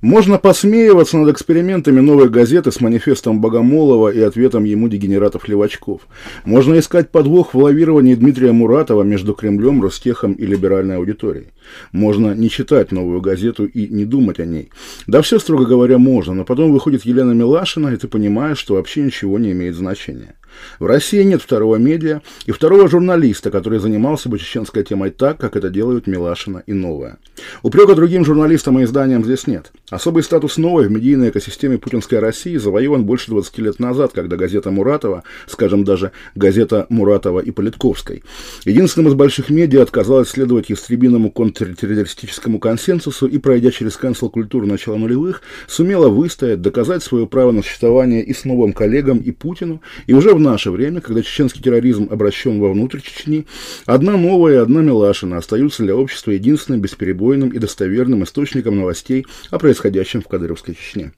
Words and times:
Можно 0.00 0.38
посмеиваться 0.38 1.18
над 1.18 1.34
экспериментами 1.34 1.98
новой 1.98 2.28
газеты 2.28 2.70
с 2.70 2.80
манифестом 2.80 3.40
Богомолова 3.40 4.10
и 4.10 4.20
ответом 4.20 4.62
ему 4.62 4.86
дегенератов-левачков. 4.86 6.02
Можно 6.44 6.78
искать 6.78 7.10
подвох 7.10 7.52
в 7.52 7.58
лавировании 7.58 8.14
Дмитрия 8.14 8.52
Муратова 8.52 9.02
между 9.02 9.34
Кремлем, 9.34 9.82
Ростехом 9.82 10.34
и 10.34 10.46
либеральной 10.46 10.98
аудиторией. 10.98 11.48
Можно 11.90 12.32
не 12.32 12.48
читать 12.48 12.92
новую 12.92 13.20
газету 13.20 13.64
и 13.64 13.88
не 13.88 14.04
думать 14.04 14.38
о 14.38 14.46
ней. 14.46 14.70
Да 15.08 15.20
все, 15.20 15.40
строго 15.40 15.64
говоря, 15.64 15.98
можно, 15.98 16.32
но 16.32 16.44
потом 16.44 16.72
выходит 16.72 17.04
Елена 17.04 17.32
Милашина, 17.32 17.88
и 17.88 17.96
ты 17.96 18.06
понимаешь, 18.06 18.58
что 18.58 18.74
вообще 18.74 19.02
ничего 19.02 19.36
не 19.40 19.50
имеет 19.50 19.74
значения. 19.74 20.36
В 20.78 20.86
России 20.86 21.22
нет 21.22 21.42
второго 21.42 21.76
медиа 21.76 22.20
и 22.46 22.52
второго 22.52 22.88
журналиста, 22.88 23.50
который 23.50 23.78
занимался 23.78 24.28
бы 24.28 24.38
чеченской 24.38 24.84
темой 24.84 25.10
так, 25.10 25.38
как 25.38 25.56
это 25.56 25.70
делают 25.70 26.06
Милашина 26.06 26.62
и 26.66 26.72
Новая. 26.72 27.18
Упрека 27.62 27.94
другим 27.94 28.24
журналистам 28.24 28.78
и 28.78 28.84
изданиям 28.84 29.24
здесь 29.24 29.46
нет. 29.46 29.72
Особый 29.90 30.22
статус 30.22 30.56
Новой 30.58 30.88
в 30.88 30.90
медийной 30.90 31.30
экосистеме 31.30 31.78
путинской 31.78 32.18
России 32.18 32.56
завоеван 32.56 33.04
больше 33.04 33.30
20 33.30 33.58
лет 33.58 33.78
назад, 33.78 34.12
когда 34.12 34.36
газета 34.36 34.70
Муратова, 34.70 35.24
скажем 35.46 35.84
даже 35.84 36.12
газета 36.34 36.86
Муратова 36.88 37.40
и 37.40 37.50
Политковской, 37.50 38.22
единственным 38.64 39.08
из 39.08 39.14
больших 39.14 39.50
медиа 39.50 39.82
отказалась 39.82 40.28
следовать 40.28 40.70
ястребиному 40.70 41.30
контртеррористическому 41.30 42.58
консенсусу 42.58 43.26
и, 43.26 43.38
пройдя 43.38 43.70
через 43.70 43.96
канцел-культуру 43.96 44.66
начала 44.66 44.96
нулевых, 44.96 45.42
сумела 45.66 46.08
выстоять, 46.08 46.60
доказать 46.60 47.02
свое 47.02 47.26
право 47.26 47.52
на 47.52 47.62
существование 47.62 48.22
и 48.22 48.34
с 48.34 48.44
новым 48.44 48.72
коллегам, 48.72 49.18
и 49.18 49.30
Путину, 49.30 49.80
и 50.06 50.14
уже 50.14 50.34
в 50.34 50.40
наше 50.50 50.70
время, 50.70 51.00
когда 51.00 51.22
чеченский 51.22 51.62
терроризм 51.62 52.08
обращен 52.10 52.58
вовнутрь 52.60 53.00
Чечни, 53.00 53.46
одна 53.86 54.16
новая 54.16 54.54
и 54.54 54.56
одна 54.56 54.80
Милашина 54.80 55.36
остаются 55.36 55.82
для 55.82 55.94
общества 55.94 56.30
единственным 56.32 56.80
бесперебойным 56.80 57.50
и 57.50 57.58
достоверным 57.58 58.24
источником 58.24 58.76
новостей 58.76 59.26
о 59.50 59.58
происходящем 59.58 60.22
в 60.22 60.28
Кадыровской 60.28 60.74
Чечне. 60.74 61.12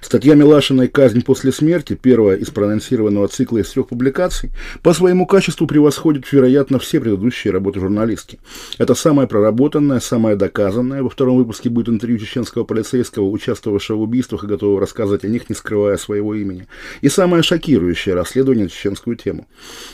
Статья 0.00 0.34
Милашиной 0.34 0.88
«Казнь 0.88 1.22
после 1.22 1.52
смерти», 1.52 1.98
первая 2.00 2.36
из 2.36 2.50
проанонсированного 2.50 3.28
цикла 3.28 3.58
из 3.58 3.70
трех 3.70 3.88
публикаций, 3.88 4.50
по 4.82 4.92
своему 4.92 5.26
качеству 5.26 5.66
превосходит, 5.66 6.30
вероятно, 6.32 6.78
все 6.78 7.00
предыдущие 7.00 7.52
работы 7.52 7.80
журналистки. 7.80 8.38
Это 8.78 8.94
самая 8.94 9.26
проработанная, 9.26 10.00
самая 10.00 10.36
доказанная. 10.36 11.02
Во 11.02 11.10
втором 11.10 11.36
выпуске 11.36 11.68
будет 11.68 11.88
интервью 11.88 12.18
чеченского 12.18 12.64
полицейского, 12.64 13.24
участвовавшего 13.24 13.98
в 13.98 14.02
убийствах 14.02 14.44
и 14.44 14.46
готового 14.46 14.80
рассказывать 14.80 15.24
о 15.24 15.28
них, 15.28 15.48
не 15.48 15.56
скрывая 15.56 15.96
своего 15.96 16.34
имени. 16.34 16.68
И 17.00 17.08
самое 17.08 17.42
шокирующее 17.42 18.14
расследование 18.14 18.64
на 18.64 18.70
чеченскую 18.70 19.16
тему. 19.16 19.48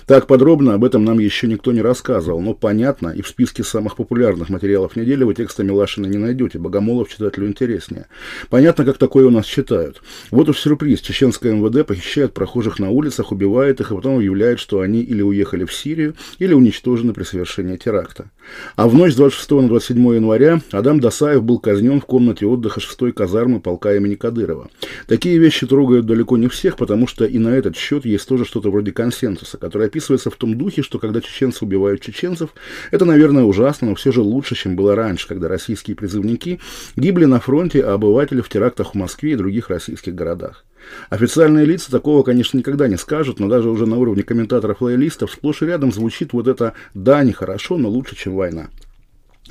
Так 0.06 0.26
подробно 0.26 0.74
об 0.74 0.84
этом 0.84 1.04
нам 1.04 1.18
еще 1.18 1.46
никто 1.46 1.72
не 1.72 1.80
рассказывал, 1.80 2.40
но 2.40 2.54
понятно, 2.54 3.08
и 3.08 3.22
в 3.22 3.28
списке 3.28 3.64
самых 3.64 3.96
популярных 3.96 4.48
материалов 4.50 4.96
недели 4.96 5.24
вы 5.24 5.34
текста 5.34 5.62
Милашина 5.62 6.06
не 6.06 6.18
найдете, 6.18 6.58
Богомолов 6.58 7.08
читателю 7.08 7.46
интереснее. 7.46 8.06
Понятно, 8.50 8.84
как 8.84 8.98
такое 8.98 9.26
у 9.26 9.30
нас 9.30 9.46
читать 9.46 9.69
считают. 9.70 10.02
Вот 10.30 10.48
уж 10.48 10.58
сюрприз. 10.58 11.00
Чеченское 11.00 11.54
МВД 11.54 11.86
похищает 11.86 12.34
прохожих 12.34 12.78
на 12.78 12.90
улицах, 12.90 13.32
убивает 13.32 13.80
их, 13.80 13.92
а 13.92 13.94
потом 13.94 14.16
объявляет, 14.16 14.58
что 14.58 14.80
они 14.80 15.00
или 15.00 15.22
уехали 15.22 15.64
в 15.64 15.72
Сирию, 15.72 16.14
или 16.38 16.54
уничтожены 16.54 17.12
при 17.12 17.24
совершении 17.24 17.76
теракта. 17.76 18.30
А 18.76 18.88
в 18.88 18.94
ночь 18.94 19.12
с 19.12 19.16
26 19.16 19.50
на 19.50 19.68
27 19.68 20.14
января 20.14 20.60
Адам 20.72 21.00
Дасаев 21.00 21.42
был 21.42 21.58
казнен 21.58 22.00
в 22.00 22.04
комнате 22.04 22.46
отдыха 22.46 22.80
6-й 22.80 23.12
казармы 23.12 23.60
полка 23.60 23.94
имени 23.94 24.14
Кадырова. 24.14 24.70
Такие 25.06 25.38
вещи 25.38 25.66
трогают 25.66 26.06
далеко 26.06 26.36
не 26.36 26.48
всех, 26.48 26.76
потому 26.76 27.06
что 27.06 27.24
и 27.24 27.38
на 27.38 27.48
этот 27.48 27.76
счет 27.76 28.04
есть 28.04 28.26
тоже 28.26 28.44
что-то 28.44 28.70
вроде 28.70 28.92
консенсуса, 28.92 29.58
который 29.58 29.86
описывается 29.86 30.30
в 30.30 30.36
том 30.36 30.56
духе, 30.58 30.82
что 30.82 30.98
когда 30.98 31.20
чеченцы 31.20 31.64
убивают 31.64 32.00
чеченцев, 32.00 32.50
это, 32.90 33.04
наверное, 33.04 33.44
ужасно, 33.44 33.88
но 33.88 33.94
все 33.94 34.10
же 34.12 34.20
лучше, 34.20 34.54
чем 34.54 34.76
было 34.76 34.94
раньше, 34.94 35.28
когда 35.28 35.48
российские 35.48 35.96
призывники 35.96 36.60
гибли 36.96 37.26
на 37.26 37.40
фронте, 37.40 37.84
а 37.84 37.94
обыватели 37.94 38.40
в 38.40 38.48
терактах 38.48 38.92
в 38.92 38.94
Москве 38.94 39.32
и 39.32 39.36
других 39.36 39.59
других 39.60 39.68
российских 39.68 40.14
городах. 40.14 40.64
Официальные 41.10 41.66
лица 41.66 41.90
такого, 41.90 42.22
конечно, 42.22 42.56
никогда 42.56 42.88
не 42.88 42.96
скажут, 42.96 43.38
но 43.38 43.48
даже 43.48 43.68
уже 43.68 43.86
на 43.86 43.96
уровне 43.96 44.22
комментаторов-лоялистов 44.22 45.30
сплошь 45.30 45.62
и 45.62 45.66
рядом 45.66 45.92
звучит 45.92 46.32
вот 46.32 46.48
это 46.48 46.72
«да, 46.94 47.22
нехорошо, 47.22 47.76
но 47.76 47.88
лучше, 47.88 48.16
чем 48.16 48.34
война». 48.34 48.68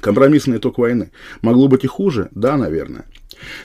Компромиссный 0.01 0.57
итог 0.57 0.77
войны. 0.77 1.11
Могло 1.41 1.67
быть 1.67 1.83
и 1.83 1.87
хуже? 1.87 2.29
Да, 2.31 2.57
наверное. 2.57 3.05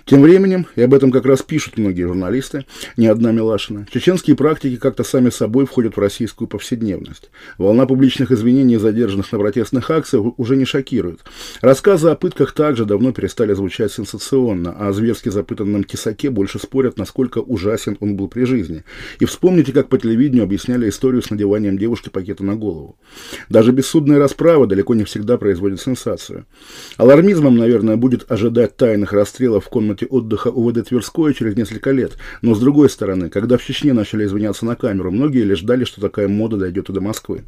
Тем 0.05 0.23
временем, 0.23 0.67
и 0.77 0.83
об 0.83 0.95
этом 0.95 1.11
как 1.11 1.27
раз 1.27 1.43
пишут 1.43 1.79
многие 1.79 2.05
журналисты, 2.05 2.67
не 2.97 3.07
одна 3.07 3.33
Милашина, 3.33 3.87
чеченские 3.93 4.37
практики 4.37 4.77
как-то 4.77 5.05
сами 5.05 5.31
собой 5.31 5.67
входят 5.67 5.97
в 5.97 6.01
российскую 6.01 6.49
повседневность. 6.49 7.31
Волна 7.59 7.87
публичных 7.87 8.31
извинений 8.33 8.77
задержанных 8.77 9.31
на 9.33 9.39
протестных 9.39 9.91
акциях 9.91 10.25
уже 10.37 10.57
не 10.57 10.65
шокирует. 10.65 11.21
Рассказы 11.61 12.09
о 12.09 12.15
пытках 12.15 12.53
также 12.53 12.85
давно 12.85 13.13
перестали 13.13 13.53
звучать 13.55 13.93
сенсационно, 13.93 14.75
а 14.79 14.89
о 14.89 14.93
зверски 14.93 15.29
запытанном 15.29 15.85
Тесаке 15.85 16.31
больше 16.31 16.59
спорят, 16.59 16.99
насколько 16.99 17.39
ужасен 17.39 17.97
он 18.01 18.17
был 18.17 18.29
при 18.29 18.45
жизни. 18.45 18.85
И 19.19 19.25
вспомните, 19.25 19.73
как 19.73 19.89
по 19.89 19.99
телевидению 19.99 20.45
объясняли 20.45 20.89
историю 20.89 21.23
с 21.23 21.31
надеванием 21.31 21.79
девушки 21.79 22.09
пакета 22.09 22.45
на 22.45 22.57
голову. 22.57 22.97
Даже 23.49 23.73
бессудная 23.73 24.19
расправа 24.19 24.67
далеко 24.67 24.95
не 24.95 25.05
всегда 25.05 25.39
производит 25.39 25.81
сенсацию. 25.81 26.47
Алармизмом, 26.97 27.57
наверное, 27.57 27.97
будет 27.97 28.31
ожидать 28.31 28.77
тайных 28.77 29.13
расстрелов 29.13 29.64
в 29.65 29.69
комнате 29.69 30.07
отдыха 30.07 30.49
УВД 30.49 30.87
Тверское 30.87 31.33
через 31.33 31.57
несколько 31.57 31.91
лет. 31.91 32.17
Но 32.43 32.55
с 32.55 32.61
другой 32.61 32.91
стороны, 32.91 33.31
когда 33.31 33.57
в 33.57 33.65
Чечне 33.65 33.93
начали 33.93 34.25
извиняться 34.25 34.67
на 34.67 34.77
камеру, 34.77 35.11
многие 35.11 35.43
лишь 35.43 35.61
ждали, 35.61 35.85
что 35.85 36.01
такая 36.01 36.29
мода 36.29 36.57
дойдет 36.57 36.91
и 36.91 36.93
до 36.93 37.01
Москвы. 37.01 37.43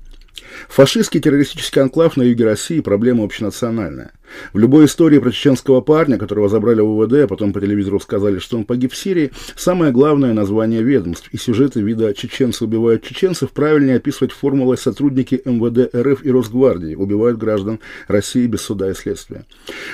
Фашистский 0.68 1.20
террористический 1.20 1.82
анклав 1.82 2.16
на 2.16 2.22
юге 2.22 2.44
России– 2.44 2.80
проблема 2.82 3.24
общенациональная. 3.24 4.12
В 4.52 4.58
любой 4.58 4.86
истории 4.86 5.18
про 5.18 5.30
чеченского 5.30 5.80
парня, 5.80 6.18
которого 6.18 6.48
забрали 6.48 6.80
в 6.80 6.90
УВД, 6.90 7.14
а 7.24 7.26
потом 7.26 7.52
по 7.52 7.60
телевизору 7.60 8.00
сказали, 8.00 8.38
что 8.38 8.56
он 8.56 8.64
погиб 8.64 8.92
в 8.92 8.96
Сирии, 8.96 9.32
самое 9.56 9.92
главное 9.92 10.32
название 10.32 10.82
ведомств 10.82 11.28
и 11.32 11.36
сюжеты 11.36 11.80
вида 11.80 12.12
«Чеченцы 12.14 12.64
убивают 12.64 13.02
чеченцев» 13.02 13.50
правильнее 13.50 13.96
описывать 13.96 14.32
формулой 14.32 14.78
«Сотрудники 14.78 15.40
МВД 15.44 15.94
РФ 15.94 16.24
и 16.24 16.30
Росгвардии 16.30 16.94
убивают 16.94 17.38
граждан 17.38 17.80
России 18.08 18.46
без 18.46 18.62
суда 18.62 18.90
и 18.90 18.94
следствия». 18.94 19.44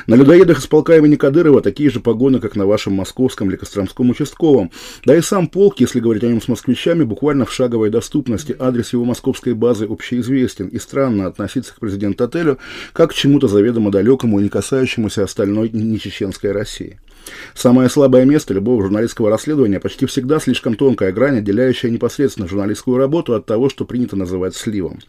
На 0.06 0.14
людоедах 0.14 0.58
из 0.58 0.66
полка 0.66 0.97
имени 0.97 1.16
Кадырова 1.16 1.60
такие 1.60 1.91
же 1.91 2.00
погоны, 2.00 2.41
как 2.41 2.56
на 2.56 2.66
вашем 2.66 2.94
московском 2.94 3.48
или 3.50 3.56
костромском 3.56 4.10
участковом. 4.10 4.70
Да 5.04 5.16
и 5.16 5.20
сам 5.20 5.48
полк, 5.48 5.81
если 5.81 6.00
говорить 6.00 6.25
о 6.25 6.28
нем 6.28 6.41
с 6.41 6.48
москвичами, 6.48 7.04
буквально 7.04 7.47
в 7.47 7.52
шаговой 7.52 7.91
доступности. 7.91 8.56
Адрес 8.58 8.92
его 8.92 9.04
московской 9.04 9.54
базы 9.54 9.86
общеизвестен. 9.86 10.69
И 10.69 10.78
странно 10.78 11.26
относиться 11.26 11.75
к 11.75 11.81
президент-отелю 11.81 12.58
как 12.92 13.10
к 13.10 13.14
чему-то 13.14 13.48
заведомо 13.48 13.91
далекому 13.91 14.31
и 14.41 14.44
не 14.44 14.48
касающемуся 14.48 15.25
остальной 15.25 15.70
нечеченской 15.70 16.53
России. 16.53 16.98
Самое 17.55 17.88
слабое 17.88 18.25
место 18.25 18.55
любого 18.55 18.83
журналистского 18.83 19.31
расследования 19.31 19.81
почти 19.81 20.06
всегда 20.06 20.38
слишком 20.38 20.75
тонкая 20.75 21.12
грань, 21.12 21.38
отделяющая 21.38 21.91
непосредственно 21.91 22.49
журналистскую 22.49 22.97
работу 22.97 23.34
от 23.34 23.47
того, 23.47 23.69
что 23.69 23.84
принято 23.84 24.16
называть 24.16 24.55
сливом. 24.55 25.00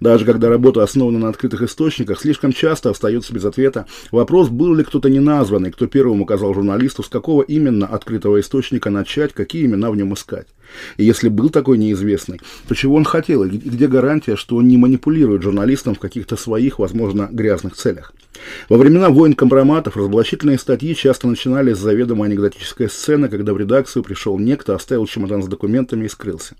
Даже 0.00 0.24
когда 0.24 0.48
работа 0.48 0.82
основана 0.82 1.18
на 1.18 1.28
открытых 1.28 1.62
источниках, 1.62 2.20
слишком 2.20 2.52
часто 2.52 2.90
остается 2.90 3.32
без 3.32 3.44
ответа 3.44 3.86
вопрос, 4.10 4.48
был 4.48 4.74
ли 4.74 4.84
кто-то 4.84 5.08
неназванный, 5.08 5.70
кто 5.70 5.86
первым 5.86 6.22
указал 6.22 6.54
журналисту, 6.54 7.02
с 7.02 7.08
какого 7.08 7.42
именно 7.42 7.86
открытого 7.86 8.40
источника 8.40 8.90
начать, 8.90 9.32
какие 9.32 9.66
имена 9.66 9.90
в 9.90 9.96
нем 9.96 10.14
искать. 10.14 10.46
И 10.96 11.04
если 11.04 11.28
был 11.28 11.50
такой 11.50 11.78
неизвестный, 11.78 12.40
то 12.68 12.74
чего 12.74 12.96
он 12.96 13.04
хотел, 13.04 13.44
и 13.44 13.48
где 13.48 13.88
гарантия, 13.88 14.36
что 14.36 14.56
он 14.56 14.68
не 14.68 14.76
манипулирует 14.76 15.42
журналистом 15.42 15.94
в 15.94 15.98
каких-то 15.98 16.36
своих, 16.36 16.78
возможно, 16.78 17.28
грязных 17.30 17.74
целях. 17.74 18.12
Во 18.68 18.76
времена 18.76 19.10
войн 19.10 19.34
компроматов 19.34 19.96
разоблачительные 19.96 20.58
статьи 20.58 20.94
часто 20.94 21.28
начинались 21.28 21.61
с 21.70 21.78
заведомо 21.78 22.26
анекдотической 22.26 22.90
сцены, 22.90 23.28
когда 23.28 23.52
в 23.52 23.58
редакцию 23.58 24.02
пришел 24.02 24.36
некто, 24.38 24.74
оставил 24.74 25.06
чемодан 25.06 25.42
с 25.42 25.46
документами 25.46 26.06
и 26.06 26.08
скрылся. 26.08 26.56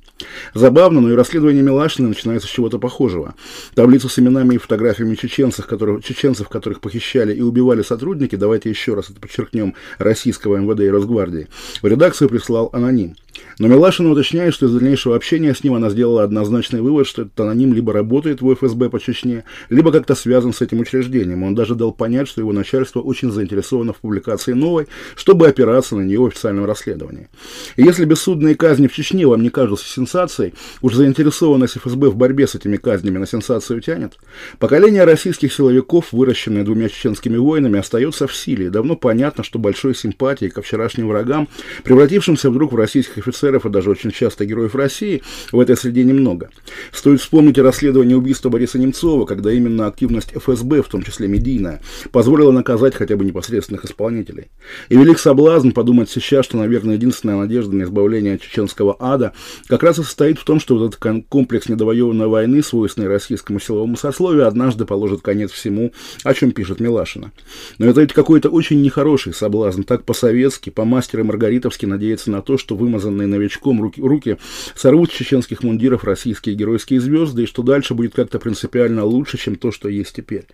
Забавно, 0.54 1.00
но 1.00 1.10
и 1.10 1.16
расследование 1.16 1.62
Милашина 1.62 2.08
начинается 2.08 2.46
с 2.46 2.50
чего-то 2.50 2.78
похожего. 2.78 3.34
Таблицу 3.74 4.08
с 4.08 4.18
именами 4.18 4.54
и 4.54 4.58
фотографиями 4.58 5.16
чеченцев, 5.16 5.66
которых, 5.66 6.04
чеченцев, 6.04 6.48
которых 6.48 6.80
похищали 6.80 7.34
и 7.34 7.40
убивали 7.40 7.82
сотрудники, 7.82 8.36
давайте 8.36 8.70
еще 8.70 8.94
раз 8.94 9.10
это 9.10 9.20
подчеркнем, 9.20 9.74
российского 9.98 10.56
МВД 10.56 10.80
и 10.80 10.88
Росгвардии, 10.88 11.48
в 11.82 11.86
редакцию 11.86 12.28
прислал 12.28 12.70
аноним. 12.72 13.16
Но 13.58 13.68
Милашина 13.68 14.10
уточняет, 14.10 14.54
что 14.54 14.66
из 14.66 14.72
дальнейшего 14.72 15.16
общения 15.16 15.54
с 15.54 15.62
ним 15.62 15.74
она 15.74 15.90
сделала 15.90 16.22
однозначный 16.22 16.80
вывод, 16.80 17.06
что 17.06 17.22
этот 17.22 17.38
аноним 17.40 17.74
либо 17.74 17.92
работает 17.92 18.40
в 18.40 18.54
ФСБ 18.54 18.90
по 18.90 18.98
Чечне, 19.00 19.44
либо 19.68 19.92
как-то 19.92 20.14
связан 20.14 20.52
с 20.52 20.60
этим 20.62 20.80
учреждением. 20.80 21.42
Он 21.42 21.54
даже 21.54 21.74
дал 21.74 21.92
понять, 21.92 22.28
что 22.28 22.40
его 22.40 22.52
начальство 22.52 23.00
очень 23.00 23.30
заинтересовано 23.30 23.92
в 23.92 23.98
публикации 23.98 24.52
новой, 24.52 24.88
чтобы 25.16 25.48
опираться 25.48 25.96
на 25.96 26.02
нее 26.02 26.20
в 26.20 26.26
официальном 26.26 26.64
расследовании. 26.64 27.28
И 27.76 27.82
если 27.82 28.04
бессудные 28.04 28.54
казни 28.54 28.86
в 28.86 28.92
Чечне 28.92 29.26
вам 29.26 29.42
не 29.42 29.50
кажутся 29.50 29.86
сенсацией, 29.86 30.54
уж 30.80 30.94
заинтересованность 30.94 31.76
ФСБ 31.76 32.08
в 32.08 32.16
борьбе 32.16 32.46
с 32.46 32.54
этими 32.54 32.76
казнями 32.76 33.18
на 33.18 33.26
сенсацию 33.26 33.80
тянет. 33.80 34.18
Поколение 34.58 35.04
российских 35.04 35.52
силовиков, 35.52 36.12
выращенное 36.12 36.64
двумя 36.64 36.88
чеченскими 36.88 37.36
воинами, 37.36 37.78
остается 37.78 38.26
в 38.26 38.34
силе. 38.34 38.66
И 38.66 38.70
давно 38.70 38.96
понятно, 38.96 39.44
что 39.44 39.58
большой 39.58 39.94
симпатии 39.94 40.46
ко 40.46 40.62
вчерашним 40.62 41.08
врагам, 41.08 41.48
превратившимся 41.84 42.50
вдруг 42.50 42.72
в 42.72 42.76
российских 42.76 43.21
офицеров 43.22 43.66
и 43.66 43.70
даже 43.70 43.90
очень 43.90 44.10
часто 44.10 44.44
героев 44.44 44.74
России 44.74 45.22
в 45.50 45.58
этой 45.58 45.76
среде 45.76 46.04
немного. 46.04 46.50
Стоит 46.92 47.20
вспомнить 47.20 47.58
расследование 47.58 48.16
убийства 48.16 48.50
Бориса 48.50 48.78
Немцова, 48.78 49.24
когда 49.24 49.52
именно 49.52 49.86
активность 49.86 50.32
ФСБ, 50.34 50.82
в 50.82 50.88
том 50.88 51.02
числе 51.02 51.28
медийная, 51.28 51.80
позволила 52.10 52.50
наказать 52.50 52.94
хотя 52.94 53.16
бы 53.16 53.24
непосредственных 53.24 53.84
исполнителей. 53.84 54.50
И 54.88 54.96
велик 54.96 55.18
соблазн 55.18 55.70
подумать 55.70 56.10
сейчас, 56.10 56.44
что, 56.44 56.58
наверное, 56.58 56.94
единственная 56.94 57.36
надежда 57.36 57.74
на 57.74 57.84
избавление 57.84 58.34
от 58.34 58.42
чеченского 58.42 58.96
ада 58.98 59.32
как 59.68 59.82
раз 59.82 59.98
и 59.98 60.02
состоит 60.02 60.38
в 60.38 60.44
том, 60.44 60.60
что 60.60 60.76
вот 60.76 60.94
этот 60.94 61.24
комплекс 61.28 61.68
недовоеванной 61.68 62.26
войны, 62.26 62.62
свойственный 62.62 63.08
российскому 63.08 63.60
силовому 63.60 63.96
сословию, 63.96 64.46
однажды 64.46 64.84
положит 64.84 65.22
конец 65.22 65.50
всему, 65.50 65.92
о 66.24 66.34
чем 66.34 66.52
пишет 66.52 66.80
Милашина. 66.80 67.32
Но 67.78 67.86
это 67.86 68.00
ведь 68.00 68.12
какой-то 68.12 68.48
очень 68.48 68.82
нехороший 68.82 69.32
соблазн, 69.32 69.82
так 69.82 70.04
по-советски, 70.04 70.70
по-мастеру 70.70 71.24
Маргаритовски 71.24 71.86
надеяться 71.86 72.30
на 72.30 72.42
то, 72.42 72.58
что 72.58 72.76
вымазанные 73.12 73.26
новичком 73.26 73.80
руки, 73.80 74.00
руки 74.00 74.38
сорвут 74.74 75.10
с 75.10 75.14
чеченских 75.14 75.62
мундиров 75.62 76.04
российские 76.04 76.54
геройские 76.54 77.00
звезды, 77.00 77.44
и 77.44 77.46
что 77.46 77.62
дальше 77.62 77.94
будет 77.94 78.14
как-то 78.14 78.38
принципиально 78.38 79.04
лучше, 79.04 79.38
чем 79.38 79.56
то, 79.56 79.70
что 79.70 79.88
есть 79.88 80.16
теперь. 80.16 80.46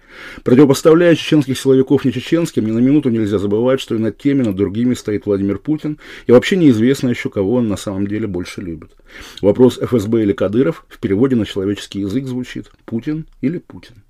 Противопоставляя 0.42 1.14
чеченских 1.14 1.58
силовиков 1.58 2.04
не 2.04 2.12
чеченским, 2.12 2.66
ни 2.66 2.72
на 2.72 2.78
минуту 2.78 3.10
нельзя 3.10 3.38
забывать, 3.38 3.80
что 3.80 3.94
и 3.94 3.98
над 3.98 4.18
теми, 4.18 4.42
над 4.42 4.56
другими 4.56 4.94
стоит 4.94 5.26
Владимир 5.26 5.58
Путин, 5.58 5.98
и 6.26 6.32
вообще 6.32 6.56
неизвестно 6.56 7.08
еще, 7.08 7.30
кого 7.30 7.54
он 7.54 7.68
на 7.68 7.76
самом 7.76 8.06
деле 8.06 8.26
больше 8.26 8.60
любит. 8.60 8.90
Вопрос 9.40 9.78
ФСБ 9.78 10.22
или 10.22 10.32
Кадыров 10.32 10.84
в 10.88 10.98
переводе 10.98 11.36
на 11.36 11.46
человеческий 11.46 12.00
язык 12.00 12.26
звучит 12.26 12.70
«Путин 12.84 13.26
или 13.40 13.58
Путин?». 13.58 14.02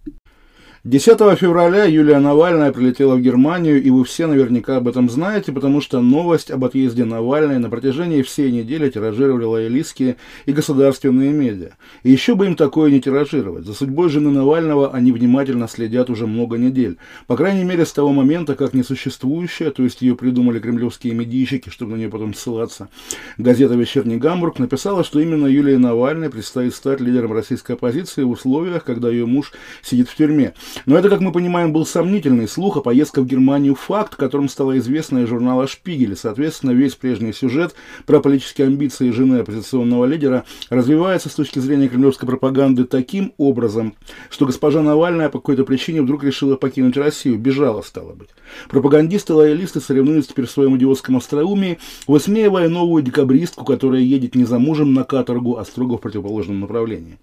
10 0.84 1.18
февраля 1.36 1.86
Юлия 1.86 2.20
Навальная 2.20 2.70
прилетела 2.70 3.16
в 3.16 3.20
Германию, 3.20 3.82
и 3.82 3.90
вы 3.90 4.04
все 4.04 4.28
наверняка 4.28 4.76
об 4.76 4.86
этом 4.86 5.10
знаете, 5.10 5.50
потому 5.50 5.80
что 5.80 6.00
новость 6.00 6.52
об 6.52 6.64
отъезде 6.64 7.04
Навальной 7.04 7.58
на 7.58 7.68
протяжении 7.68 8.22
всей 8.22 8.52
недели 8.52 8.88
тиражировали 8.88 9.42
лоялистские 9.44 10.18
и 10.46 10.52
государственные 10.52 11.32
медиа. 11.32 11.70
И 12.04 12.12
еще 12.12 12.36
бы 12.36 12.46
им 12.46 12.54
такое 12.54 12.92
не 12.92 13.00
тиражировать. 13.00 13.66
За 13.66 13.74
судьбой 13.74 14.08
жены 14.08 14.30
Навального 14.30 14.94
они 14.94 15.10
внимательно 15.10 15.66
следят 15.66 16.10
уже 16.10 16.28
много 16.28 16.58
недель. 16.58 16.98
По 17.26 17.36
крайней 17.36 17.64
мере, 17.64 17.84
с 17.84 17.92
того 17.92 18.12
момента, 18.12 18.54
как 18.54 18.72
несуществующая, 18.72 19.72
то 19.72 19.82
есть 19.82 20.00
ее 20.00 20.14
придумали 20.14 20.60
кремлевские 20.60 21.12
медийщики, 21.12 21.70
чтобы 21.70 21.92
на 21.92 21.96
нее 21.96 22.08
потом 22.08 22.34
ссылаться, 22.34 22.88
газета 23.36 23.74
«Вечерний 23.74 24.16
Гамбург» 24.16 24.60
написала, 24.60 25.02
что 25.02 25.18
именно 25.18 25.48
Юлия 25.48 25.76
Навальной 25.76 26.30
предстоит 26.30 26.72
стать 26.72 27.00
лидером 27.00 27.32
российской 27.32 27.72
оппозиции 27.72 28.22
в 28.22 28.30
условиях, 28.30 28.84
когда 28.84 29.10
ее 29.10 29.26
муж 29.26 29.52
сидит 29.82 30.08
в 30.08 30.14
тюрьме. 30.14 30.54
Но 30.86 30.96
это, 30.96 31.08
как 31.08 31.20
мы 31.20 31.32
понимаем, 31.32 31.72
был 31.72 31.86
сомнительный 31.86 32.48
слух, 32.48 32.76
а 32.76 32.80
поездка 32.80 33.20
в 33.20 33.26
Германию 33.26 33.74
факт, 33.74 34.14
которым 34.16 34.48
стала 34.48 34.78
известна 34.78 35.18
из 35.18 35.28
журнала 35.28 35.66
«Шпигель». 35.66 36.16
Соответственно, 36.16 36.72
весь 36.72 36.94
прежний 36.94 37.32
сюжет 37.32 37.74
про 38.06 38.20
политические 38.20 38.66
амбиции 38.66 39.10
жены 39.10 39.40
оппозиционного 39.40 40.04
лидера 40.04 40.44
развивается 40.70 41.28
с 41.28 41.34
точки 41.34 41.58
зрения 41.58 41.88
кремлевской 41.88 42.26
пропаганды 42.26 42.84
таким 42.84 43.32
образом, 43.36 43.94
что 44.30 44.46
госпожа 44.46 44.82
Навальная 44.82 45.28
по 45.28 45.38
какой-то 45.38 45.64
причине 45.64 46.02
вдруг 46.02 46.24
решила 46.24 46.56
покинуть 46.56 46.96
Россию, 46.96 47.38
бежала, 47.38 47.82
стало 47.82 48.12
быть. 48.12 48.30
Пропагандисты-лоялисты 48.68 49.80
соревнуются 49.80 50.30
теперь 50.30 50.46
в 50.46 50.50
своем 50.50 50.76
идиотском 50.76 51.16
остроумии, 51.16 51.78
высмеивая 52.06 52.68
новую 52.68 53.02
декабристку, 53.02 53.64
которая 53.64 54.00
едет 54.00 54.34
не 54.34 54.44
за 54.44 54.58
мужем 54.58 54.94
на 54.94 55.04
каторгу, 55.04 55.56
а 55.56 55.64
строго 55.64 55.98
в 55.98 56.00
противоположном 56.00 56.60
направлении. 56.60 57.18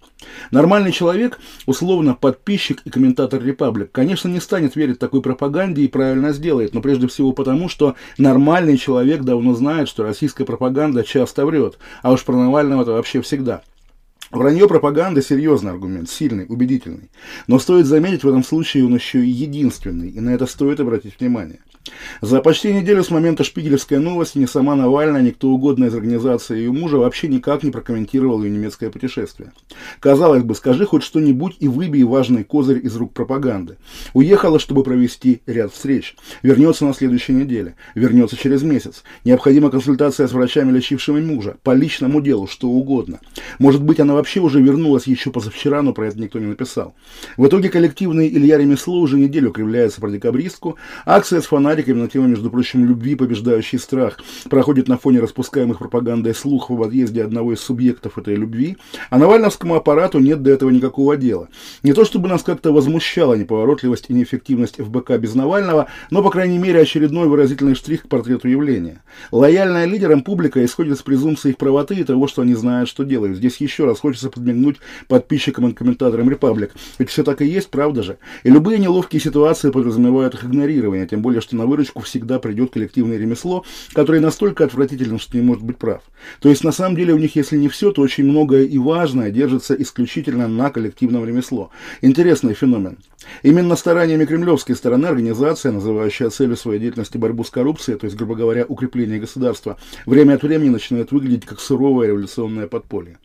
Нормальный 0.52 0.92
человек, 0.92 1.40
условно 1.66 2.16
подписчик 2.16 2.82
и 2.86 2.90
комментатор 2.90 3.35
Репаблик, 3.44 3.92
конечно, 3.92 4.28
не 4.28 4.40
станет 4.40 4.76
верить 4.76 5.00
такой 5.00 5.22
пропаганде 5.22 5.84
и 5.84 5.88
правильно 5.88 6.34
сделает, 6.34 6.74
но 6.74 6.82
прежде 6.82 7.08
всего 7.08 7.32
потому, 7.32 7.70
что 7.70 7.96
нормальный 8.18 8.78
человек 8.78 9.22
давно 9.22 9.54
знает, 9.56 9.88
что 9.88 10.04
российская 10.04 10.46
пропаганда 10.46 11.04
часто 11.04 11.46
врет, 11.46 11.78
а 12.02 12.12
уж 12.12 12.24
про 12.24 12.36
Навального 12.36 12.84
это 12.84 12.92
вообще 12.92 13.22
всегда. 13.22 13.62
Вранье 14.32 14.68
пропаганды– 14.68 15.22
серьезный 15.24 15.72
аргумент, 15.72 16.10
сильный, 16.10 16.46
убедительный. 16.50 17.10
Но 17.48 17.60
стоит 17.60 17.86
заметить, 17.86 18.24
в 18.24 18.28
этом 18.28 18.44
случае 18.44 18.86
он 18.86 18.96
еще 18.96 19.24
и 19.24 19.30
единственный, 19.30 20.10
и 20.10 20.20
на 20.20 20.32
это 20.32 20.46
стоит 20.46 20.80
обратить 20.80 21.20
внимание. 21.20 21.60
За 22.22 22.42
почти 22.42 22.74
неделю 22.74 23.04
с 23.04 23.12
момента 23.12 23.44
шпигелевской 23.44 24.00
новости 24.00 24.38
ни 24.38 24.46
сама 24.46 24.76
Навальная, 24.76 25.22
ни 25.22 25.32
кто 25.32 25.50
угодно 25.50 25.86
из 25.86 25.94
организации 25.94 26.58
ее 26.58 26.72
мужа 26.72 26.98
вообще 26.98 27.28
никак 27.28 27.64
не 27.64 27.72
прокомментировал 27.72 28.44
ее 28.44 28.50
немецкое 28.50 28.90
путешествие. 28.90 29.52
Казалось 30.00 30.44
бы, 30.44 30.56
скажи 30.56 30.86
хоть 30.86 31.04
что-нибудь 31.04 31.58
и 31.60 31.68
выбей 31.68 32.04
важный 32.04 32.44
козырь 32.44 32.84
из 32.84 32.96
рук 32.96 33.14
пропаганды. 33.14 33.78
Уехала, 34.14 34.60
чтобы 34.60 34.84
провести 34.84 35.42
ряд 35.46 35.74
встреч. 35.74 36.16
Вернется 36.42 36.86
на 36.86 36.94
следующей 36.94 37.34
неделе. 37.34 37.76
Вернется 37.94 38.38
через 38.38 38.64
месяц. 38.64 39.04
Необходима 39.24 39.70
консультация 39.70 40.28
с 40.28 40.32
врачами, 40.32 40.72
лечившими 40.72 41.22
мужа. 41.22 41.58
По 41.64 41.74
личному 41.74 42.22
делу, 42.22 42.48
что 42.48 42.68
угодно. 42.68 43.20
Может 43.60 43.84
быть, 43.84 44.00
она 44.00 44.14
вообще 44.14 44.40
уже 44.40 44.62
вернулась 44.62 45.08
еще 45.08 45.32
позавчера, 45.32 45.82
но 45.82 45.94
про 45.94 46.08
это 46.08 46.20
никто 46.20 46.40
не 46.40 46.48
написал. 46.48 46.96
В 47.38 47.46
итоге 47.48 47.70
коллективный 47.70 48.28
Илья 48.28 48.58
Ремесло 48.58 49.00
уже 49.00 49.18
неделю 49.18 49.52
кривляется 49.52 50.02
про 50.02 50.10
декабристку. 50.10 50.78
Акция 51.06 51.42
с 51.42 51.46
фонариком 51.46 51.75
фонариками 51.76 52.02
на 52.02 52.08
тему, 52.08 52.28
между 52.28 52.50
прочим, 52.50 52.86
любви, 52.86 53.16
побеждающий 53.16 53.80
страх, 53.80 54.20
проходит 54.50 54.88
на 54.88 54.98
фоне 54.98 55.20
распускаемых 55.20 55.80
пропагандой 55.80 56.34
слухов 56.34 56.78
об 56.78 56.84
отъезде 56.84 57.22
одного 57.22 57.54
из 57.54 57.60
субъектов 57.60 58.18
этой 58.18 58.36
любви, 58.36 58.78
а 59.10 59.18
Навальновскому 59.18 59.76
аппарату 59.76 60.20
нет 60.20 60.42
до 60.42 60.52
этого 60.52 60.70
никакого 60.70 61.18
дела. 61.18 61.50
Не 61.84 61.92
то 61.92 62.06
чтобы 62.06 62.30
нас 62.30 62.44
как-то 62.44 62.72
возмущала 62.72 63.34
неповоротливость 63.34 64.06
и 64.08 64.14
неэффективность 64.14 64.78
ФБК 64.78 65.18
без 65.18 65.36
Навального, 65.36 65.88
но, 66.12 66.24
по 66.24 66.30
крайней 66.30 66.60
мере, 66.60 66.80
очередной 66.80 67.28
выразительный 67.28 67.76
штрих 67.76 68.04
к 68.04 68.08
портрету 68.08 68.48
явления. 68.48 69.04
Лояльная 69.32 69.86
лидерам 69.86 70.22
публика 70.22 70.64
исходит 70.64 70.98
с 70.98 71.02
презумпции 71.02 71.50
их 71.50 71.58
правоты 71.58 71.96
и 71.96 72.04
того, 72.06 72.28
что 72.28 72.42
они 72.42 72.56
знают, 72.56 72.88
что 72.88 73.04
делают. 73.04 73.38
Здесь 73.38 73.58
еще 73.58 73.84
раз 73.84 74.00
хочется 74.00 74.30
подмигнуть 74.30 74.78
подписчикам 75.10 75.68
и 75.68 75.74
комментаторам 75.74 76.30
Репаблик. 76.30 76.72
Ведь 77.00 77.10
все 77.10 77.24
так 77.24 77.42
и 77.42 77.46
есть, 77.46 77.70
правда 77.70 78.02
же? 78.02 78.18
И 78.44 78.50
любые 78.50 78.80
неловкие 78.80 79.20
ситуации 79.20 79.72
подразумевают 79.72 80.36
их 80.36 80.46
игнорирование, 80.46 81.06
тем 81.06 81.22
более, 81.22 81.42
что 81.42 81.58
на 81.66 81.70
выручку 81.70 82.04
всегда 82.04 82.38
придет 82.38 82.72
коллективное 82.72 83.18
ремесло, 83.18 83.66
которое 83.94 84.22
настолько 84.22 84.64
отвратительно, 84.64 85.18
что 85.18 85.36
не 85.36 85.44
может 85.44 85.64
быть 85.64 85.78
прав. 85.78 86.04
То 86.40 86.50
есть, 86.50 86.64
на 86.64 86.72
самом 86.72 86.96
деле, 86.96 87.14
у 87.14 87.18
них, 87.18 87.36
если 87.36 87.58
не 87.58 87.70
все, 87.70 87.92
то 87.92 88.02
очень 88.02 88.24
многое 88.24 88.64
и 88.66 88.78
важное 88.78 89.32
держится 89.32 89.74
исключительно 89.74 90.48
на 90.48 90.70
коллективном 90.70 91.26
ремесло. 91.26 91.72
Интересный 92.02 92.54
феномен. 92.54 92.98
Именно 93.42 93.76
стараниями 93.76 94.26
кремлевской 94.26 94.76
стороны 94.76 95.08
организация, 95.08 95.72
называющая 95.72 96.30
целью 96.30 96.56
своей 96.56 96.80
деятельности 96.80 97.18
борьбу 97.18 97.44
с 97.44 97.50
коррупцией, 97.50 97.98
то 97.98 98.06
есть, 98.06 98.16
грубо 98.16 98.36
говоря, 98.36 98.66
укрепление 98.68 99.20
государства, 99.20 99.78
время 100.06 100.36
от 100.36 100.44
времени 100.44 100.70
начинает 100.70 101.12
выглядеть 101.12 101.46
как 101.46 101.60
суровое 101.60 102.08
революционное 102.08 102.68
подполье. 102.68 103.18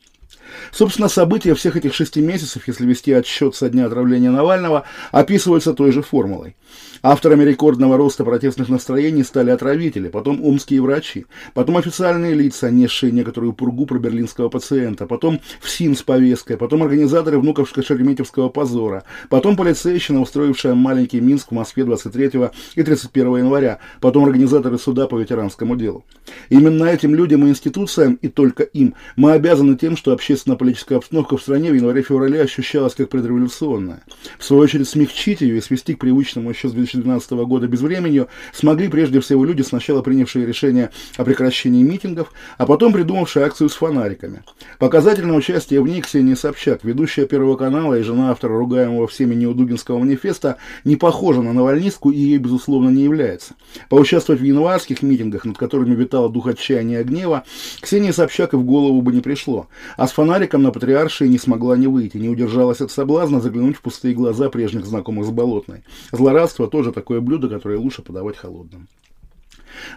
Собственно, 0.72 1.08
события 1.08 1.54
всех 1.54 1.76
этих 1.76 1.94
шести 1.94 2.20
месяцев, 2.20 2.66
если 2.66 2.86
вести 2.86 3.12
отсчет 3.12 3.54
со 3.54 3.68
дня 3.68 3.86
отравления 3.86 4.30
Навального, 4.30 4.84
описываются 5.12 5.74
той 5.74 5.92
же 5.92 6.02
формулой. 6.02 6.56
Авторами 7.02 7.44
рекордного 7.44 7.96
роста 7.96 8.24
протестных 8.24 8.68
настроений 8.68 9.24
стали 9.24 9.50
отравители, 9.50 10.08
потом 10.08 10.44
омские 10.44 10.82
врачи, 10.82 11.24
потом 11.54 11.78
официальные 11.78 12.34
лица, 12.34 12.70
несшие 12.70 13.10
некоторую 13.10 13.54
пургу 13.54 13.86
про 13.86 13.98
берлинского 13.98 14.50
пациента, 14.50 15.06
потом 15.06 15.40
ФСИН 15.60 15.96
с 15.96 16.02
повесткой, 16.02 16.58
потом 16.58 16.82
организаторы 16.82 17.38
внуковско-шереметьевского 17.38 18.50
позора, 18.50 19.04
потом 19.30 19.56
полицейщина, 19.56 20.20
устроившая 20.20 20.74
маленький 20.74 21.20
Минск 21.20 21.52
в 21.52 21.54
Москве 21.54 21.84
23 21.84 22.32
и 22.74 22.82
31 22.82 23.36
января, 23.38 23.78
потом 24.02 24.26
организаторы 24.26 24.78
суда 24.78 25.06
по 25.06 25.18
ветеранскому 25.18 25.76
делу. 25.76 26.04
Именно 26.50 26.84
этим 26.84 27.14
людям 27.14 27.46
и 27.46 27.48
институциям, 27.48 28.18
и 28.20 28.28
только 28.28 28.62
им, 28.62 28.94
мы 29.16 29.32
обязаны 29.32 29.76
тем, 29.76 29.96
что 29.96 30.12
общественно-политическая 30.12 30.96
обстановка 30.96 31.38
в 31.38 31.42
стране 31.42 31.70
в 31.70 31.74
январе-феврале 31.74 32.42
ощущалась 32.42 32.94
как 32.94 33.08
предреволюционная. 33.08 34.02
В 34.38 34.44
свою 34.44 34.62
очередь 34.62 34.88
смягчить 34.88 35.40
ее 35.40 35.56
и 35.56 35.60
свести 35.62 35.94
к 35.94 36.00
привычному 36.00 36.50
еще 36.50 36.68
с 36.68 36.72
2012 36.98 37.30
года 37.46 37.66
безвременью 37.66 38.28
смогли 38.52 38.88
прежде 38.88 39.20
всего 39.20 39.44
люди, 39.44 39.62
сначала 39.62 40.02
принявшие 40.02 40.46
решение 40.46 40.90
о 41.16 41.24
прекращении 41.24 41.82
митингов, 41.82 42.32
а 42.58 42.66
потом 42.66 42.92
придумавшие 42.92 43.44
акцию 43.44 43.68
с 43.68 43.74
фонариками. 43.74 44.42
Показательное 44.78 45.36
участие 45.36 45.80
в 45.80 45.86
ней 45.86 46.00
Ксения 46.00 46.36
Собчак, 46.36 46.84
ведущая 46.84 47.26
Первого 47.26 47.56
канала 47.56 47.98
и 47.98 48.02
жена 48.02 48.30
автора 48.30 48.58
ругаемого 48.58 49.06
всеми 49.06 49.34
Неудугинского 49.34 49.98
манифеста, 49.98 50.56
не 50.84 50.96
похожа 50.96 51.42
на 51.42 51.52
Навальнистку 51.52 52.10
и 52.10 52.18
ей, 52.18 52.38
безусловно, 52.38 52.88
не 52.90 53.04
является. 53.04 53.54
Поучаствовать 53.88 54.40
в 54.40 54.44
январских 54.44 55.02
митингах, 55.02 55.44
над 55.44 55.58
которыми 55.58 55.94
витала 55.94 56.28
дух 56.28 56.46
отчаяния 56.46 57.00
и 57.00 57.04
гнева, 57.04 57.44
Ксении 57.80 58.10
Собчак 58.10 58.54
и 58.54 58.56
в 58.56 58.64
голову 58.64 59.02
бы 59.02 59.12
не 59.12 59.20
пришло. 59.20 59.68
А 59.96 60.06
с 60.06 60.12
фонариком 60.12 60.62
на 60.62 60.70
Патриаршии 60.70 61.24
не 61.24 61.38
смогла 61.38 61.76
не 61.76 61.86
выйти, 61.86 62.16
не 62.16 62.28
удержалась 62.28 62.80
от 62.80 62.90
соблазна 62.90 63.40
заглянуть 63.40 63.76
в 63.76 63.82
пустые 63.82 64.14
глаза 64.14 64.48
прежних 64.50 64.86
знакомых 64.86 65.26
с 65.26 65.30
Болотной. 65.30 65.84
Злорадство 66.12 66.66
тоже 66.80 66.92
такое 66.92 67.20
блюдо, 67.20 67.50
которое 67.50 67.76
лучше 67.76 68.00
подавать 68.00 68.38
холодным. 68.38 68.88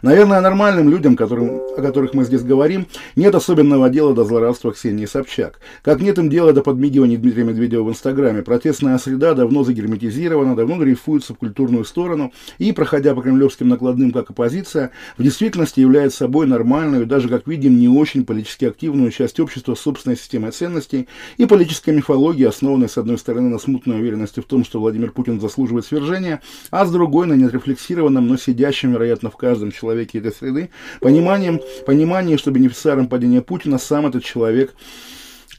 Наверное, 0.01 0.41
нормальным 0.41 0.89
людям, 0.89 1.15
которым, 1.15 1.61
о 1.77 1.81
которых 1.81 2.13
мы 2.13 2.23
здесь 2.23 2.43
говорим, 2.43 2.87
нет 3.15 3.35
особенного 3.35 3.89
дела 3.89 4.13
до 4.13 4.23
злорадства 4.23 4.71
Ксении 4.71 5.05
Собчак. 5.05 5.59
Как 5.81 6.01
нет 6.01 6.17
им 6.17 6.29
дела 6.29 6.53
до 6.53 6.61
подмигивания 6.61 7.17
Дмитрия 7.17 7.43
Медведева 7.43 7.83
в 7.83 7.89
Инстаграме. 7.89 8.41
Протестная 8.41 8.97
среда 8.97 9.33
давно 9.33 9.63
загерметизирована, 9.63 10.55
давно 10.55 10.77
дрейфуется 10.77 11.33
в 11.33 11.37
культурную 11.37 11.85
сторону 11.85 12.33
и, 12.57 12.71
проходя 12.71 13.13
по 13.15 13.21
кремлевским 13.21 13.67
накладным 13.67 14.11
как 14.11 14.29
оппозиция, 14.29 14.91
в 15.17 15.23
действительности 15.23 15.79
является 15.79 16.19
собой 16.19 16.47
нормальную, 16.47 17.05
даже, 17.05 17.29
как 17.29 17.47
видим, 17.47 17.77
не 17.77 17.89
очень 17.89 18.25
политически 18.25 18.65
активную 18.65 19.11
часть 19.11 19.39
общества 19.39 19.75
собственной 19.75 20.15
системой 20.15 20.51
ценностей 20.51 21.07
и 21.37 21.45
политической 21.45 21.91
мифологии, 21.91 22.45
основанной, 22.45 22.89
с 22.89 22.97
одной 22.97 23.17
стороны, 23.17 23.49
на 23.49 23.59
смутной 23.59 23.99
уверенности 23.99 24.39
в 24.39 24.45
том, 24.45 24.63
что 24.63 24.79
Владимир 24.79 25.11
Путин 25.11 25.41
заслуживает 25.41 25.85
свержения, 25.85 26.41
а 26.71 26.85
с 26.85 26.91
другой 26.91 27.27
на 27.27 27.33
неотрефлексированном, 27.33 28.27
но 28.27 28.37
сидящем, 28.37 28.93
вероятно, 28.93 29.29
в 29.29 29.37
каждом 29.37 29.71
человеке 29.73 30.19
этой 30.19 30.31
среды, 30.31 30.69
пониманием, 31.01 31.59
понимание, 31.85 32.37
что 32.37 32.51
бенефициаром 32.51 33.07
падения 33.07 33.41
Путина 33.41 33.77
сам 33.77 34.05
этот 34.05 34.23
человек 34.23 34.73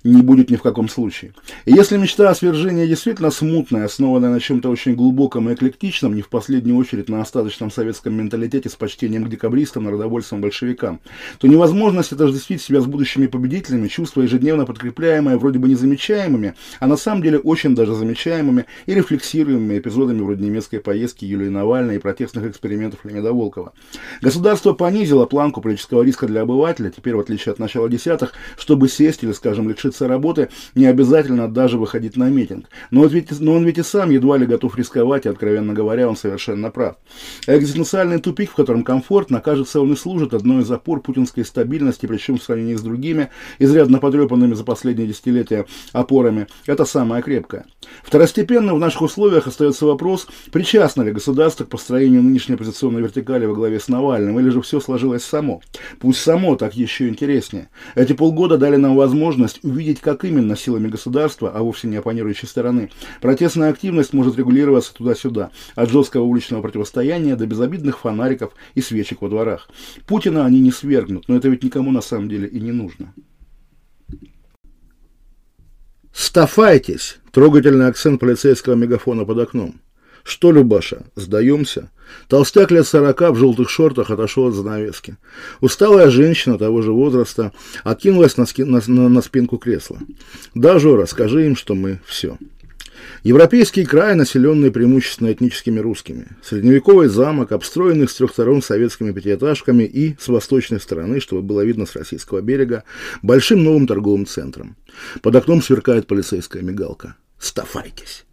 не 0.05 0.21
будет 0.21 0.51
ни 0.51 0.57
в 0.57 0.63
каком 0.63 0.89
случае. 0.89 1.33
И 1.65 1.73
если 1.73 1.97
мечта 1.97 2.29
о 2.29 2.35
свержении 2.35 2.87
действительно 2.87 3.31
смутная, 3.31 3.87
основанная 3.87 4.31
на 4.31 4.39
чем-то 4.39 4.69
очень 4.69 4.95
глубоком 4.95 5.49
и 5.49 5.55
эклектичном, 5.55 6.15
не 6.15 6.21
в 6.21 6.29
последнюю 6.29 6.77
очередь 6.77 7.09
на 7.09 7.23
остаточном 7.23 7.71
советском 7.71 8.15
менталитете 8.15 8.69
с 8.69 8.75
почтением 8.75 9.25
к 9.25 9.31
декабристам, 9.31 9.85
народовольцам, 9.85 10.43
большевикам, 10.43 11.01
то 11.39 11.47
невозможность 11.47 12.13
отождествить 12.13 12.61
себя 12.61 12.83
с 12.83 12.87
будущими 12.87 13.27
победителями, 13.27 13.89
чувства 13.89 14.23
ежедневно 14.23 14.67
подкрепляемые, 14.67 15.39
вроде 15.39 15.59
бы 15.59 15.69
незамечаемыми, 15.69 16.55
а 16.81 16.87
на 16.87 16.97
самом 16.97 17.23
деле 17.23 17.39
очень 17.39 17.75
даже 17.75 17.95
замечаемыми 17.95 18.67
и 18.85 18.95
рефлексируемыми 18.95 19.79
эпизодами 19.79 20.21
вроде 20.21 20.45
немецкой 20.45 20.79
поездки 20.79 21.25
Юлии 21.25 21.49
Навальной 21.49 21.97
и 21.97 21.99
протестных 21.99 22.45
экспериментов 22.45 23.05
Леонида 23.05 23.33
Волкова. 23.33 23.73
Государство 24.21 24.75
понизило 24.75 25.25
планку 25.25 25.63
политического 25.63 26.03
риска 26.03 26.27
для 26.27 26.43
обывателя, 26.43 26.91
теперь 26.91 27.15
в 27.15 27.21
отличие 27.21 27.53
от 27.53 27.59
начала 27.59 27.89
десятых, 27.89 28.35
чтобы 28.59 28.89
сесть 28.89 29.23
или, 29.23 29.33
скажем, 29.33 29.69
лишиться 29.69 29.94
лишиться 29.95 30.09
работы, 30.09 30.49
не 30.75 30.87
обязательно 30.87 31.49
даже 31.49 31.79
выходить 31.79 32.17
на 32.17 32.29
митинг. 32.29 32.69
Но, 32.91 33.07
ведь, 33.07 33.41
но 33.41 33.55
он 33.55 33.65
ведь 33.65 33.79
и 33.79 33.83
сам 33.83 34.11
едва 34.11 34.37
ли 34.37 34.47
готов 34.47 34.77
рисковать, 34.77 35.27
и, 35.27 35.29
откровенно 35.29 35.73
говоря, 35.73 36.09
он 36.09 36.17
совершенно 36.17 36.71
прав. 36.71 36.97
Экзистенциальный 37.47 38.19
тупик, 38.19 38.51
в 38.51 38.55
котором 38.55 38.83
комфортно, 38.83 39.41
кажется, 39.41 39.81
он 39.81 39.93
и 39.93 39.97
служит 39.97 40.35
одной 40.35 40.63
из 40.63 40.71
опор 40.71 41.01
путинской 41.01 41.45
стабильности, 41.45 42.07
причем 42.07 42.39
в 42.39 42.43
сравнении 42.43 42.75
с 42.75 42.83
другими, 42.83 43.31
изрядно 43.59 43.99
потрепанными 43.99 44.55
за 44.55 44.65
последние 44.65 45.09
десятилетия 45.09 45.67
опорами, 45.93 46.47
это 46.67 46.85
самое 46.85 47.23
крепкое. 47.23 47.65
Второстепенно 48.03 48.75
в 48.75 48.79
наших 48.79 49.03
условиях 49.03 49.47
остается 49.47 49.87
вопрос, 49.87 50.27
причастно 50.51 51.03
ли 51.03 51.13
государство 51.13 51.65
к 51.65 51.69
построению 51.69 52.23
нынешней 52.23 52.55
оппозиционной 52.55 53.03
вертикали 53.03 53.47
во 53.47 53.55
главе 53.55 53.79
с 53.79 53.89
Навальным, 53.89 54.39
или 54.41 54.49
же 54.49 54.61
все 54.63 54.81
сложилось 54.81 55.25
само. 55.25 55.61
Пусть 56.01 56.21
само, 56.21 56.57
так 56.57 56.75
еще 56.75 57.09
интереснее. 57.09 57.69
Эти 57.95 58.13
полгода 58.13 58.59
дали 58.59 58.77
нам 58.77 58.97
возможность 58.97 59.61
увидеть 59.63 59.84
увидеть, 59.85 60.01
как 60.01 60.25
именно 60.25 60.57
силами 60.57 60.89
государства, 60.89 61.53
а 61.55 61.63
вовсе 61.63 61.89
не 61.89 61.97
оппонирующей 61.97 62.49
стороны, 62.49 62.91
протестная 63.21 63.71
активность 63.71 64.15
может 64.15 64.39
регулироваться 64.39 64.95
туда-сюда, 64.95 65.51
от 65.75 65.91
жесткого 65.91 66.23
уличного 66.23 66.63
противостояния 66.63 67.37
до 67.37 67.47
безобидных 67.47 67.99
фонариков 67.99 68.53
и 68.75 68.81
свечек 68.81 69.21
во 69.21 69.29
дворах. 69.29 69.69
Путина 70.07 70.47
они 70.47 70.61
не 70.61 70.73
свергнут, 70.73 71.29
но 71.29 71.37
это 71.37 71.49
ведь 71.49 71.63
никому 71.63 71.93
на 71.93 72.01
самом 72.01 72.29
деле 72.29 72.49
и 72.49 72.61
не 72.61 72.73
нужно. 72.73 73.13
«Стафайтесь!»– 76.13 77.19
трогательный 77.33 77.89
акцент 77.89 78.21
полицейского 78.21 78.75
мегафона 78.75 79.25
под 79.25 79.39
окном. 79.39 79.81
«Что, 80.25 80.53
Любаша, 80.53 81.05
сдаемся?» 81.17 81.91
Толстяк 82.29 82.71
лет 82.71 82.87
сорока 82.87 83.31
в 83.31 83.37
желтых 83.37 83.69
шортах 83.69 84.11
отошел 84.11 84.49
от 84.49 84.55
занавески. 84.55 85.17
Усталая 85.61 86.11
женщина 86.11 86.59
того 86.59 86.81
же 86.81 86.93
возраста 86.93 87.53
откинулась 87.83 88.37
на, 88.39 88.47
ски, 88.47 88.65
на, 88.65 88.81
на, 88.87 89.09
на 89.09 89.21
спинку 89.21 89.59
кресла. 89.59 89.99
«Да, 90.55 90.79
Жора, 90.79 91.05
скажи 91.07 91.47
им, 91.47 91.57
что 91.57 91.75
мы 91.75 92.01
все». 92.07 92.39
Европейский 93.23 93.85
край, 93.85 94.15
населенный 94.15 94.71
преимущественно 94.71 95.31
этническими 95.31 95.79
русскими. 95.79 96.29
Средневековый 96.43 97.09
замок, 97.09 97.53
обстроенный 97.53 98.09
с 98.09 98.15
трех 98.15 98.31
сторон 98.31 98.63
советскими 98.63 99.13
пятиэтажками 99.13 99.85
и 99.85 100.17
с 100.19 100.29
восточной 100.29 100.81
стороны, 100.81 101.21
чтобы 101.21 101.43
было 101.43 101.63
видно 101.63 101.85
с 101.85 101.95
российского 101.97 102.41
берега, 102.41 102.85
большим 103.23 103.63
новым 103.63 103.87
торговым 103.87 104.27
центром. 104.27 104.77
Под 105.21 105.37
окном 105.37 105.61
сверкает 105.63 106.07
полицейская 106.07 106.63
мигалка. 106.63 107.17
«Стафайтесь!» 107.39 108.25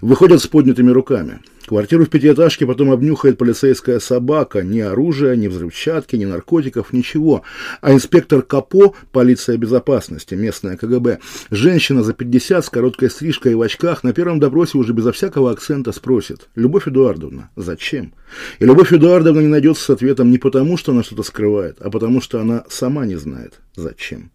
Выходят 0.00 0.40
с 0.42 0.46
поднятыми 0.46 0.90
руками. 0.90 1.40
Квартиру 1.66 2.04
в 2.04 2.10
пятиэтажке 2.10 2.66
потом 2.66 2.90
обнюхает 2.90 3.38
полицейская 3.38 3.98
собака. 3.98 4.62
Ни 4.62 4.80
оружия, 4.80 5.34
ни 5.34 5.48
взрывчатки, 5.48 6.14
ни 6.16 6.26
наркотиков, 6.26 6.92
ничего. 6.92 7.42
А 7.80 7.92
инспектор 7.92 8.42
Капо, 8.42 8.94
полиция 9.12 9.56
безопасности, 9.56 10.34
местная 10.34 10.76
КГБ, 10.76 11.20
женщина 11.50 12.02
за 12.02 12.12
50 12.12 12.66
с 12.66 12.68
короткой 12.68 13.08
стрижкой 13.08 13.52
и 13.52 13.54
в 13.54 13.62
очках, 13.62 14.04
на 14.04 14.12
первом 14.12 14.40
допросе 14.40 14.76
уже 14.76 14.92
безо 14.92 15.12
всякого 15.12 15.50
акцента 15.50 15.92
спросит. 15.92 16.48
Любовь 16.54 16.86
Эдуардовна, 16.86 17.50
зачем? 17.56 18.12
И 18.58 18.64
Любовь 18.64 18.92
Эдуардовна 18.92 19.40
не 19.40 19.48
найдется 19.48 19.84
с 19.84 19.90
ответом 19.90 20.30
не 20.30 20.38
потому, 20.38 20.76
что 20.76 20.92
она 20.92 21.02
что-то 21.02 21.22
скрывает, 21.22 21.78
а 21.80 21.88
потому, 21.88 22.20
что 22.20 22.40
она 22.40 22.64
сама 22.68 23.06
не 23.06 23.16
знает, 23.16 23.60
зачем. 23.74 24.30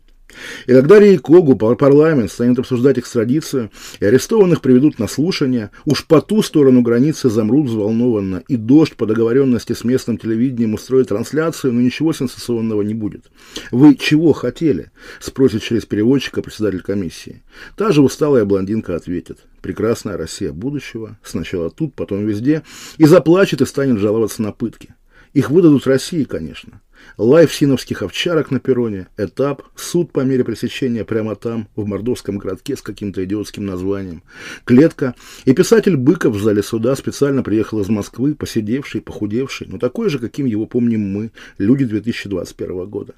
И 0.67 0.71
когда 0.71 0.99
Рейкогу 0.99 1.55
парламент 1.55 2.31
станет 2.31 2.59
обсуждать 2.59 2.99
экстрадицию, 2.99 3.71
и 3.99 4.05
арестованных 4.05 4.61
приведут 4.61 4.99
на 4.99 5.07
слушание, 5.07 5.71
уж 5.85 6.05
по 6.05 6.21
ту 6.21 6.41
сторону 6.41 6.81
границы 6.81 7.29
замрут 7.29 7.67
взволнованно, 7.67 8.43
и 8.47 8.55
дождь 8.55 8.95
по 8.95 9.05
договоренности 9.05 9.73
с 9.73 9.83
местным 9.83 10.17
телевидением 10.17 10.73
устроит 10.73 11.09
трансляцию, 11.09 11.73
но 11.73 11.81
ничего 11.81 12.13
сенсационного 12.13 12.81
не 12.81 12.93
будет. 12.93 13.31
«Вы 13.71 13.95
чего 13.95 14.33
хотели?»– 14.33 14.91
спросит 15.19 15.63
через 15.63 15.85
переводчика 15.85 16.41
председатель 16.41 16.81
комиссии. 16.81 17.43
Та 17.75 17.91
же 17.91 18.01
усталая 18.01 18.45
блондинка 18.45 18.95
ответит. 18.95 19.39
«Прекрасная 19.61 20.17
Россия 20.17 20.53
будущего, 20.53 21.17
сначала 21.23 21.69
тут, 21.69 21.95
потом 21.95 22.25
везде», 22.25 22.63
и 22.97 23.05
заплачет 23.05 23.61
и 23.61 23.65
станет 23.65 23.99
жаловаться 23.99 24.41
на 24.41 24.51
пытки. 24.51 24.95
Их 25.33 25.51
выдадут 25.51 25.85
России, 25.85 26.23
конечно. 26.23 26.81
Лай 27.17 27.53
фсиновских 27.53 28.01
овчарок 28.01 28.51
на 28.51 28.59
перроне, 28.59 29.07
этап, 29.17 29.63
суд 29.75 30.11
по 30.11 30.21
мере 30.21 30.43
пресечения 30.43 31.03
прямо 31.03 31.35
там, 31.35 31.67
в 31.75 31.85
мордовском 31.85 32.37
городке 32.37 32.75
с 32.75 32.81
каким-то 32.81 33.23
идиотским 33.23 33.65
названием, 33.65 34.23
клетка, 34.63 35.15
и 35.45 35.53
писатель 35.53 35.97
Быков 35.97 36.35
в 36.35 36.41
зале 36.41 36.63
суда 36.63 36.95
специально 36.95 37.43
приехал 37.43 37.79
из 37.81 37.89
Москвы, 37.89 38.35
поседевший, 38.35 39.01
похудевший, 39.01 39.67
но 39.67 39.77
такой 39.77 40.09
же, 40.09 40.19
каким 40.19 40.45
его 40.45 40.65
помним 40.65 41.01
мы, 41.01 41.31
люди 41.57 41.85
2021 41.85 42.85
года. 42.87 43.15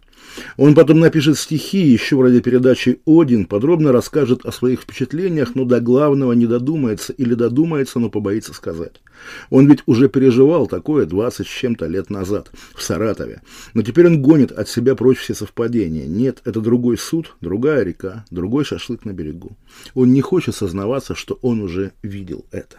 Он 0.58 0.75
потом 0.75 1.00
напишет 1.00 1.38
стихи, 1.38 1.80
еще 1.80 2.16
в 2.16 2.22
радиопередаче 2.22 3.00
«Один», 3.06 3.46
подробно 3.46 3.92
расскажет 3.92 4.46
о 4.46 4.51
своих 4.51 4.82
впечатлениях, 4.82 5.56
но 5.56 5.66
до 5.66 5.80
главного 5.80 6.34
не 6.34 6.46
додумается 6.46 7.13
или 7.13 7.34
додумается, 7.34 8.00
но 8.00 8.10
побоится 8.10 8.54
сказать. 8.54 9.01
Он 9.50 9.68
ведь 9.68 9.84
уже 9.86 10.10
переживал 10.10 10.68
такое 10.68 11.06
20 11.06 11.46
с 11.46 11.50
чем-то 11.50 11.88
лет 11.88 12.10
назад 12.10 12.51
в 12.75 12.82
Саратове. 12.82 13.42
Но 13.74 13.82
теперь 13.82 14.08
он 14.08 14.22
гонит 14.22 14.51
от 14.51 14.68
себя 14.70 14.96
прочь 14.96 15.20
все 15.20 15.34
совпадения. 15.34 16.08
Нет, 16.08 16.42
это 16.46 16.62
другой 16.62 16.98
суд, 16.98 17.36
другая 17.42 17.84
река, 17.84 18.25
другой 18.32 18.66
шашлык 18.66 19.06
на 19.06 19.13
берегу. 19.13 19.58
Он 19.94 20.12
не 20.12 20.22
хочет 20.22 20.56
сознаваться, 20.56 21.16
что 21.16 21.38
он 21.42 21.62
уже 21.62 21.94
видел 22.01 22.46
это. 22.51 22.78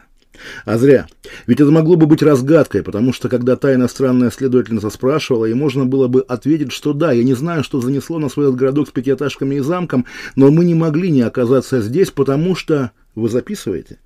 А 0.65 0.79
зря. 0.79 1.07
Ведь 1.47 1.61
это 1.61 1.71
могло 1.71 1.97
бы 1.97 2.07
быть 2.07 2.23
разгадкой, 2.23 2.83
потому 2.83 3.13
что 3.13 3.29
когда 3.29 3.57
та 3.57 3.75
иностранная 3.75 4.31
следовательница 4.31 4.91
спрашивала, 4.91 5.47
и 5.47 5.55
можно 5.55 5.85
было 5.85 6.09
бы 6.09 6.23
ответить, 6.23 6.73
что 6.73 6.93
да, 6.93 7.13
я 7.13 7.23
не 7.23 7.35
знаю, 7.35 7.65
что 7.65 7.81
занесло 7.81 8.19
на 8.19 8.29
свой 8.29 8.53
городок 8.53 8.89
с 8.89 8.93
пятиэтажками 8.93 9.57
и 9.57 9.61
замком, 9.61 10.07
но 10.37 10.51
мы 10.51 10.65
не 10.65 10.75
могли 10.75 11.11
не 11.11 11.23
оказаться 11.23 11.81
здесь, 11.81 12.11
потому 12.11 12.55
что... 12.55 12.93
Вы 13.15 13.29
записываете? 13.29 13.99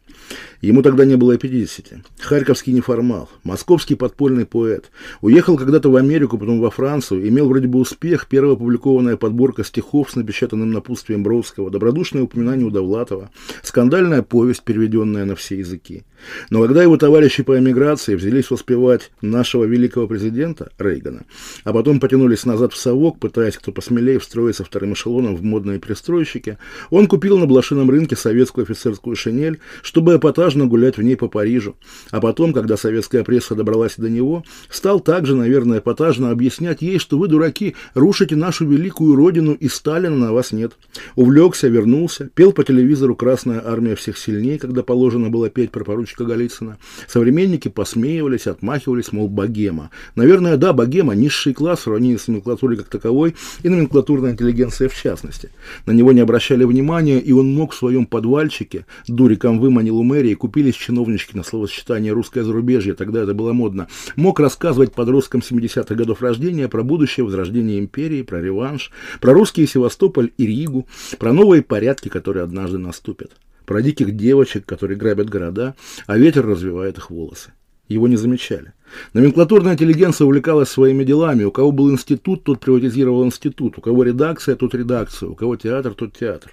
Ему 0.60 0.82
тогда 0.82 1.04
не 1.04 1.14
было 1.14 1.32
и 1.32 1.38
50. 1.38 1.92
Харьковский 2.18 2.72
неформал, 2.72 3.28
московский 3.44 3.94
подпольный 3.94 4.46
поэт. 4.46 4.90
Уехал 5.20 5.56
когда-то 5.56 5.90
в 5.90 5.96
Америку, 5.96 6.38
потом 6.38 6.60
во 6.60 6.70
Францию, 6.70 7.28
имел 7.28 7.48
вроде 7.48 7.68
бы 7.68 7.78
успех, 7.78 8.26
первая 8.28 8.54
опубликованная 8.54 9.16
подборка 9.16 9.62
стихов 9.62 10.10
с 10.10 10.16
напечатанным 10.16 10.72
напутствием 10.72 11.22
Бродского, 11.22 11.70
добродушное 11.70 12.24
упоминание 12.24 12.66
у 12.66 12.70
Довлатова, 12.70 13.30
скандальная 13.62 14.22
повесть, 14.22 14.62
переведенная 14.62 15.24
на 15.24 15.36
все 15.36 15.58
языки. 15.58 16.02
Но 16.50 16.62
когда 16.62 16.82
его 16.82 16.96
товарищи 16.96 17.42
по 17.42 17.58
эмиграции 17.58 18.14
взялись 18.14 18.50
воспевать 18.50 19.10
нашего 19.20 19.64
великого 19.64 20.06
президента 20.06 20.70
Рейгана, 20.78 21.24
а 21.64 21.72
потом 21.72 22.00
потянулись 22.00 22.46
назад 22.46 22.72
в 22.72 22.76
совок, 22.78 23.18
пытаясь 23.18 23.56
кто 23.56 23.72
посмелее 23.72 24.18
встроиться 24.18 24.64
вторым 24.64 24.94
эшелоном 24.94 25.36
в 25.36 25.42
модные 25.42 25.78
перестройщики, 25.78 26.58
он 26.90 27.06
купил 27.06 27.38
на 27.38 27.46
блошином 27.46 27.90
рынке 27.90 28.16
советскую 28.16 28.64
офицерскую 28.64 29.14
шинель, 29.14 29.60
чтобы 29.82 30.06
бы 30.06 30.16
эпатажно 30.16 30.66
гулять 30.66 30.96
в 30.96 31.02
ней 31.02 31.16
по 31.16 31.28
Парижу. 31.28 31.76
А 32.10 32.20
потом, 32.20 32.52
когда 32.52 32.76
советская 32.76 33.24
пресса 33.24 33.54
добралась 33.54 33.96
до 33.96 34.08
него, 34.08 34.44
стал 34.70 35.00
также, 35.00 35.34
наверное, 35.34 35.80
эпатажно 35.80 36.30
объяснять 36.30 36.80
ей, 36.80 36.98
что 36.98 37.18
вы, 37.18 37.28
дураки, 37.28 37.74
рушите 37.94 38.36
нашу 38.36 38.66
великую 38.66 39.16
родину, 39.16 39.52
и 39.52 39.68
Сталина 39.68 40.16
на 40.16 40.32
вас 40.32 40.52
нет. 40.52 40.72
Увлекся, 41.16 41.68
вернулся, 41.68 42.30
пел 42.34 42.52
по 42.52 42.62
телевизору 42.62 43.16
«Красная 43.16 43.60
армия 43.66 43.96
всех 43.96 44.16
сильнее», 44.16 44.58
когда 44.58 44.82
положено 44.82 45.28
было 45.28 45.50
петь 45.50 45.72
про 45.72 45.84
поручика 46.06 46.24
Голицына. 46.24 46.78
Современники 47.08 47.68
посмеивались, 47.68 48.46
отмахивались, 48.46 49.12
мол, 49.12 49.28
богема. 49.28 49.90
Наверное, 50.14 50.56
да, 50.56 50.72
богема, 50.72 51.14
низший 51.14 51.52
класс 51.52 51.80
в 51.80 51.82
сравнении 51.82 52.16
с 52.16 52.28
номенклатурой 52.28 52.76
как 52.76 52.86
таковой 52.86 53.34
и 53.62 53.68
номенклатурная 53.68 54.32
интеллигенция 54.32 54.88
в 54.88 54.94
частности. 54.94 55.50
На 55.84 55.92
него 55.92 56.12
не 56.12 56.20
обращали 56.20 56.64
внимания, 56.64 57.18
и 57.18 57.32
он 57.32 57.52
мог 57.54 57.72
в 57.72 57.76
своем 57.76 58.06
подвальчике, 58.06 58.86
дуриком 59.08 59.58
выманил 59.58 59.98
у 59.98 60.02
мэрии, 60.02 60.34
купились 60.34 60.76
чиновнички 60.76 61.36
на 61.36 61.42
словосочетание 61.42 62.12
«русское 62.12 62.44
зарубежье», 62.44 62.94
тогда 62.94 63.22
это 63.22 63.34
было 63.34 63.52
модно, 63.52 63.88
мог 64.14 64.38
рассказывать 64.40 64.92
подросткам 64.92 65.40
70-х 65.40 65.94
годов 65.94 66.22
рождения 66.22 66.68
про 66.68 66.82
будущее 66.82 67.24
возрождение 67.24 67.78
империи, 67.78 68.22
про 68.22 68.40
реванш, 68.40 68.90
про 69.20 69.32
русские 69.32 69.66
Севастополь 69.66 70.30
и 70.38 70.46
Ригу, 70.46 70.86
про 71.18 71.32
новые 71.32 71.62
порядки, 71.62 72.08
которые 72.08 72.44
однажды 72.44 72.78
наступят, 72.78 73.32
про 73.66 73.82
диких 73.82 74.16
девочек, 74.16 74.64
которые 74.64 74.96
грабят 74.96 75.28
города, 75.28 75.74
а 76.06 76.16
ветер 76.16 76.46
развивает 76.46 76.96
их 76.98 77.10
волосы. 77.10 77.52
Его 77.88 78.08
не 78.08 78.16
замечали. 78.16 78.72
Номенклатурная 79.12 79.74
интеллигенция 79.74 80.24
увлекалась 80.26 80.68
своими 80.68 81.04
делами. 81.04 81.44
У 81.44 81.50
кого 81.50 81.72
был 81.72 81.90
институт, 81.90 82.44
тот 82.44 82.60
приватизировал 82.60 83.24
институт. 83.24 83.78
У 83.78 83.80
кого 83.80 84.02
редакция, 84.02 84.56
тот 84.56 84.74
редакцию. 84.74 85.32
У 85.32 85.34
кого 85.34 85.56
театр, 85.56 85.94
тот 85.94 86.12
театр. 86.12 86.52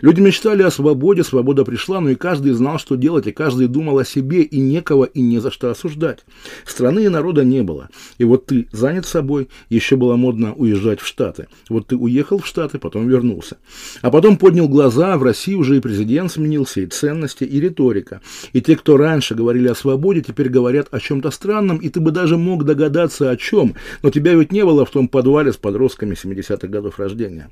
Люди 0.00 0.20
мечтали 0.20 0.62
о 0.62 0.70
свободе, 0.70 1.22
свобода 1.22 1.64
пришла, 1.64 2.00
но 2.00 2.10
и 2.10 2.14
каждый 2.14 2.52
знал, 2.52 2.78
что 2.78 2.96
делать, 2.96 3.26
и 3.26 3.32
каждый 3.32 3.66
думал 3.66 3.98
о 3.98 4.04
себе, 4.04 4.42
и 4.42 4.58
некого, 4.58 5.04
и 5.04 5.20
не 5.20 5.38
за 5.38 5.50
что 5.50 5.70
осуждать. 5.70 6.24
Страны 6.64 7.04
и 7.04 7.08
народа 7.08 7.44
не 7.44 7.62
было. 7.62 7.90
И 8.18 8.24
вот 8.24 8.46
ты 8.46 8.68
занят 8.72 9.06
собой, 9.06 9.48
еще 9.68 9.96
было 9.96 10.16
модно 10.16 10.54
уезжать 10.54 11.00
в 11.00 11.06
Штаты. 11.06 11.48
Вот 11.68 11.88
ты 11.88 11.96
уехал 11.96 12.38
в 12.38 12.46
Штаты, 12.46 12.78
потом 12.78 13.08
вернулся. 13.08 13.58
А 14.02 14.10
потом 14.10 14.36
поднял 14.36 14.68
глаза, 14.68 15.16
в 15.18 15.22
России 15.22 15.54
уже 15.54 15.76
и 15.76 15.80
президент 15.80 16.32
сменился, 16.32 16.80
и 16.80 16.86
ценности, 16.86 17.44
и 17.44 17.60
риторика. 17.60 18.20
И 18.52 18.60
те, 18.60 18.76
кто 18.76 18.96
раньше 18.96 19.34
говорили 19.34 19.68
о 19.68 19.74
свободе, 19.74 20.22
теперь 20.22 20.48
говорят 20.48 20.88
о 20.90 21.00
чем-то 21.00 21.30
странном, 21.30 21.69
и 21.78 21.88
ты 21.88 22.00
бы 22.00 22.10
даже 22.10 22.36
мог 22.36 22.64
догадаться 22.64 23.30
о 23.30 23.36
чем, 23.36 23.74
но 24.02 24.10
тебя 24.10 24.34
ведь 24.34 24.52
не 24.52 24.64
было 24.64 24.84
в 24.84 24.90
том 24.90 25.08
подвале 25.08 25.52
с 25.52 25.56
подростками 25.56 26.14
70-х 26.14 26.68
годов 26.68 26.98
рождения. 26.98 27.50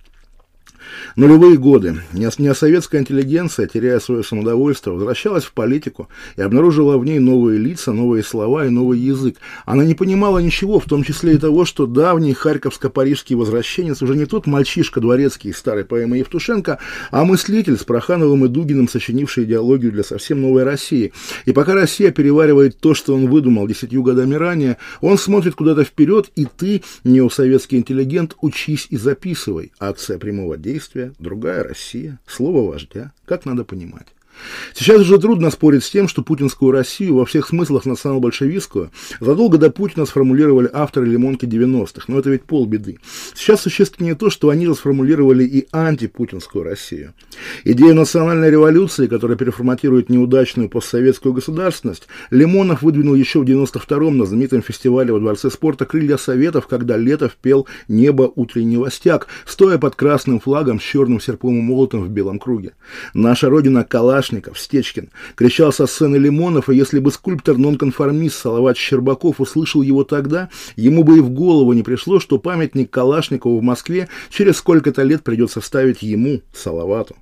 Нулевые 1.17 1.57
годы. 1.57 2.03
Неосоветская 2.13 3.01
интеллигенция, 3.01 3.67
теряя 3.67 3.99
свое 4.01 4.23
самодовольство, 4.23 4.93
возвращалась 4.93 5.45
в 5.45 5.53
политику 5.53 6.09
и 6.37 6.43
обнаружила 6.43 6.99
в 6.99 7.05
ней 7.05 7.19
новые 7.19 7.59
лица, 7.59 7.93
новые 7.93 8.23
слова 8.23 8.67
и 8.67 8.69
новый 8.69 8.99
язык. 8.99 9.37
Она 9.67 9.85
не 9.85 9.95
понимала 9.95 10.39
ничего, 10.39 10.81
в 10.81 10.85
том 10.85 11.03
числе 11.03 11.35
и 11.35 11.39
того, 11.39 11.65
что 11.65 11.87
давний 11.87 12.33
харьковско-парижский 12.33 13.37
возвращенец 13.37 14.03
уже 14.03 14.17
не 14.17 14.27
тот 14.27 14.47
мальчишка 14.47 15.01
дворецкий 15.01 15.51
из 15.51 15.57
старой 15.57 15.85
поэмы 15.85 16.19
Евтушенко, 16.19 16.79
а 17.11 17.25
мыслитель 17.25 17.77
с 17.77 17.85
Прохановым 17.85 18.45
и 18.45 18.49
Дугиным, 18.49 18.89
сочинивший 18.89 19.45
идеологию 19.45 19.93
для 19.93 20.05
совсем 20.05 20.41
новой 20.41 20.63
России. 20.65 21.13
И 21.45 21.53
пока 21.53 21.75
Россия 21.75 22.11
переваривает 22.11 22.79
то, 22.79 22.95
что 22.95 23.15
он 23.15 23.29
выдумал 23.29 23.67
десятью 23.67 24.03
годами 24.03 24.35
ранее, 24.35 24.79
он 25.01 25.19
смотрит 25.19 25.55
куда-то 25.55 25.85
вперед, 25.85 26.31
и 26.37 26.47
ты, 26.47 26.83
неосоветский 27.05 27.79
интеллигент, 27.79 28.37
учись 28.41 28.87
и 28.91 28.97
записывай. 28.97 29.73
Отца 29.79 30.19
прямого 30.19 30.57
действия, 30.57 30.78
другая 31.19 31.63
Россия, 31.63 32.19
слово 32.27 32.69
вождя, 32.71 33.13
как 33.25 33.45
надо 33.45 33.65
понимать. 33.65 34.09
Сейчас 34.75 35.01
уже 35.01 35.19
трудно 35.19 35.51
спорить 35.51 35.85
с 35.85 35.91
тем, 35.91 36.09
что 36.09 36.23
путинскую 36.23 36.73
Россию 36.73 37.17
во 37.17 37.27
всех 37.27 37.49
смыслах 37.49 37.87
национал-большевистскую 37.87 38.91
задолго 39.21 39.59
до 39.59 39.71
Путина 39.71 40.07
сформулировали 40.07 40.71
авторы 40.73 41.07
«Лимонки 41.07 41.45
90-х», 41.45 42.05
но 42.09 42.19
это 42.19 42.31
ведь 42.31 42.45
полбеды. 42.45 42.99
Сейчас 43.35 43.63
существеннее 43.63 44.15
то, 44.15 44.31
что 44.31 44.51
они 44.51 44.67
расформулировали 44.67 45.45
и 45.45 45.67
антипутинскую 45.73 46.65
Россию. 46.65 47.15
Идею 47.65 47.95
национальной 47.95 48.51
революции, 48.51 49.07
которая 49.07 49.37
переформатирует 49.37 50.09
неудачную 50.09 50.69
постсоветскую 50.69 51.33
государственность, 51.33 52.09
Лимонов 52.31 52.83
выдвинул 52.83 53.15
еще 53.15 53.41
в 53.41 53.45
92-м 53.45 54.19
на 54.19 54.27
знаменитом 54.27 54.63
фестивале 54.63 55.13
во 55.13 55.21
Дворце 55.21 55.51
спорта 55.51 55.87
«Крылья 55.87 56.17
Советов», 56.17 56.67
когда 56.67 56.97
Летов 56.97 57.37
пел 57.41 57.67
«Небо 57.89 58.31
утренний 58.35 58.77
востяк», 58.77 59.27
стоя 59.47 59.79
под 59.79 59.95
красным 59.97 60.41
флагом 60.41 60.81
с 60.81 60.83
черным 60.83 61.21
серпом 61.21 61.59
и 61.59 61.63
молотом 61.63 62.03
в 62.03 62.11
белом 62.11 62.39
круге. 62.39 62.73
Наша 63.15 63.49
родина– 63.49 63.85
калаш 63.89 64.28
Калашников, 64.29 64.59
Стечкин, 64.59 65.11
кричал 65.35 65.73
со 65.73 65.87
сцены 65.87 66.17
Лимонов, 66.17 66.69
и 66.69 66.77
если 66.77 66.99
бы 66.99 67.11
скульптор-нонконформист 67.11 68.39
Салават 68.39 68.77
Щербаков 68.77 69.41
услышал 69.41 69.83
его 69.83 70.05
тогда, 70.05 70.51
ему 70.77 71.03
бы 71.03 71.19
и 71.19 71.21
в 71.21 71.31
голову 71.31 71.73
не 71.73 71.83
пришло, 71.83 72.21
что 72.21 72.39
памятник 72.39 72.91
Калашникову 72.91 73.59
в 73.59 73.63
Москве 73.63 74.09
через 74.29 74.57
сколько-то 74.57 75.03
лет 75.03 75.25
придется 75.25 75.61
ставить 75.61 76.03
ему, 76.03 76.43
Салавату. 76.53 77.17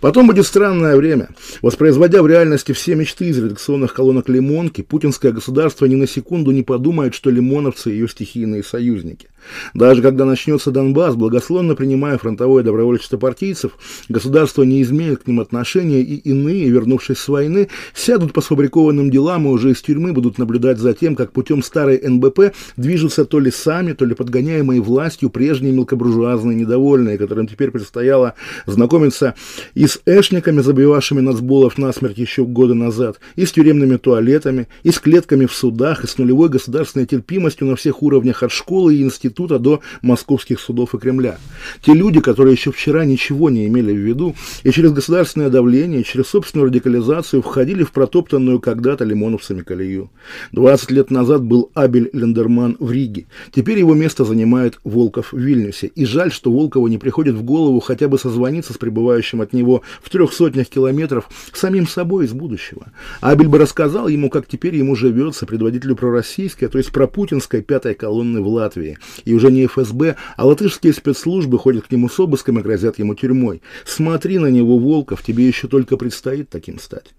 Потом 0.00 0.26
будет 0.26 0.46
странное 0.46 0.96
время. 0.96 1.30
Воспроизводя 1.60 2.22
в 2.22 2.26
реальности 2.26 2.72
все 2.72 2.94
мечты 2.94 3.26
из 3.26 3.38
редакционных 3.38 3.94
колонок 3.94 4.28
Лимонки, 4.28 4.82
путинское 4.82 5.32
государство 5.32 5.86
ни 5.86 5.94
на 5.94 6.06
секунду 6.06 6.50
не 6.50 6.62
подумает, 6.62 7.14
что 7.14 7.30
лимоновцы 7.30 7.90
ее 7.90 8.08
стихийные 8.08 8.62
союзники. 8.62 9.28
Даже 9.74 10.02
когда 10.02 10.24
начнется 10.24 10.70
Донбасс, 10.70 11.14
благословно 11.14 11.74
принимая 11.74 12.18
фронтовое 12.18 12.62
добровольчество 12.62 13.16
партийцев, 13.16 13.72
государство 14.08 14.62
не 14.62 14.82
изменит 14.82 15.22
к 15.22 15.26
ним 15.26 15.40
отношения, 15.40 16.00
и 16.00 16.16
иные, 16.16 16.68
вернувшись 16.68 17.18
с 17.18 17.28
войны, 17.28 17.68
сядут 17.94 18.32
по 18.32 18.40
сфабрикованным 18.40 19.10
делам 19.10 19.46
и 19.46 19.50
уже 19.50 19.70
из 19.72 19.82
тюрьмы 19.82 20.12
будут 20.12 20.38
наблюдать 20.38 20.78
за 20.78 20.94
тем, 20.94 21.16
как 21.16 21.32
путем 21.32 21.62
старой 21.62 22.00
НБП 22.02 22.54
движутся 22.76 23.24
то 23.24 23.38
ли 23.40 23.50
сами, 23.50 23.92
то 23.92 24.04
ли 24.04 24.14
подгоняемые 24.14 24.80
властью 24.80 25.30
прежние 25.30 25.72
мелкобуржуазные 25.72 26.56
недовольные, 26.56 27.18
которым 27.18 27.46
теперь 27.46 27.70
предстояло 27.70 28.34
знакомиться 28.66 29.34
и 29.74 29.86
с 29.86 30.00
эшниками, 30.06 30.60
забивавшими 30.60 31.20
нацболов 31.20 31.78
насмерть 31.78 32.18
еще 32.18 32.44
года 32.44 32.74
назад, 32.74 33.20
и 33.36 33.46
с 33.46 33.52
тюремными 33.52 33.96
туалетами, 33.96 34.68
и 34.82 34.90
с 34.90 34.98
клетками 34.98 35.46
в 35.46 35.54
судах, 35.54 36.04
и 36.04 36.06
с 36.06 36.18
нулевой 36.18 36.48
государственной 36.48 37.06
терпимостью 37.06 37.66
на 37.66 37.76
всех 37.76 38.02
уровнях 38.02 38.42
от 38.42 38.52
школы 38.52 38.94
и 38.94 39.02
института 39.02 39.58
до 39.58 39.80
московских 40.02 40.60
судов 40.60 40.94
и 40.94 40.98
Кремля. 40.98 41.38
Те 41.82 41.94
люди, 41.94 42.20
которые 42.20 42.54
еще 42.54 42.72
вчера 42.72 43.04
ничего 43.04 43.50
не 43.50 43.66
имели 43.66 43.92
в 43.92 43.96
виду, 43.96 44.34
и 44.62 44.70
через 44.70 44.92
государственное 44.92 45.50
давление, 45.50 46.04
через 46.04 46.26
собственную 46.28 46.68
радикализацию 46.68 47.42
входили 47.42 47.82
в 47.82 47.92
протоптанную 47.92 48.60
когда-то 48.60 49.04
лимоновцами 49.04 49.62
колею. 49.62 50.10
20 50.52 50.90
лет 50.90 51.10
назад 51.10 51.42
был 51.42 51.70
Абель 51.74 52.10
Лендерман 52.12 52.76
в 52.78 52.90
Риге. 52.90 53.26
Теперь 53.54 53.78
его 53.78 53.94
место 53.94 54.24
занимает 54.24 54.78
Волков 54.84 55.32
в 55.32 55.38
Вильнюсе. 55.38 55.88
И 55.88 56.04
жаль, 56.04 56.32
что 56.32 56.52
Волкову 56.52 56.88
не 56.88 56.98
приходит 56.98 57.34
в 57.34 57.42
голову 57.42 57.80
хотя 57.80 58.08
бы 58.08 58.18
созвониться 58.18 58.72
с 58.72 58.78
пребывающим 58.78 59.40
от 59.40 59.51
него 59.52 59.82
в 60.02 60.10
трех 60.10 60.32
сотнях 60.32 60.68
километров 60.68 61.28
самим 61.52 61.86
собой 61.86 62.26
из 62.26 62.32
будущего. 62.32 62.92
Абель 63.20 63.48
бы 63.48 63.58
рассказал 63.58 64.08
ему, 64.08 64.30
как 64.30 64.46
теперь 64.46 64.76
ему 64.76 64.96
живется 64.96 65.46
предводителю 65.46 65.96
пророссийской, 65.96 66.68
то 66.68 66.78
есть 66.78 66.92
пропутинской 66.92 67.62
пятой 67.62 67.94
колонны 67.94 68.40
в 68.40 68.48
Латвии. 68.48 68.98
И 69.24 69.34
уже 69.34 69.50
не 69.50 69.66
ФСБ, 69.66 70.16
а 70.36 70.46
латышские 70.46 70.92
спецслужбы 70.92 71.58
ходят 71.58 71.86
к 71.86 71.90
нему 71.90 72.08
с 72.08 72.18
обыском 72.18 72.58
и 72.58 72.62
грозят 72.62 72.98
ему 72.98 73.14
тюрьмой. 73.14 73.62
Смотри 73.84 74.38
на 74.38 74.48
него, 74.48 74.78
Волков, 74.78 75.22
тебе 75.22 75.46
еще 75.46 75.68
только 75.68 75.96
предстоит 75.96 76.48
таким 76.48 76.78
стать. 76.78 77.12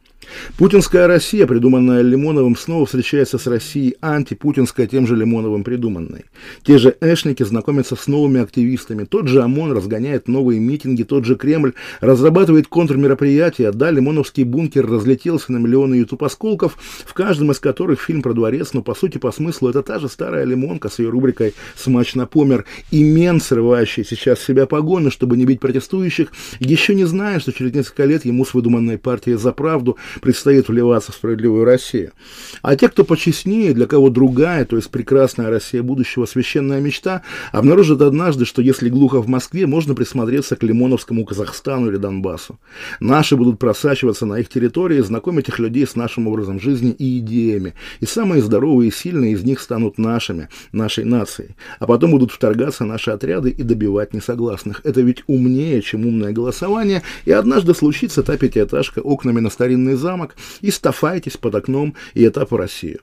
Путинская 0.57 1.07
Россия, 1.07 1.47
придуманная 1.47 2.01
Лимоновым, 2.01 2.55
снова 2.55 2.85
встречается 2.85 3.37
с 3.37 3.47
Россией 3.47 3.95
антипутинская, 4.01 4.87
тем 4.87 5.07
же 5.07 5.15
Лимоновым 5.15 5.63
придуманной. 5.63 6.25
Те 6.63 6.77
же 6.77 6.95
эшники 7.01 7.43
знакомятся 7.43 7.95
с 7.95 8.07
новыми 8.07 8.41
активистами, 8.41 9.05
тот 9.05 9.27
же 9.27 9.41
ОМОН 9.41 9.73
разгоняет 9.73 10.27
новые 10.27 10.59
митинги, 10.59 11.03
тот 11.03 11.25
же 11.25 11.35
Кремль 11.35 11.73
разрабатывает 12.01 12.67
контрмероприятия, 12.67 13.71
да, 13.71 13.91
Лимоновский 13.91 14.43
бункер 14.43 14.87
разлетелся 14.87 15.51
на 15.51 15.57
миллионы 15.57 15.95
ютуб-осколков, 15.95 16.77
в 17.05 17.13
каждом 17.13 17.51
из 17.51 17.59
которых 17.59 18.01
фильм 18.01 18.21
про 18.21 18.33
дворец, 18.33 18.73
но 18.73 18.81
по 18.81 18.95
сути, 18.95 19.17
по 19.17 19.31
смыслу, 19.31 19.69
это 19.69 19.83
та 19.83 19.99
же 19.99 20.07
старая 20.07 20.45
Лимонка 20.45 20.89
с 20.89 20.99
ее 20.99 21.09
рубрикой 21.09 21.53
«Смачно 21.75 22.25
помер» 22.25 22.65
и 22.91 23.03
мен, 23.03 23.39
срывающий 23.39 24.03
сейчас 24.05 24.39
с 24.39 24.45
себя 24.45 24.65
погоны, 24.65 25.11
чтобы 25.11 25.37
не 25.37 25.45
бить 25.45 25.59
протестующих, 25.59 26.31
еще 26.59 26.95
не 26.95 27.05
зная, 27.05 27.39
что 27.39 27.51
через 27.51 27.73
несколько 27.73 28.05
лет 28.05 28.25
ему 28.25 28.45
с 28.45 28.53
выдуманной 28.53 28.97
партией 28.97 29.37
«За 29.37 29.51
правду» 29.51 29.97
предстоит 30.23 30.69
вливаться 30.69 31.11
в 31.11 31.15
справедливую 31.15 31.65
Россию. 31.65 32.13
А 32.61 32.75
те, 32.77 32.87
кто 32.87 33.03
почестнее, 33.03 33.73
для 33.73 33.85
кого 33.85 34.09
другая, 34.09 34.63
то 34.65 34.77
есть 34.77 34.89
прекрасная 34.89 35.49
Россия 35.49 35.83
будущего, 35.83 36.25
священная 36.25 36.79
мечта, 36.79 37.23
обнаружат 37.51 38.01
однажды, 38.01 38.45
что 38.45 38.61
если 38.61 38.87
глухо 38.87 39.21
в 39.21 39.27
Москве, 39.27 39.67
можно 39.67 39.93
присмотреться 39.95 40.55
к 40.55 40.63
Лимоновскому 40.63 41.25
Казахстану 41.25 41.89
или 41.89 41.97
Донбассу. 41.97 42.57
Наши 43.01 43.35
будут 43.35 43.59
просачиваться 43.59 44.25
на 44.25 44.39
их 44.39 44.47
территории, 44.47 45.01
знакомить 45.01 45.49
их 45.49 45.59
людей 45.59 45.85
с 45.85 45.95
нашим 45.95 46.27
образом 46.29 46.59
жизни 46.59 46.91
и 46.91 47.19
идеями. 47.19 47.73
И 47.99 48.05
самые 48.05 48.41
здоровые 48.41 48.87
и 48.87 48.93
сильные 48.93 49.33
из 49.33 49.43
них 49.43 49.59
станут 49.59 49.97
нашими, 49.97 50.47
нашей 50.71 51.03
нацией. 51.03 51.57
А 51.79 51.85
потом 51.85 52.11
будут 52.11 52.31
вторгаться 52.31 52.85
наши 52.85 53.11
отряды 53.11 53.49
и 53.49 53.63
добивать 53.63 54.13
несогласных. 54.13 54.79
Это 54.85 55.01
ведь 55.01 55.23
умнее, 55.27 55.81
чем 55.81 56.05
умное 56.05 56.31
голосование, 56.31 57.01
и 57.25 57.31
однажды 57.31 57.73
случится 57.73 58.23
та 58.23 58.37
пятиэтажка 58.37 58.99
окнами 58.99 59.41
на 59.41 59.49
старинный 59.49 59.95
зал, 59.95 60.12
замок 60.13 60.35
и 60.61 60.69
стафайтесь 60.71 61.37
под 61.37 61.55
окном 61.55 61.95
и 62.13 62.27
этапу 62.27 62.57
России. 62.57 62.99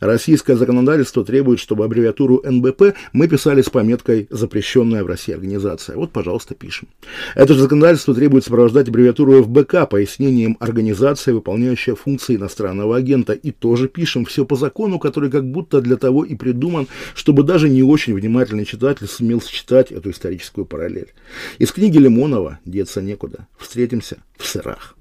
Российское 0.00 0.56
законодательство 0.56 1.24
требует, 1.24 1.60
чтобы 1.60 1.84
аббревиатуру 1.84 2.42
НБП 2.44 2.94
мы 3.12 3.28
писали 3.28 3.60
с 3.60 3.68
пометкой 3.68 4.26
«Запрещенная 4.30 5.04
в 5.04 5.06
России 5.06 5.34
организация». 5.34 5.96
Вот, 5.96 6.12
пожалуйста, 6.12 6.54
пишем. 6.54 6.88
Это 7.34 7.52
же 7.52 7.60
законодательство 7.60 8.14
требует 8.14 8.44
сопровождать 8.44 8.88
аббревиатуру 8.88 9.42
ФБК 9.42 9.88
пояснением 9.90 10.56
организация, 10.60 11.34
выполняющая 11.34 11.94
функции 11.94 12.36
иностранного 12.36 12.96
агента. 12.96 13.32
И 13.32 13.50
тоже 13.50 13.88
пишем 13.88 14.24
все 14.24 14.46
по 14.46 14.56
закону, 14.56 14.98
который 14.98 15.30
как 15.30 15.44
будто 15.44 15.80
для 15.80 15.96
того 15.96 16.24
и 16.24 16.36
придуман, 16.36 16.86
чтобы 17.14 17.42
даже 17.42 17.68
не 17.68 17.82
очень 17.82 18.14
внимательный 18.14 18.64
читатель 18.64 19.08
сумел 19.08 19.42
считать 19.42 19.92
эту 19.92 20.10
историческую 20.10 20.64
параллель. 20.64 21.12
Из 21.58 21.70
книги 21.72 21.98
Лимонова 21.98 22.60
«Деться 22.64 23.02
некуда». 23.02 23.46
Встретимся 23.58 24.18
в 24.38 24.46
сырах. 24.46 24.96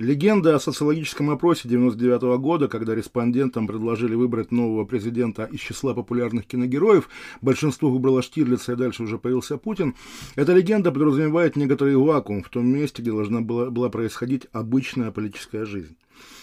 Легенда 0.00 0.54
о 0.54 0.60
социологическом 0.60 1.28
опросе 1.28 1.68
1999 1.68 2.40
года, 2.40 2.68
когда 2.68 2.94
респондентам 2.94 3.66
предложили 3.66 4.14
выбрать 4.14 4.50
нового 4.50 4.86
президента 4.86 5.44
из 5.44 5.60
числа 5.60 5.92
популярных 5.92 6.46
киногероев, 6.46 7.10
большинство 7.42 7.90
выбрало 7.90 8.22
Штирлица 8.22 8.72
и 8.72 8.76
дальше 8.76 9.02
уже 9.02 9.18
появился 9.18 9.58
Путин, 9.58 9.94
эта 10.36 10.54
легенда 10.54 10.90
подразумевает 10.90 11.54
некоторый 11.54 11.96
вакуум 11.96 12.42
в 12.42 12.48
том 12.48 12.66
месте, 12.66 13.02
где 13.02 13.10
должна 13.10 13.42
была, 13.42 13.68
была 13.68 13.90
происходить 13.90 14.46
обычная 14.52 15.10
политическая 15.10 15.66
жизнь. 15.66 15.94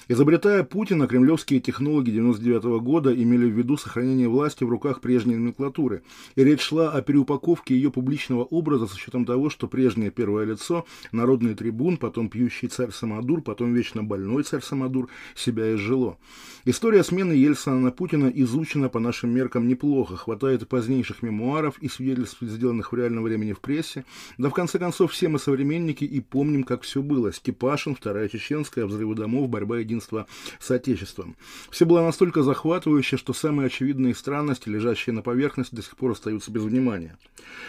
Изобретая 0.10 0.63
Путина, 0.63 1.06
кремлевские 1.06 1.60
технологи 1.60 2.12
1999 2.12 2.82
года 2.82 3.13
имели 3.13 3.46
в 3.46 3.58
виду 3.58 3.76
сохранение 3.76 4.30
власти 4.30 4.63
в 4.63 4.70
руках 4.70 5.02
прежней 5.02 5.36
номенклатуры. 5.36 6.02
И 6.38 6.46
речь 6.46 6.62
шла 6.62 6.93
о 6.93 7.02
переупаковке 7.02 7.76
ее 7.76 7.91
публичного 7.91 8.46
образа 8.46 8.88
с 8.88 8.93
учетом 8.93 9.26
того, 9.26 9.50
что 9.50 9.67
прежнее 9.67 10.10
первое 10.10 10.46
лицо, 10.46 10.86
народный 11.12 11.56
трибун, 11.56 11.98
потом 11.98 12.30
пьющий 12.30 12.70
царь 12.70 12.91
Самодур, 12.91 13.41
потом 13.41 13.74
вечно 13.74 14.02
больной 14.02 14.43
царь 14.43 14.62
Самодур, 14.62 15.10
себя 15.36 15.76
изжило. 15.76 16.17
История 16.63 17.04
смены 17.04 17.34
Ельцина 17.34 17.78
на 17.78 17.91
Путина 17.91 18.28
изучена 18.28 18.88
по 18.88 19.00
нашим 19.00 19.32
меркам 19.32 19.67
неплохо. 19.67 20.15
Хватает 20.15 20.62
и 20.62 20.65
позднейших 20.65 21.22
мемуаров, 21.22 21.80
и 21.80 21.89
свидетельств, 21.89 22.38
сделанных 22.39 22.93
в 22.93 22.96
реальном 22.96 23.26
времени 23.26 23.52
в 23.52 23.60
прессе. 23.60 24.06
Да 24.38 24.50
в 24.50 24.54
конце 24.54 24.80
концов 24.80 25.12
все 25.12 25.28
мы 25.28 25.38
современники 25.38 26.06
и 26.06 26.22
помним, 26.22 26.63
как 26.63 26.84
все 26.84 27.02
было. 27.02 27.34
Степашин, 27.34 27.93
Вторая 27.93 28.30
Чеченская, 28.30 28.86
взрывы 28.86 29.15
домов, 29.15 29.50
борьба 29.50 29.80
единства 29.80 29.97
единства 29.98 30.28
с 30.60 30.72
Отечеством. 30.72 31.36
Все 31.70 31.86
было 31.86 32.02
настолько 32.02 32.44
захватывающе, 32.44 33.18
что 33.18 33.34
самые 33.34 33.68
очевидные 33.68 34.16
странности, 34.16 34.70
лежащие 34.70 35.14
на 35.14 35.22
поверхности, 35.22 35.76
до 35.76 35.82
сих 35.82 35.96
пор 35.98 36.12
остаются 36.12 36.52
без 36.52 36.64
внимания. 36.64 37.18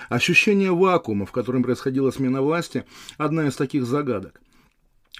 Ощущение 0.08 0.72
вакуума, 0.72 1.26
в 1.26 1.32
котором 1.32 1.62
происходила 1.62 2.10
смена 2.10 2.42
власти, 2.42 2.84
одна 3.16 3.48
из 3.48 3.56
таких 3.56 3.84
загадок. 3.84 4.40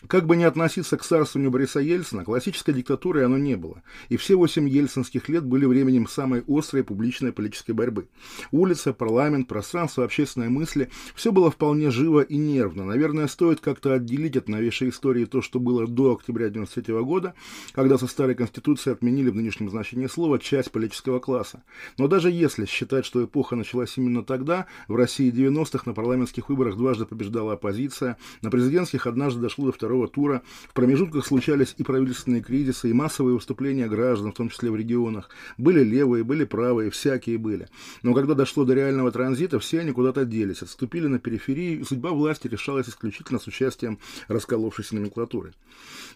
Как 0.06 0.26
бы 0.26 0.36
ни 0.36 0.44
относиться 0.44 0.96
к 0.96 1.02
царствованию 1.02 1.50
Бориса 1.50 1.80
Ельцина, 1.80 2.24
классической 2.24 2.72
диктатуры 2.72 3.24
оно 3.24 3.36
не 3.36 3.56
было. 3.56 3.82
И 4.08 4.16
все 4.16 4.36
восемь 4.36 4.68
ельцинских 4.68 5.28
лет 5.28 5.44
были 5.44 5.64
временем 5.64 6.06
самой 6.06 6.44
острой 6.46 6.84
публичной 6.84 7.32
политической 7.32 7.72
борьбы. 7.72 8.06
Улица, 8.52 8.92
парламент, 8.92 9.48
пространство 9.48 10.04
общественной 10.04 10.48
мысли– 10.48 10.90
все 11.14 11.32
было 11.32 11.50
вполне 11.50 11.90
живо 11.90 12.20
и 12.20 12.36
нервно. 12.36 12.84
Наверное, 12.84 13.26
стоит 13.26 13.60
как-то 13.60 13.92
отделить 13.94 14.36
от 14.36 14.48
новейшей 14.48 14.90
истории 14.90 15.24
то, 15.24 15.42
что 15.42 15.58
было 15.58 15.86
до 15.86 16.14
октября 16.14 16.46
1993 16.46 17.04
года, 17.04 17.34
когда 17.72 17.98
со 17.98 18.06
старой 18.06 18.36
конституции 18.36 18.92
отменили 18.92 19.30
в 19.30 19.34
нынешнем 19.34 19.68
значении 19.68 20.06
слова 20.06 20.38
часть 20.38 20.70
политического 20.70 21.18
класса. 21.18 21.64
Но 21.96 22.06
даже 22.06 22.30
если 22.30 22.66
считать, 22.66 23.04
что 23.04 23.24
эпоха 23.24 23.56
началась 23.56 23.96
именно 23.96 24.22
тогда, 24.22 24.66
в 24.86 24.94
России 24.94 25.32
90-х 25.32 25.82
на 25.86 25.92
парламентских 25.92 26.48
выборах 26.48 26.76
дважды 26.76 27.04
побеждала 27.04 27.54
оппозиция, 27.54 28.16
на 28.42 28.50
президентских 28.50 29.06
однажды 29.08 29.40
дошло 29.40 29.66
до 29.66 29.72
второго 29.72 29.87
второго 29.88 30.06
тура. 30.06 30.42
В 30.68 30.74
промежутках 30.74 31.26
случались 31.26 31.74
и 31.78 31.82
правительственные 31.82 32.42
кризисы, 32.42 32.90
и 32.90 32.92
массовые 32.92 33.34
выступления 33.36 33.88
граждан, 33.88 34.32
в 34.32 34.36
том 34.36 34.50
числе 34.50 34.70
в 34.70 34.76
регионах. 34.76 35.30
Были 35.56 35.82
левые, 35.82 36.24
были 36.24 36.44
правые, 36.44 36.90
всякие 36.90 37.38
были. 37.38 37.68
Но 38.02 38.12
когда 38.12 38.34
дошло 38.34 38.66
до 38.66 38.74
реального 38.74 39.10
транзита, 39.10 39.58
все 39.58 39.80
они 39.80 39.92
куда-то 39.92 40.26
делись, 40.26 40.60
отступили 40.60 41.06
на 41.06 41.18
периферию, 41.18 41.80
и 41.80 41.84
судьба 41.84 42.10
власти 42.10 42.48
решалась 42.48 42.88
исключительно 42.88 43.38
с 43.38 43.46
участием 43.46 43.98
расколовшейся 44.28 44.94
номенклатуры. 44.94 45.54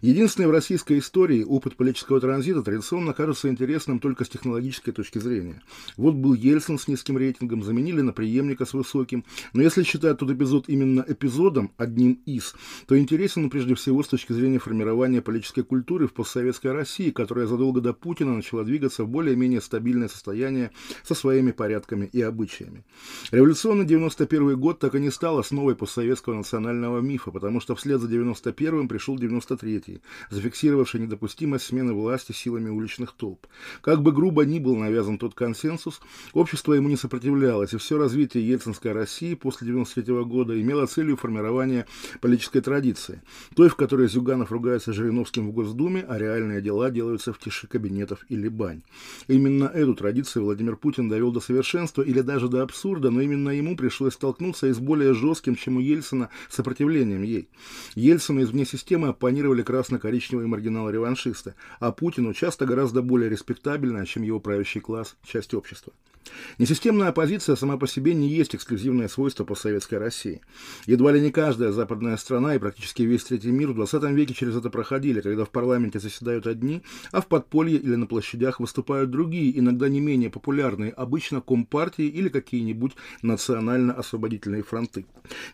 Единственный 0.03 0.49
в 0.49 0.51
российской 0.51 0.99
истории 0.99 1.43
опыт 1.43 1.77
политического 1.77 2.21
транзита 2.21 2.61
традиционно 2.63 3.15
кажется 3.15 3.49
интересным 3.49 4.01
только 4.01 4.27
с 4.27 4.29
технологической 4.29 4.93
точки 4.93 5.19
зрения. 5.19 5.63
Вот 5.97 6.15
был 6.15 6.35
Ельцин 6.35 6.79
с 6.79 6.89
низким 6.89 7.17
рейтингом, 7.17 7.63
заменили 7.63 8.03
на 8.03 8.13
преемника 8.13 8.67
с 8.67 8.75
высоким. 8.75 9.25
Но 9.55 9.63
если 9.63 9.83
считать 9.83 10.19
тот 10.19 10.31
эпизод 10.31 10.69
именно 10.69 11.03
эпизодом, 11.09 11.73
одним 11.79 12.21
из, 12.27 12.55
то 12.87 12.99
интересен 12.99 13.45
он 13.45 13.51
прежде 13.63 13.77
всего 13.77 14.03
с 14.03 14.09
точки 14.09 14.33
зрения 14.33 14.59
формирования 14.59 15.23
политической 15.23 15.63
культуры 15.63 16.09
в 16.09 16.13
постсоветской 16.13 16.73
России, 16.73 17.11
которая 17.11 17.47
задолго 17.47 17.81
до 17.81 17.93
Путина 17.93 18.35
начала 18.35 18.65
двигаться 18.65 19.05
в 19.05 19.09
более-менее 19.09 19.61
стабильное 19.61 20.09
состояние 20.09 20.73
со 21.05 21.15
своими 21.15 21.53
порядками 21.53 22.07
и 22.13 22.21
обычаями. 22.23 22.85
Революционный 23.31 23.85
91 23.85 24.59
год 24.59 24.81
так 24.81 24.97
и 24.97 24.99
не 24.99 25.11
стал 25.13 25.39
основой 25.39 25.77
постсоветского 25.77 26.35
национального 26.35 26.99
мифа, 26.99 27.31
потому 27.31 27.61
что 27.61 27.77
вслед 27.77 28.01
за 28.01 28.09
91-м 28.09 28.89
пришел 28.89 29.17
93-й, 29.17 30.03
зафиксировавший 30.31 30.99
недопустимость 30.99 31.67
смены 31.67 31.93
власти 31.93 32.33
силами 32.33 32.69
уличных 32.69 33.13
толп. 33.13 33.47
Как 33.81 34.03
бы 34.03 34.11
грубо 34.11 34.45
ни 34.45 34.59
был 34.59 34.75
навязан 34.75 35.19
тот 35.19 35.35
консенсус, 35.35 36.01
общество 36.33 36.73
ему 36.73 36.89
не 36.89 36.97
сопротивлялось, 36.97 37.75
и 37.75 37.77
все 37.77 37.97
развитие 37.97 38.45
ельцинской 38.49 38.91
России 38.91 39.35
после 39.35 39.69
93 39.69 40.03
-го 40.15 40.25
года 40.25 40.61
имело 40.61 40.87
целью 40.87 41.17
формирования 41.17 41.87
политической 42.21 42.61
традиции 42.61 43.23
той, 43.53 43.69
в 43.69 43.77
которой 43.77 44.09
Зюганов 44.09 44.53
ругается 44.53 44.93
Жириновским 44.93 45.49
в 45.49 45.53
Госдуме, 45.53 46.05
а 46.09 46.19
реальные 46.19 46.61
дела 46.61 46.91
делаются 46.91 47.33
в 47.33 47.39
тиши 47.39 47.67
кабинетов 47.67 48.25
или 48.29 48.49
бань. 48.49 48.83
Именно 49.29 49.65
эту 49.65 49.95
традицию 49.95 50.45
Владимир 50.45 50.77
Путин 50.77 51.09
довел 51.09 51.33
до 51.33 51.41
совершенства 51.41 52.03
или 52.03 52.21
даже 52.21 52.49
до 52.49 52.63
абсурда, 52.63 53.11
но 53.11 53.21
именно 53.21 53.51
ему 53.51 53.77
пришлось 53.77 54.15
столкнуться 54.15 54.67
и 54.67 54.73
с 54.73 54.79
более 54.79 55.15
жестким, 55.15 55.57
чем 55.57 55.77
у 55.77 55.81
Ельцина, 55.81 56.31
сопротивлением 56.49 57.23
ей. 57.23 57.49
Ельцину 57.95 58.41
из 58.41 58.51
вне 58.51 58.65
системы 58.65 59.09
оппонировали 59.09 59.63
красно-коричневые 59.63 60.47
маргиналы-реваншисты, 60.47 61.55
а 61.81 61.93
Путину 61.93 62.35
часто 62.35 62.67
гораздо 62.67 63.03
более 63.03 63.31
респектабельная, 63.31 64.07
чем 64.07 64.23
его 64.23 64.41
правящий 64.41 64.81
класс, 64.81 65.17
часть 65.25 65.55
общества. 65.55 65.93
Несистемная 66.59 67.09
оппозиция 67.09 67.57
сама 67.57 67.77
по 67.77 67.87
себе 67.87 68.15
не 68.15 68.29
есть 68.29 68.55
эксклюзивное 68.55 69.09
свойство 69.09 69.45
постсоветской 69.45 69.99
России. 69.99 70.41
Едва 70.87 71.13
ли 71.13 71.21
не 71.21 71.31
каждая 71.31 71.73
западная 71.73 72.17
страна 72.17 72.55
и 72.55 72.59
практически 72.59 73.03
весь 73.03 73.25
третий 73.25 73.51
мир 73.51 73.71
в 73.71 73.75
20 73.75 74.03
веке 74.13 74.35
через 74.35 74.57
это 74.57 74.71
проходили, 74.71 75.21
когда 75.21 75.45
в 75.45 75.51
парламенте 75.51 75.99
заседают 75.99 76.47
одни, 76.47 76.83
а 77.11 77.21
в 77.21 77.27
подполье 77.27 77.79
или 77.79 77.95
на 77.95 78.07
площадях 78.07 78.61
выступают 78.61 79.11
другие, 79.11 79.59
иногда 79.59 79.89
не 79.89 80.01
менее 80.01 80.31
популярные, 80.31 80.93
обычно 80.93 81.41
компартии 81.41 82.07
или 82.07 82.29
какие-нибудь 82.29 82.93
национально-освободительные 83.23 84.63
фронты. 84.63 85.07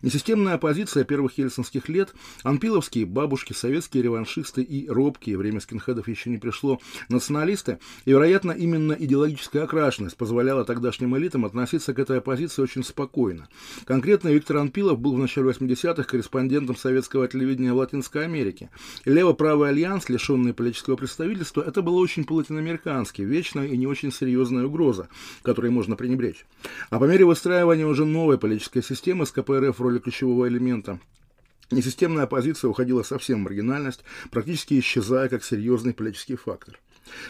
Несистемная 0.03 0.55
оппозиция 0.55 1.05
первых 1.05 1.39
ельцинских 1.39 1.89
лет, 1.89 2.15
анпиловские 2.43 3.07
бабушки, 3.07 3.53
советские 3.53 4.03
реваншисты 4.03 4.63
и 4.63 4.89
робкие, 4.89 5.37
время 5.37 5.61
скинхедов 5.61 6.09
еще 6.09 6.31
не 6.31 6.39
пришло, 6.39 6.81
националисты, 7.09 7.79
и, 8.05 8.11
вероятно, 8.11 8.53
именно 8.53 8.93
идеологическая 8.93 9.65
окрашенность 9.65 10.17
позволяла 10.17 10.58
позволяла 10.59 10.65
тогдашним 10.65 11.17
элитам 11.17 11.45
относиться 11.45 11.95
к 11.95 11.99
этой 11.99 12.19
оппозиции 12.19 12.63
очень 12.63 12.83
спокойно. 12.83 13.49
Конкретно 13.85 14.29
Виктор 14.29 14.57
Анпилов 14.59 14.99
был 14.99 15.15
в 15.15 15.19
начале 15.19 15.51
80-х 15.51 16.03
корреспондентом 16.03 16.77
советского 16.77 17.29
телевидения 17.29 17.73
в 17.73 17.77
Латинской 17.77 18.25
Америке. 18.25 18.71
Лево-правый 19.05 19.71
альянс, 19.71 20.09
лишенный 20.09 20.53
политического 20.53 20.97
представительства, 20.97 21.63
это 21.63 21.83
было 21.83 21.99
очень 21.99 22.25
по-латиноамерикански, 22.25 23.23
вечная 23.23 23.67
и 23.67 23.77
не 23.77 23.87
очень 23.87 24.13
серьезная 24.13 24.67
угроза, 24.67 25.09
которой 25.43 25.71
можно 25.71 25.97
пренебречь. 25.97 26.45
А 26.91 26.99
по 26.99 27.05
мере 27.05 27.25
выстраивания 27.25 27.87
уже 27.87 28.05
новой 28.05 28.39
политической 28.39 28.83
системы 28.83 29.27
с 29.27 29.33
КПРФ 29.33 29.79
в 29.79 29.83
роли 29.83 29.99
ключевого 29.99 30.49
элемента, 30.49 30.99
Несистемная 31.71 32.25
оппозиция 32.25 32.71
уходила 32.71 33.03
совсем 33.03 33.41
в 33.41 33.43
маргинальность, 33.43 34.03
практически 34.31 34.79
исчезая 34.79 35.29
как 35.29 35.45
серьезный 35.45 35.93
политический 35.93 36.37
фактор. 36.37 36.81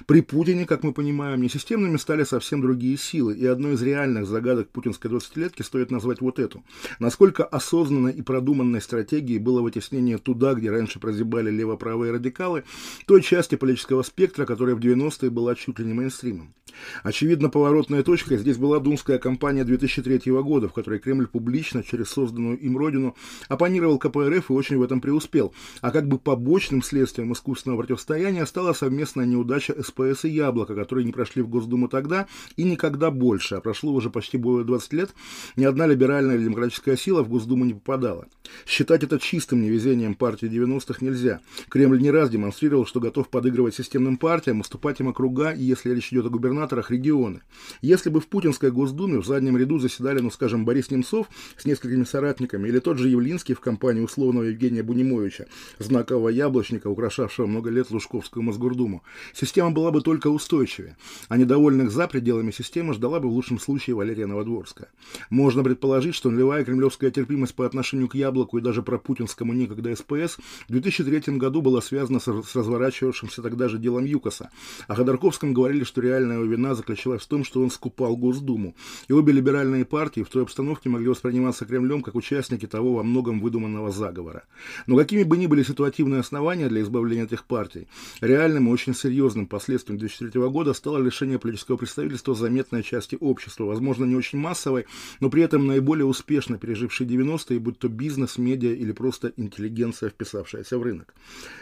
При 0.06 0.20
Путине, 0.20 0.66
как 0.66 0.82
мы 0.82 0.92
понимаем, 0.92 1.42
несистемными 1.42 1.96
стали 1.96 2.24
совсем 2.24 2.60
другие 2.60 2.96
силы, 2.96 3.34
и 3.34 3.46
одной 3.46 3.74
из 3.74 3.82
реальных 3.82 4.26
загадок 4.26 4.68
путинской 4.70 5.10
20-летки 5.10 5.62
стоит 5.62 5.90
назвать 5.90 6.20
вот 6.20 6.38
эту. 6.38 6.64
Насколько 6.98 7.44
осознанной 7.44 8.12
и 8.12 8.22
продуманной 8.22 8.80
стратегией 8.80 9.38
было 9.38 9.60
вытеснение 9.62 10.18
туда, 10.18 10.54
где 10.54 10.70
раньше 10.70 11.00
прозябали 11.00 11.50
лево-правые 11.50 12.12
радикалы, 12.12 12.64
той 13.06 13.22
части 13.22 13.56
политического 13.56 14.02
спектра, 14.02 14.46
которая 14.46 14.74
в 14.74 14.80
90-е 14.80 15.30
была 15.30 15.54
чуть 15.54 15.78
ли 15.78 15.84
не 15.84 15.92
мейнстримом. 15.92 16.54
Очевидно, 17.02 17.48
поворотной 17.48 18.02
точкой 18.02 18.38
здесь 18.38 18.56
была 18.56 18.78
думская 18.78 19.18
кампания 19.18 19.64
2003 19.64 20.32
года, 20.42 20.68
в 20.68 20.72
которой 20.72 21.00
Кремль 21.00 21.26
публично, 21.26 21.82
через 21.82 22.08
созданную 22.08 22.58
им 22.58 22.76
родину, 22.76 23.16
оппонировал 23.48 23.98
КПРФ 23.98 24.50
и 24.50 24.52
очень 24.52 24.78
в 24.78 24.82
этом 24.82 25.00
преуспел. 25.00 25.52
А 25.80 25.90
как 25.90 26.08
бы 26.08 26.18
побочным 26.18 26.82
следствием 26.82 27.32
искусственного 27.32 27.80
противостояния 27.80 28.46
стала 28.46 28.72
совместная 28.72 29.26
неудача 29.26 29.67
СПС 29.72 30.24
и 30.24 30.30
Яблоко, 30.30 30.74
которые 30.74 31.04
не 31.04 31.12
прошли 31.12 31.42
в 31.42 31.48
Госдуму 31.48 31.88
тогда 31.88 32.26
и 32.56 32.64
никогда 32.64 33.10
больше, 33.10 33.56
а 33.56 33.60
прошло 33.60 33.92
уже 33.92 34.10
почти 34.10 34.36
более 34.36 34.64
20 34.64 34.92
лет, 34.92 35.10
ни 35.56 35.64
одна 35.64 35.86
либеральная 35.86 36.36
или 36.36 36.44
демократическая 36.44 36.96
сила 36.96 37.22
в 37.22 37.28
Госдуму 37.28 37.64
не 37.64 37.74
попадала. 37.74 38.26
Считать 38.66 39.02
это 39.02 39.18
чистым 39.18 39.62
невезением 39.62 40.14
партии 40.14 40.48
90-х 40.48 41.04
нельзя. 41.04 41.40
Кремль 41.68 42.00
не 42.00 42.10
раз 42.10 42.30
демонстрировал, 42.30 42.86
что 42.86 43.00
готов 43.00 43.28
подыгрывать 43.28 43.74
системным 43.74 44.16
партиям, 44.16 44.60
уступать 44.60 45.00
им 45.00 45.08
округа 45.08 45.50
и, 45.50 45.62
если 45.62 45.94
речь 45.94 46.12
идет 46.12 46.26
о 46.26 46.30
губернаторах, 46.30 46.90
регионы. 46.90 47.42
Если 47.82 48.10
бы 48.10 48.20
в 48.20 48.26
путинской 48.26 48.70
Госдуме 48.70 49.18
в 49.18 49.26
заднем 49.26 49.56
ряду 49.56 49.78
заседали, 49.78 50.20
ну 50.20 50.30
скажем, 50.30 50.64
Борис 50.64 50.90
Немцов 50.90 51.28
с 51.56 51.64
несколькими 51.64 52.04
соратниками 52.04 52.68
или 52.68 52.78
тот 52.78 52.98
же 52.98 53.08
Явлинский 53.08 53.54
в 53.54 53.60
компании 53.60 54.00
условного 54.00 54.44
Евгения 54.44 54.82
Бунимовича, 54.82 55.46
знакового 55.78 56.28
яблочника, 56.28 56.88
украшавшего 56.88 57.46
много 57.46 57.70
лет 57.70 57.90
Лужковскую 57.90 58.42
Мосгордуму, 58.42 59.02
система 59.34 59.57
была 59.66 59.90
бы 59.90 60.00
только 60.00 60.28
устойчивее, 60.28 60.96
а 61.28 61.36
недовольных 61.36 61.90
за 61.90 62.06
пределами 62.06 62.50
системы 62.50 62.94
ждала 62.94 63.20
бы 63.20 63.28
в 63.28 63.32
лучшем 63.32 63.58
случае 63.58 63.96
Валерия 63.96 64.26
Новодворская. 64.26 64.88
Можно 65.30 65.62
предположить, 65.64 66.14
что 66.14 66.30
нулевая 66.30 66.64
кремлевская 66.64 67.10
терпимость 67.10 67.54
по 67.54 67.66
отношению 67.66 68.08
к 68.08 68.14
яблоку 68.14 68.58
и 68.58 68.60
даже 68.60 68.82
про 68.82 68.98
путинскому 68.98 69.52
некогда 69.52 69.94
СПС 69.94 70.38
в 70.68 70.72
2003 70.72 71.36
году 71.36 71.62
была 71.62 71.80
связана 71.80 72.20
с 72.20 72.28
разворачивавшимся 72.28 73.42
тогда 73.42 73.68
же 73.68 73.78
делом 73.78 74.04
ЮКОСа. 74.04 74.50
О 74.86 74.94
Ходорковском 74.94 75.52
говорили, 75.52 75.84
что 75.84 76.00
реальная 76.00 76.36
его 76.36 76.46
вина 76.46 76.74
заключалась 76.74 77.22
в 77.22 77.26
том, 77.26 77.44
что 77.44 77.62
он 77.62 77.70
скупал 77.70 78.16
Госдуму. 78.16 78.74
И 79.08 79.12
обе 79.12 79.32
либеральные 79.32 79.84
партии 79.84 80.22
в 80.22 80.28
той 80.28 80.42
обстановке 80.42 80.88
могли 80.88 81.08
восприниматься 81.08 81.64
Кремлем 81.64 82.02
как 82.02 82.14
участники 82.14 82.66
того 82.66 82.94
во 82.94 83.02
многом 83.02 83.40
выдуманного 83.40 83.90
заговора. 83.90 84.44
Но 84.86 84.96
какими 84.96 85.22
бы 85.22 85.36
ни 85.36 85.46
были 85.46 85.62
ситуативные 85.62 86.20
основания 86.20 86.68
для 86.68 86.82
избавления 86.82 87.24
этих 87.24 87.44
партий, 87.44 87.88
реальным 88.20 88.68
и 88.68 88.72
очень 88.72 88.94
серьезным 88.94 89.37
последствием 89.46 89.98
2003 89.98 90.40
года 90.48 90.72
стало 90.72 90.98
лишение 90.98 91.38
политического 91.38 91.76
представительства 91.76 92.34
заметной 92.34 92.82
части 92.82 93.16
общества, 93.20 93.64
возможно, 93.64 94.04
не 94.04 94.16
очень 94.16 94.38
массовой, 94.38 94.86
но 95.20 95.30
при 95.30 95.42
этом 95.42 95.66
наиболее 95.66 96.06
успешно 96.06 96.58
пережившей 96.58 97.06
90-е, 97.06 97.58
будь 97.58 97.78
то 97.78 97.88
бизнес, 97.88 98.38
медиа 98.38 98.72
или 98.72 98.92
просто 98.92 99.32
интеллигенция, 99.36 100.10
вписавшаяся 100.10 100.78
в 100.78 100.82
рынок. 100.82 101.14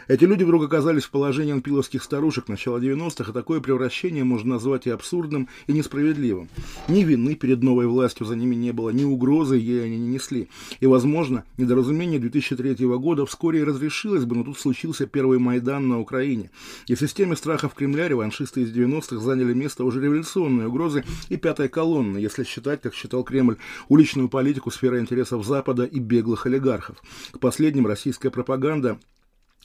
Эти 0.07 0.23
люди 0.25 0.43
вдруг 0.43 0.63
оказались 0.63 1.03
в 1.03 1.11
положении 1.11 1.53
анпиловских 1.53 2.03
старушек 2.03 2.47
начала 2.47 2.79
90-х, 2.79 3.31
и 3.31 3.33
такое 3.33 3.59
превращение 3.59 4.23
можно 4.23 4.55
назвать 4.55 4.87
и 4.87 4.89
абсурдным, 4.89 5.47
и 5.67 5.73
несправедливым. 5.73 6.49
Ни 6.87 7.03
вины 7.03 7.35
перед 7.35 7.61
новой 7.63 7.87
властью 7.87 8.25
за 8.25 8.35
ними 8.35 8.55
не 8.55 8.71
было, 8.71 8.89
ни 8.89 9.03
угрозы 9.03 9.57
ей 9.57 9.85
они 9.85 9.97
не 9.97 10.07
несли. 10.07 10.49
И, 10.79 10.85
возможно, 10.85 11.43
недоразумение 11.57 12.19
2003 12.19 12.85
года 12.97 13.25
вскоре 13.25 13.59
и 13.59 13.63
разрешилось 13.63 14.25
бы, 14.25 14.35
но 14.35 14.43
тут 14.43 14.57
случился 14.57 15.05
первый 15.05 15.39
Майдан 15.39 15.87
на 15.87 15.99
Украине. 15.99 16.49
И 16.87 16.95
в 16.95 16.99
системе 16.99 17.35
страхов 17.67 17.73
Кремля 17.75 18.07
реваншисты 18.07 18.61
из 18.61 18.75
90-х 18.75 19.17
заняли 19.19 19.53
место 19.53 19.83
уже 19.83 20.01
революционной 20.01 20.67
угрозы 20.67 21.03
и 21.29 21.37
пятой 21.37 21.69
колонны, 21.69 22.17
если 22.17 22.43
считать, 22.43 22.81
как 22.81 22.93
считал 22.93 23.23
Кремль, 23.23 23.57
уличную 23.89 24.29
политику 24.29 24.71
сферы 24.71 24.99
интересов 24.99 25.45
Запада 25.45 25.83
и 25.83 25.99
беглых 25.99 26.45
олигархов. 26.45 26.97
К 27.31 27.39
последним 27.39 27.87
российская 27.87 28.29
пропаганда 28.29 28.99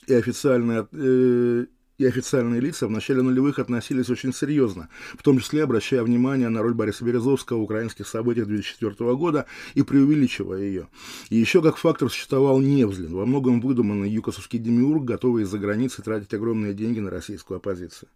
и 0.07 0.13
официальная 0.13 0.87
э, 0.91 1.65
и 1.97 2.05
официальные 2.05 2.59
лица 2.59 2.87
в 2.87 2.91
начале 2.91 3.21
нулевых 3.21 3.59
относились 3.59 4.09
очень 4.09 4.33
серьезно, 4.33 4.89
в 5.17 5.23
том 5.23 5.39
числе 5.39 5.63
обращая 5.63 6.03
внимание 6.03 6.49
на 6.49 6.61
роль 6.61 6.73
Бориса 6.73 7.05
Березовского 7.05 7.59
в 7.59 7.63
украинских 7.63 8.07
событиях 8.07 8.47
2004 8.47 9.15
года 9.15 9.45
и 9.73 9.83
преувеличивая 9.83 10.61
ее. 10.61 10.87
И 11.29 11.37
еще 11.37 11.61
как 11.61 11.77
фактор 11.77 12.09
существовал 12.09 12.59
Невзлин, 12.59 13.13
во 13.13 13.25
многом 13.25 13.61
выдуманный 13.61 14.09
юкосовский 14.09 14.59
демиург, 14.59 15.03
готовый 15.03 15.43
из-за 15.43 15.59
границы 15.59 16.01
тратить 16.01 16.33
огромные 16.33 16.73
деньги 16.73 16.99
на 16.99 17.09
российскую 17.09 17.57
оппозицию. 17.57 18.09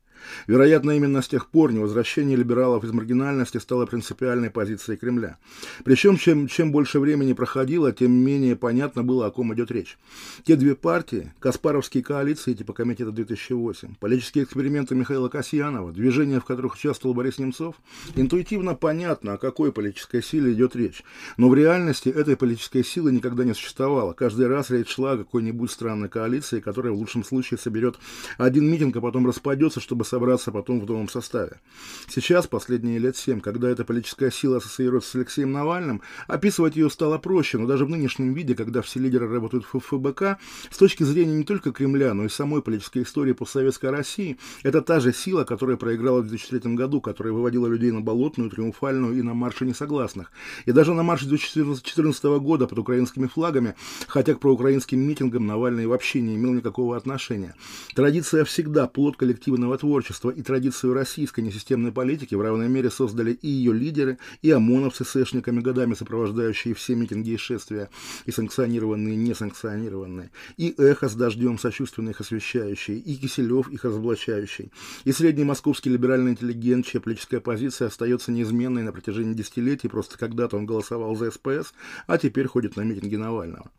Вероятно, 0.47 0.91
именно 0.91 1.21
с 1.21 1.27
тех 1.27 1.47
пор 1.47 1.71
невозвращение 1.71 2.37
либералов 2.37 2.83
из 2.83 2.91
маргинальности 2.91 3.57
стало 3.57 3.85
принципиальной 3.85 4.49
позицией 4.49 4.97
Кремля. 4.97 5.37
Причем, 5.83 6.17
чем, 6.17 6.47
чем 6.47 6.71
больше 6.71 6.99
времени 6.99 7.33
проходило, 7.33 7.91
тем 7.91 8.11
менее 8.11 8.55
понятно 8.55 9.03
было, 9.03 9.27
о 9.27 9.31
ком 9.31 9.53
идет 9.53 9.71
речь. 9.71 9.97
Те 10.43 10.55
две 10.55 10.75
партии, 10.75 11.33
Каспаровские 11.39 12.03
коалиции 12.03 12.53
типа 12.53 12.73
Комитета 12.73 13.11
2008, 13.11 13.95
политические 13.99 14.43
эксперименты 14.43 14.95
Михаила 14.95 15.29
Касьянова, 15.29 15.91
движения, 15.91 16.39
в 16.39 16.45
которых 16.45 16.75
участвовал 16.75 17.13
Борис 17.13 17.37
Немцов, 17.37 17.75
интуитивно 18.15 18.75
понятно, 18.75 19.33
о 19.33 19.37
какой 19.37 19.71
политической 19.71 20.23
силе 20.23 20.53
идет 20.53 20.75
речь. 20.75 21.03
Но 21.37 21.49
в 21.49 21.55
реальности 21.55 22.09
этой 22.09 22.35
политической 22.35 22.83
силы 22.83 23.11
никогда 23.11 23.43
не 23.43 23.53
существовало. 23.53 24.13
Каждый 24.13 24.47
раз 24.47 24.69
речь 24.69 24.89
шла 24.89 25.13
о 25.13 25.17
какой-нибудь 25.17 25.71
странной 25.71 26.09
коалиции, 26.09 26.59
которая 26.59 26.93
в 26.93 26.97
лучшем 26.97 27.23
случае 27.23 27.57
соберет 27.57 27.95
один 28.37 28.69
митинг, 28.69 28.95
а 28.95 29.01
потом 29.01 29.27
распадется, 29.27 29.79
чтобы 29.79 30.05
собраться 30.07 30.51
потом 30.51 30.79
в 30.79 30.87
новом 30.87 31.09
составе. 31.09 31.59
Сейчас, 32.07 32.47
последние 32.47 32.99
лет 32.99 33.17
семь, 33.17 33.39
когда 33.39 33.69
эта 33.69 33.83
политическая 33.83 34.31
сила 34.31 34.57
ассоциируется 34.57 35.11
с 35.11 35.15
Алексеем 35.15 35.51
Навальным, 35.51 36.01
описывать 36.27 36.75
ее 36.75 36.89
стало 36.89 37.17
проще, 37.17 37.57
но 37.57 37.67
даже 37.67 37.85
в 37.85 37.89
нынешнем 37.89 38.33
виде, 38.33 38.55
когда 38.55 38.81
все 38.81 38.99
лидеры 38.99 39.31
работают 39.31 39.65
в 39.65 39.79
ФБК, 39.79 40.37
с 40.69 40.77
точки 40.77 41.03
зрения 41.03 41.35
не 41.35 41.43
только 41.43 41.71
Кремля, 41.71 42.13
но 42.13 42.25
и 42.25 42.29
самой 42.29 42.61
политической 42.61 43.03
истории 43.03 43.33
постсоветской 43.33 43.89
России, 43.89 44.37
это 44.63 44.81
та 44.81 44.99
же 44.99 45.13
сила, 45.13 45.43
которая 45.43 45.77
проиграла 45.77 46.21
в 46.21 46.27
2003 46.27 46.75
году, 46.75 47.01
которая 47.01 47.33
выводила 47.33 47.67
людей 47.67 47.91
на 47.91 48.01
Болотную, 48.01 48.49
Триумфальную 48.49 49.17
и 49.17 49.21
на 49.21 49.33
марше 49.33 49.65
несогласных. 49.65 50.31
И 50.65 50.71
даже 50.71 50.93
на 50.93 51.03
марше 51.03 51.27
2014 51.27 52.23
года 52.39 52.67
под 52.67 52.79
украинскими 52.79 53.27
флагами, 53.27 53.75
хотя 54.07 54.33
к 54.33 54.39
проукраинским 54.39 54.99
митингам 54.99 55.45
Навальный 55.45 55.87
вообще 55.87 56.21
не 56.21 56.35
имел 56.35 56.53
никакого 56.53 56.95
отношения. 56.95 57.55
Традиция 57.95 58.45
всегда 58.45 58.87
плод 58.87 59.17
коллективного 59.17 59.77
творчества 59.77 59.96
творчество 59.97 60.29
и 60.29 60.43
традицию 60.43 60.93
российской 60.93 61.39
несистемной 61.39 61.91
политики 61.91 62.35
в 62.35 62.41
равной 62.41 62.69
мере 62.69 62.91
создали 62.91 63.31
и 63.31 63.47
ее 63.47 63.73
лидеры, 63.73 64.19
и 64.43 64.51
ОМОНовцы 64.51 65.03
с 65.03 65.15
эшниками, 65.15 65.59
годами 65.59 65.95
сопровождающие 65.95 66.75
все 66.75 66.93
митинги 66.93 67.31
и 67.31 67.37
шествия, 67.37 67.89
и 68.27 68.31
санкционированные, 68.31 69.15
и 69.15 69.17
несанкционированные, 69.17 70.29
и 70.55 70.75
эхо 70.77 71.09
с 71.09 71.15
дождем 71.15 71.57
сочувственно 71.57 72.11
их 72.11 72.21
освещающий, 72.21 72.99
и 72.99 73.15
Киселев 73.15 73.69
их 73.69 73.85
разоблачающий, 73.85 74.71
и 75.03 75.11
средний 75.11 75.45
московский 75.45 75.89
либеральный 75.89 76.33
интеллигент, 76.33 76.85
чья 76.85 76.99
политическая 76.99 77.39
позиция 77.39 77.87
остается 77.87 78.31
неизменной 78.31 78.83
на 78.83 78.91
протяжении 78.91 79.33
десятилетий, 79.33 79.87
просто 79.87 80.19
когда-то 80.19 80.57
он 80.57 80.67
голосовал 80.67 81.15
за 81.15 81.31
СПС, 81.31 81.73
а 82.05 82.19
теперь 82.19 82.45
ходит 82.45 82.75
на 82.75 82.81
митинги 82.81 83.15
Навального. 83.15 83.71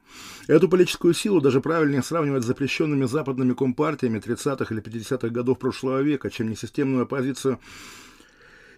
Эту 0.48 0.68
политическую 0.68 1.14
силу 1.14 1.40
даже 1.40 1.60
правильнее 1.60 2.02
сравнивать 2.02 2.42
с 2.42 2.46
запрещенными 2.46 3.04
западными 3.04 3.52
компартиями 3.52 4.18
30-х 4.18 4.74
или 4.74 4.82
50-х 4.82 5.28
годов 5.28 5.58
прошлого 5.58 6.00
века, 6.00 6.07
чем 6.30 6.48
несистемную 6.50 7.02
оппозицию 7.02 7.58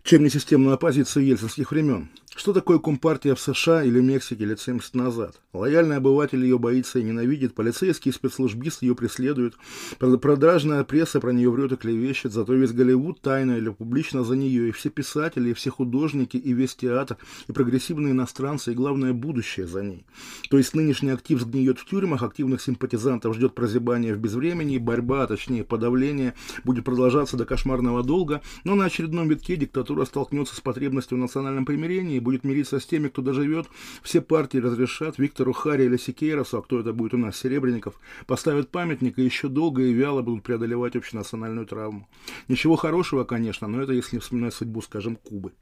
чем 0.02 0.24
не 0.24 0.30
системную 0.30 0.74
оппозицию 0.74 1.26
ельцинских 1.26 1.70
времен. 1.70 2.08
Что 2.36 2.52
такое 2.52 2.78
Компартия 2.78 3.34
в 3.34 3.40
США 3.40 3.82
или 3.82 4.00
Мексике 4.00 4.44
лет 4.44 4.60
70 4.60 4.94
назад? 4.94 5.40
Лояльный 5.52 5.96
обыватель 5.96 6.42
ее 6.42 6.60
боится 6.60 7.00
и 7.00 7.02
ненавидит, 7.02 7.54
полицейский 7.54 8.12
спецслужбист 8.12 8.82
ее 8.82 8.94
преследует, 8.94 9.54
продажная 9.98 10.84
пресса 10.84 11.18
про 11.20 11.32
нее 11.32 11.50
врет 11.50 11.72
и 11.72 11.76
клевещет, 11.76 12.32
зато 12.32 12.54
весь 12.54 12.72
Голливуд 12.72 13.20
тайно 13.20 13.56
или 13.58 13.68
публично 13.70 14.22
за 14.22 14.36
нее, 14.36 14.68
и 14.68 14.70
все 14.70 14.90
писатели, 14.90 15.50
и 15.50 15.54
все 15.54 15.70
художники, 15.70 16.36
и 16.36 16.52
весь 16.52 16.76
театр, 16.76 17.18
и 17.48 17.52
прогрессивные 17.52 18.12
иностранцы, 18.12 18.72
и 18.72 18.76
главное 18.76 19.12
будущее 19.12 19.66
за 19.66 19.82
ней. 19.82 20.06
То 20.50 20.56
есть 20.56 20.72
нынешний 20.72 21.10
актив 21.10 21.40
сгниет 21.40 21.80
в 21.80 21.84
тюрьмах, 21.84 22.22
активных 22.22 22.62
симпатизантов 22.62 23.34
ждет 23.34 23.56
прозябание 23.56 24.14
в 24.14 24.18
безвремени, 24.18 24.78
борьба, 24.78 25.24
а 25.24 25.26
точнее 25.26 25.64
подавление, 25.64 26.34
будет 26.62 26.84
продолжаться 26.84 27.36
до 27.36 27.44
кошмарного 27.44 28.04
долга, 28.04 28.40
но 28.62 28.76
на 28.76 28.84
очередном 28.84 29.28
витке 29.28 29.56
диктатура 29.56 30.04
столкнется 30.04 30.54
с 30.54 30.60
потребностью 30.60 31.18
в 31.18 31.20
национальном 31.20 31.66
примирении, 31.66 32.19
и 32.20 32.22
будет 32.22 32.44
мириться 32.44 32.78
с 32.78 32.86
теми, 32.86 33.08
кто 33.08 33.22
доживет, 33.22 33.66
все 34.02 34.20
партии 34.20 34.58
разрешат 34.58 35.18
Виктору 35.18 35.52
Хари 35.52 35.84
или 35.84 35.96
Сикейросу, 35.96 36.58
а 36.58 36.62
кто 36.62 36.80
это 36.80 36.92
будет 36.92 37.14
у 37.14 37.18
нас, 37.18 37.36
Серебренников, 37.36 37.94
поставят 38.26 38.70
памятник 38.70 39.18
и 39.18 39.24
еще 39.24 39.48
долго 39.48 39.82
и 39.82 39.92
вяло 39.92 40.22
будут 40.22 40.44
преодолевать 40.44 40.96
общенациональную 40.96 41.66
травму. 41.66 42.08
Ничего 42.48 42.76
хорошего, 42.76 43.24
конечно, 43.24 43.66
но 43.66 43.82
это 43.82 43.92
если 43.92 44.18
вспоминать 44.18 44.54
судьбу, 44.54 44.82
скажем, 44.82 45.16
Кубы. 45.16 45.52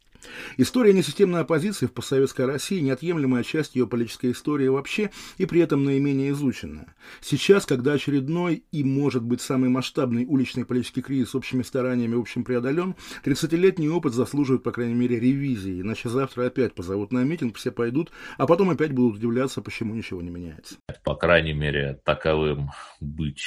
История 0.57 0.93
несистемной 0.93 1.41
оппозиции 1.41 1.87
в 1.87 1.93
постсоветской 1.93 2.47
России– 2.47 2.81
неотъемлемая 2.81 3.45
часть 3.45 3.77
ее 3.77 3.87
политической 3.87 4.33
истории 4.33 4.69
вообще 4.69 5.11
и 5.37 5.47
при 5.47 5.61
этом 5.61 5.85
наименее 5.85 6.31
изученная. 6.31 6.95
Сейчас, 7.21 7.67
когда 7.67 7.93
очередной 7.93 8.65
и, 8.73 8.85
может 8.85 9.23
быть, 9.23 9.41
самый 9.41 9.71
масштабный 9.71 10.25
уличный 10.27 10.65
политический 10.65 11.03
кризис 11.03 11.35
общими 11.35 11.63
стараниями 11.63 12.15
в 12.15 12.21
общем 12.21 12.45
преодолен, 12.45 12.97
30-летний 13.25 13.89
опыт 13.89 14.15
заслуживает, 14.15 14.63
по 14.63 14.73
крайней 14.73 14.95
мере, 14.95 15.21
ревизии, 15.21 15.81
иначе 15.81 16.09
завтра 16.09 16.47
опять 16.47 16.75
позовут 16.75 17.13
на 17.13 17.23
митинг, 17.25 17.57
все 17.57 17.71
пойдут, 17.71 18.11
а 18.37 18.47
потом 18.47 18.71
опять 18.71 18.93
будут 18.93 19.17
удивляться, 19.19 19.63
почему 19.63 19.95
ничего 19.95 20.23
не 20.23 20.31
меняется. 20.31 20.77
По 21.05 21.15
крайней 21.15 21.55
мере, 21.55 22.01
таковым 22.05 22.71
быть 23.01 23.45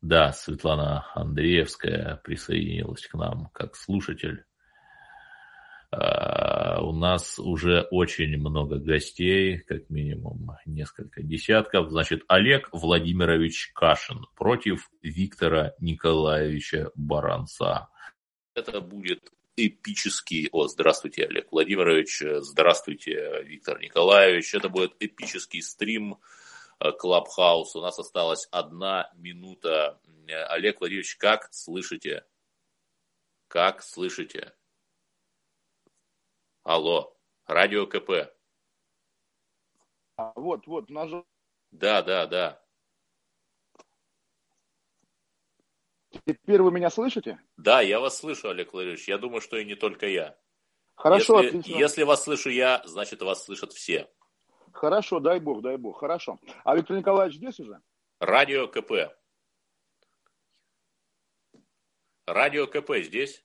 Да, 0.00 0.32
Светлана 0.32 1.06
Андреевская 1.14 2.20
присоединилась 2.24 3.06
к 3.06 3.14
нам 3.14 3.50
как 3.52 3.76
слушатель. 3.76 4.44
А, 5.92 6.80
у 6.82 6.92
нас 6.92 7.38
уже 7.38 7.82
очень 7.90 8.38
много 8.38 8.78
гостей, 8.78 9.58
как 9.58 9.90
минимум 9.90 10.56
несколько 10.64 11.22
десятков. 11.22 11.90
Значит, 11.90 12.22
Олег 12.28 12.70
Владимирович 12.72 13.72
Кашин 13.74 14.24
против 14.34 14.90
Виктора 15.02 15.74
Николаевича 15.80 16.90
Баранца. 16.94 17.88
Это 18.54 18.80
будет 18.80 19.30
эпический... 19.56 20.48
О, 20.50 20.66
здравствуйте, 20.66 21.26
Олег 21.26 21.52
Владимирович. 21.52 22.22
Здравствуйте, 22.38 23.42
Виктор 23.44 23.78
Николаевич. 23.78 24.54
Это 24.54 24.70
будет 24.70 24.94
эпический 24.98 25.60
стрим 25.60 26.16
Клабхаус. 26.78 27.76
У 27.76 27.82
нас 27.82 27.98
осталась 27.98 28.48
одна 28.50 29.10
минута. 29.14 30.00
Олег 30.48 30.80
Владимирович, 30.80 31.16
как 31.16 31.48
слышите? 31.52 32.24
Как 33.48 33.82
слышите? 33.82 34.54
Алло, 36.64 37.16
радио 37.46 37.86
КП. 37.86 38.32
А, 40.16 40.32
вот, 40.36 40.66
вот, 40.68 40.90
нажал. 40.90 41.26
Да, 41.72 42.02
да, 42.02 42.26
да. 42.26 42.62
Теперь 46.24 46.62
вы 46.62 46.70
меня 46.70 46.90
слышите? 46.90 47.40
Да, 47.56 47.80
я 47.80 47.98
вас 47.98 48.18
слышу, 48.18 48.48
Олег 48.48 48.72
Владимирович. 48.72 49.08
Я 49.08 49.18
думаю, 49.18 49.40
что 49.40 49.56
и 49.56 49.64
не 49.64 49.74
только 49.74 50.06
я. 50.06 50.38
Хорошо, 50.94 51.40
если, 51.40 51.58
отлично. 51.58 51.78
Если 51.78 52.02
вас 52.04 52.22
слышу 52.22 52.50
я, 52.50 52.82
значит, 52.84 53.22
вас 53.22 53.44
слышат 53.44 53.72
все. 53.72 54.08
Хорошо, 54.72 55.18
дай 55.18 55.40
бог, 55.40 55.62
дай 55.62 55.76
бог. 55.76 55.98
Хорошо. 55.98 56.38
А 56.64 56.76
Виктор 56.76 56.96
Николаевич 56.96 57.38
здесь 57.38 57.58
уже? 57.58 57.80
Радио 58.20 58.68
КП. 58.68 59.16
Радио 62.26 62.68
КП 62.68 62.98
здесь? 62.98 63.44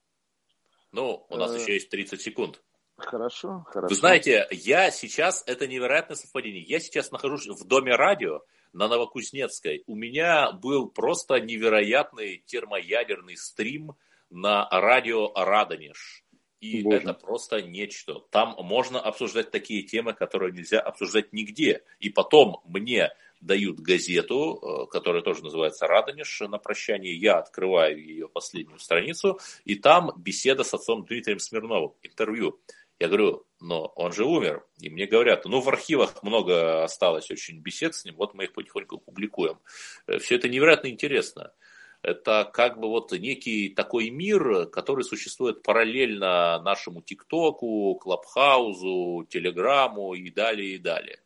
Ну, 0.92 1.26
у 1.30 1.38
нас 1.38 1.52
э... 1.52 1.60
еще 1.60 1.74
есть 1.74 1.90
30 1.90 2.22
секунд. 2.22 2.64
Хорошо, 2.98 3.64
хорошо. 3.68 3.90
Вы 3.90 3.96
знаете, 3.96 4.48
я 4.52 4.90
сейчас, 4.92 5.44
это 5.46 5.68
невероятное 5.68 6.16
совпадение, 6.16 6.64
я 6.64 6.80
сейчас 6.80 7.12
нахожусь 7.12 7.48
в 7.48 7.66
доме 7.66 7.96
радио 7.96 8.42
на 8.74 8.88
Новокузнецкой. 8.88 9.84
У 9.86 9.96
меня 9.96 10.52
был 10.52 10.90
просто 10.90 11.40
невероятный 11.40 12.44
термоядерный 12.46 13.38
стрим 13.38 13.94
на 14.30 14.68
радио 14.72 15.32
Радонеж. 15.34 16.24
И 16.60 16.82
Боже. 16.82 16.98
это 16.98 17.14
просто 17.14 17.62
нечто. 17.62 18.16
Там 18.32 18.56
можно 18.58 19.00
обсуждать 19.00 19.52
такие 19.52 19.84
темы, 19.84 20.14
которые 20.14 20.52
нельзя 20.52 20.80
обсуждать 20.80 21.32
нигде. 21.32 21.84
И 22.00 22.10
потом 22.10 22.62
мне 22.66 23.12
дают 23.42 23.80
газету, 23.80 24.60
э, 24.60 24.92
которая 24.92 25.22
тоже 25.22 25.44
называется 25.44 25.86
«Радонеж» 25.86 26.42
на 26.42 26.58
прощание. 26.58 27.16
Я 27.16 27.38
открываю 27.38 28.04
ее 28.04 28.28
последнюю 28.28 28.80
страницу, 28.80 29.40
и 29.66 29.76
там 29.76 30.12
беседа 30.18 30.64
с 30.64 30.74
отцом 30.74 31.06
Дмитрием 31.06 31.40
Смирновым, 31.40 31.94
интервью. 32.02 32.60
Я 33.00 33.08
говорю, 33.08 33.46
но 33.60 33.86
он 33.96 34.12
же 34.12 34.26
умер. 34.26 34.66
И 34.80 34.90
мне 34.90 35.06
говорят, 35.06 35.46
ну 35.46 35.62
в 35.62 35.70
архивах 35.70 36.24
много 36.24 36.84
осталось 36.84 37.30
очень 37.30 37.60
бесед 37.60 37.94
с 37.94 38.06
ним, 38.06 38.16
вот 38.16 38.34
мы 38.34 38.46
их 38.46 38.54
потихоньку 38.54 38.98
публикуем. 38.98 39.60
Э, 40.08 40.18
Все 40.18 40.36
это 40.36 40.50
невероятно 40.50 40.88
интересно. 40.88 41.54
Это 42.02 42.50
как 42.52 42.80
бы 42.80 42.88
вот 42.88 43.12
некий 43.12 43.70
такой 43.70 44.10
мир, 44.10 44.68
который 44.68 45.04
существует 45.04 45.64
параллельно 45.64 46.62
нашему 46.62 47.02
ТикТоку, 47.02 47.96
Клабхаузу, 47.96 49.26
Телеграму 49.30 50.14
и 50.14 50.30
далее, 50.30 50.76
и 50.76 50.78
далее. 50.78 51.20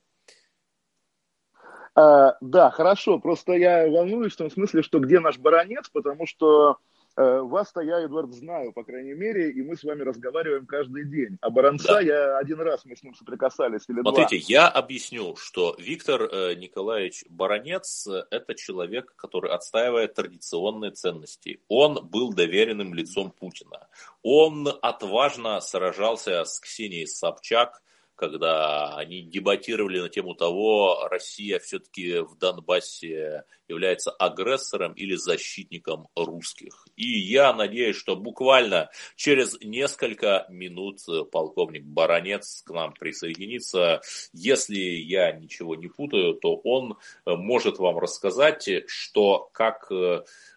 А, 1.94 2.38
да, 2.42 2.72
хорошо. 2.72 3.20
Просто 3.20 3.54
я 3.54 3.88
волнуюсь 3.88 4.34
в 4.34 4.38
том 4.38 4.50
смысле, 4.50 4.82
что 4.82 5.00
где 5.00 5.20
наш 5.20 5.38
баронец, 5.38 5.90
потому 5.90 6.26
что 6.26 6.78
Э, 7.18 7.42
вас-то 7.42 7.82
я, 7.82 8.00
Эдвард, 8.00 8.34
знаю, 8.34 8.72
по 8.74 8.84
крайней 8.84 9.14
мере, 9.14 9.52
и 9.52 9.62
мы 9.62 9.76
с 9.76 9.84
вами 9.84 10.04
разговариваем 10.04 10.66
каждый 10.66 11.06
день. 11.06 11.38
А 11.42 11.50
Баранца 11.50 11.94
да. 11.94 12.02
я 12.02 12.38
один 12.38 12.62
раз 12.62 12.86
мы 12.86 12.96
с 12.96 13.04
ним 13.04 13.14
соприкасались 13.16 13.84
или 13.90 14.02
Смотрите, 14.02 14.38
два. 14.38 14.46
я 14.48 14.68
объясню, 14.68 15.36
что 15.36 15.76
Виктор 15.78 16.24
э, 16.24 16.56
Николаевич 16.56 17.26
Баранец– 17.30 18.08
это 18.32 18.56
человек, 18.56 19.14
который 19.16 19.52
отстаивает 19.52 20.14
традиционные 20.14 20.92
ценности. 20.92 21.62
Он 21.68 22.08
был 22.08 22.34
доверенным 22.34 22.94
лицом 22.94 23.32
Путина. 23.32 23.88
Он 24.24 24.68
отважно 24.82 25.60
сражался 25.60 26.44
с 26.46 26.60
Ксенией 26.60 27.08
Собчак– 27.08 27.82
когда 28.22 28.98
они 28.98 29.24
дебатировали 29.24 30.00
на 30.00 30.08
тему 30.08 30.36
того, 30.36 31.08
Россия 31.10 31.58
все-таки 31.58 32.20
в 32.20 32.38
Донбассе 32.38 33.46
является 33.68 34.12
агрессором 34.12 34.94
или 34.94 35.16
защитником 35.16 36.08
русских. 36.16 36.86
И 36.96 37.18
я 37.20 37.52
надеюсь, 37.52 37.96
что 37.96 38.16
буквально 38.16 38.92
через 39.16 39.60
несколько 39.62 40.46
минут 40.50 41.00
полковник 41.32 41.84
Баранец 41.84 42.62
к 42.64 42.70
нам 42.70 42.94
присоединится. 42.94 44.02
Если 44.34 44.78
я 44.78 45.32
ничего 45.32 45.76
не 45.76 45.88
путаю, 45.88 46.36
то 46.36 46.58
он 46.58 47.00
может 47.26 47.80
вам 47.80 47.98
рассказать, 47.98 48.70
что 48.86 49.50
как 49.52 49.92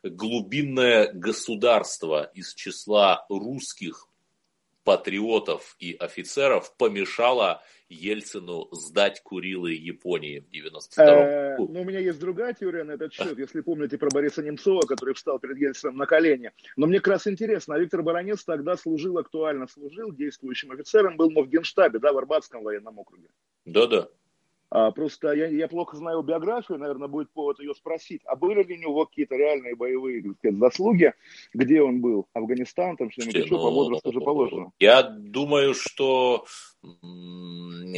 глубинное 0.03 1.11
государство 1.15 2.31
из 2.35 2.53
числа 2.53 3.25
русских 3.31 4.11
патриотов 4.85 5.77
и 5.79 5.95
офицеров 5.95 6.77
помешало 6.77 7.63
Ельцину 7.89 8.69
сдать 8.73 9.23
Курилы 9.23 9.73
Японии 9.73 10.41
в 10.41 10.51
92 10.51 11.05
э, 11.05 11.57
году. 11.57 11.73
Ну, 11.73 11.81
у 11.83 11.85
меня 11.85 11.99
есть 11.99 12.19
другая 12.19 12.55
теория 12.55 12.85
на 12.85 12.93
этот 12.93 13.13
счет, 13.13 13.39
если 13.39 13.61
помните 13.61 13.99
про 13.99 14.09
Бориса 14.11 14.43
Немцова, 14.43 14.83
который 14.83 15.15
встал 15.15 15.39
перед 15.39 15.59
Ельцином 15.59 15.97
на 15.97 16.07
колени. 16.07 16.53
Но 16.77 16.87
мне 16.87 16.99
как 16.99 17.09
раз 17.09 17.27
интересно, 17.27 17.75
а 17.75 17.79
Виктор 17.79 18.03
Баранец 18.03 18.45
тогда 18.45 18.77
служил, 18.77 19.19
актуально 19.19 19.67
служил, 19.67 20.13
действующим 20.13 20.73
офицером, 20.73 21.17
был 21.17 21.31
в 21.31 21.49
Генштабе, 21.49 21.99
да, 21.99 22.13
в 22.13 22.19
Арбатском 22.19 22.63
военном 22.63 22.99
округе. 22.99 23.29
Да-да. 23.65 24.09
А, 24.75 24.91
просто 24.91 25.33
я, 25.35 25.47
я 25.47 25.69
плохо 25.69 25.97
знаю 25.97 26.23
биографию, 26.23 26.79
наверное, 26.79 27.07
будет 27.07 27.31
повод 27.31 27.61
ее 27.61 27.77
спросить. 27.77 28.23
А 28.25 28.35
были 28.35 28.65
ли 28.65 28.77
у 28.77 28.81
него 28.81 29.07
какие-то 29.07 29.37
реальные 29.37 29.77
боевые 29.77 30.21
так 30.21 30.37
сказать, 30.39 30.59
заслуги, 30.59 31.13
где 31.53 31.81
он 31.81 32.01
был? 32.01 32.27
Афганистан, 32.33 32.97
там 32.97 33.09
что-нибудь 33.09 33.37
еще, 33.37 33.51
по 33.51 33.71
возрасту 33.71 34.09
уже 34.09 34.21
положено. 34.21 34.73
Я 34.81 35.05
думаю, 35.05 35.75
что 35.75 36.45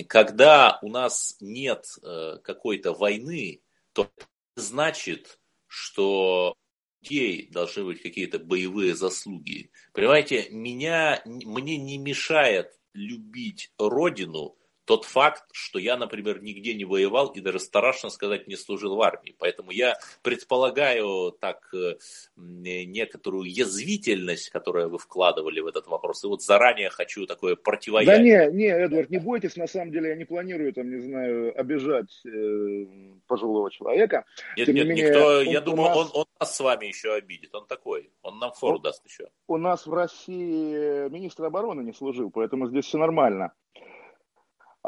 когда 0.06 0.78
у 0.82 0.90
нас 0.90 1.38
нет 1.40 1.86
э, 2.02 2.36
какой-то 2.42 2.92
войны, 2.92 3.62
то 3.94 4.10
значит, 4.54 5.40
что 5.68 6.54
людей 7.00 7.48
должны 7.50 7.84
быть 7.84 8.02
какие-то 8.02 8.38
боевые 8.38 8.94
заслуги. 8.94 9.70
Понимаете, 9.94 10.48
меня, 10.50 11.22
мне 11.24 11.78
не 11.78 11.96
мешает 11.96 12.78
любить 12.92 13.72
родину, 13.78 14.56
тот 14.86 15.04
факт, 15.04 15.44
что 15.52 15.78
я, 15.78 15.96
например, 15.96 16.40
нигде 16.42 16.72
не 16.74 16.84
воевал 16.84 17.26
и 17.28 17.40
даже 17.40 17.58
страшно 17.58 18.08
сказать 18.08 18.46
не 18.46 18.56
служил 18.56 18.94
в 18.94 19.02
армии. 19.02 19.34
Поэтому 19.38 19.72
я 19.72 19.98
предполагаю 20.22 21.32
так 21.32 21.68
э, 21.74 21.96
некоторую 22.36 23.50
язвительность, 23.50 24.50
которую 24.50 24.88
вы 24.88 24.98
вкладывали 24.98 25.60
в 25.60 25.66
этот 25.66 25.88
вопрос. 25.88 26.22
И 26.24 26.28
вот 26.28 26.42
заранее 26.42 26.90
хочу 26.90 27.26
такое 27.26 27.56
противоядие. 27.56 28.16
Да 28.16 28.46
не, 28.46 28.56
не, 28.56 28.66
Эдвард, 28.66 29.10
не 29.10 29.18
бойтесь, 29.18 29.56
на 29.56 29.66
самом 29.66 29.90
деле 29.90 30.10
я 30.10 30.16
не 30.16 30.24
планирую 30.24 30.72
там, 30.72 30.88
не 30.88 31.00
знаю, 31.00 31.58
обижать 31.58 32.24
э, 32.24 32.86
пожилого 33.26 33.70
человека. 33.72 34.24
Нет, 34.56 34.66
Тем 34.66 34.76
нет, 34.76 34.84
не 34.84 34.90
менее, 34.90 35.08
никто, 35.08 35.26
он, 35.38 35.46
я 35.46 35.60
думаю, 35.60 35.88
нас... 35.88 35.96
он, 35.98 36.10
он 36.14 36.26
нас 36.38 36.54
с 36.54 36.60
вами 36.60 36.86
еще 36.86 37.12
обидит. 37.12 37.52
Он 37.56 37.66
такой, 37.66 38.12
он 38.22 38.38
нам 38.38 38.52
фору 38.52 38.76
он, 38.76 38.82
даст 38.82 39.04
еще. 39.04 39.28
У 39.48 39.56
нас 39.56 39.84
в 39.84 39.92
России 39.92 41.08
министр 41.08 41.46
обороны 41.46 41.82
не 41.82 41.92
служил, 41.92 42.30
поэтому 42.30 42.68
здесь 42.68 42.84
все 42.84 42.98
нормально. 42.98 43.52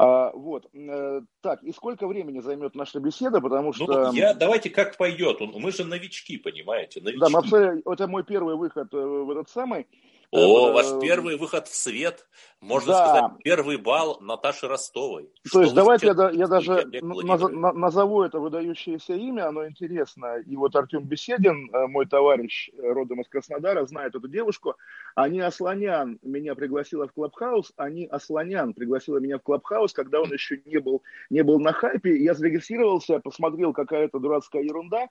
А, 0.01 0.31
вот. 0.33 0.69
Э, 0.73 1.21
так, 1.41 1.61
и 1.61 1.73
сколько 1.73 2.07
времени 2.07 2.39
займет 2.39 2.73
наша 2.73 3.01
беседа, 3.01 3.41
потому 3.41 3.67
ну, 3.67 3.73
что... 3.73 3.85
Ну, 3.85 4.13
я, 4.13 4.33
давайте 4.33 4.69
как 4.69 4.95
пойдет. 4.95 5.41
Мы 5.41 5.73
же 5.73 5.83
новички, 5.83 6.37
понимаете? 6.37 7.01
Новички. 7.01 7.49
Да. 7.51 7.91
Это 7.91 8.07
мой 8.07 8.23
первый 8.23 8.55
выход 8.55 8.93
э, 8.93 8.97
в 8.97 9.29
этот 9.29 9.49
самый. 9.49 9.87
О, 10.31 10.73
ваш 10.73 11.01
первый 11.01 11.37
выход 11.37 11.67
в 11.67 11.75
свет, 11.75 12.27
можно 12.61 12.93
да. 12.93 13.07
сказать, 13.07 13.31
первый 13.43 13.77
бал 13.77 14.19
Наташи 14.21 14.67
Ростовой. 14.67 15.23
То 15.43 15.49
Что 15.49 15.61
есть 15.61 15.73
давайте 15.73 16.07
я, 16.07 16.29
я 16.29 16.47
даже 16.47 16.85
наз, 17.01 17.41
назову 17.49 18.21
это 18.21 18.39
выдающееся 18.39 19.13
имя, 19.13 19.47
оно 19.47 19.67
интересно. 19.67 20.37
И 20.45 20.55
вот 20.55 20.75
Артем 20.75 21.03
Беседин, 21.03 21.73
э, 21.73 21.87
мой 21.87 22.05
товарищ 22.05 22.69
э, 22.69 22.91
родом 22.91 23.21
из 23.21 23.27
Краснодара, 23.27 23.83
знает 23.87 24.13
эту 24.13 24.27
девушку. 24.27 24.75
Ани 25.15 25.39
Асланян 25.39 26.19
меня 26.21 26.53
пригласила 26.53 27.07
в 27.07 27.13
Clubhouse, 27.13 27.73
Ани 27.77 28.05
Асланян 28.05 28.73
пригласила 28.75 29.17
меня 29.17 29.39
в 29.39 29.41
Clubhouse, 29.41 29.93
когда 29.93 30.21
он 30.21 30.31
еще 30.31 30.61
не 30.63 30.79
был, 30.79 31.01
не 31.31 31.41
был 31.41 31.59
на 31.59 31.73
хайпе. 31.73 32.21
Я 32.21 32.35
зарегистрировался, 32.35 33.19
посмотрел, 33.19 33.73
какая-то 33.73 34.19
дурацкая 34.19 34.61
ерунда 34.61 35.07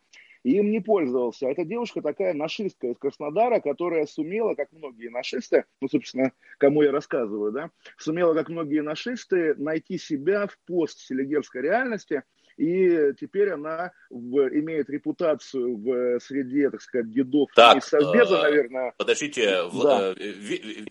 и 0.49 0.57
им 0.57 0.71
не 0.71 0.81
пользовался. 0.81 1.47
Эта 1.47 1.65
девушка 1.65 2.01
такая 2.01 2.33
нашистка 2.33 2.87
из 2.87 2.97
Краснодара, 2.97 3.61
которая 3.61 4.07
сумела, 4.07 4.55
как 4.55 4.73
многие 4.73 5.11
нашисты, 5.11 5.67
ну, 5.83 5.89
собственно, 5.89 6.33
кому 6.57 6.83
я 6.83 6.91
рассказываю, 6.91 7.53
да, 7.53 7.71
сумела, 7.99 8.33
как 8.33 8.49
многие 8.49 8.81
нашисты, 8.81 9.55
найти 9.57 9.99
себя 9.99 10.47
в 10.47 10.59
постселигерской 10.67 11.61
реальности 11.61 12.23
и 12.57 13.13
теперь 13.21 13.51
она 13.51 13.93
в, 14.09 14.49
имеет 14.59 14.89
репутацию 14.89 15.77
в 15.77 16.19
среде, 16.19 16.71
так 16.71 16.81
сказать, 16.81 17.11
дедов 17.11 17.51
так, 17.55 17.77
и 17.77 17.81
совбеза, 17.83 18.37
э, 18.39 18.43
наверное. 18.43 18.95
Подождите, 18.97 19.63
да. 19.71 20.13
э, 20.13 20.15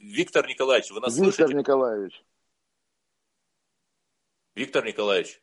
Виктор 0.02 0.48
Николаевич, 0.48 0.91
вы 0.91 1.02
нас 1.02 1.17
Виктор 1.17 1.34
слышите? 1.34 1.58
Николаевич. 1.58 2.24
Виктор 4.56 4.86
Николаевич. 4.86 5.41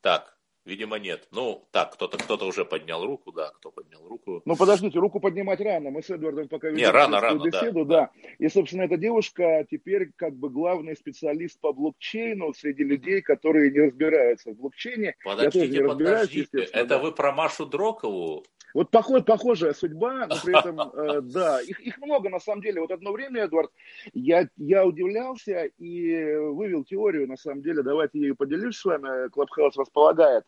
Так, 0.00 0.31
Видимо, 0.64 0.98
нет. 0.98 1.26
Ну, 1.32 1.66
так, 1.72 1.94
кто-то 1.94 2.18
кто 2.18 2.36
уже 2.46 2.64
поднял 2.64 3.04
руку, 3.04 3.32
да, 3.32 3.50
кто 3.50 3.72
поднял 3.72 4.06
руку. 4.06 4.42
Ну, 4.44 4.56
подождите, 4.56 4.98
руку 5.00 5.18
поднимать 5.18 5.60
рано. 5.60 5.90
Мы 5.90 6.02
с 6.02 6.10
Эдвардом 6.10 6.46
пока 6.48 6.68
ведем 6.68 6.78
Не, 6.78 6.90
рано, 6.90 7.20
рано, 7.20 7.42
беседу, 7.42 7.84
да. 7.84 8.12
да. 8.12 8.34
И, 8.38 8.48
собственно, 8.48 8.82
эта 8.82 8.96
девушка 8.96 9.66
теперь 9.68 10.12
как 10.14 10.36
бы 10.36 10.50
главный 10.50 10.94
специалист 10.96 11.58
по 11.60 11.72
блокчейну 11.72 12.54
среди 12.54 12.84
людей, 12.84 13.22
которые 13.22 13.72
не 13.72 13.80
разбираются 13.80 14.52
в 14.52 14.56
блокчейне. 14.56 15.16
Подождите, 15.24 15.84
подождите. 15.84 16.58
Это 16.72 16.86
да. 16.86 16.98
вы 16.98 17.10
про 17.10 17.32
Машу 17.32 17.66
Дрокову? 17.66 18.44
Вот 18.74 18.90
поход, 18.90 19.26
похожая 19.26 19.74
судьба, 19.74 20.26
но 20.26 20.36
при 20.42 20.58
этом, 20.58 20.80
э, 20.94 21.20
да, 21.22 21.60
их, 21.60 21.80
их 21.80 21.98
много 21.98 22.30
на 22.30 22.40
самом 22.40 22.62
деле. 22.62 22.80
Вот 22.80 22.90
одно 22.90 23.12
время, 23.12 23.42
Эдвард, 23.42 23.70
я, 24.14 24.48
я 24.56 24.86
удивлялся 24.86 25.64
и 25.64 26.34
вывел 26.36 26.84
теорию, 26.84 27.28
на 27.28 27.36
самом 27.36 27.62
деле, 27.62 27.82
давайте 27.82 28.18
ею 28.18 28.36
поделюсь 28.36 28.76
с 28.76 28.84
вами, 28.84 29.28
Клабхаус 29.28 29.76
располагает. 29.76 30.44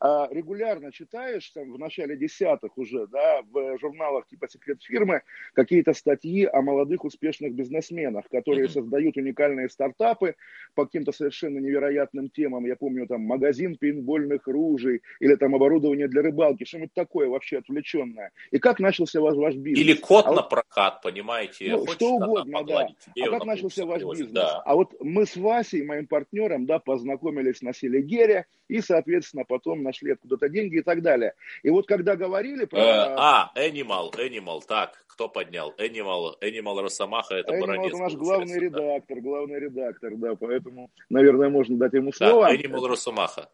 А, 0.00 0.28
регулярно 0.30 0.92
читаешь 0.92 1.48
там 1.50 1.72
в 1.72 1.78
начале 1.78 2.16
десятых 2.16 2.76
уже, 2.76 3.06
да, 3.06 3.42
в 3.50 3.78
журналах 3.78 4.26
типа 4.26 4.48
«Секрет 4.48 4.82
фирмы» 4.82 5.22
какие-то 5.54 5.92
статьи 5.92 6.44
о 6.44 6.62
молодых 6.62 7.04
успешных 7.04 7.54
бизнесменах, 7.54 8.28
которые 8.28 8.66
mm-hmm. 8.66 8.70
создают 8.70 9.16
уникальные 9.16 9.68
стартапы 9.68 10.34
по 10.74 10.84
каким-то 10.84 11.12
совершенно 11.12 11.58
невероятным 11.58 12.30
темам. 12.30 12.66
Я 12.66 12.76
помню 12.76 13.06
там 13.06 13.22
магазин 13.22 13.76
пейнтбольных 13.76 14.46
ружей 14.46 15.02
или 15.20 15.34
там 15.36 15.54
оборудование 15.54 16.08
для 16.08 16.22
рыбалки, 16.22 16.64
что-нибудь 16.64 16.92
такое 16.94 17.28
вообще 17.28 17.58
отвлеченное. 17.58 18.32
И 18.50 18.58
как 18.58 18.80
начался 18.80 19.20
ваш, 19.20 19.36
ваш 19.36 19.54
бизнес? 19.54 19.84
Или 19.84 19.94
кот 19.94 20.26
а 20.26 20.32
на 20.32 20.42
прокат, 20.42 21.00
понимаете? 21.02 21.70
Ну, 21.70 21.86
что 21.86 22.14
угодно, 22.14 22.64
да. 22.64 22.88
А 23.20 23.30
как 23.30 23.44
начался 23.44 23.86
ваш 23.86 24.02
бизнес? 24.02 24.30
Да. 24.30 24.60
А 24.64 24.74
вот 24.74 24.94
мы 25.00 25.26
с 25.26 25.36
Васей, 25.36 25.84
моим 25.84 26.06
партнером, 26.06 26.66
да, 26.66 26.78
познакомились 26.78 27.62
на 27.62 27.72
Селигере 27.72 28.46
и, 28.68 28.80
соответственно, 28.80 29.44
потом 29.44 29.82
нашли 29.86 30.12
откуда-то 30.12 30.48
деньги 30.48 30.78
и 30.78 30.82
так 30.82 31.02
далее. 31.02 31.34
И 31.62 31.70
вот 31.70 31.86
когда 31.86 32.16
говорили 32.16 32.64
про... 32.66 32.78
Э, 32.78 33.14
а, 33.16 33.52
Animal, 33.56 34.12
Animal, 34.12 34.60
так, 34.66 35.04
кто 35.06 35.28
поднял? 35.28 35.74
Animal, 35.78 36.34
Animal 36.42 36.82
Росомаха, 36.82 37.34
это 37.36 37.54
Animal 37.54 37.60
Баранец. 37.60 37.94
это 37.94 38.02
наш 38.02 38.14
главный 38.14 38.58
редактор, 38.58 39.16
да. 39.16 39.22
главный 39.22 39.60
редактор, 39.60 40.16
да, 40.16 40.34
поэтому, 40.34 40.90
наверное, 41.08 41.48
можно 41.48 41.76
дать 41.76 41.94
ему 41.94 42.12
слово. 42.12 42.48
Да, 42.48 42.54
Animal 42.54 42.88
Росомаха. 42.88 43.48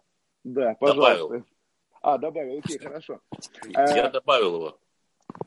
Да, 0.45 0.75
пожалуйста. 0.81 1.19
Добавил. 1.19 1.45
А, 2.03 2.19
добавил, 2.19 2.59
окей, 2.59 2.79
хорошо. 2.83 3.21
Я 3.69 4.07
а, 4.07 4.11
добавил 4.11 4.57
его. 4.57 4.79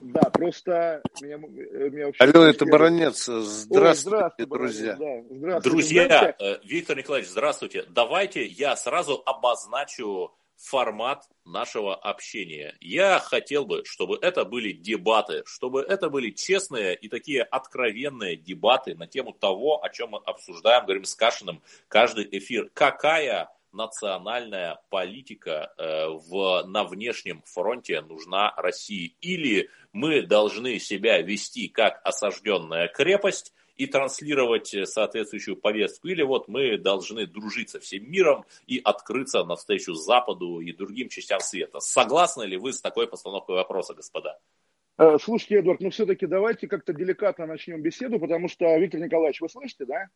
Да, 0.01 0.29
просто 0.29 1.01
меня, 1.21 1.37
меня 1.37 2.07
вообще... 2.07 2.23
Алло, 2.23 2.45
это 2.45 2.65
Баранец. 2.65 3.25
Здравствуйте, 3.25 3.79
Ой, 3.79 3.95
здравствуйте 3.95 4.51
друзья. 4.51 4.95
Да, 4.95 5.23
здравствуйте. 5.29 5.69
Друзья, 5.69 6.35
э, 6.39 6.57
Виктор 6.63 6.97
Николаевич, 6.97 7.29
здравствуйте. 7.29 7.83
Давайте 7.89 8.45
я 8.45 8.75
сразу 8.75 9.21
обозначу 9.25 10.33
формат 10.57 11.23
нашего 11.43 11.95
общения. 11.95 12.75
Я 12.79 13.19
хотел 13.19 13.65
бы, 13.65 13.83
чтобы 13.85 14.17
это 14.21 14.45
были 14.45 14.71
дебаты, 14.71 15.43
чтобы 15.45 15.81
это 15.81 16.09
были 16.09 16.31
честные 16.31 16.95
и 16.95 17.07
такие 17.07 17.43
откровенные 17.43 18.35
дебаты 18.35 18.95
на 18.95 19.07
тему 19.07 19.33
того, 19.33 19.83
о 19.83 19.89
чем 19.89 20.11
мы 20.11 20.19
обсуждаем, 20.25 20.83
говорим 20.83 21.03
с 21.03 21.15
Кашиным 21.15 21.61
каждый 21.87 22.27
эфир. 22.31 22.69
Какая 22.73 23.49
национальная 23.71 24.79
политика 24.89 25.73
э, 25.77 26.07
в, 26.07 26.63
на 26.65 26.83
внешнем 26.85 27.43
фронте 27.45 28.01
нужна 28.01 28.53
России? 28.55 29.15
Или 29.21 29.69
мы 29.91 30.21
должны 30.21 30.79
себя 30.79 31.21
вести 31.21 31.67
как 31.67 32.01
осажденная 32.03 32.87
крепость, 32.87 33.53
и 33.75 33.85
транслировать 33.87 34.73
э, 34.73 34.85
соответствующую 34.85 35.57
повестку, 35.57 36.07
или 36.07 36.23
вот 36.23 36.47
мы 36.47 36.77
должны 36.77 37.25
дружить 37.25 37.69
со 37.69 37.79
всем 37.79 38.09
миром 38.09 38.45
и 38.67 38.79
открыться 38.83 39.43
навстречу 39.43 39.93
Западу 39.93 40.59
и 40.59 40.71
другим 40.71 41.09
частям 41.09 41.39
света. 41.39 41.79
Согласны 41.79 42.43
ли 42.43 42.57
вы 42.57 42.73
с 42.73 42.81
такой 42.81 43.07
постановкой 43.07 43.55
вопроса, 43.55 43.93
господа? 43.93 44.39
Э, 44.97 45.17
слушайте, 45.21 45.59
Эдуард, 45.59 45.81
ну 45.81 45.89
все-таки 45.89 46.25
давайте 46.25 46.67
как-то 46.67 46.93
деликатно 46.93 47.45
начнем 47.45 47.81
беседу, 47.81 48.19
потому 48.19 48.47
что, 48.47 48.77
Виктор 48.77 49.01
Николаевич, 49.01 49.41
вы 49.41 49.49
слышите, 49.49 49.85
да? 49.85 50.07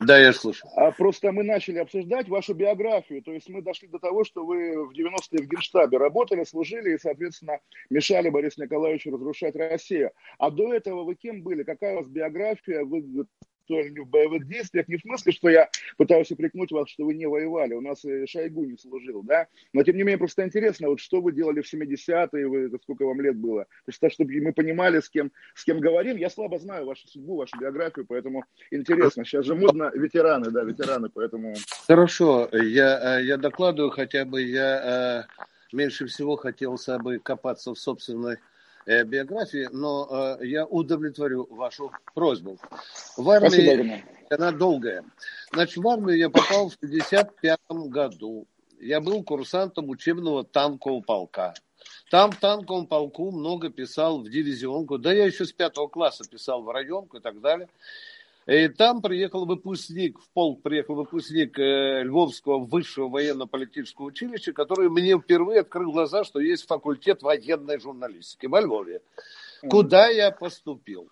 Да, 0.00 0.16
я 0.16 0.32
слушаю. 0.32 0.70
А 0.76 0.92
просто 0.92 1.32
мы 1.32 1.42
начали 1.42 1.78
обсуждать 1.78 2.28
вашу 2.28 2.54
биографию. 2.54 3.20
То 3.20 3.32
есть 3.32 3.48
мы 3.48 3.62
дошли 3.62 3.88
до 3.88 3.98
того, 3.98 4.22
что 4.22 4.44
вы 4.44 4.86
в 4.86 4.92
90-е 4.92 5.42
в 5.42 5.48
Генштабе 5.48 5.98
работали, 5.98 6.44
служили 6.44 6.94
и, 6.94 6.98
соответственно, 6.98 7.58
мешали 7.90 8.28
Борису 8.28 8.62
Николаевичу 8.62 9.10
разрушать 9.10 9.56
Россию. 9.56 10.12
А 10.38 10.50
до 10.50 10.72
этого 10.72 11.02
вы 11.02 11.16
кем 11.16 11.42
были? 11.42 11.64
Какая 11.64 11.94
у 11.94 11.96
вас 11.98 12.06
биография? 12.06 12.84
Вы 12.84 13.26
участвовали 13.68 14.00
в 14.00 14.08
боевых 14.08 14.46
действиях, 14.46 14.88
не 14.88 14.96
в 14.96 15.00
смысле, 15.00 15.32
что 15.32 15.48
я 15.48 15.68
пытаюсь 15.96 16.30
упрекнуть 16.30 16.72
вас, 16.72 16.88
что 16.88 17.04
вы 17.04 17.14
не 17.14 17.26
воевали, 17.26 17.74
у 17.74 17.80
нас 17.80 18.04
и 18.04 18.26
Шойгу 18.26 18.64
не 18.64 18.76
служил, 18.76 19.22
да, 19.22 19.46
но 19.72 19.82
тем 19.82 19.96
не 19.96 20.02
менее 20.02 20.18
просто 20.18 20.44
интересно, 20.44 20.88
вот 20.88 21.00
что 21.00 21.20
вы 21.20 21.32
делали 21.32 21.60
в 21.60 21.72
70-е, 21.72 22.48
вы, 22.48 22.70
сколько 22.82 23.04
вам 23.04 23.20
лет 23.20 23.36
было, 23.36 23.64
то 23.64 23.92
есть, 23.92 24.14
чтобы 24.14 24.40
мы 24.40 24.52
понимали, 24.52 25.00
с 25.00 25.08
кем, 25.08 25.32
с 25.54 25.64
кем 25.64 25.80
говорим, 25.80 26.16
я 26.16 26.30
слабо 26.30 26.58
знаю 26.58 26.86
вашу 26.86 27.06
судьбу, 27.08 27.36
вашу 27.36 27.58
биографию, 27.58 28.06
поэтому 28.06 28.44
интересно, 28.70 29.24
сейчас 29.24 29.44
же 29.44 29.54
модно 29.54 29.90
ветераны, 29.94 30.50
да, 30.50 30.62
ветераны, 30.62 31.08
поэтому... 31.12 31.54
Хорошо, 31.86 32.48
я, 32.52 33.18
э, 33.18 33.24
я 33.24 33.36
докладываю, 33.36 33.90
хотя 33.90 34.24
бы 34.24 34.42
я 34.42 35.26
э, 35.72 35.76
меньше 35.76 36.06
всего 36.06 36.36
хотелся 36.36 36.98
бы 36.98 37.18
копаться 37.18 37.74
в 37.74 37.78
собственной 37.78 38.34
Э, 38.34 38.57
биографии, 39.04 39.68
но 39.70 40.36
э, 40.40 40.46
я 40.46 40.66
удовлетворю 40.66 41.46
вашу 41.50 41.92
просьбу. 42.14 42.58
В 43.16 43.28
армии 43.30 43.48
Спасибо, 43.48 44.00
она 44.30 44.52
долгая. 44.52 45.04
Значит, 45.52 45.76
в 45.76 45.88
армию 45.88 46.16
я 46.16 46.30
попал 46.30 46.70
в 46.70 46.76
1955 46.76 47.58
году. 47.88 48.46
Я 48.80 49.00
был 49.00 49.22
курсантом 49.22 49.88
учебного 49.90 50.44
танкового 50.44 51.00
полка. 51.02 51.54
Там 52.10 52.32
в 52.32 52.36
танковом 52.36 52.86
полку 52.86 53.30
много 53.30 53.70
писал 53.70 54.20
в 54.20 54.30
дивизионку. 54.30 54.98
Да 54.98 55.12
я 55.12 55.26
еще 55.26 55.44
с 55.44 55.52
пятого 55.52 55.88
класса 55.88 56.24
писал 56.28 56.62
в 56.62 56.70
районку 56.70 57.18
и 57.18 57.20
так 57.20 57.40
далее. 57.40 57.68
И 58.48 58.68
там 58.68 59.02
приехал 59.02 59.44
выпускник, 59.44 60.18
в 60.18 60.30
полк 60.30 60.62
приехал 60.62 60.94
выпускник 60.94 61.58
э, 61.58 62.02
Львовского 62.02 62.64
высшего 62.64 63.08
военно-политического 63.08 64.06
училища, 64.06 64.54
который 64.54 64.88
мне 64.88 65.18
впервые 65.18 65.60
открыл 65.60 65.92
глаза, 65.92 66.24
что 66.24 66.40
есть 66.40 66.66
факультет 66.66 67.22
военной 67.22 67.78
журналистики 67.78 68.46
во 68.46 68.62
Львове. 68.62 69.02
Куда 69.68 70.08
я 70.08 70.30
поступил? 70.30 71.10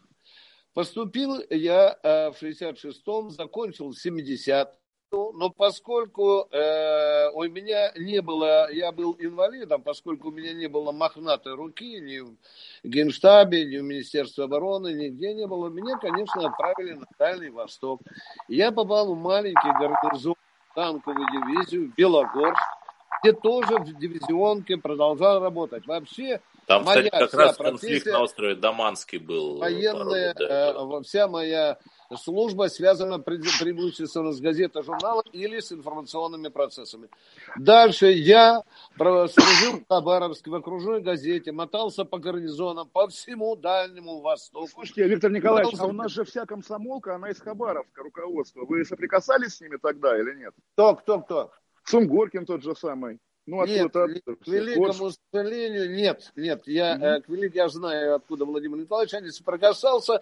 Поступил 0.72 1.42
я 1.50 1.98
э, 2.02 2.30
в 2.30 2.42
66-м, 2.42 3.28
закончил 3.28 3.90
в 3.90 3.98
70 3.98 4.70
но 5.12 5.50
поскольку 5.50 6.48
э, 6.50 7.30
у 7.32 7.44
меня 7.44 7.92
не 7.96 8.20
было, 8.20 8.70
я 8.72 8.90
был 8.92 9.16
инвалидом, 9.18 9.82
поскольку 9.82 10.28
у 10.28 10.32
меня 10.32 10.52
не 10.52 10.66
было 10.66 10.92
мохнатой 10.92 11.54
руки 11.54 12.00
ни 12.00 12.18
в 12.18 12.34
Генштабе, 12.82 13.64
ни 13.64 13.78
в 13.78 13.82
Министерстве 13.82 14.44
обороны, 14.44 14.92
нигде 14.92 15.34
не 15.34 15.46
было, 15.46 15.68
меня, 15.68 15.96
конечно, 15.98 16.48
отправили 16.48 16.94
на 16.94 17.06
Дальний 17.18 17.50
Восток. 17.50 18.00
Я 18.48 18.72
попал 18.72 19.14
в 19.14 19.18
маленький 19.18 19.70
гарнизон, 19.78 20.34
танковую 20.74 21.26
дивизию, 21.32 21.92
Белогорск, 21.96 22.60
где 23.22 23.32
тоже 23.32 23.78
в 23.78 23.98
дивизионке 23.98 24.76
продолжал 24.76 25.40
работать. 25.40 25.86
Вообще, 25.86 26.40
там, 26.66 26.84
моя 26.84 27.04
кстати, 27.04 27.30
как 27.30 27.34
раз 27.34 27.56
конфликт 27.56 28.06
на 28.06 28.22
острове 28.22 28.56
Даманский 28.56 29.18
был. 29.18 29.58
Военная, 29.58 30.34
э, 30.34 31.02
вся 31.02 31.28
моя 31.28 31.78
служба 32.14 32.68
связана 32.68 33.18
преимущественно 33.18 34.32
с 34.32 34.40
газетой, 34.40 34.82
журналом 34.82 35.24
или 35.32 35.60
с 35.60 35.72
информационными 35.72 36.48
процессами. 36.48 37.08
Дальше 37.56 38.06
я 38.06 38.62
служил 38.96 39.80
в 39.80 39.88
Хабаровске, 39.88 40.50
в 40.50 40.54
окружной 40.54 41.00
газете, 41.00 41.52
мотался 41.52 42.04
по 42.04 42.18
гарнизонам, 42.18 42.88
по 42.88 43.08
всему 43.08 43.56
Дальнему 43.56 44.20
Востоку. 44.20 44.68
Слушайте, 44.68 45.08
Виктор 45.08 45.30
Николаевич, 45.30 45.72
мотался... 45.72 45.84
а 45.84 45.94
у 45.94 45.96
нас 45.96 46.12
же 46.12 46.24
вся 46.24 46.46
комсомолка, 46.46 47.14
она 47.14 47.30
из 47.30 47.40
Хабаровска, 47.40 48.02
руководство. 48.02 48.64
Вы 48.64 48.84
соприкасались 48.84 49.56
с 49.56 49.60
ними 49.60 49.76
тогда 49.80 50.18
или 50.18 50.38
нет? 50.38 50.54
Кто, 50.74 50.94
кто, 50.96 51.20
кто? 51.20 51.52
Цумгоркин 51.84 52.46
тот 52.46 52.62
же 52.62 52.74
самый. 52.74 53.18
Ну, 53.46 53.64
нет, 53.64 53.92
к 53.92 54.46
великому 54.48 55.12
сожалению, 55.32 55.94
нет, 55.94 56.32
нет. 56.34 56.62
Я, 56.66 56.96
mm-hmm. 56.96 57.20
к 57.22 57.28
велик, 57.28 57.54
я 57.54 57.68
знаю, 57.68 58.16
откуда 58.16 58.44
Владимир 58.44 58.78
Николаевич, 58.78 59.12
я 59.12 59.20
не 59.20 59.30
соприкасался. 59.30 60.20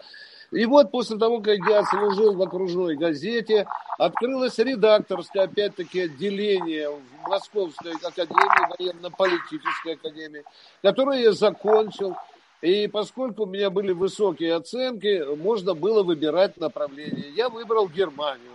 И 0.50 0.66
вот 0.66 0.90
после 0.90 1.16
того, 1.16 1.40
как 1.40 1.56
я 1.66 1.84
служил 1.84 2.34
в 2.34 2.42
окружной 2.42 2.96
газете, 2.96 3.66
открылось 3.96 4.58
редакторское, 4.58 5.44
опять-таки, 5.44 6.02
отделение 6.02 6.90
в 6.90 7.28
Московской 7.28 7.92
академии, 7.92 8.76
военно-политической 8.78 9.94
академии, 9.94 10.44
которое 10.82 11.22
я 11.22 11.32
закончил. 11.32 12.14
И 12.60 12.88
поскольку 12.88 13.44
у 13.44 13.46
меня 13.46 13.70
были 13.70 13.92
высокие 13.92 14.54
оценки, 14.54 15.34
можно 15.34 15.72
было 15.72 16.02
выбирать 16.02 16.58
направление. 16.58 17.30
Я 17.34 17.48
выбрал 17.48 17.88
Германию. 17.88 18.52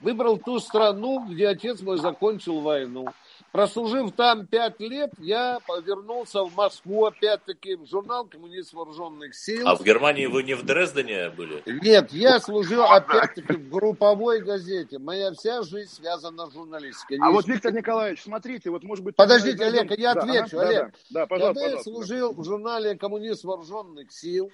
Выбрал 0.00 0.38
ту 0.38 0.60
страну, 0.60 1.26
где 1.26 1.48
отец 1.48 1.80
мой 1.80 1.98
закончил 1.98 2.60
войну. 2.60 3.06
Прослужив 3.52 4.12
там 4.12 4.46
пять 4.46 4.78
лет, 4.78 5.10
я 5.18 5.58
повернулся 5.66 6.44
в 6.44 6.54
Москву, 6.54 7.06
опять-таки, 7.06 7.74
в 7.74 7.84
журнал 7.86 8.24
«Коммунист 8.26 8.72
вооруженных 8.72 9.34
сил». 9.34 9.66
А 9.66 9.74
в 9.74 9.82
Германии 9.82 10.26
вы 10.26 10.44
не 10.44 10.54
в 10.54 10.64
Дрездене 10.64 11.30
были? 11.30 11.60
Нет, 11.66 12.12
я 12.12 12.38
служил, 12.38 12.84
опять-таки, 12.84 13.54
в 13.54 13.68
групповой 13.68 14.40
газете. 14.40 15.00
Моя 15.00 15.32
вся 15.32 15.62
жизнь 15.62 15.90
связана 15.90 16.46
с 16.46 16.52
журналистикой. 16.52 17.18
А 17.20 17.32
вот, 17.32 17.48
Виктор 17.48 17.72
Николаевич, 17.72 18.22
смотрите, 18.22 18.70
вот, 18.70 18.84
может 18.84 19.04
быть... 19.04 19.16
Подождите, 19.16 19.64
Олег, 19.64 19.98
я 19.98 20.14
да, 20.14 20.20
отвечу, 20.20 20.56
ага, 20.56 20.68
Олег. 20.68 20.94
Да, 21.10 21.20
да, 21.20 21.26
пожалуйста, 21.26 21.60
Когда 21.60 21.76
я 21.76 21.82
служил 21.82 22.32
в 22.32 22.44
журнале 22.44 22.96
«Коммунист 22.96 23.42
вооруженных 23.42 24.12
сил», 24.12 24.52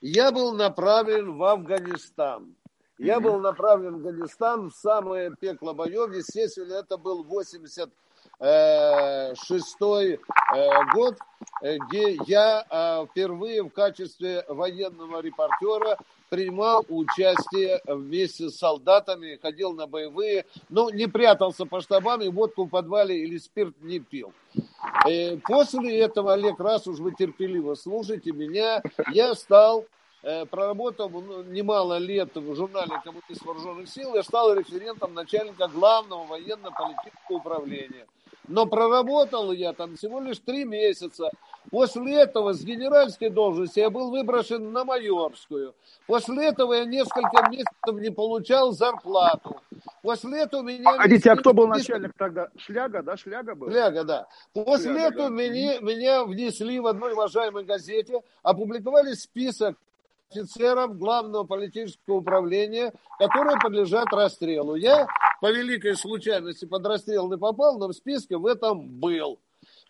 я 0.00 0.30
был 0.30 0.52
направлен 0.52 1.36
в 1.36 1.42
Афганистан. 1.42 2.54
Я 2.98 3.18
был 3.18 3.40
направлен 3.40 3.94
в 3.94 4.06
Афганистан 4.06 4.70
в 4.70 4.74
самое 4.74 5.32
пекло 5.38 5.74
боев. 5.74 6.14
Естественно, 6.14 6.74
это 6.74 6.96
был 6.96 7.24
80 7.24 7.90
шестой 8.38 10.20
год, 10.92 11.16
где 11.62 12.18
я 12.26 13.06
впервые 13.10 13.62
в 13.62 13.70
качестве 13.70 14.44
военного 14.48 15.20
репортера 15.20 15.96
принимал 16.28 16.84
участие 16.88 17.80
вместе 17.86 18.50
с 18.50 18.58
солдатами, 18.58 19.38
ходил 19.40 19.72
на 19.72 19.86
боевые, 19.86 20.44
но 20.68 20.90
не 20.90 21.06
прятался 21.06 21.64
по 21.64 21.80
штабам 21.80 22.20
и 22.22 22.28
водку 22.28 22.64
в 22.64 22.68
подвале 22.68 23.16
или 23.18 23.38
спирт 23.38 23.74
не 23.80 24.00
пил. 24.00 24.32
После 25.44 25.98
этого, 26.00 26.34
Олег, 26.34 26.58
раз 26.60 26.86
уж 26.86 26.98
вы 26.98 27.12
терпеливо 27.12 27.74
слушаете 27.74 28.32
меня, 28.32 28.82
я 29.12 29.34
стал 29.34 29.86
проработал 30.50 31.08
ну, 31.08 31.42
немало 31.44 31.98
лет 31.98 32.34
в 32.34 32.54
журнале 32.54 33.00
«Коммунист 33.04 33.44
вооруженных 33.44 33.88
сил», 33.88 34.14
я 34.14 34.22
стал 34.22 34.52
референтом 34.54 35.14
начальника 35.14 35.68
главного 35.68 36.26
военно-политического 36.26 37.36
управления. 37.36 38.06
Но 38.48 38.66
проработал 38.66 39.52
я 39.52 39.72
там 39.72 39.96
всего 39.96 40.20
лишь 40.20 40.38
три 40.38 40.64
месяца. 40.64 41.30
После 41.70 42.22
этого 42.22 42.52
с 42.52 42.62
генеральской 42.64 43.28
должности 43.28 43.80
я 43.80 43.90
был 43.90 44.10
выброшен 44.10 44.72
на 44.72 44.84
майорскую. 44.84 45.74
После 46.06 46.46
этого 46.46 46.74
я 46.74 46.84
несколько 46.84 47.48
месяцев 47.50 48.00
не 48.00 48.10
получал 48.10 48.72
зарплату. 48.72 49.60
После 50.02 50.42
этого 50.42 50.62
меня... 50.62 50.92
Погодите, 50.92 51.30
а 51.30 51.36
кто 51.36 51.52
был 51.52 51.66
начальник 51.66 52.12
тогда? 52.16 52.48
Шляга, 52.56 53.02
да? 53.02 53.16
Шляга 53.16 53.56
был? 53.56 53.68
Шляга, 53.68 54.04
да. 54.04 54.28
После 54.52 54.92
Шляга, 54.92 55.08
этого 55.08 55.28
да. 55.28 55.34
меня, 55.34 55.80
меня 55.80 56.24
внесли 56.24 56.78
в 56.78 56.86
одной 56.86 57.12
уважаемой 57.14 57.64
газете, 57.64 58.22
опубликовали 58.42 59.14
список 59.14 59.76
офицеров 60.30 60.98
главного 60.98 61.44
политического 61.44 62.16
управления, 62.16 62.92
которые 63.18 63.58
подлежат 63.58 64.12
расстрелу. 64.12 64.74
Я 64.74 65.06
по 65.40 65.50
великой 65.50 65.96
случайности 65.96 66.64
под 66.64 66.86
расстрел 66.86 67.30
не 67.30 67.38
попал, 67.38 67.78
но 67.78 67.88
в 67.88 67.92
списке 67.92 68.36
в 68.36 68.46
этом 68.46 68.88
был. 68.88 69.40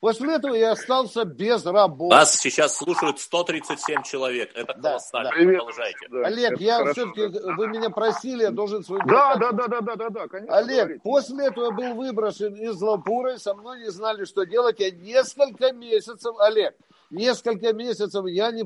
После 0.01 0.35
этого 0.35 0.55
я 0.55 0.73
остался 0.73 1.25
без 1.25 1.65
работы. 1.65 2.15
Нас 2.15 2.37
сейчас 2.37 2.77
слушают 2.77 3.19
137 3.19 4.03
человек. 4.03 4.51
Это 4.55 4.75
колоссально. 4.75 5.31
Да, 5.31 5.37
да. 5.37 5.45
Продолжайте. 5.45 6.09
Да, 6.11 6.27
Олег, 6.27 6.61
я 6.61 6.93
все-таки, 6.93 7.27
вы 7.57 7.69
меня 7.69 7.89
просили, 7.89 8.43
я 8.43 8.51
должен 8.51 8.85
свой... 8.85 9.01
Да, 9.07 9.37
да, 9.37 9.53
да, 9.53 9.69
да, 9.69 9.81
да, 9.81 9.97
да, 9.97 10.11
да, 10.11 10.29
конечно. 10.29 10.57
Олег, 10.57 10.79
говорите. 10.79 11.01
после 11.03 11.47
этого 11.47 11.65
я 11.65 11.71
был 11.71 11.95
выброшен 11.95 12.55
из 12.55 12.81
Лапуры, 12.81 13.39
со 13.39 13.55
мной 13.55 13.81
не 13.81 13.91
знали, 13.91 14.27
что 14.27 14.45
делать. 14.45 14.81
Я 14.81 14.91
несколько 14.91 15.73
месяцев, 15.73 16.37
Олег, 16.41 16.77
несколько 17.11 17.73
месяцев 17.73 18.27
я 18.27 18.51
не, 18.51 18.63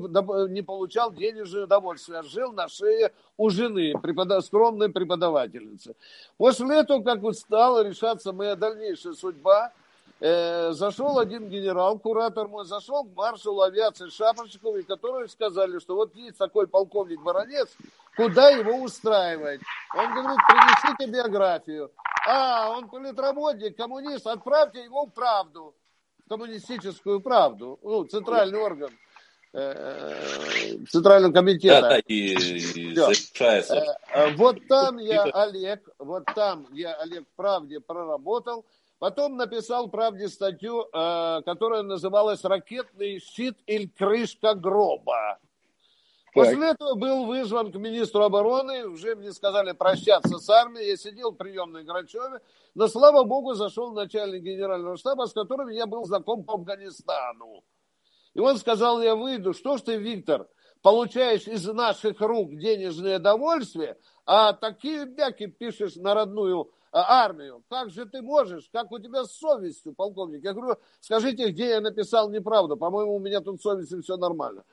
не 0.49 0.61
получал 0.61 1.11
денежное 1.11 1.63
удовольствие. 1.63 2.21
Жил 2.23 2.51
на 2.51 2.67
шее 2.67 3.11
у 3.37 3.49
жены, 3.49 3.93
преподав... 4.01 4.45
скромной 4.45 4.89
преподавательницы. 4.89 5.95
После 6.37 6.79
этого, 6.79 7.03
как 7.03 7.19
вот 7.21 7.37
стала 7.37 7.87
решаться 7.87 8.33
моя 8.33 8.55
дальнейшая 8.55 9.13
судьба, 9.13 9.71
э, 10.19 10.71
зашел 10.71 11.19
один 11.19 11.49
генерал, 11.49 11.99
куратор 11.99 12.47
мой, 12.47 12.65
зашел 12.65 13.03
к 13.03 13.15
маршалу 13.15 13.61
авиации 13.61 14.09
Шапошникову, 14.09 14.83
которые 14.87 15.27
сказали, 15.27 15.79
что 15.79 15.95
вот 15.95 16.15
есть 16.15 16.37
такой 16.37 16.67
полковник 16.67 17.21
Баранец, 17.21 17.69
куда 18.15 18.49
его 18.49 18.83
устраивать. 18.83 19.61
Он 19.95 20.13
говорит, 20.13 20.39
принесите 20.47 21.11
биографию. 21.11 21.91
А, 22.27 22.69
он 22.69 22.87
политработник, 22.87 23.75
коммунист, 23.75 24.27
отправьте 24.27 24.83
его 24.83 25.05
в 25.05 25.11
правду 25.11 25.73
коммунистическую 26.31 27.19
правду, 27.19 27.77
ну, 27.83 28.05
центральный 28.05 28.57
орган 28.57 28.89
э, 29.51 30.77
Центрального 30.89 31.33
комитета. 31.33 31.81
Да, 31.81 31.89
да, 31.89 31.99
и, 32.07 32.33
и 32.35 32.95
завершается. 32.95 33.75
Э, 33.75 33.97
э, 34.13 34.35
вот 34.37 34.65
там 34.69 34.97
я, 34.97 35.23
Олег, 35.23 35.89
вот 35.99 36.23
там 36.33 36.67
я, 36.71 36.93
Олег, 36.93 37.25
правде 37.35 37.81
проработал. 37.81 38.65
Потом 38.99 39.35
написал 39.35 39.89
правде 39.89 40.29
статью, 40.29 40.85
которая 40.91 41.81
называлась 41.81 42.43
«Ракетный 42.43 43.19
щит 43.19 43.57
или 43.65 43.87
крышка 43.87 44.53
гроба». 44.53 45.39
После 46.33 46.69
этого 46.69 46.95
был 46.95 47.25
вызван 47.25 47.71
к 47.71 47.75
министру 47.75 48.23
обороны, 48.23 48.87
уже 48.87 49.15
мне 49.15 49.33
сказали 49.33 49.73
прощаться 49.73 50.39
с 50.39 50.49
армией, 50.49 50.91
я 50.91 50.97
сидел 50.97 51.31
в 51.31 51.35
приемной 51.35 51.83
Грачеве, 51.83 52.39
но, 52.73 52.87
слава 52.87 53.23
богу, 53.23 53.53
зашел 53.53 53.91
начальник 53.91 54.43
генерального 54.43 54.95
штаба, 54.95 55.25
с 55.25 55.33
которым 55.33 55.67
я 55.67 55.85
был 55.85 56.05
знаком 56.05 56.45
по 56.45 56.53
Афганистану. 56.53 57.63
И 58.33 58.39
он 58.39 58.57
сказал, 58.57 59.01
я 59.01 59.15
выйду, 59.15 59.53
что 59.53 59.75
ж 59.75 59.81
ты, 59.81 59.97
Виктор, 59.97 60.47
получаешь 60.81 61.47
из 61.47 61.65
наших 61.67 62.21
рук 62.21 62.55
денежное 62.55 63.19
довольствие, 63.19 63.97
а 64.25 64.53
такие 64.53 65.05
бяки 65.05 65.47
пишешь 65.47 65.95
на 65.97 66.13
родную 66.13 66.71
а, 66.93 67.23
армию. 67.25 67.63
Как 67.69 67.89
же 67.89 68.05
ты 68.05 68.21
можешь? 68.21 68.69
Как 68.71 68.91
у 68.91 68.99
тебя 68.99 69.25
с 69.25 69.33
совестью, 69.33 69.93
полковник? 69.93 70.43
Я 70.43 70.53
говорю, 70.53 70.77
скажите, 71.01 71.49
где 71.49 71.69
я 71.69 71.81
написал 71.81 72.29
неправду. 72.29 72.77
По-моему, 72.77 73.15
у 73.15 73.19
меня 73.19 73.41
тут 73.41 73.61
совестью 73.61 74.01
все 74.01 74.15
нормально. 74.15 74.63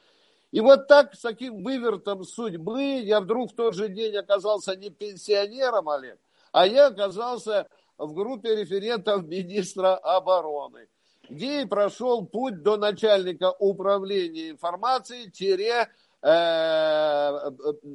И 0.50 0.60
вот 0.60 0.88
так, 0.88 1.14
с 1.14 1.20
таким 1.20 1.62
вывертом 1.62 2.24
судьбы, 2.24 2.82
я 3.00 3.20
вдруг 3.20 3.52
в 3.52 3.54
тот 3.54 3.74
же 3.74 3.88
день 3.88 4.16
оказался 4.16 4.76
не 4.76 4.88
пенсионером, 4.88 5.88
Олег, 5.88 6.18
а 6.52 6.66
я 6.66 6.86
оказался 6.86 7.68
в 7.98 8.14
группе 8.14 8.56
референтов 8.56 9.24
министра 9.24 9.96
обороны, 9.96 10.88
где 11.28 11.62
и 11.62 11.66
прошел 11.66 12.24
путь 12.24 12.62
до 12.62 12.78
начальника 12.78 13.52
управления 13.58 14.50
информацией, 14.50 15.30
тире 15.30 15.88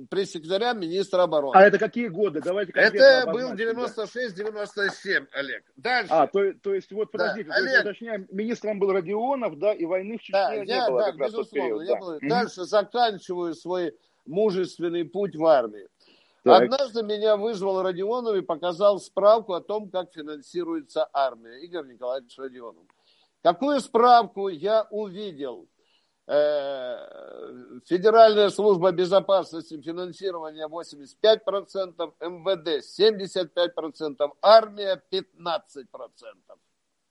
пресс-секретаря 0.10 0.72
министра 0.74 1.24
обороны. 1.24 1.56
А 1.56 1.64
это 1.64 1.78
какие 1.78 2.08
годы? 2.08 2.40
Давайте 2.42 2.72
Это 2.74 3.30
был 3.30 3.54
96-97, 3.54 5.28
Олег. 5.34 5.66
Дальше. 5.76 6.14
А, 6.14 6.28
то, 6.28 6.54
то 6.54 6.74
есть, 6.74 6.90
вот 6.94 7.12
подождите, 7.12 7.50
да, 7.50 7.56
то 7.56 7.64
есть, 7.64 7.80
уточняем, 7.82 8.28
министром 8.32 8.80
был 8.80 8.94
Родионов, 8.94 9.60
да, 9.60 9.74
и 9.74 9.86
войны 9.86 10.18
в 10.18 10.22
Чечне 10.22 10.40
да, 10.40 10.56
не 10.56 10.72
я, 10.72 10.90
было. 10.90 11.02
Да, 11.02 11.12
безусловно. 11.12 11.82
Я 11.82 11.96
да. 11.96 12.00
был. 12.00 12.20
Дальше 12.22 12.64
заканчиваю 12.64 13.54
свой 13.56 13.94
мужественный 14.26 15.04
путь 15.04 15.36
в 15.36 15.46
армии. 15.46 15.90
Так. 16.44 16.64
Однажды 16.64 17.04
меня 17.04 17.36
вызвал 17.36 17.82
Родионов 17.82 18.36
и 18.36 18.42
показал 18.42 19.00
справку 19.00 19.54
о 19.54 19.62
том, 19.62 19.90
как 19.90 20.14
финансируется 20.14 21.10
армия. 21.12 21.60
Игорь 21.64 21.88
Николаевич 21.88 22.38
Родионов. 22.38 22.84
Какую 23.42 23.82
справку 23.82 24.48
я 24.48 24.88
увидел? 24.92 25.68
Э, 26.26 27.80
Федеральная 27.86 28.50
служба 28.50 28.92
безопасности 28.92 29.80
финансирования 29.82 30.68
85%, 30.68 32.14
МВД 32.22 32.82
75%, 32.82 34.32
армия 34.42 35.02
15%. 35.12 35.26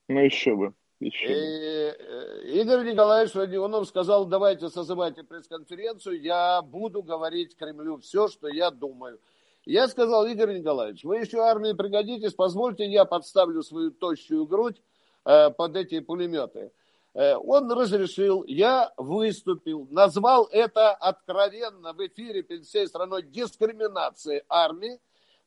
Ну 0.09 0.19
еще 0.19 0.57
бы. 0.57 0.73
Еще 0.99 1.29
бы. 1.29 1.35
Э, 1.35 2.43
Игорь 2.45 2.91
Николаевич 2.91 3.35
Родионов 3.35 3.87
сказал, 3.87 4.25
давайте 4.25 4.71
созывайте 4.71 5.25
пресс-конференцию, 5.25 6.23
я 6.23 6.63
буду 6.63 7.03
говорить 7.03 7.55
Кремлю 7.57 7.99
все, 7.99 8.29
что 8.29 8.49
я 8.49 8.71
думаю. 8.71 9.21
Я 9.67 9.89
сказал, 9.89 10.27
Игорь 10.27 10.59
Николаевич, 10.59 11.05
вы 11.05 11.19
еще 11.19 11.41
армии 11.41 11.73
пригодитесь, 11.73 12.33
позвольте 12.33 12.87
я 12.87 13.05
подставлю 13.05 13.63
свою 13.63 13.91
тощую 13.91 14.47
грудь 14.47 14.81
э, 15.27 15.51
под 15.51 15.77
эти 15.77 16.01
пулеметы. 16.01 16.73
Э, 17.15 17.35
он 17.37 17.71
разрешил, 17.71 18.45
я 18.45 18.93
выступил, 18.97 19.87
назвал 19.91 20.49
это 20.51 20.93
откровенно 20.93 21.93
в 21.93 22.07
эфире 22.07 22.43
перед 22.43 22.65
всей 22.65 22.87
страной 22.87 23.23
дискриминацией 23.23 24.43
армии, 24.49 24.99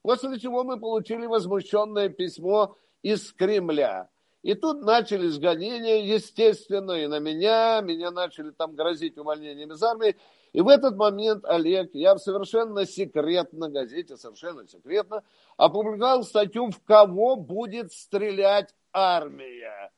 после 0.02 0.40
чего 0.40 0.64
мы 0.64 0.80
получили 0.80 1.26
возмущенное 1.26 2.10
письмо 2.10 2.78
из 3.02 3.32
Кремля. 3.34 4.10
И 4.44 4.54
тут 4.54 4.84
начались 4.84 5.40
гонения, 5.40 6.04
естественно, 6.04 6.92
и 6.92 7.08
на 7.08 7.18
меня, 7.18 7.82
меня 7.82 8.12
начали 8.12 8.52
там 8.52 8.76
грозить 8.76 9.18
увольнением 9.18 9.72
из 9.72 9.82
армии. 9.82 10.16
И 10.54 10.62
в 10.62 10.68
этот 10.68 10.96
момент, 10.96 11.44
Олег, 11.46 11.90
я 11.96 12.16
совершенно 12.20 12.86
секретно, 12.86 13.70
газете 13.70 14.18
совершенно 14.18 14.68
секретно, 14.68 15.24
опубликовал 15.58 16.24
статью, 16.24 16.70
в 16.70 16.80
кого 16.84 17.36
будет 17.36 17.92
стрелять 17.92 18.76
армия. 18.94 19.92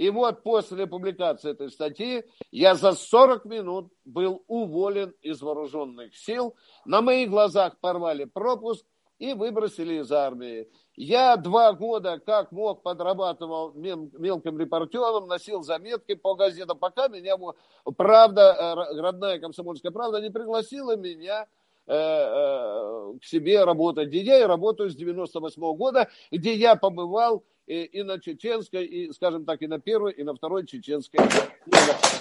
И 0.00 0.08
вот 0.08 0.42
после 0.42 0.86
публикации 0.86 1.50
этой 1.50 1.70
статьи 1.70 2.24
я 2.50 2.74
за 2.74 2.92
40 2.92 3.44
минут 3.44 3.92
был 4.06 4.42
уволен 4.46 5.12
из 5.20 5.42
вооруженных 5.42 6.16
сил. 6.16 6.56
На 6.86 7.02
моих 7.02 7.28
глазах 7.28 7.78
порвали 7.80 8.24
пропуск. 8.24 8.86
и 9.18 9.34
выбросили 9.34 10.00
из 10.00 10.10
армии. 10.10 10.66
Я 10.96 11.36
два 11.36 11.74
года, 11.74 12.18
как 12.18 12.50
мог, 12.50 12.82
подрабатывал 12.82 13.74
мелким 13.74 14.58
репортером, 14.58 15.26
носил 15.26 15.62
заметки 15.62 16.14
по 16.14 16.34
газетам, 16.34 16.78
пока 16.78 17.08
меня 17.08 17.36
правда, 17.98 18.56
э, 18.58 19.00
родная 19.02 19.38
комсомольская 19.38 19.92
правда 19.92 20.22
не 20.22 20.30
пригласила 20.30 20.96
меня 20.96 21.46
э, 21.86 21.92
э, 21.94 23.18
к 23.20 23.24
себе 23.26 23.64
работать, 23.64 24.08
где 24.08 24.22
я 24.22 24.40
и 24.40 24.44
работаю 24.44 24.88
с 24.88 24.96
98 24.96 25.62
-го 25.62 25.76
года, 25.76 26.08
где 26.32 26.54
я 26.54 26.74
побывал 26.74 27.44
и, 27.70 27.84
и 27.84 28.02
на 28.02 28.18
чеченской, 28.18 28.84
и, 28.84 29.12
скажем 29.12 29.44
так, 29.44 29.62
и 29.62 29.68
на 29.68 29.78
первой, 29.78 30.12
и 30.12 30.24
на 30.24 30.34
второй 30.34 30.66
чеченской. 30.66 31.20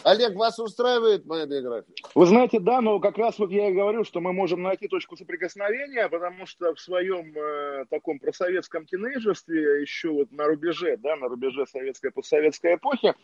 Олег, 0.03 0.35
вас 0.35 0.59
устраивает 0.59 1.25
моя 1.25 1.47
биография? 1.47 1.95
Вы 2.13 2.25
знаете, 2.27 2.59
да, 2.59 2.81
но 2.81 2.99
как 2.99 3.17
раз 3.17 3.39
вот 3.39 3.49
я 3.49 3.69
и 3.69 3.73
говорю, 3.73 4.03
что 4.03 4.21
мы 4.21 4.31
можем 4.31 4.61
найти 4.61 4.87
точку 4.87 5.17
соприкосновения, 5.17 6.07
потому 6.07 6.45
что 6.45 6.75
в 6.75 6.79
своем 6.79 7.35
э, 7.35 7.85
таком 7.89 8.19
просоветском 8.19 8.85
тинейджерстве, 8.85 9.81
еще 9.81 10.09
вот 10.09 10.31
на 10.31 10.45
рубеже, 10.45 10.97
да, 10.97 11.15
на 11.15 11.27
рубеже 11.27 11.65
советской 11.65 12.11
постсоветской 12.11 12.75
эпохи, 12.75 13.15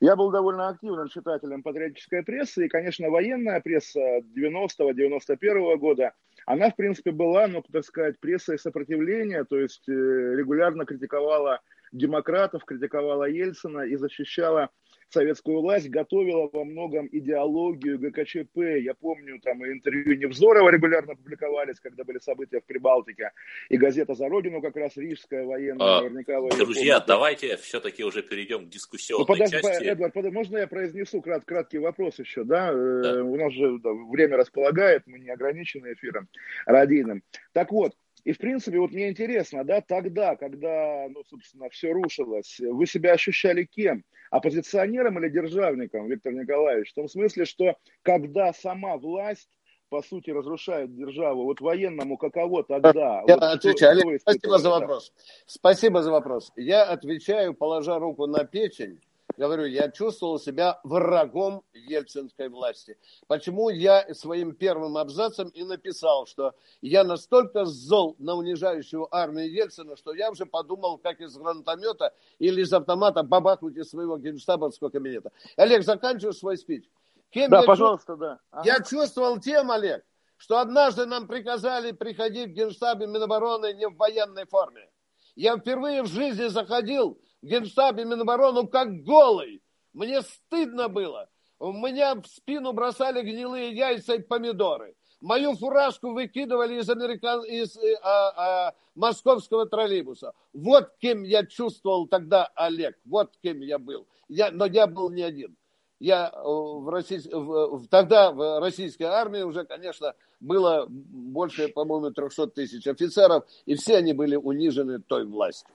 я 0.00 0.16
был 0.16 0.30
довольно 0.30 0.68
активным 0.68 1.08
читателем 1.08 1.62
патриотической 1.62 2.22
прессы, 2.22 2.64
и, 2.64 2.68
конечно, 2.68 3.10
военная 3.10 3.60
пресса 3.60 4.00
90-91 4.34 5.76
года, 5.76 6.14
она, 6.46 6.70
в 6.70 6.76
принципе, 6.76 7.10
была, 7.10 7.46
ну, 7.46 7.62
так 7.70 7.84
сказать, 7.84 8.18
прессой 8.20 8.58
сопротивления, 8.58 9.44
то 9.44 9.58
есть 9.58 9.88
э, 9.88 9.92
регулярно 9.92 10.84
критиковала 10.84 11.60
демократов, 11.94 12.64
критиковала 12.64 13.24
Ельцина 13.24 13.80
и 13.80 13.96
защищала 13.96 14.70
советскую 15.08 15.60
власть, 15.60 15.88
готовила 15.88 16.50
во 16.52 16.64
многом 16.64 17.08
идеологию 17.10 17.98
ГКЧП. 17.98 18.58
Я 18.80 18.94
помню, 18.94 19.40
там 19.40 19.64
интервью 19.64 20.16
Невзорова 20.16 20.68
регулярно 20.70 21.14
публиковались, 21.14 21.78
когда 21.80 22.04
были 22.04 22.18
события 22.18 22.60
в 22.60 22.64
Прибалтике. 22.64 23.30
И 23.68 23.76
газета 23.76 24.14
«За 24.14 24.28
Родину» 24.28 24.60
как 24.60 24.76
раз 24.76 24.96
рижская 24.96 25.44
военная. 25.44 25.98
А, 25.98 26.00
наверняка 26.02 26.40
вы 26.40 26.50
друзья, 26.50 26.94
помните. 26.94 27.04
давайте 27.06 27.56
все-таки 27.58 28.02
уже 28.02 28.22
перейдем 28.22 28.66
к 28.66 28.68
дискуссионной 28.68 29.22
ну, 29.22 29.26
подожди, 29.26 29.60
части. 29.60 29.84
Эдвард, 29.84 30.12
под, 30.12 30.32
можно 30.32 30.58
я 30.58 30.66
произнесу 30.66 31.22
крат, 31.22 31.44
краткий 31.44 31.78
вопрос 31.78 32.18
еще? 32.18 32.42
Да? 32.44 32.70
Э, 32.72 33.00
да. 33.02 33.24
У 33.24 33.36
нас 33.36 33.52
же 33.52 33.78
да, 33.78 33.90
время 33.92 34.36
располагает, 34.36 35.06
мы 35.06 35.20
не 35.20 35.30
ограничены 35.30 35.92
эфиром 35.92 36.28
радийным. 36.66 37.22
Так 37.52 37.70
вот, 37.70 37.94
и, 38.24 38.32
в 38.32 38.38
принципе, 38.38 38.78
вот 38.78 38.90
мне 38.90 39.10
интересно, 39.10 39.64
да, 39.64 39.80
тогда, 39.80 40.36
когда, 40.36 41.06
ну, 41.10 41.22
собственно, 41.24 41.68
все 41.68 41.92
рушилось, 41.92 42.58
вы 42.58 42.86
себя 42.86 43.12
ощущали 43.12 43.64
кем? 43.64 44.04
Оппозиционером 44.30 45.18
или 45.18 45.28
державником, 45.28 46.08
Виктор 46.08 46.32
Николаевич? 46.32 46.90
В 46.90 46.94
том 46.94 47.08
смысле, 47.08 47.44
что 47.44 47.76
когда 48.02 48.52
сама 48.52 48.96
власть 48.96 49.48
по 49.90 50.02
сути, 50.02 50.30
разрушает 50.30 50.92
державу. 50.96 51.44
Вот 51.44 51.60
военному 51.60 52.16
каково 52.16 52.64
тогда? 52.64 53.22
Я 53.28 53.34
вот 53.34 53.44
отвечаю. 53.44 54.00
Олег, 54.00 54.20
спасибо 54.20 54.58
за 54.58 54.70
вопрос. 54.70 55.12
Спасибо 55.46 56.02
за 56.02 56.10
вопрос. 56.10 56.50
Я 56.56 56.82
отвечаю, 56.82 57.54
положа 57.54 58.00
руку 58.00 58.26
на 58.26 58.42
печень, 58.42 59.00
говорю, 59.36 59.64
я 59.64 59.90
чувствовал 59.90 60.38
себя 60.38 60.80
врагом 60.84 61.62
ельцинской 61.72 62.48
власти. 62.48 62.96
Почему 63.26 63.68
я 63.68 64.06
своим 64.14 64.54
первым 64.54 64.96
абзацем 64.96 65.48
и 65.48 65.64
написал, 65.64 66.26
что 66.26 66.54
я 66.80 67.04
настолько 67.04 67.64
зол 67.64 68.16
на 68.18 68.34
унижающую 68.34 69.08
армию 69.14 69.52
Ельцина, 69.52 69.96
что 69.96 70.14
я 70.14 70.30
уже 70.30 70.46
подумал, 70.46 70.98
как 70.98 71.20
из 71.20 71.36
гранатомета 71.36 72.12
или 72.38 72.62
из 72.62 72.72
автомата 72.72 73.22
бабахнуть 73.22 73.76
из 73.76 73.90
своего 73.90 74.16
генштабовского 74.18 74.90
кабинета. 74.90 75.32
Олег, 75.56 75.82
заканчиваю 75.84 76.32
свой 76.32 76.56
спич. 76.56 76.88
Кем 77.30 77.50
да, 77.50 77.62
пожалуйста, 77.62 78.12
чувств... 78.12 78.20
да. 78.20 78.38
Ага. 78.50 78.62
Я 78.64 78.80
чувствовал 78.80 79.40
тем, 79.40 79.70
Олег, 79.72 80.04
что 80.36 80.58
однажды 80.58 81.06
нам 81.06 81.26
приказали 81.26 81.90
приходить 81.90 82.50
в 82.50 82.54
генштабе 82.54 83.06
Минобороны 83.06 83.72
не 83.74 83.88
в 83.88 83.96
военной 83.96 84.46
форме. 84.46 84.88
Я 85.34 85.56
впервые 85.56 86.02
в 86.02 86.06
жизни 86.06 86.46
заходил 86.46 87.18
генштабе 87.44 88.04
Минобороны 88.04 88.66
как 88.66 89.02
голый. 89.02 89.62
Мне 89.92 90.22
стыдно 90.22 90.88
было. 90.88 91.28
У 91.58 91.72
меня 91.72 92.14
в 92.14 92.26
спину 92.26 92.72
бросали 92.72 93.22
гнилые 93.22 93.72
яйца 93.72 94.14
и 94.14 94.22
помидоры. 94.22 94.94
Мою 95.20 95.54
фуражку 95.54 96.12
выкидывали 96.12 96.80
из, 96.80 96.90
американ... 96.90 97.44
из 97.44 97.76
э, 97.78 97.94
а, 98.02 98.68
а, 98.68 98.74
московского 98.94 99.64
троллейбуса. 99.64 100.34
Вот 100.52 100.90
кем 101.00 101.22
я 101.22 101.46
чувствовал 101.46 102.06
тогда 102.06 102.50
Олег. 102.54 102.98
Вот 103.06 103.32
кем 103.42 103.60
я 103.60 103.78
был. 103.78 104.06
Я... 104.28 104.50
Но 104.50 104.66
я 104.66 104.86
был 104.86 105.10
не 105.10 105.22
один. 105.22 105.56
Я 105.98 106.30
э, 106.30 106.42
в 106.42 106.90
Российс... 106.90 107.24
в... 107.24 107.86
тогда 107.88 108.32
в 108.32 108.60
российской 108.60 109.04
армии 109.04 109.40
уже, 109.40 109.64
конечно, 109.64 110.12
было 110.40 110.84
больше, 110.88 111.68
по-моему, 111.68 112.10
300 112.10 112.48
тысяч 112.48 112.86
офицеров, 112.86 113.44
и 113.64 113.76
все 113.76 113.96
они 113.96 114.12
были 114.12 114.36
унижены 114.36 114.98
той 114.98 115.24
властью. 115.24 115.74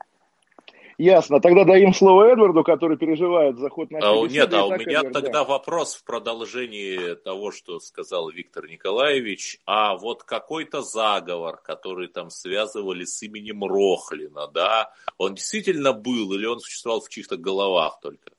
Ясно. 1.00 1.40
Тогда 1.40 1.64
даем 1.64 1.94
слово 1.94 2.34
Эдварду, 2.34 2.62
который 2.62 2.98
переживает 2.98 3.58
заход 3.58 3.90
на 3.90 4.00
а, 4.00 4.28
Нет, 4.28 4.54
а 4.54 4.66
у 4.66 4.76
меня 4.76 5.00
Эдвард, 5.00 5.14
тогда 5.14 5.32
да. 5.32 5.44
вопрос 5.46 5.96
в 5.96 6.04
продолжении 6.04 7.16
того, 7.16 7.52
что 7.52 7.80
сказал 7.80 8.30
Виктор 8.30 8.68
Николаевич. 8.68 9.62
А 9.66 9.96
вот 9.96 10.24
какой-то 10.24 10.82
заговор, 10.82 11.56
который 11.64 12.10
там 12.10 12.30
связывали 12.30 13.06
с 13.06 13.24
именем 13.24 13.64
Рохлина, 13.64 14.50
да, 14.50 14.92
он 15.18 15.36
действительно 15.36 15.94
был 15.94 16.34
или 16.34 16.46
он 16.46 16.60
существовал 16.60 17.00
в 17.00 17.08
чьих-то 17.08 17.38
головах 17.38 18.02
только? 18.02 18.32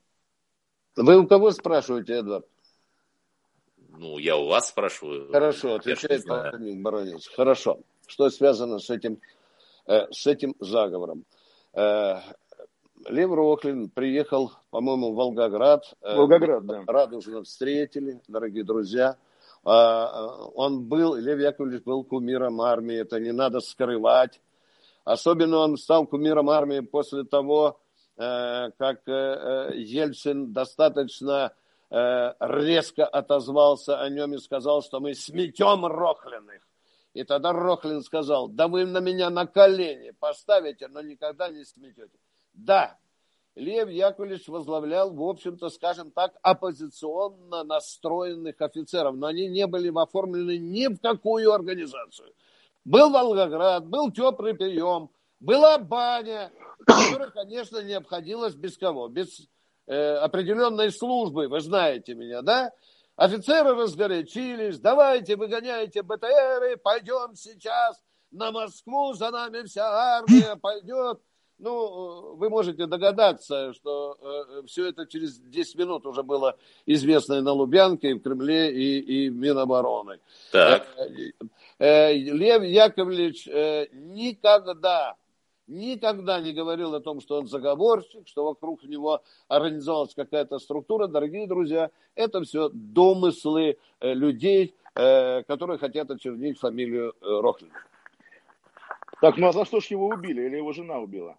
Вы 0.95 1.17
у 1.17 1.25
кого 1.25 1.49
спрашиваете, 1.49 2.13
Эдвард? 2.13 2.45
Ну, 3.89 4.19
я 4.19 4.37
у 4.37 4.45
вас 4.45 4.69
спрашиваю. 4.69 5.31
Хорошо, 5.31 5.73
отвечает 5.73 6.25
Баранец. 6.27 7.27
Хорошо. 7.27 7.79
Что 8.05 8.29
связано 8.29 8.77
с 8.77 8.91
этим, 8.91 9.19
э, 9.87 10.11
с 10.11 10.27
этим 10.27 10.53
заговором? 10.59 11.25
Э, 13.05 13.11
Лев 13.13 13.31
Рохлин 13.31 13.89
приехал, 13.89 14.51
по-моему, 14.69 15.11
в 15.11 15.15
Волгоград. 15.15 15.93
Э, 16.01 16.15
Волгоград, 16.15 16.65
да. 16.65 16.83
Радужно 16.87 17.43
встретили, 17.43 18.21
дорогие 18.27 18.63
друзья. 18.63 19.17
А, 19.63 20.47
он 20.55 20.85
был, 20.85 21.15
Лев 21.15 21.39
Яковлевич 21.39 21.83
был 21.83 22.03
кумиром 22.03 22.61
армии, 22.61 22.95
это 22.95 23.19
не 23.19 23.31
надо 23.31 23.59
скрывать. 23.59 24.41
Особенно 25.03 25.57
он 25.57 25.77
стал 25.77 26.07
кумиром 26.07 26.49
армии 26.49 26.79
после 26.79 27.23
того, 27.23 27.79
э, 28.17 28.71
как 28.77 29.07
э, 29.07 29.71
Ельцин 29.75 30.53
достаточно 30.53 31.53
резко 31.93 33.05
отозвался 33.05 33.99
о 33.99 34.07
нем 34.07 34.33
и 34.33 34.37
сказал, 34.37 34.81
что 34.81 35.01
мы 35.01 35.13
сметем 35.13 35.85
Рохлиных. 35.85 36.65
И 37.13 37.25
тогда 37.25 37.51
Рохлин 37.51 38.01
сказал, 38.01 38.47
да 38.47 38.69
вы 38.69 38.85
на 38.85 39.01
меня 39.01 39.29
на 39.29 39.45
колени 39.45 40.11
поставите, 40.17 40.87
но 40.87 41.01
никогда 41.01 41.49
не 41.49 41.65
сметете. 41.65 42.17
Да, 42.53 42.97
Лев 43.55 43.89
Яковлевич 43.89 44.47
возглавлял, 44.47 45.13
в 45.13 45.21
общем-то, 45.21 45.69
скажем 45.69 46.11
так, 46.11 46.33
оппозиционно 46.41 47.63
настроенных 47.63 48.61
офицеров, 48.61 49.15
но 49.15 49.27
они 49.27 49.47
не 49.47 49.67
были 49.67 49.91
оформлены 49.93 50.57
ни 50.57 50.87
в 50.87 50.99
какую 50.99 51.51
организацию. 51.51 52.33
Был 52.85 53.11
Волгоград, 53.11 53.85
был 53.87 54.11
теплый 54.11 54.53
прием, 54.53 55.09
была 55.39 55.77
баня, 55.77 56.51
которая, 56.85 57.29
конечно, 57.29 57.81
не 57.81 57.93
обходилась 57.93 58.55
без 58.55 58.77
кого? 58.77 59.09
Без 59.09 59.47
э, 59.87 60.15
определенной 60.15 60.91
службы, 60.91 61.47
вы 61.47 61.59
знаете 61.59 62.13
меня, 62.15 62.41
да? 62.41 62.71
Офицеры 63.17 63.75
разгорячились, 63.75 64.79
давайте 64.79 65.35
выгоняйте 65.35 66.01
БТРы, 66.01 66.77
пойдем 66.77 67.35
сейчас 67.35 68.01
на 68.31 68.51
Москву, 68.51 69.13
за 69.13 69.29
нами 69.29 69.63
вся 69.63 69.85
армия 69.85 70.55
пойдет. 70.55 71.21
Ну, 71.61 72.35
вы 72.37 72.49
можете 72.49 72.87
догадаться, 72.87 73.71
что 73.73 74.17
э, 74.19 74.65
все 74.65 74.87
это 74.87 75.05
через 75.05 75.37
10 75.37 75.75
минут 75.75 76.07
уже 76.07 76.23
было 76.23 76.57
известно 76.87 77.35
и 77.35 77.41
на 77.41 77.51
Лубянке, 77.51 78.09
и 78.09 78.13
в 78.13 78.21
Кремле, 78.23 78.73
и, 78.73 78.99
и 78.99 79.29
в 79.29 79.35
Минобороны. 79.35 80.19
Так. 80.51 80.87
Э, 80.97 81.31
э, 81.77 82.13
Лев 82.13 82.63
Яковлевич 82.63 83.47
э, 83.47 83.89
никогда, 83.93 85.15
никогда 85.67 86.41
не 86.41 86.51
говорил 86.51 86.95
о 86.95 86.99
том, 86.99 87.21
что 87.21 87.37
он 87.37 87.47
заговорщик, 87.47 88.27
что 88.27 88.43
вокруг 88.43 88.83
него 88.83 89.21
организовалась 89.47 90.15
какая-то 90.15 90.57
структура. 90.57 91.05
Дорогие 91.05 91.45
друзья, 91.45 91.91
это 92.15 92.41
все 92.41 92.71
домыслы 92.73 93.77
э, 93.99 94.13
людей, 94.15 94.73
э, 94.95 95.43
которые 95.43 95.77
хотят 95.77 96.09
очернить 96.09 96.57
фамилию 96.57 97.13
э, 97.21 97.39
Рохлин. 97.39 97.71
Так, 99.21 99.37
ну 99.37 99.47
а 99.47 99.53
за 99.53 99.63
что 99.65 99.79
ж 99.79 99.85
его 99.91 100.07
убили? 100.07 100.41
Или 100.41 100.57
его 100.57 100.73
жена 100.73 100.97
убила? 100.97 101.37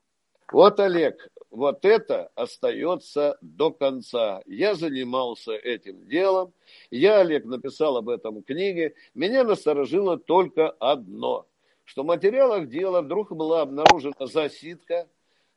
Вот, 0.52 0.78
Олег, 0.80 1.28
вот 1.50 1.84
это 1.84 2.30
остается 2.34 3.38
до 3.40 3.70
конца. 3.70 4.42
Я 4.46 4.74
занимался 4.74 5.52
этим 5.52 6.06
делом. 6.06 6.52
Я, 6.90 7.20
Олег, 7.20 7.44
написал 7.44 7.96
об 7.96 8.08
этом 8.08 8.42
книге. 8.42 8.94
Меня 9.14 9.44
насторожило 9.44 10.18
только 10.18 10.68
одно, 10.70 11.46
что 11.84 12.02
в 12.02 12.06
материалах 12.06 12.68
дела 12.68 13.02
вдруг 13.02 13.32
была 13.32 13.62
обнаружена 13.62 14.26
засидка 14.26 15.08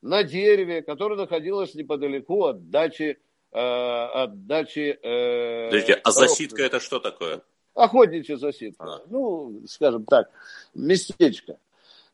на 0.02 0.24
дереве, 0.24 0.82
которое 0.82 1.16
находилось 1.16 1.76
неподалеку 1.76 2.46
от 2.46 2.70
дачи 2.70 3.20
э, 3.52 3.58
от 3.58 4.46
дачи... 4.48 4.98
Э, 5.02 5.70
Подождите, 5.70 6.02
а 6.04 6.12
засидка 6.12 6.64
это 6.64 6.80
что 6.80 7.00
такое? 7.00 7.42
Охотничья 7.74 8.38
засидка. 8.38 8.84
А. 8.86 9.02
Ну, 9.08 9.64
скажем 9.68 10.06
так, 10.06 10.30
местечко. 10.74 11.58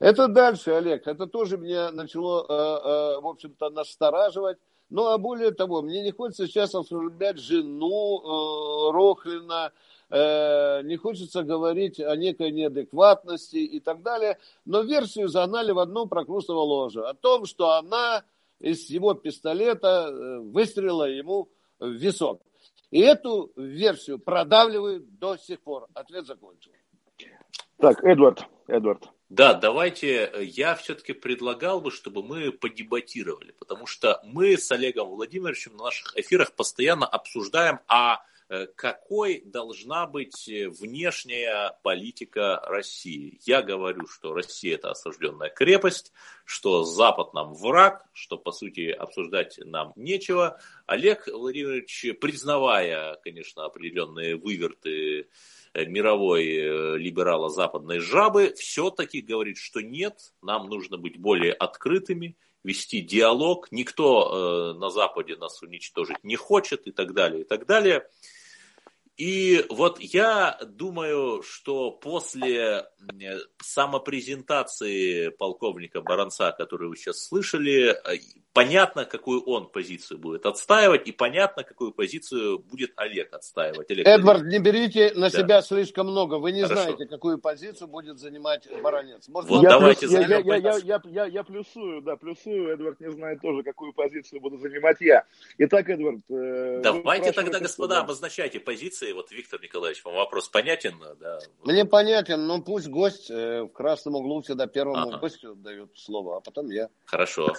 Это 0.02 0.28
дальше, 0.28 0.72
Олег. 0.72 1.06
Это 1.06 1.28
тоже 1.28 1.60
меня 1.60 1.91
начало, 1.91 2.41
э, 2.41 2.54
э, 2.54 3.22
в 3.22 3.28
общем-то, 3.28 3.70
настораживать. 3.70 4.58
Ну, 4.89 5.06
а 5.06 5.20
более 5.20 5.52
того, 5.52 5.84
мне 5.84 6.02
не 6.02 6.10
хочется 6.10 6.47
сейчас 6.47 6.74
оскорблять 6.74 7.38
жену 7.38 8.20
э, 8.20 8.91
Рохлина, 8.93 9.72
э, 10.10 10.82
не 10.86 10.97
хочется 10.97 11.43
говорить 11.43 11.99
о 11.99 12.16
некой 12.16 12.52
неадекватности 12.52 13.58
и 13.58 13.80
так 13.80 14.02
далее. 14.02 14.39
Но 14.66 14.82
версию 14.82 15.28
загнали 15.28 15.72
в 15.72 15.78
одно 15.78 16.08
прокрустово 16.08 16.62
ложе. 16.62 17.06
О 17.06 17.14
том, 17.14 17.45
что 17.45 17.74
она 17.74 18.24
из 18.60 18.89
его 18.89 19.14
пистолета 19.14 20.10
э, 20.10 20.39
выстрелила 20.39 21.08
ему 21.08 21.47
в 21.80 21.91
висок. 21.91 22.41
И 22.89 23.02
эту 23.02 23.52
версию 23.56 24.18
продавливают 24.18 25.20
до 25.20 25.38
сих 25.38 25.62
пор. 25.62 25.86
Ответ 25.93 26.26
закончил. 26.26 26.72
Так, 27.78 28.04
Эдвард, 28.04 28.47
Эдвард. 28.68 29.08
Да, 29.32 29.53
давайте, 29.53 30.25
э, 30.25 30.43
я 30.43 30.75
все-таки 30.75 31.13
предлагал 31.13 31.79
бы, 31.79 31.89
чтобы 31.89 32.21
мы 32.21 32.51
подебатировали, 32.51 33.53
потому 33.57 33.88
что 33.88 34.19
мы 34.25 34.57
с 34.57 34.69
Олегом 34.73 35.07
Владимировичем 35.07 35.77
на 35.77 35.86
наших 35.86 36.17
эфирах 36.17 36.51
постоянно 36.51 37.05
обсуждаем, 37.05 37.79
а 37.88 38.25
какой 38.76 39.41
должна 39.45 40.08
быть 40.08 40.47
э, 40.47 40.70
внешняя 40.70 41.78
политика 41.84 42.62
России. 42.66 43.39
Я 43.45 43.62
говорю, 43.62 44.08
что 44.08 44.34
Россия 44.34 44.76
это 44.76 44.91
осажденная 44.91 45.49
крепость, 45.49 46.12
что 46.45 46.84
Запад 46.84 47.34
нам 47.34 47.54
враг, 47.54 48.06
что 48.14 48.38
по 48.38 48.52
сути 48.52 48.89
обсуждать 48.89 49.60
нам 49.60 49.93
нечего. 49.95 50.60
Олег 50.86 51.28
Владимирович, 51.28 52.06
признавая, 52.20 53.16
конечно, 53.24 53.66
определенные 53.66 54.36
выверты 54.36 55.28
Э, 55.74 55.86
мировой 55.86 56.47
э, 56.47 56.97
либерала 56.97 57.49
западной 57.49 57.99
жабы, 57.99 58.54
все-таки 58.58 59.22
говорит, 59.22 59.58
что 59.58 59.80
нет, 59.82 60.34
нам 60.41 60.68
нужно 60.68 60.97
быть 60.97 61.18
более 61.18 61.54
открытыми, 61.54 62.36
вести 62.64 62.99
диалог, 62.99 63.72
никто 63.72 64.74
э, 64.76 64.78
на 64.78 64.89
Западе 64.89 65.38
нас 65.38 65.62
уничтожить 65.62 66.22
не 66.24 66.36
хочет 66.36 66.88
и 66.88 66.91
так 66.91 67.14
далее, 67.14 67.41
и 67.41 67.43
так 67.45 67.66
далее. 67.66 68.06
И 69.22 69.63
вот 69.69 69.99
я 69.99 70.57
думаю, 70.65 71.43
что 71.43 71.91
после 71.91 72.88
самопрезентации 73.61 75.30
полковника 75.30 76.01
Баранца, 76.01 76.51
которую 76.51 76.89
вы 76.89 76.97
сейчас 76.97 77.28
слышали, 77.28 77.95
понятно, 78.54 79.06
какую 79.06 79.43
он 79.43 79.70
позицию 79.70 80.20
будет 80.20 80.45
отстаивать, 80.45 81.08
и 81.08 81.12
понятно, 81.12 81.64
какую 81.64 81.91
позицию 81.91 82.60
будет 82.60 82.91
Олег 82.95 83.34
отстаивать. 83.34 83.89
Олег 83.89 84.08
Эдвард, 84.08 84.43
не 84.43 84.60
берите 84.60 85.12
на 85.14 85.30
да. 85.30 85.39
себя 85.39 85.62
слишком 85.62 86.08
много. 86.08 86.36
Вы 86.36 86.52
не 86.52 86.64
Хорошо. 86.64 86.84
знаете, 86.84 87.06
какую 87.06 87.38
позицию 87.39 87.88
будет 87.88 88.20
занимать 88.20 88.68
Баранец. 88.82 89.28
Может, 89.28 89.49
вот 89.49 89.64
я 89.64 89.70
давайте 89.70 90.08
плюс, 90.08 90.28
я, 90.28 90.38
я, 90.39 90.56
я, 90.56 90.78
я, 90.78 91.02
я, 91.06 91.26
я 91.26 91.43
плюсую, 91.43 92.02
да, 92.02 92.16
плюсую. 92.16 92.74
Эдвард 92.74 92.99
не 92.99 93.12
знает 93.12 93.41
тоже, 93.41 93.64
какую 93.64 93.93
позицию 93.93 94.41
буду 94.41 94.58
занимать 94.58 94.97
я. 94.99 95.26
Итак, 95.58 95.89
Эдвард... 95.89 96.20
Э, 96.30 96.82
давайте 96.84 97.32
тогда, 97.32 97.60
господа, 97.60 97.95
да. 97.95 98.02
обозначайте 98.02 98.60
позиции. 98.60 99.12
Вот, 99.14 99.32
Виктор 99.32 99.62
Николаевич, 99.62 100.04
вам 100.04 100.16
вопрос 100.16 100.49
понятен? 100.49 100.95
Да. 101.20 101.39
Мне 101.64 101.86
понятен, 101.86 102.45
но 102.47 102.62
пусть 102.62 102.88
гость 102.88 103.30
э, 103.30 103.64
в 103.64 103.70
красном 103.70 104.16
углу 104.16 104.41
всегда 104.41 104.68
первому 104.68 105.10
ага. 105.10 105.18
гостю 105.18 105.56
дает 105.56 105.97
слово, 105.97 106.38
а 106.38 106.41
потом 106.41 106.70
я. 106.70 106.89
Хорошо. 107.06 107.54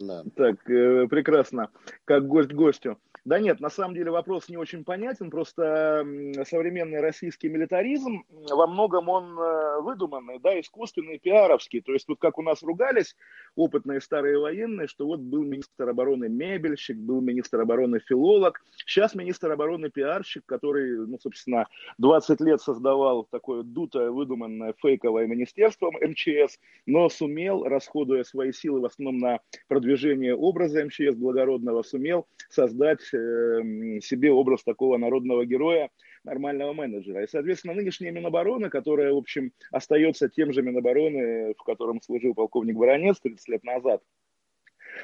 Да. 0.00 0.24
Так, 0.36 0.68
э, 0.68 1.06
прекрасно. 1.08 1.70
Как 2.04 2.26
гость 2.26 2.52
гостю. 2.52 2.98
Да 3.24 3.38
нет, 3.38 3.58
на 3.58 3.70
самом 3.70 3.94
деле 3.94 4.10
вопрос 4.10 4.50
не 4.50 4.58
очень 4.58 4.84
понятен, 4.84 5.30
просто 5.30 6.06
современный 6.46 7.00
российский 7.00 7.48
милитаризм, 7.48 8.22
во 8.50 8.66
многом 8.66 9.08
он 9.08 9.38
э, 9.38 9.80
выдуманный, 9.80 10.38
да, 10.40 10.60
искусственный, 10.60 11.18
пиаровский. 11.18 11.80
То 11.80 11.94
есть 11.94 12.06
вот 12.06 12.18
как 12.20 12.38
у 12.38 12.42
нас 12.42 12.62
ругались 12.62 13.16
опытные 13.56 14.02
старые 14.02 14.38
военные, 14.38 14.88
что 14.88 15.06
вот 15.06 15.20
был 15.20 15.42
министр 15.42 15.88
обороны 15.88 16.28
мебельщик, 16.28 16.98
был 16.98 17.22
министр 17.22 17.62
обороны 17.62 17.98
филолог, 17.98 18.62
сейчас 18.84 19.14
министр 19.14 19.52
обороны 19.52 19.88
пиарщик, 19.88 20.42
который, 20.44 21.06
ну, 21.06 21.18
собственно, 21.18 21.66
20 21.96 22.42
лет 22.42 22.60
создавал 22.60 23.24
такое 23.30 23.62
дутое, 23.62 24.10
выдуманное 24.10 24.74
фейковое 24.82 25.26
министерство 25.26 25.90
МЧС, 25.90 26.58
но 26.84 27.08
сумел, 27.08 27.64
расходуя 27.64 28.22
свои 28.22 28.52
силы 28.52 28.80
в 28.80 28.84
основном 28.84 29.18
на 29.18 29.40
продвижение 29.66 30.36
образа 30.36 30.84
МЧС 30.84 31.14
благородного, 31.16 31.82
сумел 31.82 32.26
создать 32.50 33.13
себе 33.14 34.32
образ 34.32 34.62
такого 34.64 34.96
народного 34.96 35.44
героя, 35.44 35.90
нормального 36.24 36.72
менеджера. 36.72 37.22
И, 37.22 37.26
соответственно, 37.26 37.74
нынешняя 37.74 38.12
Минобороны, 38.12 38.70
которая, 38.70 39.12
в 39.12 39.18
общем, 39.18 39.52
остается 39.70 40.28
тем 40.28 40.52
же 40.52 40.62
Минобороны, 40.62 41.54
в 41.54 41.62
котором 41.62 42.00
служил 42.02 42.34
полковник 42.34 42.76
Воронец 42.76 43.20
30 43.20 43.48
лет 43.48 43.64
назад, 43.64 44.02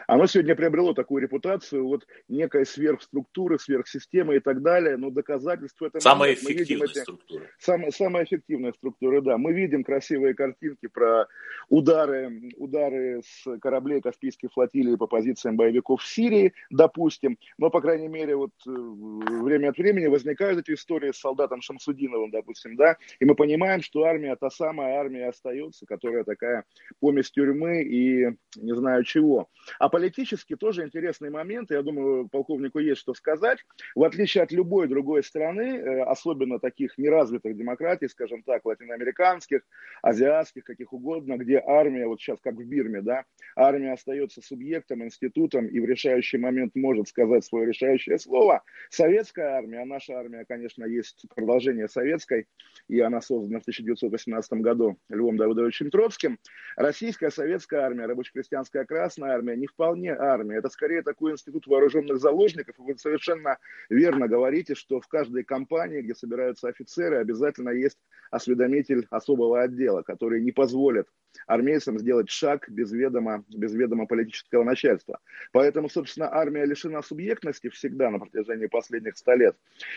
оно 0.06 0.26
сегодня 0.26 0.54
приобрело 0.54 0.94
такую 0.94 1.22
репутацию 1.22 1.86
вот 1.86 2.06
некой 2.28 2.66
сверхструктуры, 2.66 3.58
сверхсистемы 3.58 4.36
и 4.36 4.40
так 4.40 4.62
далее, 4.62 4.96
но 4.96 5.10
доказательств 5.10 5.80
этого 5.82 6.00
Самая 6.00 6.30
нет. 6.30 6.42
эффективная 6.42 6.88
эти, 6.88 6.98
структура. 6.98 7.46
Самая, 7.58 7.90
самая 7.90 8.24
эффективная 8.24 8.72
структура, 8.72 9.20
да. 9.20 9.38
Мы 9.38 9.52
видим 9.52 9.84
красивые 9.84 10.34
картинки 10.34 10.88
про 10.88 11.26
удары, 11.68 12.50
удары 12.56 13.22
с 13.24 13.58
кораблей 13.58 14.00
Каспийской 14.00 14.48
флотилии 14.48 14.96
по 14.96 15.06
позициям 15.06 15.56
боевиков 15.56 16.02
в 16.02 16.06
Сирии, 16.06 16.52
допустим, 16.70 17.38
но, 17.58 17.70
по 17.70 17.80
крайней 17.80 18.08
мере, 18.08 18.36
вот 18.36 18.52
э, 18.66 18.70
время 18.70 19.70
от 19.70 19.78
времени 19.78 20.06
возникают 20.06 20.58
эти 20.58 20.74
истории 20.74 21.12
с 21.12 21.18
солдатом 21.18 21.60
Шамсудиновым, 21.62 22.30
допустим, 22.30 22.76
да, 22.76 22.96
и 23.18 23.24
мы 23.24 23.34
понимаем, 23.34 23.82
что 23.82 24.04
армия, 24.04 24.36
та 24.36 24.50
самая 24.50 24.98
армия 24.98 25.28
остается, 25.28 25.86
которая 25.86 26.24
такая 26.24 26.64
помесь 27.00 27.30
тюрьмы 27.30 27.82
и 27.82 28.36
не 28.56 28.74
знаю 28.74 29.04
чего. 29.04 29.48
А 29.80 29.88
политически 29.88 30.56
тоже 30.56 30.84
интересный 30.84 31.30
момент, 31.30 31.70
я 31.70 31.80
думаю, 31.80 32.28
полковнику 32.28 32.80
есть 32.80 33.00
что 33.00 33.14
сказать. 33.14 33.60
В 33.94 34.04
отличие 34.04 34.44
от 34.44 34.52
любой 34.52 34.88
другой 34.88 35.22
страны, 35.24 35.78
э, 35.78 36.02
особенно 36.02 36.58
таких 36.58 36.98
неразвитых 36.98 37.56
демократий, 37.56 38.06
скажем 38.08 38.42
так, 38.42 38.66
латиноамериканских, 38.66 39.62
азиатских, 40.02 40.64
каких 40.64 40.92
угодно, 40.92 41.38
где 41.38 41.62
армия, 41.66 42.06
вот 42.06 42.20
сейчас 42.20 42.38
как 42.42 42.56
в 42.56 42.62
Бирме, 42.62 43.00
да, 43.00 43.24
армия 43.56 43.94
остается 43.94 44.42
субъектом, 44.42 45.02
институтом 45.02 45.66
и 45.66 45.80
в 45.80 45.86
решающий 45.86 46.36
момент 46.36 46.72
может 46.74 47.08
сказать 47.08 47.46
свое 47.46 47.68
решающее 47.68 48.18
слово. 48.18 48.62
Советская 48.90 49.56
армия, 49.56 49.80
а 49.80 49.86
наша 49.86 50.12
армия, 50.12 50.44
конечно, 50.46 50.84
есть 50.84 51.24
продолжение 51.34 51.88
советской, 51.88 52.48
и 52.86 53.00
она 53.00 53.22
создана 53.22 53.60
в 53.60 53.62
1918 53.62 54.52
году 54.60 54.98
Львом 55.08 55.38
Давыдовичем 55.38 55.90
Троцким. 55.90 56.38
Российская 56.76 57.30
советская 57.30 57.80
армия, 57.80 58.04
рабоче-крестьянская 58.04 58.84
красная 58.84 59.30
армия 59.30 59.56
не 59.56 59.69
вполне 59.70 60.12
армия. 60.12 60.56
Это 60.56 60.68
скорее 60.68 61.02
такой 61.02 61.32
институт 61.32 61.66
вооруженных 61.66 62.18
заложников. 62.18 62.78
И 62.78 62.82
вы 62.82 62.98
совершенно 62.98 63.58
верно 63.88 64.28
говорите, 64.28 64.74
что 64.74 65.00
в 65.00 65.08
каждой 65.08 65.44
компании, 65.44 66.02
где 66.02 66.14
собираются 66.14 66.68
офицеры, 66.68 67.16
обязательно 67.16 67.70
есть 67.70 67.98
осведомитель 68.30 69.06
особого 69.10 69.62
отдела, 69.62 70.02
который 70.02 70.40
не 70.42 70.52
позволит 70.52 71.06
армейцам 71.46 71.98
сделать 71.98 72.30
шаг 72.30 72.68
без 72.68 72.92
ведома, 72.92 73.44
без 73.48 73.72
ведома 73.74 74.06
политического 74.06 74.64
начальства. 74.64 75.18
Поэтому, 75.52 75.88
собственно, 75.88 76.32
армия 76.32 76.64
лишена 76.64 77.02
субъектности 77.02 77.68
всегда 77.68 78.10
на 78.10 78.18
протяжении 78.18 78.66
последних 78.66 79.16
ста 79.16 79.34
лет. 79.34 79.56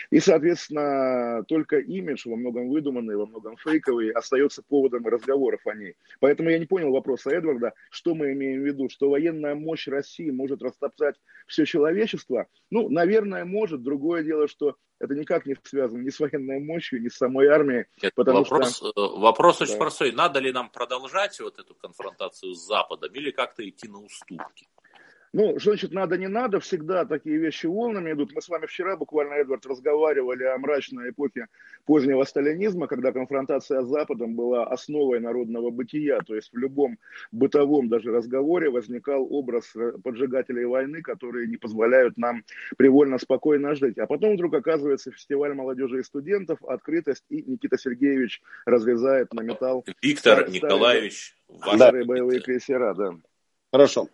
И, 0.10 0.20
соответственно, 0.20 1.44
только 1.48 1.78
имидж, 1.78 2.28
во 2.28 2.36
многом 2.36 2.70
выдуманный, 2.70 3.16
во 3.16 3.26
многом 3.26 3.58
фейковый, 3.58 4.12
остается 4.12 4.64
поводом 4.64 5.06
разговоров 5.06 5.62
о 5.66 5.74
ней. 5.74 5.96
Поэтому 6.20 6.50
я 6.50 6.60
не 6.60 6.66
понял 6.66 6.92
вопроса 6.92 7.30
Эдварда, 7.30 7.74
что 7.90 8.16
мы 8.16 8.34
имеем 8.34 8.62
в 8.62 8.66
виду, 8.66 8.90
что 8.90 9.10
военная 9.10 9.56
мощь 9.56 9.88
России 9.88 10.30
может 10.32 10.62
растоптать 10.62 11.16
все 11.48 11.66
человечество. 11.66 12.48
Ну, 12.70 12.90
наверное, 12.90 13.46
может. 13.46 13.84
Другое 13.84 14.24
дело, 14.24 14.48
что 14.48 14.76
это 15.00 15.16
никак 15.16 15.46
не 15.46 15.56
связано 15.64 16.02
ни 16.02 16.10
с 16.10 16.20
военной 16.20 16.60
мощью, 16.60 17.02
ни 17.02 17.10
с 17.10 17.18
самой 17.18 17.48
армией. 17.48 17.86
Нет, 18.02 18.14
вопрос, 18.16 18.78
что... 18.78 18.90
Э, 18.96 19.20
вопрос 19.20 19.62
очень 19.62 19.74
да. 19.74 19.80
простой. 19.80 20.12
Надо 20.14 20.40
ли 20.40 20.52
нам 20.52 20.70
продолжать 20.70 21.23
вот 21.44 21.60
эту 21.60 21.76
конфронтацию 21.76 22.54
с 22.54 22.66
Западом 22.66 23.14
или 23.14 23.32
как-то 23.32 23.68
идти 23.68 23.88
на 23.88 24.00
уступки? 24.00 24.68
Ну, 25.34 25.60
значит, 25.60 25.92
надо, 25.92 26.16
не 26.16 26.28
надо, 26.28 26.60
всегда 26.60 27.06
такие 27.06 27.38
вещи 27.38 27.66
волнами 27.66 28.12
идут. 28.12 28.34
Мы 28.36 28.42
с 28.42 28.50
вами 28.50 28.68
вчера 28.68 28.96
буквально, 28.96 29.34
Эдвард, 29.34 29.66
разговаривали 29.66 30.44
о 30.44 30.60
мрачной 30.60 31.10
эпохе 31.10 31.48
позднего 31.86 32.24
сталинизма, 32.24 32.86
когда 32.86 33.12
конфронтация 33.12 33.82
с 33.82 33.88
Западом 33.88 34.36
была 34.36 34.68
основой 34.68 35.20
народного 35.20 35.72
бытия. 35.72 36.20
То 36.20 36.36
есть 36.36 36.54
в 36.54 36.58
любом 36.58 37.00
бытовом 37.32 37.90
даже 37.90 38.12
разговоре 38.12 38.70
возникал 38.70 39.26
образ 39.28 39.74
поджигателей 40.04 40.66
войны, 40.66 41.02
которые 41.02 41.48
не 41.48 41.58
позволяют 41.58 42.16
нам 42.16 42.44
привольно, 42.78 43.18
спокойно 43.18 43.74
жить. 43.74 43.98
А 43.98 44.06
потом 44.06 44.36
вдруг 44.36 44.54
оказывается 44.54 45.12
фестиваль 45.12 45.56
молодежи 45.56 46.02
и 46.02 46.04
студентов, 46.04 46.64
открытость, 46.64 47.26
и 47.30 47.42
Никита 47.42 47.80
Сергеевич 47.80 48.44
разрезает 48.66 49.34
на 49.34 49.42
металл. 49.42 49.84
Виктор 50.00 50.42
старые, 50.42 50.54
Николаевич. 50.54 51.36
Старые 51.74 52.06
боевые 52.06 52.40
крейсера, 52.40 52.94
да. 52.94 53.16
Хорошо. 53.72 54.10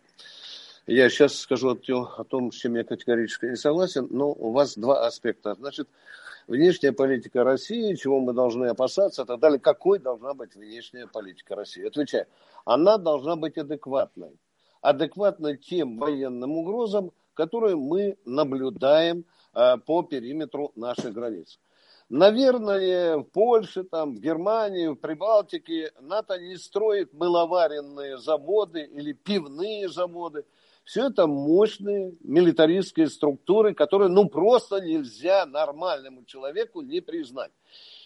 Я 0.92 1.08
сейчас 1.12 1.36
скажу 1.36 1.70
о 1.70 2.24
том, 2.24 2.52
с 2.52 2.56
чем 2.56 2.76
я 2.76 2.84
категорически 2.84 3.46
не 3.46 3.56
согласен, 3.58 4.08
но 4.10 4.32
у 4.32 4.52
вас 4.52 4.76
два 4.76 5.06
аспекта. 5.06 5.54
Значит, 5.54 5.88
внешняя 6.48 6.92
политика 6.92 7.44
России, 7.44 7.94
чего 7.94 8.20
мы 8.20 8.34
должны 8.34 8.66
опасаться 8.66 9.22
и 9.22 9.26
так 9.26 9.40
далее. 9.40 9.60
Какой 9.60 10.00
должна 10.00 10.34
быть 10.34 10.56
внешняя 10.56 11.06
политика 11.06 11.56
России? 11.56 11.86
Отвечаю, 11.86 12.26
она 12.66 12.98
должна 12.98 13.36
быть 13.36 13.56
адекватной. 13.60 14.32
Адекватной 14.82 15.58
тем 15.58 16.00
военным 16.00 16.58
угрозам, 16.58 17.12
которые 17.36 17.76
мы 17.76 18.18
наблюдаем 18.26 19.26
э, 19.54 19.78
по 19.86 20.02
периметру 20.02 20.72
наших 20.76 21.14
границ. 21.14 21.60
Наверное, 22.10 23.18
в 23.20 23.26
Польше, 23.26 23.84
там, 23.84 24.16
в 24.16 24.20
Германии, 24.20 24.88
в 24.88 24.96
Прибалтике 24.96 25.92
НАТО 26.02 26.40
не 26.40 26.58
строит 26.58 27.14
мыловаренные 27.14 28.18
заводы 28.18 28.82
или 28.82 29.14
пивные 29.14 29.88
заводы. 29.88 30.46
Все 30.90 31.10
это 31.10 31.28
мощные 31.28 32.16
милитаристские 32.22 33.10
структуры, 33.10 33.76
которые 33.76 34.10
ну 34.10 34.28
просто 34.28 34.82
нельзя 34.82 35.46
нормальному 35.46 36.26
человеку 36.26 36.82
не 36.82 37.00
признать. 37.00 37.52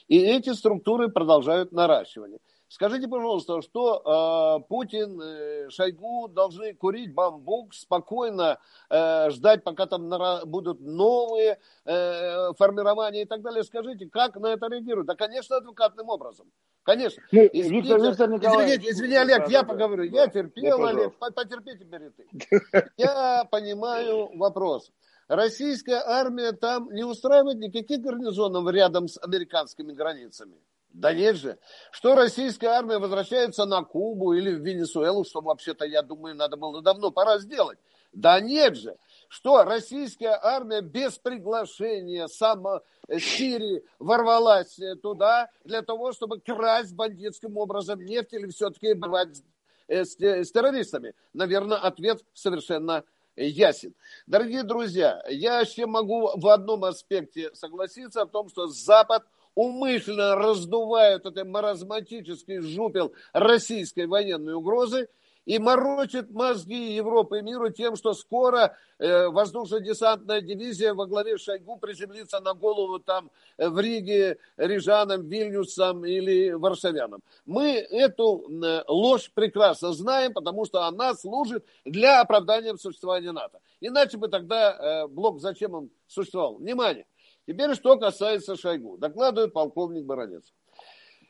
И 0.09 0.17
эти 0.19 0.49
структуры 0.49 1.07
продолжают 1.07 1.71
наращивание. 1.71 2.39
Скажите, 2.74 3.07
пожалуйста, 3.07 3.61
что 3.61 4.57
э, 4.63 4.67
Путин, 4.67 5.21
э, 5.21 5.69
Шойгу 5.69 6.28
должны 6.28 6.74
курить 6.74 7.13
бамбук, 7.13 7.76
спокойно 7.76 8.57
э, 8.89 9.30
ждать, 9.30 9.63
пока 9.63 9.86
там 9.86 10.09
нара- 10.11 10.43
будут 10.43 10.82
новые 10.82 11.59
э, 11.86 12.53
формирования 12.57 13.21
и 13.21 13.26
так 13.26 13.43
далее. 13.43 13.63
Скажите, 13.63 14.07
как 14.07 14.38
на 14.38 14.47
это 14.47 14.65
реагируют? 14.69 15.05
Да, 15.05 15.13
конечно, 15.13 15.57
адвокатным 15.57 16.09
образом. 16.09 16.47
Конечно. 16.82 17.21
Ну, 17.32 17.47
извините, 17.53 17.89
Виктор, 17.89 18.09
Виктор 18.09 18.30
Николаевич, 18.32 18.80
извините, 18.80 18.91
извини, 18.91 19.15
Олег, 19.17 19.47
я 19.49 19.63
поговорю. 19.63 20.09
да, 20.09 20.17
я 20.24 20.28
терпел, 20.28 20.80
да, 20.80 20.89
Олег, 20.89 21.13
потерпи 21.19 21.78
теперь 21.78 22.09
ты. 22.09 22.89
Я 22.97 23.47
понимаю 23.51 24.36
вопрос. 24.36 24.91
Российская 25.28 26.01
армия 26.03 26.53
там 26.53 26.91
не 26.91 27.03
устраивает 27.03 27.59
никаких 27.59 28.01
гарнизонов 28.01 28.67
рядом 28.74 29.07
с 29.07 29.21
американскими 29.21 29.93
границами. 29.93 30.57
Да 30.93 31.11
нет 31.11 31.37
же. 31.37 31.57
Что 31.91 32.15
российская 32.15 32.67
армия 32.67 32.99
возвращается 32.99 33.65
на 33.65 33.83
Кубу 33.83 34.33
или 34.33 34.53
в 34.53 34.63
Венесуэлу, 34.63 35.25
что 35.25 35.41
вообще-то, 35.41 35.85
я 35.85 36.03
думаю, 36.03 36.35
надо 36.35 36.55
было 36.55 36.81
давно 36.81 37.09
пора 37.09 37.39
сделать. 37.39 37.79
Да 38.13 38.39
нет 38.39 38.77
же. 38.77 38.95
Что 39.27 39.63
российская 39.63 40.39
армия 40.39 40.81
без 40.81 41.17
приглашения 41.17 42.27
сама 42.27 42.81
Сирии 43.09 43.83
ворвалась 43.97 44.79
туда 45.01 45.49
для 45.63 45.81
того, 45.81 46.13
чтобы 46.13 46.39
красть 46.39 46.93
бандитским 46.93 47.57
образом 47.57 48.05
нефть 48.05 48.33
или 48.33 48.47
все-таки 48.49 48.93
бывать 48.93 49.41
с, 49.87 50.15
с 50.19 50.51
террористами? 50.51 51.15
Наверное, 51.33 51.77
ответ 51.79 52.23
совершенно 52.35 53.03
ясен. 53.35 53.95
Дорогие 54.27 54.61
друзья, 54.61 55.23
я 55.27 55.61
еще 55.61 55.87
могу 55.87 56.29
в 56.35 56.47
одном 56.49 56.83
аспекте 56.83 57.49
согласиться 57.55 58.21
о 58.21 58.27
том, 58.27 58.47
что 58.49 58.67
Запад 58.67 59.23
умышленно 59.55 60.35
раздувает 60.35 61.25
этот 61.25 61.47
маразматический 61.47 62.59
жупел 62.59 63.13
российской 63.33 64.07
военной 64.07 64.53
угрозы 64.53 65.07
и 65.45 65.59
морочит 65.59 66.31
мозги 66.31 66.93
Европы 66.93 67.39
и 67.39 67.41
миру 67.41 67.69
тем, 67.69 67.95
что 67.95 68.13
скоро 68.13 68.77
э, 68.97 69.27
воздушно-десантная 69.27 70.41
дивизия 70.41 70.93
во 70.93 71.05
главе 71.05 71.37
Шойгу 71.37 71.77
приземлится 71.77 72.39
на 72.39 72.53
голову 72.53 72.99
там 72.99 73.29
э, 73.57 73.67
в 73.67 73.79
Риге 73.79 74.37
Рижанам, 74.57 75.27
Вильнюсам 75.27 76.05
или 76.05 76.51
Варшавянам. 76.51 77.21
Мы 77.45 77.73
эту 77.73 78.45
ложь 78.87 79.31
прекрасно 79.33 79.91
знаем, 79.93 80.33
потому 80.33 80.65
что 80.65 80.85
она 80.85 81.13
служит 81.13 81.65
для 81.83 82.21
оправдания 82.21 82.75
существования 82.77 83.31
НАТО. 83.31 83.59
Иначе 83.81 84.17
бы 84.17 84.29
тогда 84.29 85.03
э, 85.03 85.07
блок 85.07 85.41
зачем 85.41 85.73
он 85.73 85.89
существовал? 86.07 86.55
Внимание! 86.55 87.05
Теперь, 87.45 87.75
что 87.75 87.97
касается 87.97 88.55
Шойгу. 88.55 88.97
Докладывает 88.97 89.53
полковник 89.53 90.05
Баранец. 90.05 90.53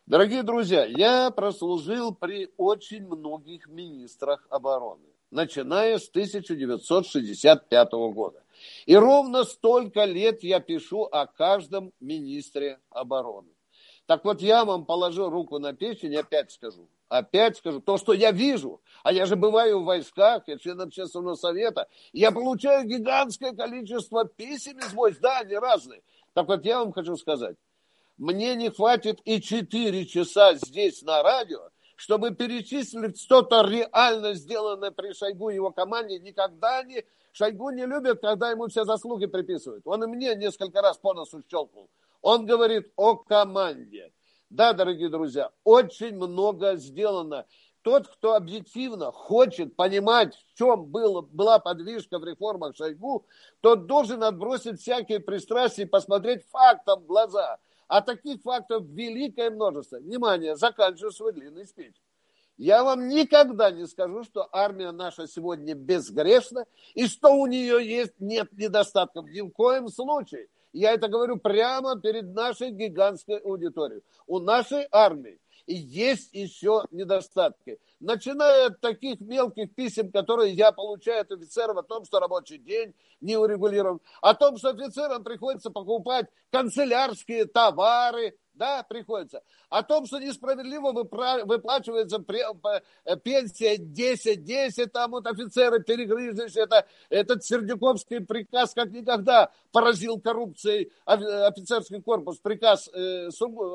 Дорогие 0.05 0.43
друзья, 0.43 0.85
я 0.85 1.31
прослужил 1.31 2.13
при 2.13 2.51
очень 2.57 3.07
многих 3.07 3.67
министрах 3.67 4.45
обороны, 4.49 5.07
начиная 5.31 5.97
с 5.97 6.09
1965 6.09 7.91
года. 8.13 8.43
И 8.85 8.95
ровно 8.95 9.45
столько 9.45 10.03
лет 10.03 10.43
я 10.43 10.59
пишу 10.59 11.03
о 11.03 11.25
каждом 11.25 11.93
министре 12.01 12.79
обороны. 12.89 13.49
Так 14.05 14.25
вот, 14.25 14.41
я 14.41 14.65
вам 14.65 14.85
положу 14.85 15.29
руку 15.29 15.57
на 15.57 15.73
печень 15.73 16.13
и 16.13 16.17
опять 16.17 16.51
скажу. 16.51 16.89
Опять 17.13 17.57
скажу, 17.57 17.79
то, 17.79 17.99
что 17.99 18.11
я 18.13 18.31
вижу, 18.31 18.81
а 19.03 19.13
я 19.13 19.27
же 19.27 19.35
бываю 19.35 19.81
в 19.81 19.85
войсках, 19.85 20.47
я 20.47 20.57
член 20.57 20.81
общественного 20.81 21.35
совета, 21.35 21.87
я 22.11 22.31
получаю 22.31 22.87
гигантское 22.87 23.53
количество 23.53 24.25
писем 24.25 24.79
из 24.79 24.91
войск, 24.93 25.19
да, 25.21 25.41
они 25.41 25.55
разные. 25.55 26.01
Так 26.33 26.47
вот, 26.47 26.65
я 26.65 26.79
вам 26.79 26.91
хочу 26.91 27.15
сказать, 27.15 27.55
мне 28.17 28.55
не 28.55 28.71
хватит 28.71 29.19
и 29.25 29.39
4 29.39 30.07
часа 30.07 30.55
здесь 30.55 31.03
на 31.03 31.21
радио, 31.21 31.69
чтобы 31.97 32.33
перечислить 32.33 33.21
что-то 33.21 33.61
реально 33.61 34.33
сделанное 34.33 34.89
при 34.89 35.13
Шойгу 35.13 35.51
и 35.51 35.55
его 35.55 35.69
команде. 35.69 36.17
Никогда 36.17 36.81
не... 36.81 37.05
Шойгу 37.31 37.69
не 37.69 37.85
любит, 37.85 38.21
когда 38.21 38.49
ему 38.49 38.69
все 38.69 38.85
заслуги 38.85 39.27
приписывают. 39.27 39.83
Он 39.85 40.03
и 40.03 40.07
мне 40.07 40.33
несколько 40.33 40.81
раз 40.81 40.97
по 40.97 41.13
носу 41.13 41.43
щелкнул. 41.47 41.91
Он 42.23 42.47
говорит 42.47 42.91
о 42.95 43.17
команде. 43.17 44.11
Да, 44.53 44.73
дорогие 44.73 45.09
друзья, 45.09 45.49
очень 45.63 46.15
много 46.15 46.75
сделано. 46.75 47.47
Тот, 47.81 48.07
кто 48.07 48.35
объективно 48.35 49.11
хочет 49.11 49.75
понимать, 49.75 50.35
в 50.35 50.57
чем 50.57 50.85
было, 50.85 51.21
была 51.21 51.57
подвижка 51.57 52.19
в 52.19 52.23
реформах 52.23 52.75
Шойгу, 52.75 53.25
тот 53.61 53.87
должен 53.87 54.23
отбросить 54.23 54.79
всякие 54.79 55.19
пристрастия 55.19 55.81
и 55.81 55.85
посмотреть 55.85 56.45
фактам 56.51 57.01
в 57.01 57.05
глаза– 57.07 57.57
а 57.87 58.01
таких 58.01 58.41
фактов 58.41 58.85
великое 58.87 59.51
множество. 59.51 59.97
Внимание, 59.97 60.55
заканчиваю 60.55 61.11
свой 61.11 61.33
длинный 61.33 61.67
спич. 61.67 61.93
Я 62.57 62.83
вам 62.83 63.07
никогда 63.07 63.71
не 63.71 63.85
скажу, 63.85 64.23
что 64.23 64.47
армия 64.51 64.91
наша 64.91 65.27
сегодня 65.27 65.75
безгрешна 65.75 66.65
и 66.95 67.07
что 67.07 67.35
у 67.35 67.45
нее 67.45 67.85
есть, 67.85 68.13
нет 68.19 68.51
недостатков. 68.53 69.25
Ни 69.25 69.41
в 69.41 69.51
коем 69.51 69.89
случае. 69.89 70.47
Я 70.73 70.93
это 70.93 71.07
говорю 71.07 71.37
прямо 71.37 71.99
перед 71.99 72.33
нашей 72.33 72.71
гигантской 72.71 73.37
аудиторией. 73.37 74.01
У 74.25 74.39
нашей 74.39 74.87
армии 74.91 75.39
есть 75.67 76.33
еще 76.33 76.83
недостатки. 76.91 77.79
Начиная 77.99 78.67
от 78.67 78.81
таких 78.81 79.21
мелких 79.21 79.73
писем, 79.73 80.11
которые 80.11 80.51
я 80.51 80.71
получаю 80.71 81.21
от 81.21 81.31
офицеров 81.31 81.77
о 81.77 81.83
том, 81.83 82.03
что 82.05 82.19
рабочий 82.19 82.57
день 82.57 82.93
не 83.21 83.37
урегулирован, 83.37 84.01
о 84.21 84.33
том, 84.33 84.57
что 84.57 84.69
офицерам 84.69 85.23
приходится 85.23 85.69
покупать 85.69 86.27
канцелярские 86.51 87.45
товары, 87.45 88.35
да, 88.53 88.83
приходится. 88.83 89.41
О 89.69 89.83
том, 89.83 90.05
что 90.05 90.19
несправедливо 90.19 90.91
выплачивается 90.91 92.23
э, 93.05 93.17
пенсия 93.17 93.77
10-10, 93.77 94.87
там 94.87 95.11
вот 95.11 95.27
офицеры 95.27 95.81
перегрызлись, 95.81 96.55
это, 96.55 96.85
этот 97.09 97.43
Сердюковский 97.43 98.21
приказ 98.21 98.73
как 98.73 98.91
никогда 98.91 99.51
поразил 99.71 100.19
коррупцией 100.19 100.91
офицерский 101.05 102.01
корпус, 102.01 102.37
приказ 102.37 102.89
э, 102.93 103.29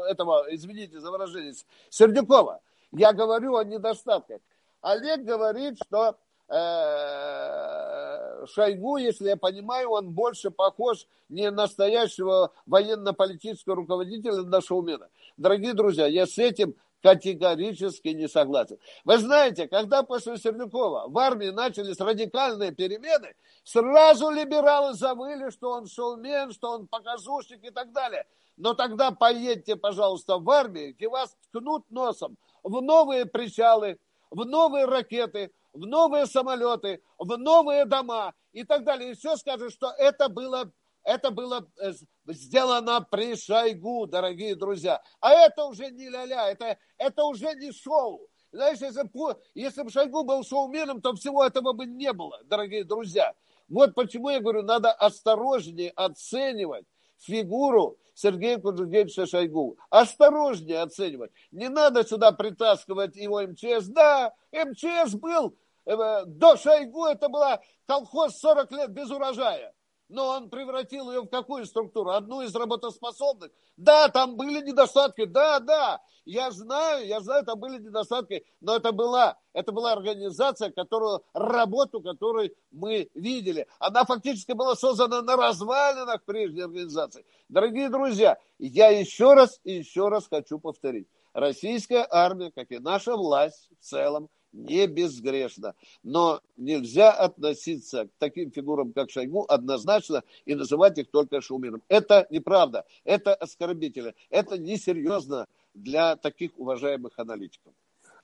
этого, 0.08 0.46
извините 0.50 1.00
за 1.00 1.10
выражение, 1.10 1.54
Сердюкова. 1.90 2.60
Я 2.92 3.12
говорю 3.12 3.56
о 3.56 3.64
недостатках. 3.64 4.40
Олег 4.80 5.24
говорит, 5.24 5.78
что 5.84 6.16
э, 6.48 7.97
Шойгу, 8.46 8.96
если 8.96 9.28
я 9.28 9.36
понимаю, 9.36 9.90
он 9.90 10.10
больше 10.10 10.50
похож 10.50 11.06
не 11.28 11.50
настоящего 11.50 12.52
военно-политического 12.66 13.76
руководителя 13.76 14.42
на 14.42 14.60
шоумена. 14.60 15.08
Дорогие 15.36 15.74
друзья, 15.74 16.06
я 16.06 16.26
с 16.26 16.38
этим 16.38 16.74
категорически 17.02 18.08
не 18.08 18.28
согласен. 18.28 18.78
Вы 19.04 19.18
знаете, 19.18 19.68
когда 19.68 20.02
после 20.02 20.36
Сердюкова 20.36 21.08
в 21.08 21.18
армии 21.18 21.50
начались 21.50 22.00
радикальные 22.00 22.72
перемены, 22.72 23.34
сразу 23.64 24.30
либералы 24.30 24.94
завыли, 24.94 25.50
что 25.50 25.70
он 25.70 25.86
шоумен, 25.86 26.52
что 26.52 26.72
он 26.72 26.86
показушник 26.88 27.62
и 27.64 27.70
так 27.70 27.92
далее. 27.92 28.26
Но 28.56 28.74
тогда 28.74 29.12
поедьте, 29.12 29.76
пожалуйста, 29.76 30.38
в 30.38 30.50
армию, 30.50 30.94
где 30.94 31.08
вас 31.08 31.36
ткнут 31.48 31.88
носом 31.90 32.36
в 32.64 32.80
новые 32.82 33.24
причалы, 33.26 33.98
в 34.30 34.44
новые 34.44 34.84
ракеты, 34.84 35.52
в 35.72 35.86
новые 35.86 36.26
самолеты, 36.26 37.02
в 37.18 37.36
новые 37.36 37.84
дома 37.84 38.34
и 38.52 38.64
так 38.64 38.84
далее. 38.84 39.12
И 39.12 39.14
все 39.14 39.36
скажут, 39.36 39.72
что 39.72 39.90
это 39.98 40.28
было, 40.28 40.72
это 41.04 41.30
было 41.30 41.68
э, 41.80 41.92
сделано 42.26 43.06
при 43.10 43.36
Шойгу, 43.36 44.06
дорогие 44.06 44.54
друзья. 44.54 45.02
А 45.20 45.32
это 45.32 45.64
уже 45.64 45.90
не 45.90 46.08
ля-ля, 46.08 46.50
это, 46.50 46.78
это 46.96 47.24
уже 47.24 47.54
не 47.54 47.72
шоу. 47.72 48.28
Знаешь, 48.50 48.78
если, 48.80 49.08
если 49.54 49.82
бы 49.82 49.90
Шойгу 49.90 50.24
был 50.24 50.42
шоуменом, 50.42 51.02
то 51.02 51.14
всего 51.14 51.44
этого 51.44 51.72
бы 51.72 51.86
не 51.86 52.12
было, 52.12 52.40
дорогие 52.44 52.84
друзья. 52.84 53.34
Вот 53.68 53.94
почему 53.94 54.30
я 54.30 54.40
говорю, 54.40 54.62
надо 54.62 54.90
осторожнее 54.92 55.90
оценивать 55.90 56.86
фигуру 57.18 57.98
Сергея 58.14 58.58
Куджугевича 58.58 59.26
Шойгу. 59.26 59.78
Осторожнее 59.90 60.82
оценивать. 60.82 61.30
Не 61.52 61.68
надо 61.68 62.04
сюда 62.04 62.32
притаскивать 62.32 63.14
его 63.16 63.42
МЧС. 63.42 63.86
Да, 63.86 64.32
МЧС 64.52 65.14
был 65.14 65.56
э, 65.86 66.24
до 66.26 66.56
Шойгу, 66.56 67.06
это 67.06 67.28
была 67.28 67.60
колхоз 67.86 68.38
40 68.38 68.72
лет 68.72 68.90
без 68.90 69.10
урожая. 69.10 69.72
Но 70.08 70.28
он 70.28 70.50
превратил 70.50 71.10
ее 71.10 71.22
в 71.22 71.28
какую 71.28 71.66
структуру? 71.66 72.10
Одну 72.10 72.42
из 72.42 72.54
работоспособных? 72.54 73.50
Да, 73.76 74.08
там 74.08 74.36
были 74.36 74.62
недостатки, 74.64 75.24
да, 75.24 75.60
да, 75.60 76.00
я 76.24 76.50
знаю, 76.50 77.06
я 77.06 77.20
знаю, 77.20 77.44
там 77.44 77.58
были 77.58 77.78
недостатки, 77.78 78.44
но 78.60 78.76
это 78.76 78.92
была, 78.92 79.38
это 79.52 79.72
была 79.72 79.92
организация, 79.92 80.70
которую, 80.70 81.22
работу 81.32 82.00
которой 82.00 82.54
мы 82.70 83.08
видели. 83.14 83.66
Она 83.78 84.04
фактически 84.04 84.52
была 84.52 84.76
создана 84.76 85.22
на 85.22 85.36
развалинах 85.36 86.24
прежней 86.24 86.62
организации. 86.62 87.24
Дорогие 87.48 87.88
друзья, 87.88 88.38
я 88.58 88.88
еще 88.88 89.34
раз 89.34 89.60
и 89.64 89.72
еще 89.72 90.08
раз 90.08 90.26
хочу 90.28 90.58
повторить. 90.58 91.08
Российская 91.32 92.06
армия, 92.10 92.50
как 92.50 92.70
и 92.72 92.78
наша 92.78 93.16
власть 93.16 93.68
в 93.78 93.84
целом, 93.84 94.28
не 94.58 94.86
безгрешно. 94.86 95.74
Но 96.02 96.40
нельзя 96.56 97.12
относиться 97.12 98.06
к 98.06 98.10
таким 98.18 98.50
фигурам, 98.50 98.92
как 98.92 99.10
Шойгу, 99.10 99.46
однозначно 99.48 100.22
и 100.44 100.54
называть 100.54 100.98
их 100.98 101.10
только 101.10 101.40
шумером. 101.40 101.82
Это 101.88 102.26
неправда, 102.30 102.84
это 103.04 103.34
оскорбительно, 103.34 104.14
это 104.30 104.58
несерьезно 104.58 105.46
для 105.74 106.16
таких 106.16 106.58
уважаемых 106.58 107.18
аналитиков. 107.18 107.72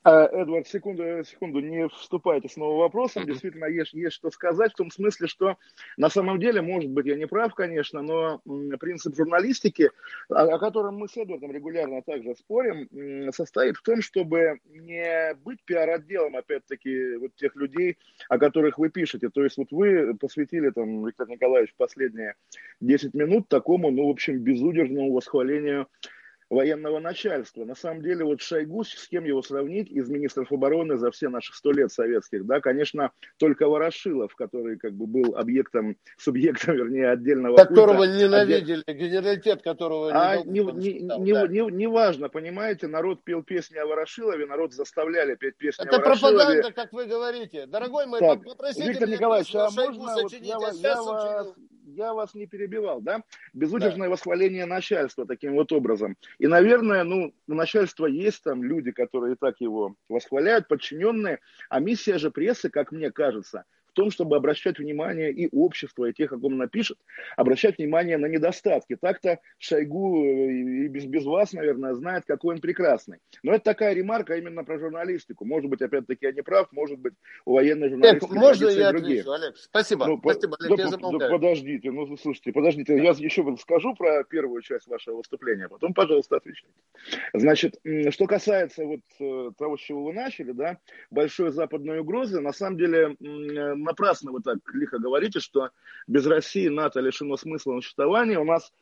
А, 0.05 0.26
Эдвард, 0.26 0.68
секунду, 0.68 1.24
секунду, 1.24 1.61
не 1.61 1.88
вступайте 1.88 2.46
с 2.50 2.57
новым 2.57 2.80
вопросом. 2.80 3.24
Действительно, 3.24 3.64
есть, 3.64 3.94
есть 3.94 4.16
что 4.16 4.30
сказать, 4.30 4.72
в 4.72 4.76
том 4.76 4.90
смысле, 4.90 5.28
что 5.28 5.57
на 5.96 6.11
самом 6.11 6.38
деле, 6.38 6.61
может 6.61 6.90
быть, 6.90 7.07
я 7.07 7.16
не 7.16 7.26
прав, 7.26 7.55
конечно, 7.55 8.02
но 8.02 8.42
принцип 8.78 9.16
журналистики, 9.16 9.90
о, 10.28 10.59
котором 10.59 10.96
мы 10.96 11.09
с 11.09 11.16
Эдвардом 11.16 11.52
регулярно 11.52 12.02
также 12.02 12.34
спорим, 12.34 13.32
состоит 13.32 13.76
в 13.76 13.82
том, 13.82 14.02
чтобы 14.02 14.59
не 14.66 15.34
быть 15.42 15.64
пиар-отделом, 15.64 16.36
опять-таки, 16.36 17.16
вот 17.16 17.34
тех 17.36 17.57
людей, 17.57 17.96
о 18.28 18.38
которых 18.38 18.76
вы 18.76 18.90
пишете. 18.90 19.30
То 19.30 19.42
есть 19.42 19.57
вот 19.57 19.68
вы 19.70 20.14
посвятили, 20.18 20.68
там, 20.68 21.07
Виктор 21.07 21.30
Николаевич, 21.30 21.72
последние 21.78 22.34
10 22.82 23.14
минут 23.14 23.48
такому, 23.48 23.90
ну, 23.90 24.09
в 24.09 24.11
общем, 24.11 24.38
безудержному 24.38 25.14
восхвалению 25.14 25.88
военного 26.51 26.99
начальства. 27.01 27.64
На 27.64 27.74
самом 27.74 28.03
деле, 28.03 28.24
вот 28.24 28.40
Шойгу, 28.40 28.84
с 28.84 29.09
кем 29.09 29.24
его 29.24 29.42
сравнить 29.42 29.90
из 29.90 30.09
министров 30.09 30.53
обороны 30.53 30.99
за 30.99 31.11
все 31.11 31.28
наши 31.28 31.53
сто 31.55 31.72
лет 31.72 31.92
советских, 31.92 32.47
да, 32.47 32.61
конечно, 32.61 33.11
только 33.38 33.68
Ворошилов, 33.68 34.34
который 34.34 34.78
как 34.78 34.92
бы 34.92 35.07
был 35.07 35.36
объектом, 35.36 35.97
субъектом, 36.18 36.76
вернее, 36.76 37.11
отдельного 37.11 37.57
Которого 37.57 38.05
культа. 38.05 38.16
ненавидели, 38.16 38.82
отдель... 38.86 38.97
генералитет 38.97 39.62
которого... 39.62 40.11
А 40.12 40.36
не, 40.45 40.61
не, 40.61 40.92
не, 40.95 41.18
не, 41.18 41.32
да. 41.32 41.49
не, 41.49 41.61
не 41.70 41.86
важно, 41.86 42.28
понимаете, 42.28 42.86
народ 42.86 43.24
пел 43.24 43.42
песни 43.42 43.78
о 43.78 43.86
Ворошилове, 43.86 44.47
народ 44.47 44.72
заставляли 44.72 45.34
петь 45.34 45.57
песни 45.57 45.84
Это 45.84 45.97
о 45.97 46.01
Ворошилове. 46.01 46.36
Это 46.36 46.45
пропаганда, 46.45 46.72
как 46.72 46.92
вы 46.92 47.07
говорите. 47.07 47.66
Дорогой 47.66 48.07
мой, 48.07 48.20
так, 48.20 48.45
попросите 48.45 48.88
Виктор 48.88 49.09
Николаевич, 49.09 49.55
а 49.55 49.70
можно 49.70 50.22
вот 50.22 50.32
я, 50.32 50.59
я, 50.72 51.03
вас, 51.03 51.55
я 51.95 52.12
вас 52.12 52.34
не 52.34 52.47
перебивал, 52.47 53.01
да? 53.01 53.22
Безудержное 53.53 54.09
да. 54.09 54.12
восхваление 54.12 54.66
начальства 54.66 55.26
таким 55.26 55.55
вот 55.55 55.72
образом. 55.72 56.16
И, 56.38 56.47
наверное, 56.47 57.05
ну, 57.05 57.32
у 57.47 57.55
начальства 57.55 58.07
есть 58.07 58.42
там 58.42 58.62
люди, 58.62 58.90
которые 58.90 59.36
так 59.36 59.61
его 59.61 59.95
восхваляют, 60.09 60.68
подчиненные, 60.68 61.38
а 61.68 61.80
миссия 61.80 62.18
же 62.18 62.30
прессы, 62.30 62.68
как 62.68 62.92
мне 62.92 63.11
кажется, 63.11 63.64
том, 63.95 64.11
чтобы 64.11 64.36
обращать 64.36 64.78
внимание 64.78 65.32
и 65.32 65.49
общество, 65.53 66.07
и 66.07 66.12
тех, 66.12 66.32
о 66.32 66.38
ком 66.38 66.59
напишет, 66.59 66.99
обращать 67.36 67.78
внимание 67.78 68.18
на 68.18 68.26
недостатки. 68.26 68.97
Так-то 68.97 69.40
Шойгу 69.59 70.24
э, 70.24 70.53
и 70.84 70.88
без, 70.88 71.07
без 71.07 71.24
вас, 71.24 71.53
наверное, 71.53 71.95
знает, 71.95 72.24
какой 72.26 72.55
он 72.55 72.61
прекрасный. 72.61 73.18
Но 73.42 73.53
это 73.53 73.64
такая 73.64 73.95
ремарка 73.95 74.36
именно 74.36 74.64
про 74.64 74.78
журналистику. 74.78 75.45
Может 75.45 75.70
быть, 75.70 75.80
опять-таки, 75.82 76.26
я 76.26 76.32
не 76.32 76.42
прав, 76.42 76.68
может 76.72 76.99
быть, 76.99 77.14
у 77.45 77.55
военной 77.55 77.88
журналистики 77.88 78.30
Олег, 78.30 78.42
можно 78.42 78.68
я 78.68 78.90
другие. 78.90 79.20
отвечу, 79.20 79.32
Олег? 79.32 79.57
Спасибо. 79.57 80.07
Ну, 80.07 80.18
Спасибо, 80.18 80.57
Олег, 80.61 80.76
да, 80.76 80.84
я 80.84 81.18
да, 81.18 81.28
подождите, 81.30 81.90
ну, 81.90 82.16
слушайте, 82.16 82.53
подождите, 82.53 82.97
я 82.97 83.11
еще 83.11 83.57
скажу 83.61 83.95
про 83.95 84.24
первую 84.24 84.62
часть 84.62 84.86
вашего 84.86 85.18
выступления, 85.18 85.68
потом, 85.68 85.95
пожалуйста, 85.95 86.36
отвечайте. 86.36 86.74
Значит, 87.32 87.80
что 88.11 88.26
касается 88.26 88.84
вот 88.84 89.01
э, 89.20 89.51
того, 89.57 89.76
с 89.76 89.80
чего 89.80 90.05
вы 90.05 90.12
начали, 90.12 90.53
да, 90.53 90.78
большой 91.11 91.53
западной 91.53 92.01
угрозы, 92.01 92.40
на 92.40 92.53
самом 92.53 92.78
деле 92.78 93.16
напрасно 93.85 94.32
вы 94.32 94.41
так 94.43 94.59
лихо 94.72 94.99
говорите, 94.99 95.41
что 95.41 95.70
без 96.07 96.26
России 96.26 96.68
НАТО 96.68 97.01
лишено 97.01 97.37
смысла 97.37 97.74
существования. 97.76 98.39
У 98.39 98.45
нас 98.45 98.72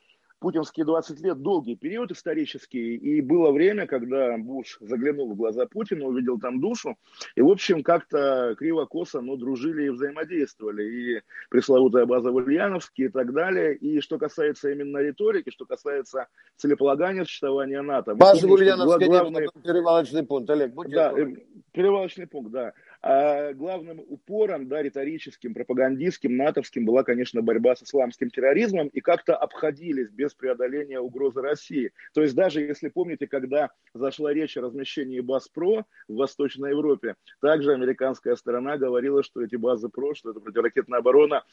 путинские 0.43 0.85
20 0.85 1.21
лет 1.21 1.41
долгий 1.41 1.77
период 1.77 2.11
исторический, 2.11 2.97
и 2.97 3.21
было 3.21 3.51
время, 3.51 3.87
когда 3.87 4.37
Буш 4.37 4.77
заглянул 4.81 5.31
в 5.31 5.37
глаза 5.37 5.65
Путина, 5.67 6.05
увидел 6.05 6.37
там 6.37 6.59
душу, 6.59 6.97
и, 7.35 7.41
в 7.41 7.47
общем, 7.47 7.81
как-то 7.81 8.53
криво-косо, 8.59 9.21
но 9.21 9.37
дружили 9.37 9.85
и 9.85 9.89
взаимодействовали, 9.89 10.83
и 10.83 11.21
пресловутая 11.49 12.05
база 12.05 12.29
в 12.31 12.35
Ульяновске 12.35 13.05
и 13.05 13.07
так 13.07 13.31
далее. 13.31 13.73
И 13.77 14.01
что 14.01 14.17
касается 14.17 14.69
именно 14.69 14.97
риторики, 14.97 15.49
что 15.49 15.65
касается 15.65 16.27
целеполагания 16.57 17.23
существования 17.23 17.81
НАТО. 17.81 18.13
База 18.13 18.45
в 18.45 18.51
Ульяновске 18.51 19.05
главный... 19.05 19.47
перевалочный 19.63 20.23
пункт, 20.23 20.49
Олег, 20.49 20.73
будьте 20.73 20.93
Да, 20.93 21.13
э, 21.17 21.35
перевалочный 21.71 22.27
пункт, 22.27 22.51
да. 22.51 22.73
А 23.05 23.51
главным 23.51 23.99
упором, 24.07 24.69
да, 24.69 24.81
риторическим, 24.81 25.53
пропагандистским, 25.53 26.37
натовским 26.37 26.85
была, 26.85 27.03
конечно, 27.03 27.41
борьба 27.41 27.75
с 27.75 27.83
исламским 27.83 28.29
терроризмом 28.29 28.87
и 28.87 29.01
как-то 29.01 29.35
обходились 29.35 30.09
без 30.09 30.33
преодоления 30.33 31.01
угрозы 31.01 31.41
России. 31.41 31.91
То 32.13 32.21
есть 32.21 32.33
даже 32.33 32.61
если 32.61 32.87
помните, 32.87 33.27
когда 33.27 33.71
зашла 33.93 34.33
речь 34.33 34.55
о 34.55 34.61
размещении 34.61 35.19
баз 35.19 35.49
ПРО 35.49 35.85
в 36.07 36.15
Восточной 36.15 36.69
Европе, 36.69 37.15
также 37.41 37.73
американская 37.73 38.37
сторона 38.37 38.77
говорила, 38.77 39.21
что 39.21 39.43
эти 39.43 39.57
базы 39.57 39.89
ПРО, 39.89 40.15
что 40.15 40.31
это 40.31 40.39
противоракетная 40.39 40.99
оборона, 40.99 41.43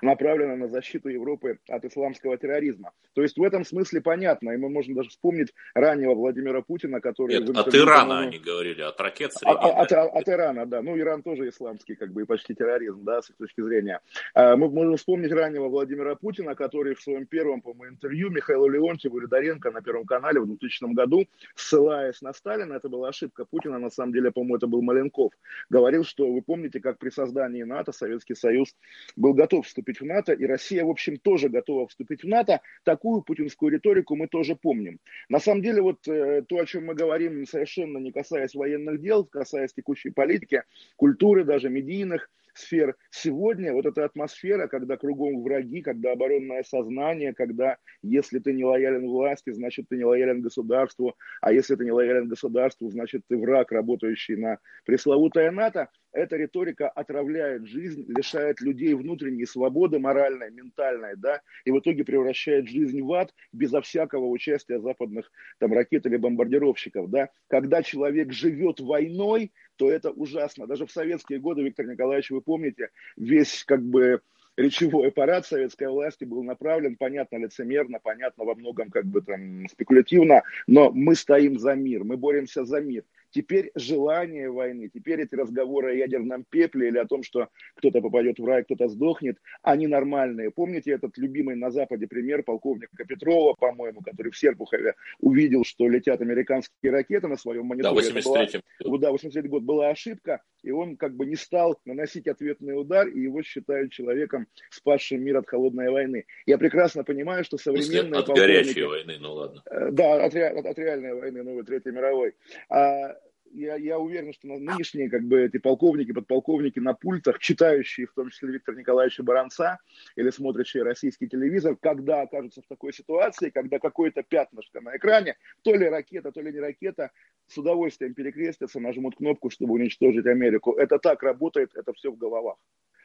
направлена 0.00 0.56
на 0.56 0.68
защиту 0.68 1.08
Европы 1.08 1.58
от 1.68 1.84
исламского 1.84 2.36
терроризма. 2.36 2.92
То 3.14 3.22
есть 3.22 3.36
в 3.36 3.42
этом 3.42 3.64
смысле 3.64 4.00
понятно, 4.00 4.50
и 4.50 4.56
мы 4.56 4.70
можем 4.70 4.94
даже 4.94 5.10
вспомнить 5.10 5.52
раннего 5.74 6.14
Владимира 6.14 6.62
Путина, 6.62 7.00
который... 7.00 7.38
Нет, 7.38 7.56
от 7.56 7.74
Ирана 7.74 8.20
они 8.20 8.38
говорили, 8.38 8.80
от 8.80 8.98
ракет 9.00 9.32
средних. 9.34 9.58
От, 9.60 9.92
от, 9.92 10.16
от 10.16 10.28
Ирана, 10.28 10.66
да. 10.66 10.82
Ну, 10.82 10.98
Иран 10.98 11.22
тоже 11.22 11.48
исламский, 11.48 11.94
как 11.94 12.12
бы, 12.12 12.22
и 12.22 12.24
почти 12.24 12.54
терроризм, 12.54 13.04
да, 13.04 13.20
с 13.20 13.30
их 13.30 13.36
точки 13.36 13.60
зрения. 13.60 14.00
А, 14.34 14.56
мы 14.56 14.70
можем 14.70 14.96
вспомнить 14.96 15.32
раннего 15.32 15.68
Владимира 15.68 16.14
Путина, 16.14 16.54
который 16.54 16.94
в 16.94 17.02
своем 17.02 17.26
первом, 17.26 17.60
по-моему, 17.60 17.94
интервью 17.94 18.30
Михаилу 18.30 18.68
Леонтьеву 18.68 19.20
и 19.20 19.26
Доренко 19.26 19.70
на 19.70 19.82
Первом 19.82 20.06
канале 20.06 20.40
в 20.40 20.46
2000 20.46 20.94
году, 20.94 21.26
ссылаясь 21.54 22.22
на 22.22 22.32
Сталина, 22.32 22.74
это 22.74 22.88
была 22.88 23.08
ошибка 23.08 23.44
Путина, 23.44 23.78
на 23.78 23.90
самом 23.90 24.12
деле, 24.12 24.30
по-моему, 24.30 24.56
это 24.56 24.66
был 24.66 24.80
Маленков, 24.80 25.32
говорил, 25.68 26.04
что 26.04 26.30
вы 26.32 26.40
помните, 26.40 26.80
как 26.80 26.98
при 26.98 27.10
создании 27.10 27.62
НАТО 27.62 27.92
Советский 27.92 28.34
Союз 28.34 28.74
был 29.16 29.34
готов 29.34 29.66
вступить 29.66 29.81
вступить 29.82 30.00
в 30.00 30.04
НАТО, 30.04 30.32
и 30.32 30.46
Россия, 30.46 30.84
в 30.84 30.90
общем, 30.90 31.16
тоже 31.16 31.48
готова 31.48 31.88
вступить 31.88 32.22
в 32.22 32.28
НАТО. 32.28 32.60
Такую 32.84 33.22
путинскую 33.22 33.72
риторику 33.72 34.14
мы 34.14 34.28
тоже 34.28 34.54
помним. 34.54 34.98
На 35.28 35.40
самом 35.40 35.62
деле, 35.62 35.82
вот 35.82 36.06
э, 36.06 36.42
то, 36.48 36.58
о 36.58 36.66
чем 36.66 36.86
мы 36.86 36.94
говорим, 36.94 37.46
совершенно 37.46 37.98
не 37.98 38.12
касаясь 38.12 38.54
военных 38.54 39.00
дел, 39.00 39.24
касаясь 39.24 39.72
текущей 39.72 40.10
политики, 40.10 40.62
культуры, 40.96 41.44
даже 41.44 41.68
медийных– 41.68 42.30
сфер. 42.54 42.96
Сегодня 43.10 43.72
вот 43.72 43.86
эта 43.86 44.04
атмосфера, 44.04 44.66
когда 44.68 44.96
кругом 44.96 45.42
враги, 45.42 45.82
когда 45.82 46.12
оборонное 46.12 46.62
сознание, 46.62 47.34
когда 47.34 47.76
если 48.02 48.38
ты 48.38 48.52
не 48.52 48.64
лоялен 48.64 49.06
власти, 49.06 49.50
значит 49.50 49.86
ты 49.88 49.96
не 49.96 50.04
лоялен 50.04 50.42
государству, 50.42 51.14
а 51.40 51.52
если 51.52 51.76
ты 51.76 51.84
не 51.84 51.92
лоялен 51.92 52.28
государству, 52.28 52.90
значит 52.90 53.22
ты 53.28 53.36
враг, 53.36 53.72
работающий 53.72 54.36
на 54.36 54.58
пресловутое 54.84 55.50
НАТО. 55.50 55.88
Эта 56.12 56.36
риторика 56.36 56.90
отравляет 56.90 57.66
жизнь, 57.66 58.04
лишает 58.06 58.60
людей 58.60 58.92
внутренней 58.92 59.46
свободы 59.46 59.98
моральной, 59.98 60.50
ментальной, 60.50 61.14
да, 61.16 61.40
и 61.64 61.70
в 61.70 61.78
итоге 61.78 62.04
превращает 62.04 62.68
жизнь 62.68 63.00
в 63.00 63.10
ад 63.14 63.32
безо 63.52 63.80
всякого 63.80 64.26
участия 64.26 64.78
западных 64.78 65.30
там 65.58 65.72
ракет 65.72 66.04
или 66.04 66.16
бомбардировщиков, 66.16 67.08
да. 67.08 67.30
Когда 67.48 67.82
человек 67.82 68.30
живет 68.32 68.80
войной, 68.80 69.52
то 69.82 69.90
это 69.90 70.10
ужасно. 70.12 70.68
Даже 70.68 70.86
в 70.86 70.92
советские 70.92 71.40
годы, 71.40 71.64
Виктор 71.64 71.84
Николаевич, 71.86 72.30
вы 72.30 72.40
помните, 72.40 72.90
весь 73.16 73.64
как 73.64 73.82
бы 73.82 74.20
речевой 74.56 75.08
аппарат 75.08 75.44
советской 75.44 75.88
власти 75.88 76.22
был 76.22 76.44
направлен, 76.44 76.94
понятно, 76.94 77.38
лицемерно, 77.38 77.98
понятно, 78.00 78.44
во 78.44 78.54
многом 78.54 78.90
как 78.90 79.06
бы 79.06 79.22
там 79.22 79.66
спекулятивно, 79.68 80.42
но 80.68 80.92
мы 80.92 81.16
стоим 81.16 81.58
за 81.58 81.74
мир, 81.74 82.04
мы 82.04 82.16
боремся 82.16 82.64
за 82.64 82.80
мир. 82.80 83.02
Теперь 83.32 83.70
желание 83.74 84.50
войны, 84.50 84.90
теперь 84.92 85.22
эти 85.22 85.34
разговоры 85.34 85.92
о 85.92 85.94
ядерном 85.94 86.44
пепле 86.44 86.88
или 86.88 86.98
о 86.98 87.06
том, 87.06 87.22
что 87.22 87.48
кто-то 87.76 88.02
попадет 88.02 88.38
в 88.38 88.44
рай, 88.44 88.62
кто-то 88.62 88.88
сдохнет, 88.88 89.38
они 89.62 89.86
нормальные. 89.86 90.50
Помните 90.50 90.92
этот 90.92 91.16
любимый 91.16 91.56
на 91.56 91.70
Западе 91.70 92.06
пример 92.06 92.42
полковника 92.42 93.04
Петрова, 93.04 93.54
по-моему, 93.54 94.02
который 94.02 94.30
в 94.30 94.38
Серпухове 94.38 94.94
увидел, 95.18 95.64
что 95.64 95.88
летят 95.88 96.20
американские 96.20 96.92
ракеты 96.92 97.26
на 97.26 97.36
своем 97.36 97.66
мониторе. 97.66 97.94
Да, 97.94 97.94
83 97.94 98.62
была, 98.84 98.98
да, 98.98 99.10
83 99.10 99.48
год 99.48 99.62
была 99.62 99.88
ошибка, 99.88 100.42
и 100.62 100.70
он 100.70 100.96
как 100.96 101.14
бы 101.16 101.26
не 101.26 101.36
стал 101.36 101.78
наносить 101.84 102.26
ответный 102.26 102.78
удар, 102.78 103.08
и 103.08 103.20
его 103.20 103.42
считают 103.42 103.92
человеком, 103.92 104.46
спасшим 104.70 105.22
мир 105.22 105.38
от 105.38 105.48
холодной 105.48 105.90
войны. 105.90 106.26
Я 106.46 106.58
прекрасно 106.58 107.04
понимаю, 107.04 107.44
что 107.44 107.58
современные 107.58 108.20
От 108.20 108.28
горячей 108.28 108.82
войны, 108.82 109.18
ну 109.20 109.34
ладно. 109.34 109.62
Э, 109.70 109.90
да, 109.90 110.24
от, 110.24 110.34
от, 110.34 110.66
от 110.66 110.78
реальной 110.78 111.14
войны, 111.14 111.42
ну, 111.42 111.62
Третьей 111.62 111.92
мировой. 111.92 112.34
А 112.68 113.16
я, 113.52 113.76
я 113.76 113.98
уверен, 113.98 114.32
что 114.32 114.48
нынешние 114.48 115.10
как 115.10 115.22
бы 115.22 115.42
эти 115.42 115.58
полковники, 115.58 116.12
подполковники 116.12 116.78
на 116.78 116.94
пультах, 116.94 117.38
читающие 117.38 118.06
в 118.06 118.14
том 118.14 118.30
числе 118.30 118.50
Виктора 118.50 118.78
Николаевича 118.78 119.22
Баранца 119.22 119.78
или 120.16 120.30
смотрящие 120.30 120.82
российский 120.82 121.28
телевизор, 121.28 121.76
когда 121.80 122.22
окажутся 122.22 122.62
в 122.62 122.66
такой 122.66 122.92
ситуации, 122.92 123.50
когда 123.50 123.78
какое-то 123.78 124.22
пятнышко 124.22 124.80
на 124.80 124.96
экране, 124.96 125.36
то 125.62 125.74
ли 125.74 125.88
ракета, 125.88 126.32
то 126.32 126.40
ли 126.40 126.52
не 126.52 126.60
ракета, 126.60 127.10
с 127.46 127.58
удовольствием 127.58 128.14
перекрестятся, 128.14 128.80
нажмут 128.80 129.16
кнопку, 129.16 129.50
чтобы 129.50 129.74
уничтожить 129.74 130.26
Америку. 130.26 130.72
Это 130.72 130.98
так 130.98 131.22
работает, 131.22 131.72
это 131.74 131.92
все 131.92 132.10
в 132.10 132.16
головах. 132.16 132.56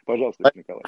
Пожалуйста, 0.05 0.49
Николай. 0.55 0.83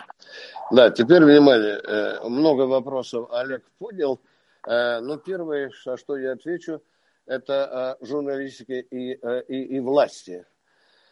Да, 0.71 0.91
теперь 0.91 1.23
внимание. 1.23 1.81
Э, 1.83 2.29
много 2.29 2.61
вопросов 2.61 3.29
Олег 3.31 3.69
понял. 3.77 4.21
Э, 4.65 5.01
но 5.01 5.17
первое, 5.17 5.71
что 5.71 6.17
я 6.17 6.31
отвечу, 6.31 6.81
это 7.29 7.97
журналистики 8.01 8.85
и, 8.91 9.17
э, 9.21 9.43
и, 9.47 9.77
и 9.77 9.79
власти. 9.79 10.45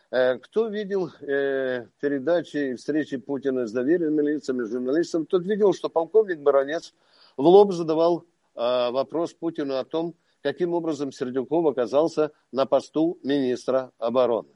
Кто 0.09 0.70
видел 0.70 1.11
передачи 1.20 2.72
и 2.72 2.76
встречи 2.76 3.18
Путина 3.18 3.68
с 3.68 3.74
доверенными 3.74 4.22
лицами, 4.26 4.63
журналистами, 4.63 5.26
тот 5.26 5.43
видел, 5.43 5.74
что 5.74 5.89
полковник 5.89 6.39
Баранец 6.39 6.93
в 7.36 7.45
лоб 7.45 7.74
задавал 7.74 8.24
вопрос 8.55 9.34
Путину 9.34 9.76
о 9.76 9.84
том, 9.84 10.15
каким 10.41 10.74
образом 10.74 11.11
Сердюков 11.11 11.65
оказался 11.65 12.32
на 12.53 12.65
посту 12.65 13.20
министра 13.22 13.91
обороны. 13.97 14.47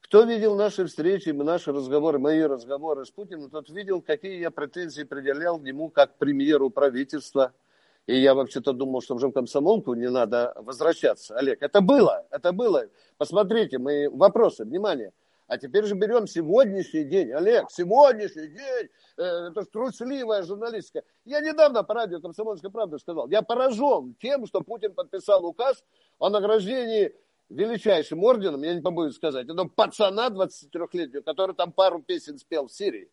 Кто 0.00 0.24
видел 0.24 0.54
наши 0.54 0.86
встречи, 0.86 1.30
наши 1.30 1.72
разговоры, 1.72 2.18
мои 2.18 2.40
разговоры 2.42 3.04
с 3.04 3.10
Путиным, 3.10 3.50
тот 3.50 3.68
видел, 3.68 4.00
какие 4.00 4.40
я 4.40 4.50
претензии 4.50 5.02
предъявлял 5.02 5.62
ему 5.62 5.90
как 5.90 6.16
премьеру 6.16 6.70
правительства. 6.70 7.52
И 8.08 8.16
я 8.16 8.34
вообще-то 8.34 8.72
думал, 8.72 9.02
что 9.02 9.16
уже 9.16 9.28
в 9.28 9.32
комсомолку 9.32 9.92
не 9.92 10.08
надо 10.08 10.54
возвращаться. 10.56 11.36
Олег, 11.36 11.62
это 11.62 11.82
было, 11.82 12.26
это 12.30 12.52
было. 12.52 12.86
Посмотрите, 13.18 13.76
мои 13.78 14.06
вопросы, 14.06 14.64
внимание. 14.64 15.12
А 15.46 15.58
теперь 15.58 15.84
же 15.84 15.94
берем 15.94 16.26
сегодняшний 16.26 17.04
день. 17.04 17.32
Олег, 17.32 17.70
сегодняшний 17.70 18.48
день, 18.48 18.88
э, 19.18 19.22
это 19.22 19.62
трусливая 19.66 20.42
журналистика. 20.42 21.02
Я 21.26 21.40
недавно 21.40 21.84
по 21.84 21.92
радио 21.92 22.18
«Комсомольская 22.20 22.70
правда» 22.70 22.98
сказал, 22.98 23.28
я 23.28 23.42
поражен 23.42 24.14
тем, 24.22 24.46
что 24.46 24.62
Путин 24.62 24.94
подписал 24.94 25.44
указ 25.44 25.84
о 26.18 26.30
награждении 26.30 27.14
величайшим 27.50 28.24
орденом, 28.24 28.62
я 28.62 28.72
не 28.72 28.80
побоюсь 28.80 29.16
сказать, 29.16 29.46
это 29.48 29.64
пацана 29.64 30.30
23-летнего, 30.30 31.20
который 31.20 31.54
там 31.54 31.72
пару 31.72 32.00
песен 32.02 32.38
спел 32.38 32.68
в 32.68 32.72
Сирии. 32.72 33.10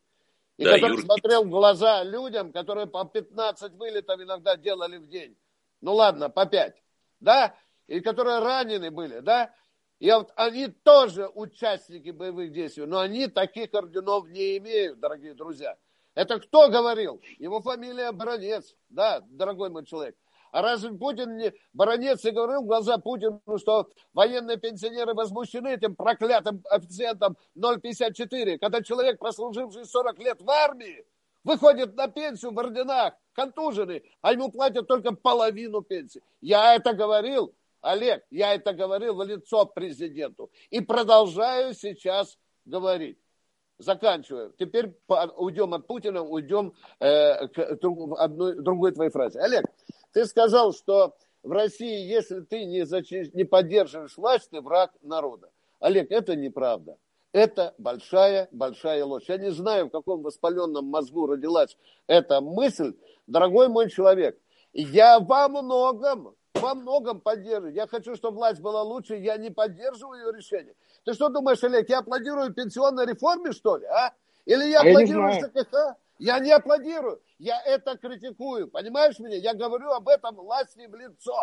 И 0.58 0.64
да, 0.64 0.76
который 0.76 0.96
Юр... 0.96 1.02
смотрел 1.02 1.44
в 1.44 1.50
глаза 1.50 2.04
людям, 2.04 2.52
которые 2.52 2.88
по 2.88 3.04
15 3.06 3.74
вылетов 3.74 4.22
иногда 4.22 4.56
делали 4.56 4.98
в 4.98 5.08
день. 5.08 5.38
Ну 5.82 5.94
ладно, 5.94 6.30
по 6.30 6.46
5. 6.46 6.76
Да? 7.20 7.56
И 7.88 8.00
которые 8.00 8.40
ранены 8.40 8.90
были, 8.92 9.20
да? 9.20 9.54
И 10.00 10.12
вот 10.12 10.32
они 10.36 10.68
тоже 10.68 11.30
участники 11.34 12.10
боевых 12.10 12.52
действий, 12.52 12.86
но 12.86 13.00
они 13.00 13.28
таких 13.28 13.74
орденов 13.74 14.28
не 14.28 14.58
имеют, 14.58 15.00
дорогие 15.00 15.34
друзья. 15.34 15.78
Это 16.16 16.40
кто 16.40 16.70
говорил? 16.70 17.22
Его 17.38 17.62
фамилия 17.62 18.12
Бронец, 18.12 18.76
да, 18.90 19.22
дорогой 19.22 19.70
мой 19.70 19.86
человек. 19.86 20.16
А 20.56 20.62
разве 20.62 20.94
Путин 20.94 21.36
не... 21.36 21.54
Баронец 21.74 22.24
и 22.24 22.32
говорил 22.32 22.62
в 22.62 22.68
глаза 22.68 22.98
Путину, 22.98 23.42
что 23.58 23.90
военные 24.14 24.56
пенсионеры 24.56 25.14
возмущены 25.14 25.74
этим 25.74 25.98
проклятым 25.98 26.64
официентом 26.70 27.36
0,54, 27.58 28.58
когда 28.60 28.82
человек, 28.82 29.20
прослуживший 29.20 29.84
40 29.84 30.18
лет 30.20 30.42
в 30.42 30.50
армии, 30.50 31.06
выходит 31.44 31.98
на 31.98 32.08
пенсию 32.08 32.54
в 32.54 32.58
орденах, 32.60 33.16
контуженный, 33.34 34.10
а 34.22 34.32
ему 34.32 34.50
платят 34.50 34.88
только 34.88 35.14
половину 35.14 35.82
пенсии. 35.82 36.24
Я 36.40 36.76
это 36.76 36.94
говорил, 36.94 37.54
Олег, 37.82 38.24
я 38.32 38.56
это 38.56 38.72
говорил 38.72 39.16
в 39.16 39.24
лицо 39.24 39.66
президенту 39.66 40.50
и 40.70 40.80
продолжаю 40.80 41.74
сейчас 41.74 42.38
говорить. 42.64 43.18
Заканчиваю. 43.78 44.54
Теперь 44.58 44.94
уйдем 45.36 45.74
от 45.74 45.86
Путина, 45.86 46.24
уйдем 46.24 46.74
э, 47.02 47.50
к 47.50 47.60
одной, 48.18 48.56
другой 48.56 48.94
твоей 48.94 49.12
фразе. 49.12 49.42
Олег, 49.42 49.66
ты 50.16 50.26
сказал, 50.26 50.72
что 50.72 51.14
в 51.44 51.52
России, 51.52 52.08
если 52.08 52.40
ты 52.40 52.64
не, 52.64 52.86
зачи... 52.86 53.30
не 53.34 53.44
поддерживаешь 53.44 54.16
власть, 54.16 54.50
ты 54.50 54.62
враг 54.62 54.94
народа. 55.02 55.52
Олег, 55.82 56.10
это 56.10 56.38
неправда. 56.38 56.98
Это 57.34 57.76
большая-большая 57.78 59.04
ложь. 59.04 59.26
Я 59.28 59.38
не 59.38 59.52
знаю, 59.52 59.88
в 59.88 59.90
каком 59.90 60.22
воспаленном 60.22 60.86
мозгу 60.86 61.28
родилась 61.28 61.78
эта 62.08 62.40
мысль. 62.40 62.94
Дорогой 63.28 63.68
мой 63.68 63.90
человек, 63.90 64.40
я 64.72 65.20
во 65.20 65.50
многом, 65.50 66.34
во 66.54 66.76
многом 66.76 67.20
поддерживаю. 67.20 67.74
Я 67.74 67.86
хочу, 67.86 68.16
чтобы 68.16 68.38
власть 68.38 68.62
была 68.62 68.84
лучше, 68.84 69.18
я 69.18 69.36
не 69.36 69.50
поддерживаю 69.50 70.28
ее 70.28 70.38
решение. 70.38 70.76
Ты 71.04 71.14
что 71.14 71.28
думаешь, 71.28 71.62
Олег, 71.62 71.90
я 71.90 72.00
аплодирую 72.00 72.54
пенсионной 72.54 73.06
реформе, 73.06 73.52
что 73.52 73.76
ли, 73.76 73.86
а? 73.88 74.14
Или 74.46 74.70
я 74.70 74.80
а 74.80 74.88
аплодирую 74.88 75.34
я 75.34 75.42
ЖКХ? 75.42 75.98
Я 76.18 76.40
не 76.40 76.52
аплодирую, 76.52 77.22
я 77.40 77.62
это 77.66 77.98
критикую. 77.98 78.70
Понимаешь 78.70 79.20
меня? 79.20 79.38
Я 79.38 79.54
говорю 79.54 79.90
об 79.92 80.08
этом 80.08 80.36
власти 80.36 80.88
в 80.88 80.96
лицо. 80.96 81.36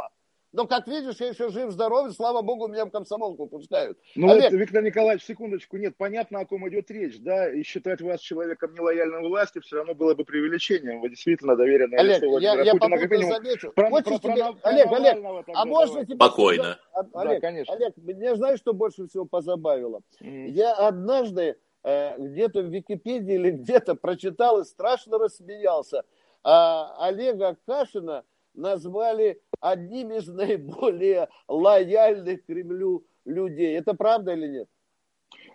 Но, 0.53 0.67
как 0.67 0.87
видишь, 0.87 1.17
я 1.19 1.29
еще 1.29 1.49
жив-здоров, 1.49 2.13
слава 2.13 2.43
богу, 2.43 2.69
меня 2.69 2.85
в 2.85 2.91
комсомолку 2.91 3.47
пускают. 3.47 3.99
Ну 4.15 4.31
Олег... 4.31 4.53
вот, 4.53 4.61
Виктор 4.61 4.83
Николаевич, 4.83 5.25
секундочку, 5.25 5.79
нет, 5.79 5.97
понятно, 5.97 6.41
о 6.41 6.45
ком 6.45 6.69
идет 6.69 6.91
речь, 6.91 7.19
да, 7.21 7.51
и 7.51 7.63
считать 7.63 8.03
вас 8.03 8.21
человеком 8.21 8.75
нелояльным 8.75 9.23
власти 9.23 9.61
все 9.61 9.77
равно 9.77 9.95
было 9.95 10.15
бы 10.15 10.25
преувеличением. 10.25 11.01
Вы 11.01 11.09
действительно 11.09 11.57
доверенное 11.57 11.99
Олег, 11.99 12.23
лицо 12.23 12.39
я, 12.39 12.61
я 12.61 12.73
Путина, 12.73 12.99
как 12.99 13.11
минимум. 13.11 13.33
Замечу. 13.33 13.73
Про, 13.73 13.89
про, 13.89 14.03
тебе... 14.03 14.35
про, 14.35 14.55
Олег, 14.63 14.89
про 14.89 14.97
Олег, 14.97 15.45
а 15.55 15.65
можно 15.65 16.05
тебе... 16.05 16.17
Спокойно. 16.17 16.79
Олег, 17.15 17.41
да, 17.41 17.41
конечно. 17.41 17.75
Олег, 17.75 17.97
меня 17.97 18.35
знаешь, 18.37 18.59
что 18.59 18.75
больше 18.75 19.07
всего 19.07 19.25
позабавило? 19.25 20.03
Mm. 20.21 20.49
Я 20.49 20.75
однажды 20.75 21.57
где-то 21.85 22.63
в 22.63 22.67
Википедии 22.67 23.35
или 23.35 23.51
где-то 23.53 23.95
прочитал 23.95 24.61
и 24.61 24.65
страшно 24.65 25.19
рассмеялся. 25.19 26.05
А 26.45 26.95
Олега 27.07 27.57
Кашина 27.67 28.25
назвали 28.55 29.41
одним 29.61 30.13
из 30.13 30.27
наиболее 30.29 31.29
лояльных 31.49 32.45
Кремлю 32.45 33.05
людей. 33.25 33.77
Это 33.77 33.95
правда 33.95 34.33
или 34.33 34.49
нет? 34.49 34.69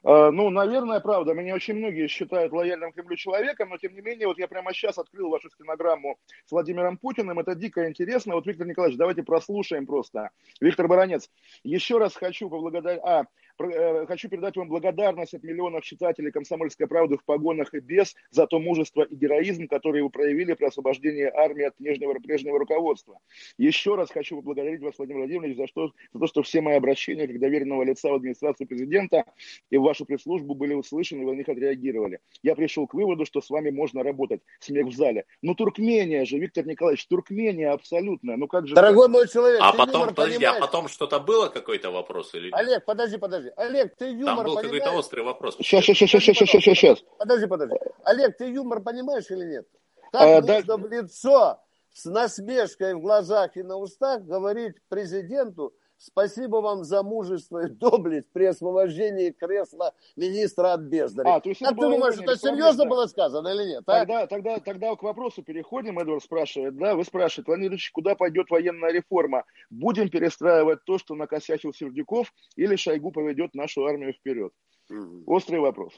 А, 0.03 0.31
ну, 0.31 0.49
наверное, 0.49 0.99
правда. 0.99 1.33
Меня 1.33 1.55
очень 1.55 1.75
многие 1.75 2.07
считают 2.07 2.53
лояльным 2.53 2.93
Кремлю 2.93 3.15
человеком, 3.15 3.69
но 3.69 3.77
тем 3.77 3.93
не 3.93 4.01
менее, 4.01 4.27
вот 4.27 4.37
я 4.37 4.47
прямо 4.47 4.73
сейчас 4.73 4.97
открыл 4.97 5.29
вашу 5.29 5.49
стенограмму 5.49 6.17
с 6.45 6.51
Владимиром 6.51 6.97
Путиным. 6.97 7.39
Это 7.39 7.55
дико 7.55 7.87
интересно. 7.87 8.35
Вот, 8.35 8.47
Виктор 8.47 8.65
Николаевич, 8.67 8.97
давайте 8.97 9.23
прослушаем 9.23 9.85
просто. 9.85 10.29
Виктор 10.61 10.87
Баранец, 10.87 11.29
еще 11.63 11.97
раз 11.97 12.15
хочу 12.15 12.49
поблагодарить... 12.49 13.01
А, 13.03 13.23
Э, 13.23 13.46
хочу 13.57 14.29
передать 14.29 14.55
вам 14.55 14.67
благодарность 14.67 15.33
от 15.33 15.43
миллионов 15.43 15.83
читателей 15.83 16.31
«Комсомольской 16.31 16.87
правды» 16.87 17.17
в 17.17 17.23
погонах 17.23 17.73
и 17.73 17.79
без 17.79 18.15
за 18.31 18.47
то 18.47 18.59
мужество 18.59 19.03
и 19.03 19.15
героизм, 19.15 19.67
которые 19.67 20.03
вы 20.03 20.09
проявили 20.09 20.53
при 20.53 20.65
освобождении 20.65 21.25
армии 21.25 21.63
от 21.63 21.75
прежнего, 21.75 22.13
прежнего 22.13 22.59
руководства. 22.59 23.19
Еще 23.57 23.95
раз 23.95 24.09
хочу 24.11 24.37
поблагодарить 24.37 24.81
вас, 24.81 24.97
Владимир 24.97 25.21
Владимирович, 25.21 25.57
за, 25.57 25.67
что, 25.67 25.91
за 26.13 26.19
то, 26.19 26.27
что 26.27 26.43
все 26.43 26.61
мои 26.61 26.75
обращения 26.75 27.27
как 27.27 27.39
доверенного 27.39 27.83
лица 27.83 28.09
в 28.09 28.15
администрацию 28.15 28.67
президента 28.67 29.25
и 29.69 29.77
в 29.77 29.81
вашу 29.81 30.05
пресс-службу 30.05 30.53
были 30.53 30.73
услышаны, 30.73 31.25
вы 31.25 31.33
на 31.33 31.37
них 31.37 31.49
отреагировали. 31.49 32.19
Я 32.43 32.55
пришел 32.55 32.87
к 32.87 32.93
выводу, 32.93 33.25
что 33.25 33.41
с 33.41 33.49
вами 33.49 33.69
можно 33.69 34.03
работать. 34.03 34.41
Смех 34.59 34.87
в 34.87 34.93
зале. 34.93 35.25
Но 35.41 35.53
Туркмения 35.53 36.25
же, 36.25 36.37
Виктор 36.37 36.65
Николаевич, 36.65 37.07
Туркмения 37.07 37.71
абсолютная. 37.71 38.37
Ну 38.37 38.47
как 38.47 38.67
же... 38.67 38.75
Дорогой 38.75 39.07
мой 39.07 39.27
человек, 39.27 39.59
а 39.61 39.73
потом, 39.73 40.07
подожди, 40.09 40.45
а 40.45 40.59
потом 40.59 40.87
что-то 40.87 41.19
было, 41.19 41.47
какой-то 41.47 41.91
вопрос? 41.91 42.33
Или... 42.35 42.49
Олег, 42.51 42.85
подожди, 42.85 43.17
подожди 43.17 43.46
подожди. 43.47 43.53
Олег, 43.55 43.95
ты 43.95 44.11
юмор 44.11 44.35
Там 44.35 44.45
был 44.45 44.55
какой-то 44.55 44.91
острый 44.91 45.21
вопрос. 45.21 45.55
Сейчас, 45.57 45.83
сейчас, 45.85 46.09
сейчас, 46.09 46.23
сейчас, 46.23 46.49
сейчас, 46.49 46.63
сейчас. 46.63 47.03
Подожди, 47.17 47.47
подожди. 47.47 47.75
Олег, 48.03 48.37
ты 48.37 48.51
юмор 48.51 48.81
понимаешь 48.81 49.29
или 49.29 49.45
нет? 49.45 49.67
Как 50.11 50.21
а, 50.21 50.41
нужно 50.41 50.63
да... 50.63 50.77
в 50.77 50.87
лицо 50.87 51.59
с 51.93 52.05
насмешкой 52.05 52.95
в 52.95 53.01
глазах 53.01 53.57
и 53.57 53.63
на 53.63 53.77
устах 53.77 54.21
говорить 54.21 54.75
президенту, 54.87 55.73
Спасибо 55.97 56.57
вам 56.57 56.83
за 56.83 57.01
мужество 57.01 57.65
и 57.65 57.69
доблесть 57.69 58.31
при 58.31 58.45
освобождении 58.45 59.31
кресла 59.31 59.93
министра 60.15 60.73
от 60.73 60.81
бездари. 60.81 61.27
А, 61.27 61.39
то 61.39 61.49
есть 61.49 61.61
как 61.61 61.71
ты 61.71 61.81
думаешь, 61.81 62.19
это 62.19 62.37
серьезно 62.37 62.83
да. 62.83 62.89
было 62.89 63.05
сказано 63.07 63.47
или 63.47 63.69
нет? 63.69 63.83
А? 63.87 63.99
Тогда, 63.99 64.27
тогда, 64.27 64.59
тогда 64.59 64.95
к 64.95 65.03
вопросу 65.03 65.41
переходим. 65.43 65.99
Эдвард 65.99 66.23
спрашивает, 66.23 66.77
да, 66.77 66.95
вы 66.95 67.03
спрашиваете, 67.03 67.51
Владимир 67.51 67.79
куда 67.93 68.15
пойдет 68.15 68.49
военная 68.49 68.91
реформа? 68.91 69.45
Будем 69.69 70.09
перестраивать 70.09 70.83
то, 70.85 70.97
что 70.97 71.15
накосячил 71.15 71.73
Сердюков, 71.73 72.31
или 72.55 72.75
Шойгу 72.75 73.11
поведет 73.11 73.55
нашу 73.55 73.85
армию 73.85 74.13
вперед? 74.13 74.51
Угу. 74.89 75.23
Острый 75.25 75.59
вопрос. 75.59 75.93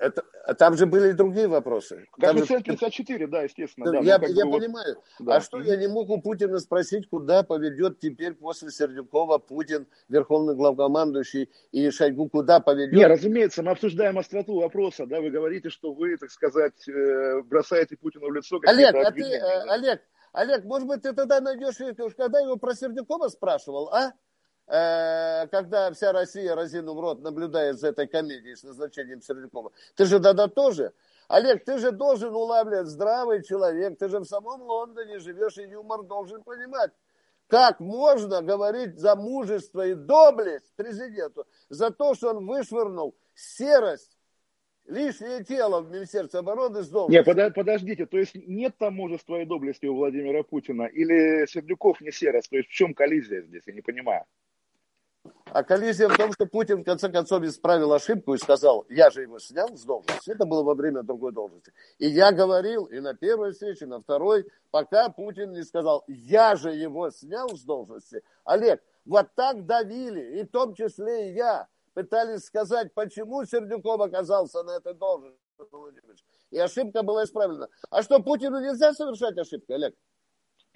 Это, 0.00 0.24
а 0.46 0.54
там 0.54 0.78
же 0.78 0.86
были 0.86 1.10
и 1.10 1.12
другие 1.12 1.46
вопросы. 1.46 2.06
Коэффициент 2.18 2.64
же... 2.64 2.72
54, 2.72 3.26
да, 3.26 3.42
естественно. 3.42 3.92
Да, 3.92 3.98
я 3.98 4.18
ну, 4.18 4.26
я 4.28 4.46
бы, 4.46 4.52
понимаю. 4.52 4.96
Да. 5.18 5.36
А 5.36 5.40
что 5.42 5.60
я 5.60 5.76
не 5.76 5.88
мог 5.88 6.08
у 6.08 6.18
Путина 6.18 6.58
спросить, 6.58 7.06
куда 7.10 7.42
поведет 7.42 8.00
теперь 8.00 8.32
после 8.32 8.70
Сердюкова 8.70 9.36
Путин, 9.36 9.86
верховный 10.08 10.54
главкомандующий, 10.54 11.50
и 11.70 11.90
Шойгу 11.90 12.30
куда 12.30 12.60
поведет? 12.60 12.94
Не, 12.94 13.06
разумеется, 13.06 13.62
мы 13.62 13.72
обсуждаем 13.72 14.18
остроту 14.18 14.58
вопроса. 14.58 15.04
Да, 15.04 15.20
вы 15.20 15.28
говорите, 15.28 15.68
что 15.68 15.92
вы, 15.92 16.16
так 16.16 16.30
сказать, 16.30 16.88
э, 16.88 17.42
бросаете 17.42 17.98
Путину 17.98 18.28
в 18.28 18.32
лицо. 18.32 18.58
Олег, 18.64 18.94
а 18.94 19.12
ты, 19.12 19.22
э, 19.22 19.62
Олег, 19.68 20.00
Олег, 20.32 20.64
может 20.64 20.88
быть, 20.88 21.02
ты 21.02 21.12
тогда 21.12 21.42
найдешь, 21.42 21.76
когда 22.16 22.40
его 22.40 22.56
про 22.56 22.74
Сердюкова 22.74 23.28
спрашивал, 23.28 23.90
а? 23.92 24.14
Э, 25.44 25.48
когда 25.48 25.92
вся 25.92 26.12
Россия, 26.12 26.54
разинув 26.54 27.00
рот, 27.00 27.20
наблюдает 27.20 27.78
за 27.78 27.88
этой 27.88 28.06
комедией 28.06 28.56
с 28.56 28.62
назначением 28.62 29.22
Сердюкова, 29.22 29.72
ты 29.96 30.04
же 30.06 30.20
тогда 30.20 30.48
тоже 30.48 30.92
Олег, 31.28 31.64
ты 31.64 31.78
же 31.78 31.92
должен 31.92 32.34
улавливать 32.34 32.88
здравый 32.88 33.44
человек, 33.44 33.98
ты 33.98 34.08
же 34.08 34.18
в 34.18 34.24
самом 34.24 34.62
Лондоне 34.62 35.20
живешь, 35.20 35.58
и 35.58 35.62
юмор 35.62 36.02
должен 36.02 36.42
понимать. 36.42 36.90
Как 37.46 37.78
можно 37.78 38.42
говорить 38.42 38.98
за 38.98 39.14
мужество 39.14 39.86
и 39.86 39.94
доблесть 39.94 40.72
президенту, 40.74 41.46
за 41.68 41.90
то, 41.90 42.14
что 42.14 42.30
он 42.30 42.46
вышвырнул 42.46 43.16
серость, 43.34 44.16
лишнее 44.86 45.44
тело 45.44 45.82
в 45.82 45.90
Министерстве 45.90 46.40
обороны 46.40 46.82
с 46.82 46.88
должности? 46.88 47.28
Нет, 47.28 47.54
подождите, 47.54 48.06
то 48.06 48.18
есть 48.18 48.34
нет 48.34 48.76
там 48.78 48.94
мужества 48.94 49.40
и 49.40 49.44
доблести 49.44 49.86
у 49.86 49.96
Владимира 49.96 50.42
Путина, 50.42 50.84
или 50.84 51.46
Сердюков 51.46 52.00
не 52.00 52.10
серость, 52.10 52.50
то 52.50 52.56
есть 52.56 52.68
в 52.68 52.72
чем 52.72 52.94
коллизия 52.94 53.42
здесь, 53.42 53.62
я 53.66 53.72
не 53.72 53.82
понимаю. 53.82 54.24
А 55.52 55.64
коллизия 55.64 56.08
в 56.08 56.16
том, 56.16 56.32
что 56.32 56.46
Путин 56.46 56.82
в 56.82 56.84
конце 56.84 57.08
концов 57.08 57.42
исправил 57.42 57.92
ошибку 57.92 58.34
и 58.34 58.38
сказал, 58.38 58.86
я 58.88 59.10
же 59.10 59.22
его 59.22 59.38
снял 59.40 59.76
с 59.76 59.82
должности. 59.82 60.30
Это 60.30 60.44
было 60.44 60.62
во 60.62 60.74
время 60.74 61.02
другой 61.02 61.32
должности. 61.32 61.72
И 61.98 62.06
я 62.06 62.30
говорил 62.30 62.84
и 62.84 63.00
на 63.00 63.14
первой 63.14 63.52
встрече, 63.52 63.86
и 63.86 63.88
на 63.88 64.00
второй, 64.00 64.46
пока 64.70 65.08
Путин 65.08 65.52
не 65.52 65.64
сказал, 65.64 66.04
я 66.06 66.54
же 66.54 66.70
его 66.70 67.10
снял 67.10 67.48
с 67.48 67.62
должности. 67.62 68.22
Олег, 68.44 68.80
вот 69.04 69.26
так 69.34 69.66
давили, 69.66 70.40
и 70.40 70.44
в 70.44 70.50
том 70.50 70.74
числе 70.74 71.30
и 71.30 71.34
я, 71.34 71.66
пытались 71.94 72.44
сказать, 72.44 72.94
почему 72.94 73.44
Сердюков 73.44 74.00
оказался 74.00 74.62
на 74.62 74.76
этой 74.76 74.94
должности. 74.94 75.40
И 76.50 76.58
ошибка 76.58 77.02
была 77.02 77.24
исправлена. 77.24 77.68
А 77.90 78.02
что, 78.02 78.20
Путину 78.20 78.60
нельзя 78.60 78.92
совершать 78.92 79.36
ошибки, 79.36 79.72
Олег? 79.72 79.94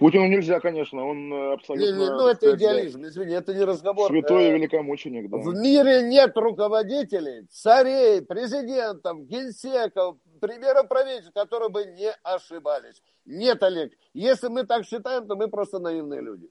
Путину 0.05 0.27
нельзя, 0.27 0.61
конечно, 0.61 1.03
он 1.03 1.33
э, 1.33 1.53
абсолютно... 1.55 1.87
Не, 1.87 1.99
не, 1.99 2.11
ну, 2.11 2.29
это 2.29 2.37
сказать, 2.37 2.59
идеализм, 2.59 3.05
извини, 3.07 3.33
это 3.33 3.55
не 3.55 3.65
разговор. 3.65 4.11
Святой 4.11 4.45
э, 4.45 4.53
великомученик, 4.53 5.31
да. 5.31 5.39
В 5.39 5.55
мире 5.55 6.03
нет 6.03 6.37
руководителей, 6.37 7.47
царей, 7.49 8.21
президентов, 8.21 9.27
генсеков, 9.27 10.19
примеров 10.43 10.89
правительств, 10.89 11.33
которые 11.33 11.71
бы 11.71 11.87
не 11.87 12.13
ошибались. 12.23 13.03
Нет, 13.25 13.63
Олег, 13.63 13.95
если 14.13 14.49
мы 14.49 14.67
так 14.67 14.85
считаем, 14.85 15.27
то 15.27 15.37
мы 15.37 15.49
просто 15.49 15.79
наивные 15.79 16.21
люди. 16.21 16.51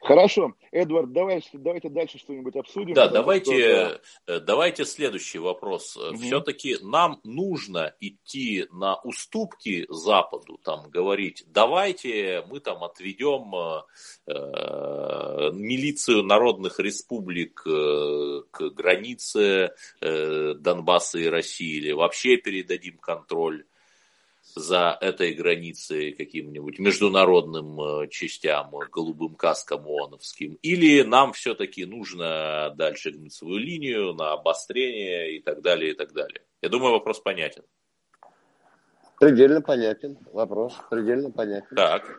Хорошо. 0.00 0.54
Эдвард, 0.70 1.12
давай, 1.12 1.42
давайте 1.52 1.88
дальше 1.88 2.18
что-нибудь 2.18 2.54
обсудим. 2.54 2.94
Да, 2.94 3.08
давайте, 3.08 3.52
что... 3.52 4.00
Э, 4.26 4.40
давайте 4.40 4.84
следующий 4.84 5.38
вопрос. 5.38 5.96
Угу. 5.96 6.18
Все-таки 6.18 6.76
нам 6.82 7.20
нужно 7.24 7.94
идти 7.98 8.66
на 8.70 8.96
уступки 9.00 9.86
Западу, 9.88 10.58
там 10.62 10.88
говорить, 10.88 11.44
давайте 11.48 12.44
мы 12.48 12.60
там 12.60 12.84
отведем 12.84 13.54
э, 13.54 13.82
э 14.28 15.50
милицию 15.52 16.22
народных 16.22 16.78
республик 16.78 17.62
э, 17.66 18.42
к 18.50 18.70
границе 18.70 19.72
э, 20.00 20.54
Донбасса 20.54 21.18
и 21.18 21.26
России, 21.26 21.78
или 21.78 21.92
вообще 21.92 22.36
передадим 22.36 22.98
контроль 22.98 23.64
за 24.54 24.96
этой 25.00 25.34
границей 25.34 26.12
каким-нибудь 26.12 26.78
международным 26.78 27.80
э, 27.80 28.08
частям, 28.08 28.74
э, 28.76 28.88
голубым 28.90 29.34
каскам 29.34 29.86
ООНовским, 29.86 30.58
или 30.62 31.02
нам 31.02 31.32
все-таки 31.32 31.84
нужно 31.84 32.74
дальше 32.76 33.10
гнуть 33.10 33.32
свою 33.32 33.56
линию 33.56 34.14
на 34.14 34.32
обострение 34.32 35.36
и 35.36 35.40
так 35.40 35.62
далее, 35.62 35.92
и 35.92 35.94
так 35.94 36.12
далее. 36.12 36.42
Я 36.62 36.68
думаю, 36.68 36.92
вопрос 36.92 37.20
понятен. 37.20 37.62
Предельно 39.20 39.60
понятен 39.60 40.18
вопрос, 40.32 40.74
предельно 40.90 41.30
понятен. 41.30 41.74
Так, 41.74 42.18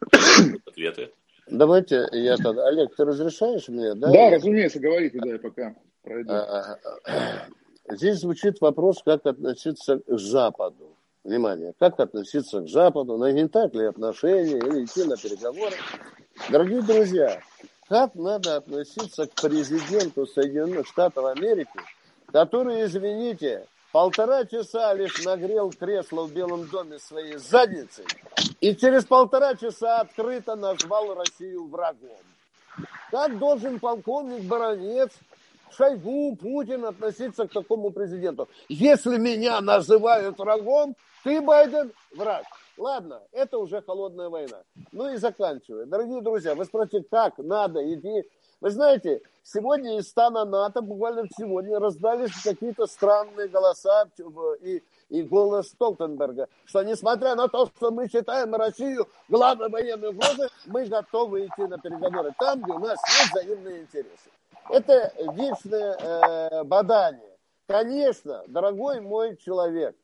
ответы. 0.66 1.12
Давайте 1.48 2.08
я 2.12 2.38
тогда... 2.38 2.68
Олег, 2.68 2.96
ты 2.96 3.06
разрешаешь 3.06 3.68
мне? 3.70 3.96
Да, 3.96 4.12
да 4.12 4.30
разумеется, 4.30 4.80
говорите, 4.80 5.20
да, 5.20 5.30
я 5.30 5.40
пока 5.40 5.76
пройду. 6.04 6.32
А, 6.32 6.44
а, 6.44 6.80
а. 7.06 7.96
Здесь 7.96 8.20
звучит 8.20 8.62
вопрос, 8.62 9.02
как 9.04 9.26
относиться 9.26 10.00
к 10.00 10.20
Западу 10.20 10.99
внимание, 11.24 11.74
как 11.80 12.00
относиться 12.00 12.62
к 12.62 12.70
Западу, 12.70 13.18
нагнетать 13.18 13.74
ли 13.76 13.86
отношения 13.86 14.58
или 14.58 14.86
идти 14.86 15.04
на 15.04 15.18
переговоры. 15.18 15.76
Дорогие 16.50 16.82
друзья, 16.82 17.42
как 17.88 18.16
надо 18.16 18.58
относиться 18.58 19.28
к 19.28 19.34
президенту 19.34 20.26
Соединенных 20.26 20.88
Штатов 20.88 21.26
Америки, 21.26 21.80
который, 22.32 22.86
извините, 22.86 23.66
полтора 23.92 24.46
часа 24.46 24.94
лишь 24.94 25.24
нагрел 25.24 25.72
кресло 25.72 26.24
в 26.24 26.34
Белом 26.34 26.68
доме 26.68 27.00
своей 27.00 27.38
задницей 27.38 28.06
и 28.62 28.76
через 28.76 29.06
полтора 29.06 29.56
часа 29.56 30.02
открыто 30.02 30.56
назвал 30.56 31.16
Россию 31.16 31.68
врагом. 31.68 32.18
Как 33.12 33.38
должен 33.40 33.80
полковник 33.80 34.44
Баранец 34.44 35.12
Шойгу, 35.76 36.36
Путин 36.36 36.86
относиться 36.86 37.48
к 37.48 37.52
такому 37.52 37.90
президенту? 37.90 38.48
Если 38.70 39.18
меня 39.18 39.60
называют 39.62 40.38
врагом, 40.38 40.96
ты, 41.24 41.42
Байден, 41.42 41.92
враг. 42.16 42.46
Ладно, 42.78 43.22
это 43.32 43.58
уже 43.58 43.82
холодная 43.82 44.30
война. 44.30 44.64
Ну 44.92 45.12
и 45.12 45.18
заканчивая. 45.18 45.86
Дорогие 45.86 46.22
друзья, 46.22 46.56
вы 46.56 46.66
спросите, 46.66 47.04
как 47.10 47.38
надо 47.38 47.82
идти? 47.94 48.26
Вы 48.62 48.72
знаете, 48.72 49.22
сегодня 49.44 49.98
из 49.98 50.10
стана 50.10 50.44
НАТО, 50.46 50.82
буквально 50.82 51.28
сегодня, 51.38 51.80
раздались 51.80 52.32
какие-то 52.44 52.88
странные 52.88 53.48
голоса 53.48 54.10
и, 54.62 54.84
и 55.10 55.24
голос 55.24 55.70
Столтенберга, 55.70 56.50
что 56.66 56.84
несмотря 56.84 57.36
на 57.36 57.48
то, 57.48 57.68
что 57.68 57.92
мы 57.92 58.10
считаем 58.10 58.54
Россию 58.56 59.08
главной 59.30 59.70
военной 59.70 60.10
угрозой, 60.10 60.50
мы 60.66 60.86
готовы 60.86 61.46
идти 61.46 61.62
на 61.68 61.78
переговоры 61.78 62.34
там, 62.38 62.62
где 62.62 62.74
у 62.74 62.80
нас 62.80 63.00
есть 63.08 63.32
взаимные 63.32 63.82
интересы. 63.82 64.30
Это 64.70 65.14
вечное 65.34 65.98
э, 65.98 66.64
бадание. 66.64 67.38
Конечно, 67.66 68.44
дорогой 68.48 69.00
мой 69.00 69.38
человек, 69.38 69.96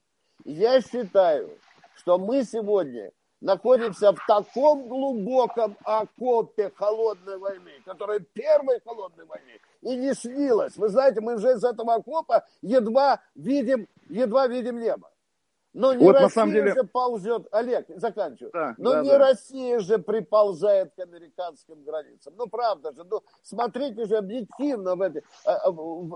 я 0.43 0.81
считаю, 0.81 1.57
что 1.95 2.17
мы 2.17 2.43
сегодня 2.43 3.11
находимся 3.41 4.11
в 4.11 4.19
таком 4.27 4.87
глубоком 4.87 5.77
окопе 5.83 6.71
холодной 6.75 7.37
войны, 7.37 7.71
которая 7.85 8.19
первой 8.19 8.81
холодной 8.81 9.25
войны 9.25 9.59
и 9.81 9.95
не 9.95 10.13
снилась. 10.13 10.75
Вы 10.77 10.89
знаете, 10.89 11.21
мы 11.21 11.35
уже 11.35 11.53
из 11.53 11.63
этого 11.63 11.95
окопа 11.95 12.45
едва 12.61 13.21
видим, 13.35 13.87
едва 14.09 14.47
видим 14.47 14.79
небо. 14.79 15.09
Но 15.75 15.93
не 15.93 16.05
вот 16.05 16.13
Россия 16.13 16.23
на 16.23 16.29
самом 16.29 16.53
деле... 16.53 16.73
же 16.73 16.83
ползет, 16.85 17.47
Олег, 17.51 17.85
заканчиваю. 17.97 18.51
Да, 18.53 18.75
Но 18.77 18.93
да, 18.93 19.01
не 19.01 19.09
да. 19.09 19.17
Россия 19.17 19.79
же 19.79 19.97
приползает 19.99 20.93
к 20.95 20.99
американским 20.99 21.83
границам. 21.83 22.33
Ну, 22.37 22.47
правда 22.47 22.93
же, 22.93 23.03
ну, 23.03 23.21
смотрите 23.43 24.05
же 24.05 24.15
объективно 24.15 24.95
в 24.95 25.01
этой, 25.01 25.23
а, 25.45 25.67
а, 25.67 25.71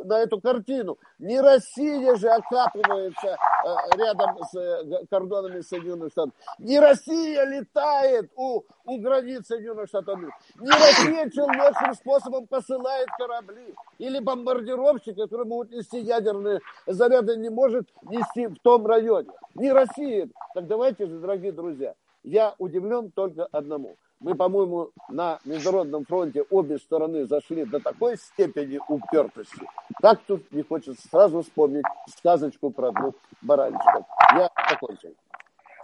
на 0.06 0.20
эту 0.20 0.40
картину. 0.40 0.98
Не 1.20 1.42
Россия 1.42 2.16
же 2.16 2.30
окапывается 2.30 3.36
а, 3.66 3.98
рядом 3.98 4.38
с 4.50 4.56
э, 4.56 5.06
кордонами 5.10 5.60
Соединенных 5.60 6.14
Штатов. 6.14 6.34
Не 6.58 6.80
Россия 6.80 7.44
летает 7.44 8.32
у, 8.38 8.64
у 8.86 8.98
границ 9.02 9.46
Соединенных 9.46 9.90
Штатов. 9.90 10.20
Не 10.56 10.72
Россия 10.72 11.30
человеческим 11.32 11.96
способом 11.96 12.48
посылает 12.48 13.10
корабли. 13.18 13.76
Или 13.98 14.20
бомбардировщик, 14.20 15.18
который 15.18 15.46
могут 15.46 15.72
нести 15.72 16.00
ядерные 16.00 16.62
заряды, 16.88 17.36
не 17.36 17.50
может 17.50 17.90
нести 18.04 18.48
в 18.48 18.58
том 18.60 18.88
районе 18.88 19.28
не 19.56 19.72
Россия. 19.72 20.30
Так 20.54 20.68
давайте 20.68 21.06
же, 21.08 21.20
дорогие 21.20 21.52
друзья, 21.52 21.96
я 22.24 22.56
удивлен 22.58 23.12
только 23.12 23.46
одному. 23.46 23.98
Мы, 24.20 24.36
по-моему, 24.36 24.92
на 25.08 25.40
международном 25.46 26.06
фронте 26.06 26.44
обе 26.50 26.78
стороны 26.78 27.26
зашли 27.26 27.64
до 27.64 27.80
такой 27.80 28.18
степени 28.18 28.80
упертости. 28.90 29.66
Как 30.02 30.20
тут 30.28 30.52
не 30.52 30.62
хочется 30.62 31.08
сразу 31.08 31.42
вспомнить 31.42 31.86
сказочку 32.18 32.70
про 32.70 32.92
двух 32.92 33.16
баранчиков. 33.42 34.06
Я 34.36 34.50
закончил. 34.70 35.16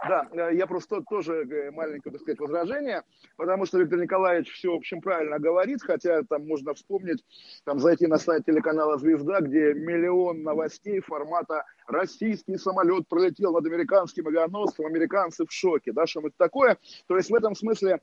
Да, 0.06 0.28
э, 0.30 0.54
я 0.54 0.66
просто 0.66 1.02
тоже 1.02 1.44
э, 1.44 1.70
маленькое, 1.70 2.12
так 2.12 2.20
сказать, 2.20 2.38
возражение, 2.38 3.02
потому 3.36 3.66
что 3.66 3.78
Виктор 3.78 3.98
Николаевич 3.98 4.52
все, 4.52 4.70
в 4.70 4.76
общем, 4.76 5.00
правильно 5.00 5.38
говорит, 5.38 5.82
хотя 5.82 6.22
там 6.22 6.46
можно 6.46 6.74
вспомнить, 6.74 7.24
там 7.64 7.80
зайти 7.80 8.06
на 8.06 8.18
сайт 8.18 8.44
телеканала 8.44 8.98
«Звезда», 8.98 9.40
где 9.40 9.74
миллион 9.74 10.42
новостей 10.42 11.00
формата 11.00 11.64
«Российский 11.86 12.56
самолет 12.56 13.08
пролетел 13.08 13.52
над 13.52 13.66
американским 13.66 14.26
авианосцем, 14.28 14.86
американцы 14.86 15.46
в 15.46 15.52
шоке», 15.52 15.92
да, 15.92 16.06
что-нибудь 16.06 16.36
такое. 16.36 16.78
То 17.06 17.16
есть 17.16 17.30
в 17.30 17.34
этом 17.34 17.54
смысле 17.54 17.98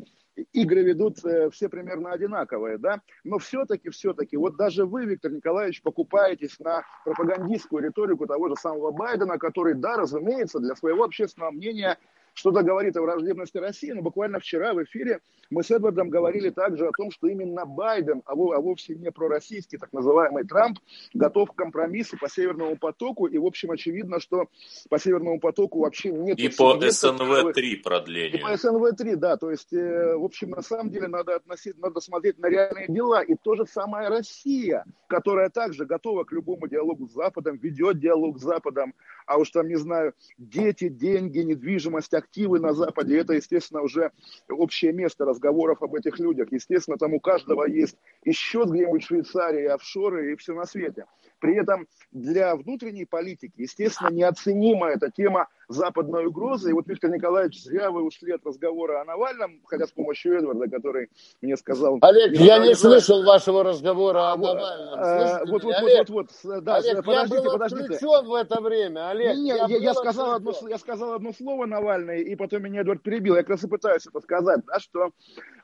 игры 0.51 0.83
ведут 0.83 1.23
э, 1.25 1.49
все 1.51 1.69
примерно 1.69 2.11
одинаковые, 2.11 2.77
да, 2.77 3.01
но 3.23 3.37
все-таки, 3.37 3.89
все-таки, 3.89 4.37
вот 4.37 4.55
даже 4.57 4.85
вы, 4.85 5.05
Виктор 5.05 5.31
Николаевич, 5.31 5.81
покупаетесь 5.81 6.59
на 6.59 6.83
пропагандистскую 7.05 7.83
риторику 7.83 8.25
того 8.25 8.49
же 8.49 8.55
самого 8.55 8.91
Байдена, 8.91 9.37
который, 9.37 9.75
да, 9.75 9.97
разумеется, 9.97 10.59
для 10.59 10.75
своего 10.75 11.03
общественного 11.03 11.51
мнения 11.51 11.97
что-то 12.33 12.63
говорит 12.63 12.97
о 12.97 13.01
враждебности 13.01 13.57
России, 13.57 13.91
но 13.91 14.01
буквально 14.01 14.39
вчера 14.39 14.73
в 14.73 14.83
эфире 14.83 15.19
мы 15.49 15.63
с 15.63 15.71
Эдвардом 15.71 16.09
говорили 16.09 16.49
также 16.49 16.87
о 16.87 16.91
том, 16.91 17.11
что 17.11 17.27
именно 17.27 17.65
Байден, 17.65 18.23
а, 18.25 18.31
а 18.31 18.35
вовсе 18.35 18.95
не 18.95 19.11
пророссийский 19.11 19.77
так 19.77 19.93
называемый 19.93 20.45
Трамп, 20.45 20.79
готов 21.13 21.51
к 21.51 21.55
компромиссу 21.55 22.17
по 22.17 22.27
Северному 22.29 22.77
потоку, 22.77 23.27
и 23.27 23.37
в 23.37 23.45
общем 23.45 23.71
очевидно, 23.71 24.19
что 24.19 24.47
по 24.89 24.99
Северному 24.99 25.39
потоку 25.39 25.81
вообще 25.81 26.11
нет... 26.11 26.39
И 26.39 26.49
по 26.49 26.75
СНВ-3 26.75 27.77
продление. 27.83 28.39
И 28.39 28.41
по 28.41 28.53
СНВ-3, 28.53 29.15
да, 29.15 29.37
то 29.37 29.51
есть, 29.51 29.71
э, 29.73 30.15
в 30.15 30.23
общем, 30.23 30.51
на 30.51 30.61
самом 30.61 30.89
деле 30.89 31.07
надо, 31.07 31.35
относить, 31.35 31.77
надо 31.77 31.99
смотреть 31.99 32.39
на 32.39 32.47
реальные 32.47 32.87
дела, 32.87 33.21
и 33.21 33.35
то 33.35 33.55
же 33.55 33.65
самое 33.67 34.09
Россия, 34.09 34.85
которая 35.07 35.49
также 35.49 35.85
готова 35.85 36.23
к 36.23 36.31
любому 36.31 36.67
диалогу 36.67 37.07
с 37.07 37.13
Западом, 37.13 37.57
ведет 37.57 37.99
диалог 37.99 38.39
с 38.39 38.41
Западом, 38.41 38.95
а 39.25 39.37
уж 39.37 39.51
там, 39.51 39.67
не 39.67 39.75
знаю, 39.75 40.13
дети, 40.37 40.89
деньги, 40.89 41.39
недвижимость, 41.39 42.09
активы 42.23 42.59
на 42.59 42.73
Западе, 42.73 43.17
это, 43.17 43.33
естественно, 43.33 43.81
уже 43.81 44.11
общее 44.49 44.93
место 44.93 45.25
разговоров 45.25 45.81
об 45.81 45.95
этих 45.95 46.19
людях. 46.19 46.51
Естественно, 46.51 46.97
там 46.97 47.13
у 47.13 47.19
каждого 47.19 47.65
есть 47.65 47.97
и 48.23 48.31
счет 48.31 48.69
где-нибудь 48.69 49.03
в 49.03 49.07
Швейцарии, 49.07 49.65
офшоры 49.65 50.31
и 50.31 50.35
все 50.35 50.53
на 50.53 50.65
свете. 50.65 51.05
При 51.43 51.57
этом 51.57 51.87
для 52.13 52.55
внутренней 52.55 53.03
политики, 53.03 53.53
естественно, 53.57 54.07
неоценима 54.07 54.87
эта 54.87 55.11
тема 55.11 55.49
западной 55.67 56.27
угрозы. 56.27 56.69
И 56.69 56.73
вот, 56.73 56.87
Виктор 56.87 57.09
Николаевич, 57.09 57.61
зря 57.61 57.91
вы 57.91 58.01
ушли 58.03 58.31
от 58.31 58.45
разговора 58.45 59.01
о 59.01 59.03
Навальном, 59.03 59.59
хотя 59.65 59.85
с 59.85 59.91
помощью 59.91 60.37
Эдварда, 60.37 60.69
который 60.69 61.09
мне 61.41 61.57
сказал... 61.57 61.97
Олег, 62.01 62.39
я 62.39 62.59
не 62.59 62.75
слышал 62.75 63.25
вашего 63.25 63.61
разговора 63.61 64.31
о 64.31 64.37
Навальном. 64.37 64.93
А, 64.93 65.39
вот, 65.45 65.63
вот, 65.65 65.75
вот, 65.81 66.09
вот, 66.09 66.29
вот, 66.43 66.63
да, 66.63 66.75
Олег, 66.77 67.03
подождите, 67.03 67.35
я 67.35 67.43
был 67.43 67.51
подождите. 67.51 67.97
в 67.99 68.33
это 68.35 68.61
время, 68.61 69.09
Олег. 69.09 69.35
Нет, 69.35 69.69
я, 69.81 69.93
сказал 69.93 70.31
одно, 70.35 70.53
я 70.69 70.77
сказал 70.77 71.15
одно 71.15 71.33
слово 71.33 71.65
Навальный, 71.65 72.21
и 72.21 72.37
потом 72.37 72.63
меня 72.63 72.81
Эдвард 72.81 73.01
перебил. 73.01 73.35
Я 73.35 73.41
как 73.41 73.49
раз 73.49 73.65
и 73.65 73.67
пытаюсь 73.67 74.07
это 74.07 74.21
сказать, 74.21 74.61
да, 74.65 74.79
что 74.79 75.09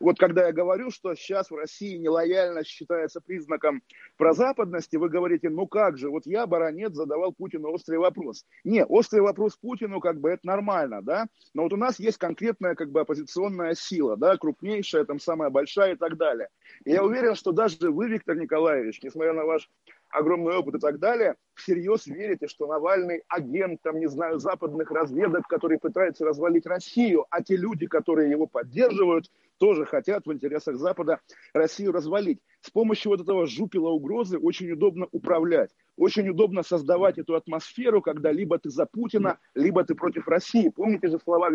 вот 0.01 0.17
когда 0.17 0.47
я 0.47 0.51
говорю, 0.51 0.91
что 0.91 1.15
сейчас 1.15 1.49
в 1.49 1.55
России 1.55 1.95
нелояльность 1.95 2.69
считается 2.69 3.21
признаком 3.21 3.81
прозападности, 4.17 4.97
вы 4.97 5.07
говорите, 5.07 5.49
ну 5.49 5.68
как 5.69 5.97
же, 5.97 6.09
вот 6.09 6.25
я, 6.25 6.45
баронет, 6.45 6.95
задавал 6.95 7.31
Путину 7.31 7.71
острый 7.71 7.97
вопрос. 7.97 8.45
Не, 8.63 8.85
острый 8.85 9.21
вопрос 9.21 9.55
Путину, 9.55 9.99
как 9.99 10.19
бы, 10.19 10.29
это 10.29 10.45
нормально, 10.45 11.01
да, 11.01 11.27
но 11.53 11.63
вот 11.63 11.73
у 11.73 11.77
нас 11.77 11.99
есть 11.99 12.17
конкретная, 12.17 12.75
как 12.75 12.91
бы, 12.91 13.01
оппозиционная 13.01 13.75
сила, 13.75 14.17
да, 14.17 14.37
крупнейшая, 14.37 15.05
там, 15.05 15.19
самая 15.19 15.49
большая 15.49 15.93
и 15.93 15.97
так 15.97 16.17
далее. 16.17 16.49
И 16.85 16.91
я 16.91 17.03
уверен, 17.03 17.35
что 17.35 17.51
даже 17.51 17.91
вы, 17.91 18.09
Виктор 18.09 18.35
Николаевич, 18.35 19.01
несмотря 19.01 19.33
на 19.33 19.45
ваш 19.45 19.69
огромный 20.09 20.55
опыт 20.55 20.75
и 20.75 20.79
так 20.79 20.99
далее, 20.99 21.35
всерьез 21.55 22.07
верите, 22.07 22.47
что 22.47 22.67
Навальный 22.67 23.23
агент, 23.27 23.81
там, 23.81 23.99
не 23.99 24.07
знаю, 24.07 24.39
западных 24.39 24.91
разведок, 24.91 25.47
который 25.47 25.77
пытается 25.77 26.25
развалить 26.25 26.65
Россию, 26.65 27.25
а 27.29 27.43
те 27.43 27.55
люди, 27.55 27.85
которые 27.87 28.29
его 28.29 28.47
поддерживают, 28.47 29.29
тоже 29.57 29.85
хотят 29.85 30.25
в 30.25 30.33
интересах 30.33 30.77
Запада 30.77 31.19
Россию 31.53 31.91
развалить. 31.91 32.39
С 32.61 32.69
помощью 32.69 33.11
вот 33.11 33.21
этого 33.21 33.45
жупила 33.45 33.89
угрозы 33.89 34.37
очень 34.37 34.71
удобно 34.71 35.07
управлять. 35.11 35.71
Очень 35.99 36.29
удобно 36.29 36.63
создавать 36.63 37.17
эту 37.17 37.35
атмосферу, 37.35 38.01
когда 38.01 38.31
либо 38.31 38.57
ты 38.57 38.69
за 38.69 38.85
Путина, 38.85 39.37
либо 39.53 39.83
ты 39.83 39.95
против 39.95 40.29
России. 40.29 40.69
Помните 40.69 41.09
же 41.09 41.19
слова 41.19 41.49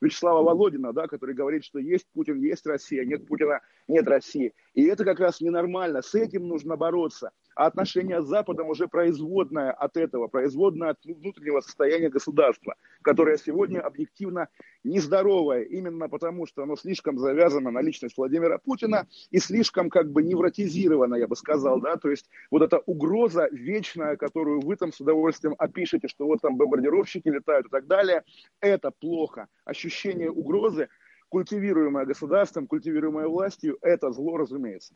Вячеслава 0.00 0.42
Володина, 0.42 0.94
да, 0.94 1.06
который 1.06 1.34
говорит, 1.34 1.64
что 1.64 1.78
есть 1.78 2.06
Путин, 2.14 2.40
есть 2.40 2.66
Россия, 2.66 3.04
нет 3.04 3.26
Путина, 3.26 3.60
нет 3.86 4.08
России. 4.08 4.54
И 4.72 4.84
это 4.84 5.04
как 5.04 5.20
раз 5.20 5.42
ненормально. 5.42 6.00
С 6.00 6.14
этим 6.14 6.48
нужно 6.48 6.76
бороться. 6.76 7.32
А 7.56 7.66
отношения 7.66 8.22
с 8.22 8.26
Западом 8.26 8.70
уже 8.70 8.88
производная 8.88 9.70
от 9.70 9.98
этого, 9.98 10.28
производная 10.28 10.90
от 10.90 11.04
внутреннего 11.04 11.60
состояния 11.60 12.08
государства, 12.08 12.76
которое 13.02 13.36
сегодня 13.36 13.80
объективно 13.80 14.48
нездоровое, 14.84 15.62
именно 15.62 16.08
потому 16.08 16.46
что 16.46 16.62
оно 16.62 16.76
слишком 16.76 17.18
завязано 17.18 17.70
на 17.70 17.80
личность 17.80 18.16
Владимира 18.16 18.58
Путина 18.58 19.06
и 19.30 19.38
слишком 19.38 19.90
как 19.90 20.10
бы 20.12 20.22
невротизировано, 20.22 21.16
я 21.16 21.26
бы 21.26 21.36
сказал, 21.36 21.80
да, 21.80 21.96
то 21.96 22.10
есть 22.10 22.28
вот 22.50 22.62
эта 22.62 22.78
угроза 22.78 23.48
вечная, 23.50 24.16
которую 24.16 24.60
вы 24.60 24.76
там 24.76 24.92
с 24.92 25.00
удовольствием 25.00 25.54
опишете, 25.58 26.08
что 26.08 26.26
вот 26.26 26.40
там 26.42 26.56
бомбардировщики 26.56 27.28
летают 27.28 27.66
и 27.66 27.70
так 27.70 27.86
далее, 27.86 28.22
это 28.60 28.90
плохо. 28.90 29.48
Ощущение 29.64 30.30
угрозы, 30.30 30.88
культивируемое 31.30 32.04
государством, 32.04 32.66
культивируемое 32.66 33.26
властью, 33.26 33.78
это 33.80 34.12
зло, 34.12 34.36
разумеется. 34.36 34.94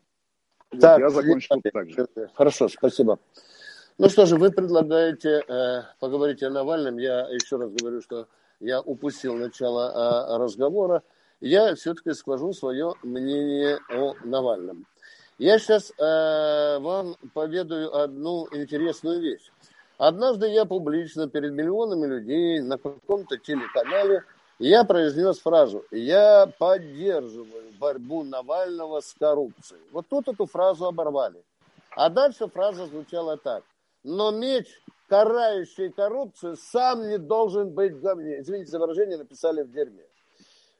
Так, 0.79 0.99
я 0.99 1.09
закончу 1.09 1.47
тут 1.49 1.63
так 1.73 1.89
же. 1.89 2.07
Хорошо, 2.35 2.67
спасибо. 2.69 3.19
Ну 3.97 4.07
что 4.07 4.25
же, 4.25 4.37
вы 4.37 4.51
предлагаете 4.51 5.43
э, 5.45 5.81
поговорить 5.99 6.41
о 6.43 6.49
Навальном. 6.49 6.97
Я 6.97 7.27
еще 7.29 7.57
раз 7.57 7.71
говорю, 7.73 8.01
что 8.01 8.27
я 8.59 8.81
упустил 8.81 9.35
начало 9.35 9.89
э, 9.89 10.37
разговора. 10.37 11.03
Я 11.41 11.75
все-таки 11.75 12.13
скажу 12.13 12.53
свое 12.53 12.93
мнение 13.03 13.79
о 13.89 14.15
Навальном. 14.23 14.85
Я 15.37 15.57
сейчас 15.57 15.91
э, 15.97 16.79
вам 16.79 17.15
поведаю 17.33 17.95
одну 17.95 18.47
интересную 18.51 19.21
вещь. 19.21 19.51
Однажды 19.97 20.47
я 20.49 20.65
публично 20.65 21.29
перед 21.29 21.53
миллионами 21.53 22.05
людей 22.05 22.59
на 22.59 22.77
каком-то 22.77 23.37
телеканале 23.37 24.23
я 24.59 24.83
произнес 24.83 25.39
фразу 25.39 25.85
«Я 25.91 26.47
поддерживаю 26.57 27.71
борьбу 27.79 28.23
Навального 28.23 28.99
с 28.99 29.13
коррупцией». 29.13 29.81
Вот 29.93 30.07
тут 30.09 30.27
эту 30.27 30.45
фразу 30.45 30.85
оборвали. 30.85 31.41
А 31.91 32.09
дальше 32.09 32.49
фраза 32.49 32.85
звучала 32.87 33.37
так. 33.37 33.63
«Но 34.03 34.31
меч, 34.31 34.67
карающий 35.09 35.91
коррупцию, 35.91 36.55
сам 36.55 37.07
не 37.09 37.17
должен 37.17 37.71
быть 37.71 37.93
в 37.93 38.01
говне». 38.01 38.39
Извините 38.41 38.71
за 38.71 38.79
выражение, 38.79 39.17
написали 39.17 39.63
в 39.63 39.71
дерьме. 39.71 40.05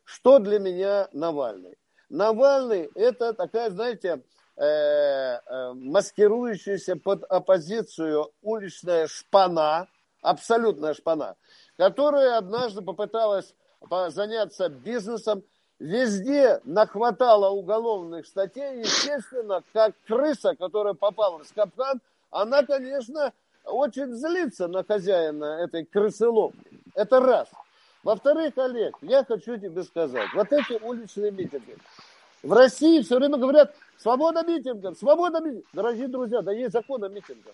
Что 0.06 0.40
для 0.40 0.60
меня 0.60 1.08
Навальный? 1.12 1.78
Навальный– 2.10 2.90
это 2.96 3.34
такая, 3.34 3.70
знаете, 3.70 4.24
э, 4.56 4.64
э, 4.66 5.74
маскирующаяся 5.74 6.96
под 6.96 7.24
оппозицию 7.26 8.32
уличная 8.42 9.08
шпана, 9.08 9.88
абсолютная 10.22 10.94
шпана, 10.94 11.36
которая 11.78 12.38
однажды 12.38 12.82
попыталась 12.82 13.54
заняться 14.10 14.70
бизнесом. 14.70 15.44
Везде 15.78 16.60
нахватала 16.66 17.50
уголовных 17.52 18.26
статей. 18.26 18.80
Естественно, 18.80 19.64
как 19.72 19.94
крыса, 20.08 20.56
которая 20.56 20.94
попала 20.94 21.40
в 21.40 21.54
капкан, 21.54 22.02
она, 22.32 22.64
конечно, 22.64 23.32
очень 23.70 24.14
злится 24.14 24.68
на 24.68 24.84
хозяина 24.84 25.60
этой 25.64 25.86
крысыловки. 25.86 26.80
Это 26.96 27.20
раз. 27.20 27.48
Во-вторых, 28.04 28.58
Олег, 28.58 28.96
я 29.02 29.24
хочу 29.24 29.58
тебе 29.58 29.84
сказать, 29.84 30.30
вот 30.34 30.52
эти 30.52 30.82
уличные 30.82 31.32
митинги. 31.32 31.78
В 32.42 32.54
России 32.54 33.02
все 33.02 33.18
время 33.18 33.38
говорят, 33.38 33.76
свобода 33.98 34.44
митингов, 34.44 34.98
свобода 34.98 35.42
митингов. 35.42 35.70
Дорогие 35.74 36.08
друзья, 36.08 36.42
да 36.42 36.54
есть 36.54 36.72
закон 36.72 37.04
о 37.04 37.10
митингах. 37.10 37.54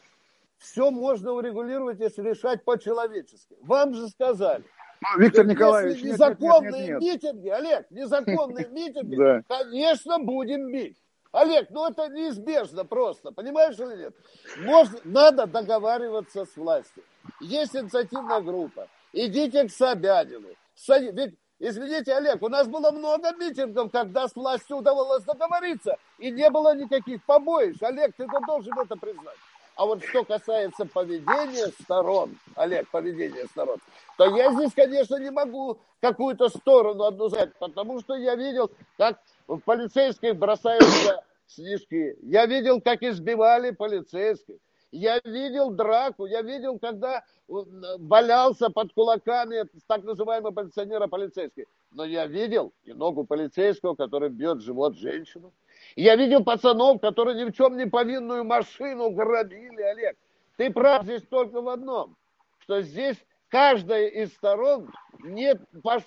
Все 0.60 0.92
можно 0.92 1.32
урегулировать, 1.34 2.00
если 2.00 2.22
решать 2.22 2.64
по-человечески. 2.64 3.56
Вам 3.62 3.94
же 3.96 4.08
сказали, 4.10 4.64
ну, 5.02 5.22
Виктор 5.22 5.46
Николаевич, 5.46 5.98
Если 5.98 6.12
незаконные 6.12 6.72
нет, 6.72 7.02
нет, 7.02 7.02
нет, 7.02 7.02
нет. 7.02 7.24
митинги, 7.24 7.50
Олег, 7.50 7.92
незаконные 7.92 8.68
митинги, 8.72 9.44
конечно, 9.48 10.20
будем 10.20 10.72
бить. 10.72 10.98
Олег, 11.36 11.70
ну 11.70 11.86
это 11.86 12.08
неизбежно 12.08 12.86
просто, 12.86 13.32
понимаешь 13.32 13.78
или 13.78 14.04
нет? 14.04 14.16
Можно, 14.60 15.00
надо 15.04 15.46
договариваться 15.46 16.46
с 16.46 16.56
властью. 16.56 17.04
Есть 17.42 17.76
инициативная 17.76 18.40
группа. 18.40 18.88
Идите 19.12 19.68
к 19.68 19.72
Собянину. 19.72 20.48
Ведь, 20.88 21.36
извините, 21.60 22.14
Олег, 22.14 22.42
у 22.42 22.48
нас 22.48 22.68
было 22.68 22.92
много 22.92 23.34
митингов, 23.34 23.92
когда 23.92 24.30
с 24.30 24.36
властью 24.36 24.78
удавалось 24.78 25.24
договориться, 25.24 25.98
и 26.20 26.32
не 26.32 26.50
было 26.50 26.74
никаких 26.74 27.22
побоищ. 27.26 27.82
Олег, 27.82 28.16
ты 28.16 28.28
должен 28.48 28.80
это 28.80 28.96
признать. 28.96 29.38
А 29.76 29.86
вот 29.86 30.04
что 30.06 30.24
касается 30.24 30.86
поведения 30.86 31.68
сторон, 31.82 32.38
Олег, 32.56 32.90
поведения 32.90 33.46
сторон, 33.48 33.78
то 34.18 34.34
я 34.38 34.54
здесь, 34.54 34.74
конечно, 34.74 35.18
не 35.18 35.32
могу 35.32 35.80
какую-то 36.00 36.48
сторону 36.48 37.04
одну 37.04 37.28
взять, 37.28 37.54
потому 37.56 38.00
что 38.00 38.16
я 38.16 38.36
видел, 38.36 38.72
как 38.98 39.20
в 39.48 39.60
полицейских 39.60 40.36
бросаются 40.36 41.24
снежки. 41.46 42.18
Я 42.22 42.46
видел, 42.46 42.82
как 42.82 43.04
избивали 43.04 43.72
полицейских. 43.72 44.56
Я 44.92 45.20
видел 45.26 45.72
драку, 45.72 46.26
я 46.26 46.42
видел, 46.42 46.80
когда 46.80 47.24
валялся 47.48 48.70
под 48.70 48.94
кулаками 48.94 49.66
так 49.88 50.04
называемый 50.04 50.54
полиционера 50.54 51.08
полицейский. 51.08 51.66
Но 51.92 52.06
я 52.06 52.28
видел 52.28 52.74
и 52.84 52.94
ногу 52.94 53.26
полицейского, 53.26 53.96
который 53.96 54.30
бьет 54.30 54.62
живот 54.62 54.96
женщину. 54.96 55.54
Я 55.96 56.16
видел 56.16 56.44
пацанов, 56.44 57.02
которые 57.02 57.44
ни 57.44 57.50
в 57.50 57.54
чем 57.54 57.78
не 57.78 57.88
повинную 57.88 58.44
машину 58.46 59.10
грабили, 59.12 59.82
Олег. 59.82 60.18
Ты 60.58 60.72
прав 60.72 61.04
здесь 61.04 61.24
только 61.24 61.62
в 61.62 61.68
одном, 61.68 62.16
что 62.60 62.82
здесь 62.82 63.18
каждая 63.50 64.08
из 64.08 64.34
сторон 64.34 64.92
не, 65.24 65.56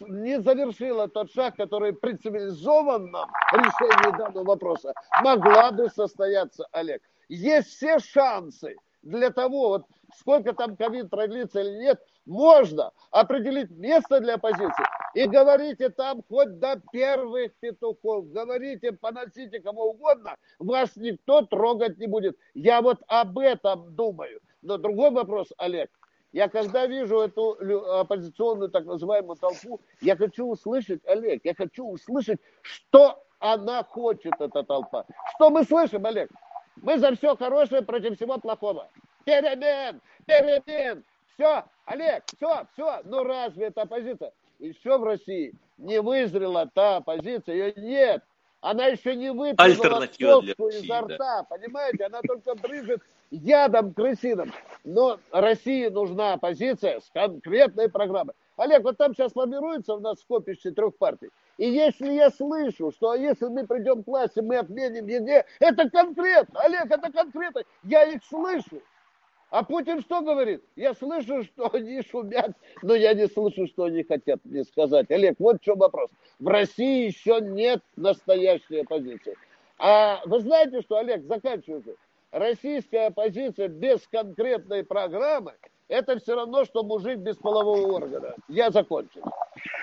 не 0.09 0.41
завершила 0.41 1.09
тот 1.09 1.33
шаг, 1.33 1.57
который 1.57 1.93
при 1.93 2.15
цивилизованном 2.15 3.31
решении 3.53 4.17
данного 4.17 4.45
вопроса 4.45 4.93
могла 5.23 5.73
бы 5.73 5.89
состояться, 5.89 6.67
Олег. 6.73 7.03
Есть 7.29 7.69
все 7.69 7.99
шансы 7.99 8.77
для 9.03 9.31
того, 9.31 9.69
вот 9.69 9.87
сколько 10.17 10.53
там 10.53 10.77
ковид 10.77 11.11
продлится 11.11 11.61
или 11.61 11.85
нет, 11.85 12.01
можно 12.27 12.93
определить 13.11 13.71
место 13.71 14.21
для 14.21 14.35
оппозиции 14.35 14.85
И 15.15 15.27
говорите 15.27 15.89
там 15.89 16.23
хоть 16.29 16.59
до 16.59 16.81
первых 16.93 17.53
петухов, 17.61 18.31
говорите, 18.31 18.93
поносите 18.93 19.61
кого 19.61 19.91
угодно, 19.91 20.37
вас 20.59 20.97
никто 20.97 21.43
трогать 21.43 21.99
не 21.99 22.07
будет. 22.07 22.37
Я 22.55 22.83
вот 22.83 22.99
об 23.09 23.39
этом 23.39 23.95
думаю. 23.95 24.41
Но 24.61 24.77
другой 24.77 25.11
вопрос, 25.11 25.49
Олег, 25.57 25.91
я 26.33 26.49
когда 26.49 26.87
вижу 26.87 27.21
эту 27.21 27.53
оппозиционную 28.01 28.71
так 28.71 28.85
называемую 28.85 29.37
толпу, 29.37 29.81
я 30.01 30.17
хочу 30.17 30.47
услышать, 30.47 31.01
Олег, 31.07 31.41
я 31.45 31.55
хочу 31.55 31.87
услышать, 31.87 32.41
что 32.63 33.23
она 33.39 33.83
хочет, 33.85 34.35
эта 34.39 34.63
толпа. 34.63 35.07
Что 35.35 35.51
мы 35.51 35.65
слышим, 35.65 36.05
Олег? 36.05 36.31
Мы 36.77 36.99
за 36.99 37.15
все 37.15 37.37
хорошее 37.37 37.83
против 37.83 38.17
всего 38.17 38.39
плохого. 38.39 38.89
Перемен, 39.25 40.01
перемен. 40.27 41.05
Все, 41.35 41.65
Олег, 41.87 42.25
все, 42.37 42.67
все. 42.73 43.01
Ну 43.05 43.25
разве 43.25 43.67
это 43.67 43.83
оппозиция? 43.83 44.33
Еще 44.59 44.99
в 44.99 45.05
России 45.05 45.55
не 45.77 46.01
вызрела 46.01 46.69
та 46.73 46.97
оппозиция, 46.97 47.55
ее 47.55 47.75
нет. 47.77 48.25
Она 48.61 48.87
еще 48.87 49.15
не 49.15 49.31
выплюнула 49.31 50.07
соску 50.07 50.69
изо 50.69 51.01
рта, 51.03 51.17
да. 51.17 51.43
понимаете? 51.45 52.07
Она 52.07 52.21
только 52.23 52.57
брызжет 52.57 53.03
ядом 53.31 53.93
крысиным. 53.93 54.53
Но 54.85 55.19
России 55.33 55.89
нужна 55.89 56.35
оппозиция 56.35 57.01
с 57.01 57.11
конкретной 57.13 57.89
программой. 57.89 58.35
Олег, 58.57 58.83
вот 58.83 58.97
там 58.97 59.15
сейчас 59.15 59.33
формируется 59.33 59.95
у 59.95 60.01
нас 60.01 60.21
скопище 60.21 60.73
трех 60.73 60.97
партий. 60.97 61.29
И 61.59 61.69
если 61.69 62.13
я 62.13 62.31
слышу, 62.31 62.91
что 62.93 63.15
если 63.15 63.47
мы 63.47 63.67
придем 63.67 64.03
к 64.03 64.07
власти, 64.07 64.41
мы 64.41 64.57
отменим 64.57 65.07
везде, 65.07 65.45
это 65.61 65.89
конкретно, 65.91 66.61
Олег, 66.61 66.87
это 66.87 67.13
конкретно, 67.13 67.63
я 67.85 68.05
их 68.05 68.25
слышу. 68.25 68.83
А 69.51 69.65
Путин 69.65 70.01
что 70.03 70.21
говорит? 70.21 70.63
Я 70.77 70.93
слышу, 70.95 71.43
что 71.45 71.71
они 71.73 72.03
шумят, 72.03 72.53
но 72.83 72.95
я 72.95 73.15
не 73.15 73.29
слышу, 73.29 73.67
что 73.67 73.85
они 73.85 74.03
хотят 74.03 74.41
мне 74.45 74.65
сказать. 74.65 75.11
Олег, 75.11 75.37
вот 75.39 75.61
в 75.61 75.65
чем 75.65 75.79
вопрос. 75.79 76.11
В 76.39 76.49
России 76.49 77.07
еще 77.07 77.41
нет 77.41 77.83
настоящей 77.97 78.81
оппозиции. 78.81 79.37
А 79.79 80.21
вы 80.27 80.41
знаете, 80.41 80.83
что, 80.83 80.99
Олег, 80.99 81.25
заканчиваю. 81.25 81.97
Российская 82.31 83.07
оппозиция 83.07 83.69
без 83.69 84.07
конкретной 84.07 84.85
программы– 84.85 85.55
это 85.89 86.19
все 86.19 86.35
равно, 86.35 86.67
что 86.67 86.83
мужик 86.83 87.19
без 87.19 87.37
полового 87.37 87.97
органа. 87.97 88.35
Я 88.49 88.71
закончил. 88.71 89.23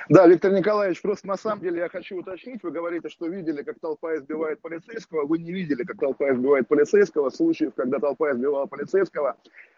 Да, 0.08 0.28
Виктор 0.28 0.52
Николаевич, 0.52 1.02
просто 1.02 1.28
на 1.28 1.36
самом 1.36 1.62
деле 1.62 1.80
я 1.80 1.90
хочу 1.90 2.20
уточнить. 2.20 2.62
Вы 2.62 2.70
говорите, 2.70 3.10
что 3.10 3.26
видели, 3.26 3.64
как 3.64 3.80
толпа 3.80 4.16
избивает 4.16 4.62
полицейского. 4.62 5.26
Вы 5.26 5.40
не 5.40 5.52
видели, 5.52 5.84
как 5.84 6.00
толпа 6.00 6.30
избивает 6.32 6.68
полицейского. 6.68 7.32
Случаев, 7.32 7.74
когда 7.76 7.98
толпа 8.00 8.32
избивала 8.32 8.68
полицейского, 8.68 9.36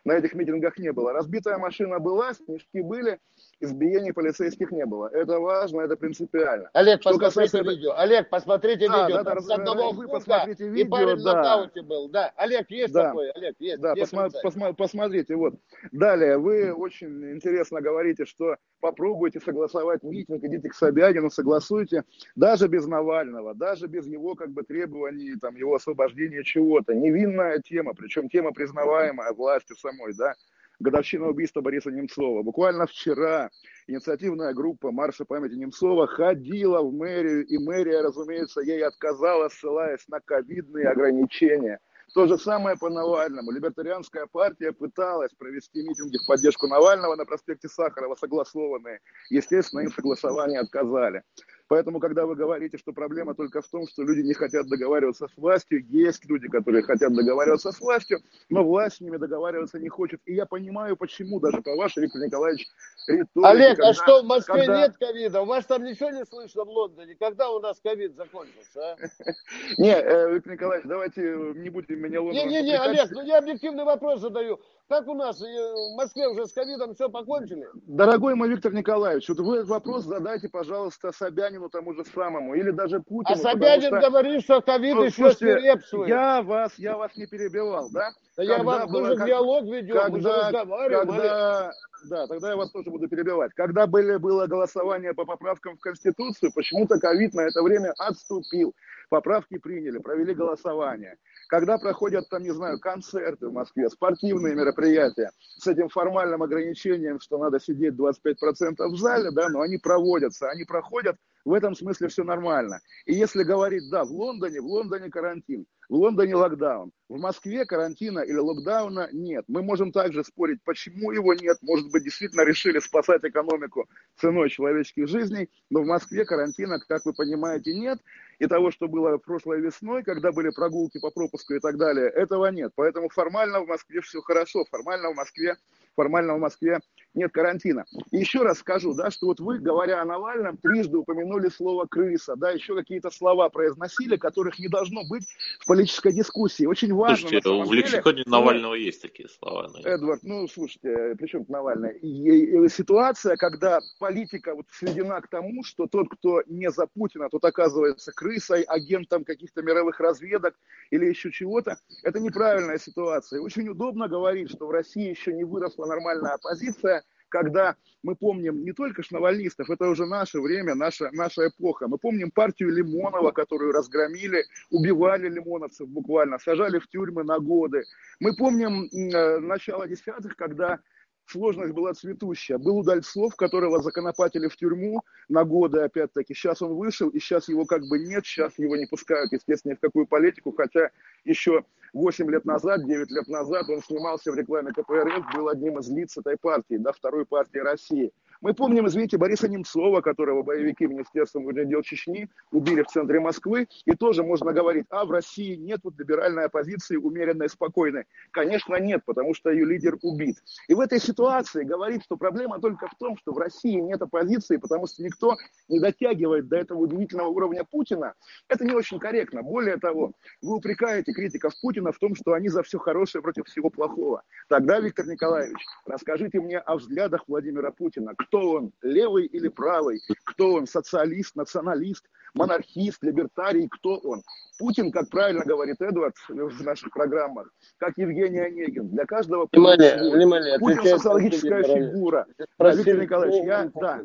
на 0.08 0.14
этих 0.14 0.34
митингах 0.34 0.78
не 0.78 0.92
было. 0.94 1.12
Разбитая 1.12 1.58
машина 1.58 2.00
была, 2.00 2.34
снежки 2.34 2.80
были, 2.80 3.20
избиений 3.60 4.14
полицейских 4.14 4.72
не 4.72 4.86
было. 4.86 5.10
Это 5.10 5.40
важно, 5.40 5.82
это 5.82 5.98
принципиально. 5.98 6.70
Олег, 6.74 7.02
что 7.02 7.12
посмотрите 7.12 7.52
касается... 7.52 7.70
видео. 7.70 7.94
Олег, 7.98 8.30
посмотрите 8.30 8.88
да, 8.88 9.08
видео. 9.08 9.24
Да, 9.24 9.36
да, 9.36 9.42
с 9.42 9.50
одного 9.50 9.92
вы 9.92 10.08
посмотрите 10.08 10.70
видео. 10.70 10.86
И 10.86 10.90
парень 10.90 11.08
да. 11.08 11.16
в 11.16 11.36
нокауте 11.36 11.82
был. 11.82 12.08
Да, 12.08 12.32
Олег, 12.38 12.72
есть 12.72 12.94
да. 12.94 13.10
такой? 13.10 13.32
Олег, 13.32 13.56
есть. 13.60 13.82
Да, 13.82 13.94
посма- 13.96 14.32
посма- 14.42 14.74
посмотрите. 14.74 15.36
Вот. 15.36 15.56
Далее, 15.92 16.38
вы 16.38 16.72
очень 16.72 17.34
интересно 17.34 17.82
говорите, 17.82 18.26
что 18.26 18.56
попробуйте 18.80 19.42
согласовать 19.42 20.04
митинг, 20.04 20.42
идите 20.44 20.70
к 20.70 20.74
Собянину, 20.74 21.30
согласуйте. 21.30 22.04
Даже 22.36 22.70
без 22.70 22.88
Навального, 22.88 23.54
даже 23.54 23.88
без 23.88 24.08
его 24.08 24.36
как 24.36 24.52
бы 24.52 24.64
требований, 24.64 25.36
там, 25.36 25.58
его 25.58 25.76
освобождения 25.76 26.44
чего-то. 26.44 26.94
Невинная 26.94 27.60
тема, 27.60 27.94
причем 27.94 28.30
тема 28.30 28.54
признаваемая 28.54 29.34
властью 29.34 29.76
самой, 29.76 29.97
да 30.18 30.36
годовщина 30.80 31.28
убийства 31.28 31.62
Бориса 31.62 31.92
Немцова. 31.92 32.44
Буквально 32.44 32.86
вчера 32.86 33.50
инициативная 33.88 34.54
группа 34.54 34.92
Марша 34.92 35.26
памяти 35.26 35.56
Немцова 35.56 36.08
ходила 36.08 36.82
в 36.82 36.94
мэрию, 36.94 37.46
и 37.46 37.58
мэрия, 37.58 38.02
разумеется, 38.02 38.62
ей 38.62 38.86
отказала, 38.86 39.50
ссылаясь 39.50 40.08
на 40.08 40.20
ковидные 40.20 40.90
ограничения. 40.90 41.80
То 42.14 42.26
же 42.26 42.38
самое 42.38 42.78
по 42.78 42.90
Навальному. 42.90 43.52
Либертарианская 43.52 44.28
партия 44.28 44.72
пыталась 44.72 45.32
провести 45.38 45.84
митинги 45.84 46.18
в 46.18 46.26
поддержку 46.26 46.68
Навального 46.68 47.16
на 47.16 47.26
проспекте 47.26 47.68
Сахарова, 47.68 48.16
согласованные. 48.16 49.00
Естественно, 49.30 49.82
им 49.82 49.92
согласование 49.92 50.62
отказали. 50.62 51.24
Поэтому, 51.68 52.00
когда 52.00 52.26
вы 52.26 52.36
говорите, 52.36 52.78
что 52.78 52.94
проблема 52.94 53.36
только 53.36 53.62
в 53.62 53.68
том, 53.68 53.88
что 53.88 54.04
люди 54.04 54.22
не 54.22 54.34
хотят 54.34 54.68
договариваться 54.68 55.28
с 55.28 55.38
властью, 55.38 55.86
есть 55.90 56.26
люди, 56.26 56.48
которые 56.48 56.84
хотят 56.84 57.14
договариваться 57.14 57.72
с 57.72 57.80
властью, 57.80 58.20
но 58.50 58.64
власть 58.64 58.98
с 58.98 59.02
ними 59.02 59.18
договариваться 59.18 59.80
не 59.80 59.90
хочет. 59.90 60.22
И 60.26 60.34
я 60.34 60.46
понимаю, 60.46 60.96
почему, 60.96 61.40
даже 61.40 61.62
по 61.62 61.76
вашей, 61.76 62.04
Виктор 62.04 62.22
Николаевич, 62.22 62.68
риторике. 63.08 63.50
Олег, 63.50 63.72
а 63.72 63.76
когда, 63.76 63.90
а 63.90 63.94
что 63.94 64.22
в 64.22 64.26
Москве 64.26 64.66
когда... 64.66 64.82
нет 64.82 64.98
ковида? 64.98 65.42
У 65.42 65.46
вас 65.46 65.66
там 65.66 65.84
ничего 65.84 66.10
не 66.10 66.26
слышно 66.26 66.64
в 66.64 66.70
Лондоне? 66.70 67.16
Когда 67.16 67.50
у 67.50 67.60
нас 67.60 67.80
ковид 67.82 68.16
закончился, 68.16 68.94
а? 68.94 68.98
Не, 69.78 69.94
э, 69.94 70.34
Виктор 70.34 70.54
Николаевич, 70.54 70.88
давайте 70.88 71.22
не 71.56 71.70
будем 71.70 72.00
меня 72.00 72.22
Лондон. 72.22 72.48
Не-не-не, 72.48 72.78
Олег, 72.78 73.12
ну 73.12 73.22
я 73.24 73.40
объективный 73.40 73.84
вопрос 73.84 74.22
задаю. 74.22 74.60
Как 74.88 75.06
у 75.08 75.14
нас 75.14 75.42
э, 75.42 75.46
в 75.46 75.98
Москве 75.98 76.28
уже 76.30 76.48
с 76.48 76.54
ковидом 76.54 76.96
все 76.96 77.10
покончили? 77.10 77.68
Дорогой 77.88 78.36
мой 78.36 78.50
Виктор 78.50 78.74
Николаевич, 78.74 79.28
вот 79.28 79.40
вы 79.40 79.58
этот 79.58 79.70
вопрос 79.70 80.06
задайте, 80.06 80.48
пожалуйста, 80.48 81.12
Собянину 81.12 81.57
тому 81.70 81.94
же 81.94 82.06
самому, 82.06 82.56
или 82.56 82.72
даже 82.72 83.00
Путину. 83.00 83.36
А 83.36 83.36
Собянин 83.36 83.88
что... 83.88 84.00
говорит, 84.00 84.44
что 84.44 84.62
ковид 84.62 84.96
ну, 84.96 85.04
еще 85.04 85.32
свирепствует. 85.34 86.10
Я 86.10 86.42
вас, 86.42 86.78
я 86.78 86.98
вас 86.98 87.16
не 87.18 87.26
перебивал, 87.26 87.90
да? 87.92 88.12
Да 88.38 88.44
я 88.44 88.62
вам, 88.62 88.90
мы 88.92 89.06
же 89.08 89.16
как... 89.18 89.28
диалог 89.28 89.66
ведем, 89.66 89.96
когда, 89.96 90.10
мы 90.10 90.22
же 90.22 90.30
разговариваем. 90.30 91.08
Когда, 91.08 91.74
да, 92.10 92.28
тогда 92.28 92.50
я 92.50 92.56
вас 92.56 92.72
тоже 92.72 92.92
буду 92.92 93.08
перебивать. 93.08 93.52
Когда 93.56 93.88
были, 93.88 94.18
было 94.18 94.46
голосование 94.46 95.14
по 95.14 95.26
поправкам 95.26 95.76
в 95.76 95.80
Конституцию, 95.80 96.52
почему-то 96.54 97.00
ковид 97.00 97.34
на 97.34 97.42
это 97.42 97.64
время 97.64 97.94
отступил. 97.98 98.76
Поправки 99.10 99.58
приняли, 99.58 100.00
провели 100.00 100.34
голосование. 100.34 101.18
Когда 101.48 101.78
проходят 101.78 102.28
там, 102.30 102.44
не 102.44 102.52
знаю, 102.52 102.80
концерты 102.80 103.48
в 103.48 103.54
Москве, 103.54 103.90
спортивные 103.90 104.54
мероприятия 104.54 105.32
с 105.58 105.66
этим 105.66 105.88
формальным 105.90 106.44
ограничением, 106.44 107.20
что 107.22 107.38
надо 107.38 107.60
сидеть 107.60 107.94
25% 107.94 108.76
в 108.78 108.98
зале, 108.98 109.32
да, 109.32 109.50
но 109.50 109.62
они 109.62 109.78
проводятся, 109.78 110.50
они 110.50 110.66
проходят, 110.66 111.16
в 111.48 111.54
этом 111.54 111.76
смысле 111.76 112.10
все 112.10 112.26
нормально. 112.26 112.82
И 113.06 113.14
если 113.14 113.44
говорить, 113.44 113.90
да, 113.90 114.04
в 114.04 114.12
Лондоне, 114.12 114.60
в 114.60 114.66
Лондоне 114.66 115.10
карантин, 115.10 115.66
в 115.88 115.94
Лондоне 115.94 116.36
локдаун, 116.36 116.92
в 117.08 117.18
Москве 117.18 117.66
карантина 117.66 118.20
или 118.20 118.36
локдауна 118.36 119.08
нет. 119.14 119.46
Мы 119.48 119.64
можем 119.64 119.94
также 119.94 120.26
спорить, 120.26 120.62
почему 120.66 121.12
его 121.12 121.34
нет. 121.34 121.58
Может 121.62 121.90
быть, 121.90 122.04
действительно 122.04 122.42
решили 122.42 122.80
спасать 122.80 123.24
экономику 123.24 123.88
ценой 124.18 124.50
человеческих 124.50 125.08
жизней, 125.08 125.50
но 125.70 125.84
в 125.84 125.86
Москве 125.86 126.26
карантина, 126.26 126.80
как 126.86 127.06
вы 127.06 127.14
понимаете, 127.14 127.74
нет. 127.74 128.00
И 128.40 128.48
того, 128.48 128.70
что 128.70 128.90
было 128.90 129.18
прошлой 129.18 129.62
весной, 129.62 130.04
когда 130.04 130.34
были 130.34 130.50
прогулки 130.50 131.00
по 131.00 131.12
пропуску 131.12 131.54
и 131.54 131.60
так 131.60 131.78
далее, 131.78 132.10
этого 132.10 132.48
нет. 132.48 132.74
Поэтому 132.76 133.08
формально 133.08 133.62
в 133.62 133.68
Москве 133.68 134.02
все 134.02 134.22
хорошо, 134.22 134.66
формально 134.66 135.12
в 135.12 135.16
Москве 135.16 135.56
формально 135.98 136.36
в 136.36 136.40
Москве 136.40 136.80
нет 137.16 137.32
карантина. 137.32 137.86
И 138.12 138.18
еще 138.18 138.44
раз 138.44 138.60
скажу, 138.60 138.94
да, 138.94 139.10
что 139.10 139.26
вот 139.26 139.40
вы, 139.40 139.58
говоря 139.58 140.02
о 140.02 140.06
Навальном, 140.06 140.58
трижды 140.58 140.98
упомянули 140.98 141.50
слово 141.50 141.88
«крыса», 141.88 142.36
да, 142.36 142.52
еще 142.52 142.76
какие-то 142.76 143.10
слова 143.10 143.50
произносили, 143.50 144.16
которых 144.16 144.60
не 144.60 144.68
должно 144.68 145.02
быть 145.10 145.24
в 145.60 145.66
политической 145.66 146.14
дискуссии. 146.14 146.66
Очень 146.66 146.94
важно. 146.94 147.28
Слушайте, 147.28 147.50
в 147.50 147.74
лексиконе 147.74 148.18
деле, 148.18 148.30
Навального 148.30 148.74
ну, 148.74 148.76
есть 148.76 149.02
такие 149.02 149.28
слова. 149.30 149.70
Но... 149.74 149.80
Эдвард, 149.90 150.22
ну, 150.24 150.48
слушайте, 150.48 151.16
при 151.18 151.28
чем 151.28 151.46
Навальный? 151.48 151.98
И, 151.98 152.08
и, 152.08 152.66
и, 152.66 152.70
ситуация, 152.70 153.36
когда 153.36 153.80
политика 154.00 154.54
вот 154.54 154.68
сведена 154.70 155.20
к 155.22 155.28
тому, 155.28 155.64
что 155.64 155.88
тот, 155.88 156.10
кто 156.10 156.44
не 156.46 156.70
за 156.70 156.86
Путина, 156.86 157.30
тот 157.30 157.44
оказывается 157.44 158.12
крысой, 158.12 158.62
агентом 158.62 159.24
каких-то 159.24 159.64
мировых 159.64 160.00
разведок 160.00 160.54
или 160.92 161.06
еще 161.06 161.32
чего-то, 161.32 161.78
это 162.04 162.20
неправильная 162.20 162.78
ситуация. 162.78 163.42
Очень 163.42 163.70
удобно 163.70 164.08
говорить, 164.08 164.52
что 164.52 164.68
в 164.68 164.72
России 164.72 165.10
еще 165.10 165.34
не 165.34 165.44
выросла 165.44 165.87
нормальная 165.88 166.34
оппозиция, 166.34 167.04
когда 167.30 167.76
мы 168.04 168.16
помним 168.16 168.64
не 168.64 168.74
только 168.74 169.04
шнавальнистов, 169.04 169.70
это 169.70 169.88
уже 169.90 170.06
наше 170.06 170.40
время, 170.40 170.76
наша, 170.76 171.10
наша 171.12 171.48
эпоха. 171.48 171.88
Мы 171.88 171.98
помним 171.98 172.32
партию 172.32 172.72
Лимонова, 172.72 173.32
которую 173.32 173.74
разгромили, 173.74 174.46
убивали 174.70 175.28
лимоновцев 175.28 175.90
буквально, 175.90 176.40
сажали 176.40 176.80
в 176.80 176.88
тюрьмы 176.88 177.24
на 177.24 177.40
годы. 177.40 177.84
Мы 178.20 178.36
помним 178.36 178.84
э, 178.84 179.40
начало 179.40 179.88
десятых, 179.88 180.36
когда 180.36 180.80
сложность 181.28 181.74
была 181.74 181.94
цветущая. 181.94 182.58
Был 182.58 182.78
Удальцов, 182.78 183.36
которого 183.36 183.82
законопатили 183.82 184.48
в 184.48 184.56
тюрьму 184.56 185.02
на 185.30 185.44
годы, 185.44 185.82
опять-таки. 185.82 186.34
Сейчас 186.34 186.62
он 186.62 186.76
вышел, 186.76 187.10
и 187.10 187.20
сейчас 187.20 187.50
его 187.50 187.66
как 187.66 187.82
бы 187.88 188.00
нет, 188.00 188.26
сейчас 188.26 188.58
его 188.58 188.76
не 188.76 188.86
пускают, 188.86 189.32
естественно, 189.32 189.74
ни 189.74 189.76
в 189.76 189.80
какую 189.80 190.08
политику, 190.08 190.54
хотя 190.56 190.90
еще 191.26 191.64
8 191.94 192.30
лет 192.32 192.46
назад, 192.46 192.86
9 192.86 193.12
лет 193.12 193.28
назад 193.28 193.70
он 193.70 193.82
снимался 193.82 194.32
в 194.32 194.36
рекламе 194.36 194.72
КПРФ, 194.72 195.36
был 195.36 195.50
одним 195.50 195.80
из 195.80 195.90
лиц 195.90 196.18
этой 196.18 196.38
партии, 196.38 196.78
да, 196.78 196.92
второй 196.92 197.26
партии 197.26 197.60
России. 197.60 198.12
Мы 198.42 198.54
помним, 198.54 198.88
извините, 198.88 199.18
Бориса 199.18 199.48
Немцова, 199.48 200.02
которого 200.02 200.44
боевики 200.44 200.86
Министерства 200.86 201.40
внутренних 201.40 201.70
дел 201.70 201.82
Чечни 201.82 202.30
убили 202.52 202.84
в 202.84 202.88
центре 202.88 203.20
Москвы. 203.20 203.68
И 203.86 203.92
тоже 203.94 204.24
можно 204.24 204.54
говорить, 204.54 204.86
а 204.90 205.06
в 205.06 205.12
России 205.12 205.56
нет 205.56 205.80
вот 205.84 205.98
либеральной 205.98 206.46
оппозиции, 206.46 206.98
умеренной, 206.98 207.50
спокойной. 207.50 208.06
Конечно, 208.32 208.76
нет, 208.76 209.02
потому 209.06 209.34
что 209.34 209.50
ее 209.50 209.66
лидер 209.66 209.98
убит. 210.02 210.38
И 210.68 210.74
в 210.74 210.80
этой 210.80 211.00
ситуации 211.00 211.64
говорит, 211.64 212.04
что 212.04 212.18
проблема 212.18 212.60
только 212.60 212.88
в 212.88 212.96
том, 213.00 213.18
что 213.18 213.34
в 213.34 213.38
России 213.38 213.80
нет 213.80 214.02
оппозиции, 214.02 214.58
потому 214.58 214.88
что 214.88 215.04
никто 215.04 215.36
не 215.68 215.80
дотягивает 215.80 216.48
до 216.48 216.58
этого 216.58 216.80
удивительного 216.80 217.30
уровня 217.30 217.64
Путина. 217.64 218.14
Это 218.48 218.66
не 218.66 218.74
очень 218.74 219.00
корректно. 219.00 219.42
Более 219.42 219.78
того, 219.78 220.14
вы 220.42 220.56
упрекаете 220.56 221.12
критиков 221.12 221.54
Путина 221.62 221.92
в 221.92 221.98
том, 221.98 222.16
что 222.16 222.34
они 222.34 222.50
за 222.50 222.64
все 222.64 222.78
хорошее 222.78 223.22
против 223.22 223.46
всего 223.48 223.70
плохого. 223.70 224.24
Тогда, 224.48 224.80
Виктор 224.80 225.08
Николаевич, 225.08 225.58
расскажите 225.86 226.40
мне 226.40 226.60
о 226.60 226.76
взглядах 226.76 227.24
Владимира 227.28 227.72
Путина. 227.72 228.14
Кто 228.28 228.52
он, 228.52 228.72
левый 228.82 229.26
или 229.26 229.48
правый? 229.48 230.02
Кто 230.26 230.54
он, 230.54 230.68
социалист, 230.68 231.36
националист, 231.36 232.06
монархист, 232.34 233.02
либертарий? 233.02 233.68
Кто 233.70 233.98
он? 233.98 234.22
Путин, 234.60 234.92
как 234.92 235.10
правильно 235.10 235.46
говорит 235.46 235.82
Эдвард 235.82 236.16
в 236.28 236.64
наших 236.64 236.92
программах, 236.92 237.50
как 237.78 237.98
Евгений 237.98 238.40
Онегин, 238.40 238.90
для 238.90 239.06
каждого 239.06 239.48
внимание, 239.52 239.98
Путин, 239.98 240.12
внимание, 240.12 240.60
Путин 240.60 240.84
социологическая 240.84 241.64
фигура. 241.64 242.26
Да, 242.58 242.74
Виктор 242.74 242.98
Николаевич, 242.98 243.46
я, 243.46 243.72
да. 243.76 244.02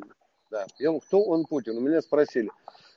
да. 0.51 0.67
Кто 1.07 1.23
он 1.23 1.45
Путин? 1.47 1.79
У 1.79 1.81
меня 1.81 2.01
спросили. 2.03 2.51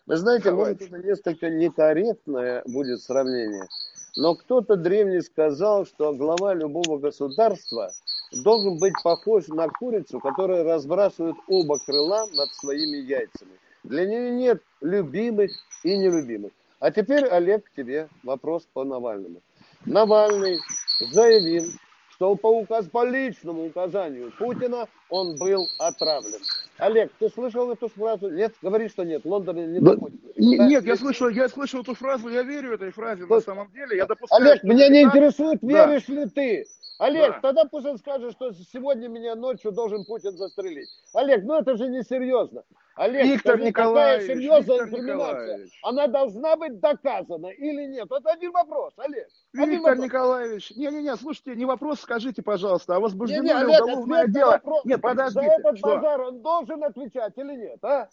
Вы 0.05 0.17
знаете, 0.17 0.51
Давайте. 0.51 0.83
может, 0.83 0.93
это 0.93 1.07
несколько 1.07 1.49
некорректное 1.49 2.61
будет 2.67 3.01
сравнение, 3.01 3.67
но 4.15 4.35
кто-то 4.35 4.75
древний 4.75 5.21
сказал, 5.21 5.85
что 5.85 6.13
глава 6.13 6.53
любого 6.53 6.99
государства 6.99 7.91
должен 8.31 8.77
быть 8.79 8.93
похож 9.03 9.47
на 9.47 9.67
курицу, 9.67 10.19
которая 10.19 10.63
разбрасывает 10.63 11.35
оба 11.47 11.77
крыла 11.79 12.27
над 12.33 12.49
своими 12.53 12.97
яйцами. 12.97 13.51
Для 13.83 14.05
нее 14.05 14.31
нет 14.31 14.63
любимых 14.81 15.51
и 15.83 15.97
нелюбимых. 15.97 16.51
А 16.79 16.91
теперь, 16.91 17.25
Олег, 17.25 17.65
к 17.65 17.75
тебе 17.75 18.09
вопрос 18.23 18.67
по 18.73 18.83
Навальному. 18.83 19.41
Навальный 19.85 20.59
заявил, 20.99 21.63
что 22.09 22.35
по, 22.35 22.47
указ, 22.47 22.87
по 22.87 23.05
личному 23.05 23.65
указанию 23.65 24.31
Путина 24.37 24.87
он 25.09 25.35
был 25.35 25.67
отравлен. 25.77 26.39
Олег, 26.77 27.11
ты 27.19 27.29
слышал 27.29 27.71
эту 27.71 27.87
фразу? 27.87 28.29
Нет? 28.29 28.53
Говори, 28.61 28.89
что 28.89 29.03
нет. 29.03 29.23
Лондон 29.25 29.71
не 29.71 29.79
доходит. 29.79 30.19
да? 30.21 30.31
Нет, 30.67 30.85
я 30.85 30.95
слышал, 30.95 31.29
я 31.29 31.47
слышал 31.47 31.81
эту 31.81 31.93
фразу, 31.93 32.29
я 32.29 32.43
верю 32.43 32.73
этой 32.73 32.91
фразе 32.91 33.25
на 33.25 33.39
самом 33.41 33.71
деле. 33.71 33.97
Я 33.97 34.05
допускаю, 34.05 34.41
Олег, 34.41 34.63
меня 34.63 34.89
не 34.89 35.03
интересует, 35.03 35.61
веришь 35.61 36.05
да. 36.07 36.13
ли 36.13 36.29
ты. 36.29 36.67
Олег, 36.97 37.33
да. 37.33 37.39
тогда 37.41 37.65
пусть 37.65 37.85
он 37.85 37.97
скажет, 37.97 38.31
что 38.31 38.51
сегодня 38.53 39.07
меня 39.07 39.35
ночью 39.35 39.71
должен 39.71 40.05
Путин 40.05 40.37
застрелить. 40.37 40.87
Олег, 41.13 41.43
ну 41.43 41.55
это 41.55 41.75
же 41.75 41.89
не 41.89 42.03
серьезно. 42.03 42.63
Олег, 42.95 43.25
Виктор 43.25 43.55
скажи, 43.55 43.67
Николаевич, 43.67 44.27
какая 44.27 44.37
серьезная 44.37 44.85
Виктор 44.85 44.99
инкриминация? 44.99 45.67
Она 45.83 46.07
должна 46.07 46.55
быть 46.55 46.79
доказана 46.79 47.47
или 47.47 47.87
нет? 47.87 48.07
Это 48.09 48.31
один 48.31 48.51
вопрос, 48.51 48.93
Олег. 48.97 49.27
Один 49.53 49.69
Виктор 49.69 49.91
вопрос. 49.91 50.05
Николаевич, 50.05 50.71
не-не-не, 50.71 51.15
слушайте, 51.17 51.55
не 51.55 51.65
вопрос, 51.65 51.99
скажите, 51.99 52.41
пожалуйста, 52.41 52.95
а 52.95 52.99
возбуждено 53.01 53.43
не, 53.43 53.49
не, 53.49 53.53
Олег, 53.53 53.81
уголовное 53.81 54.27
дело? 54.27 54.51
Вопрос. 54.51 54.85
Нет, 54.85 55.01
подождите. 55.01 55.45
За 55.45 55.51
этот 55.51 55.77
что? 55.77 55.87
базар 55.87 56.21
он 56.21 56.41
должен 56.41 56.83
отвечать 56.85 57.33
или 57.37 57.55
нет, 57.55 57.83
а? 57.83 58.07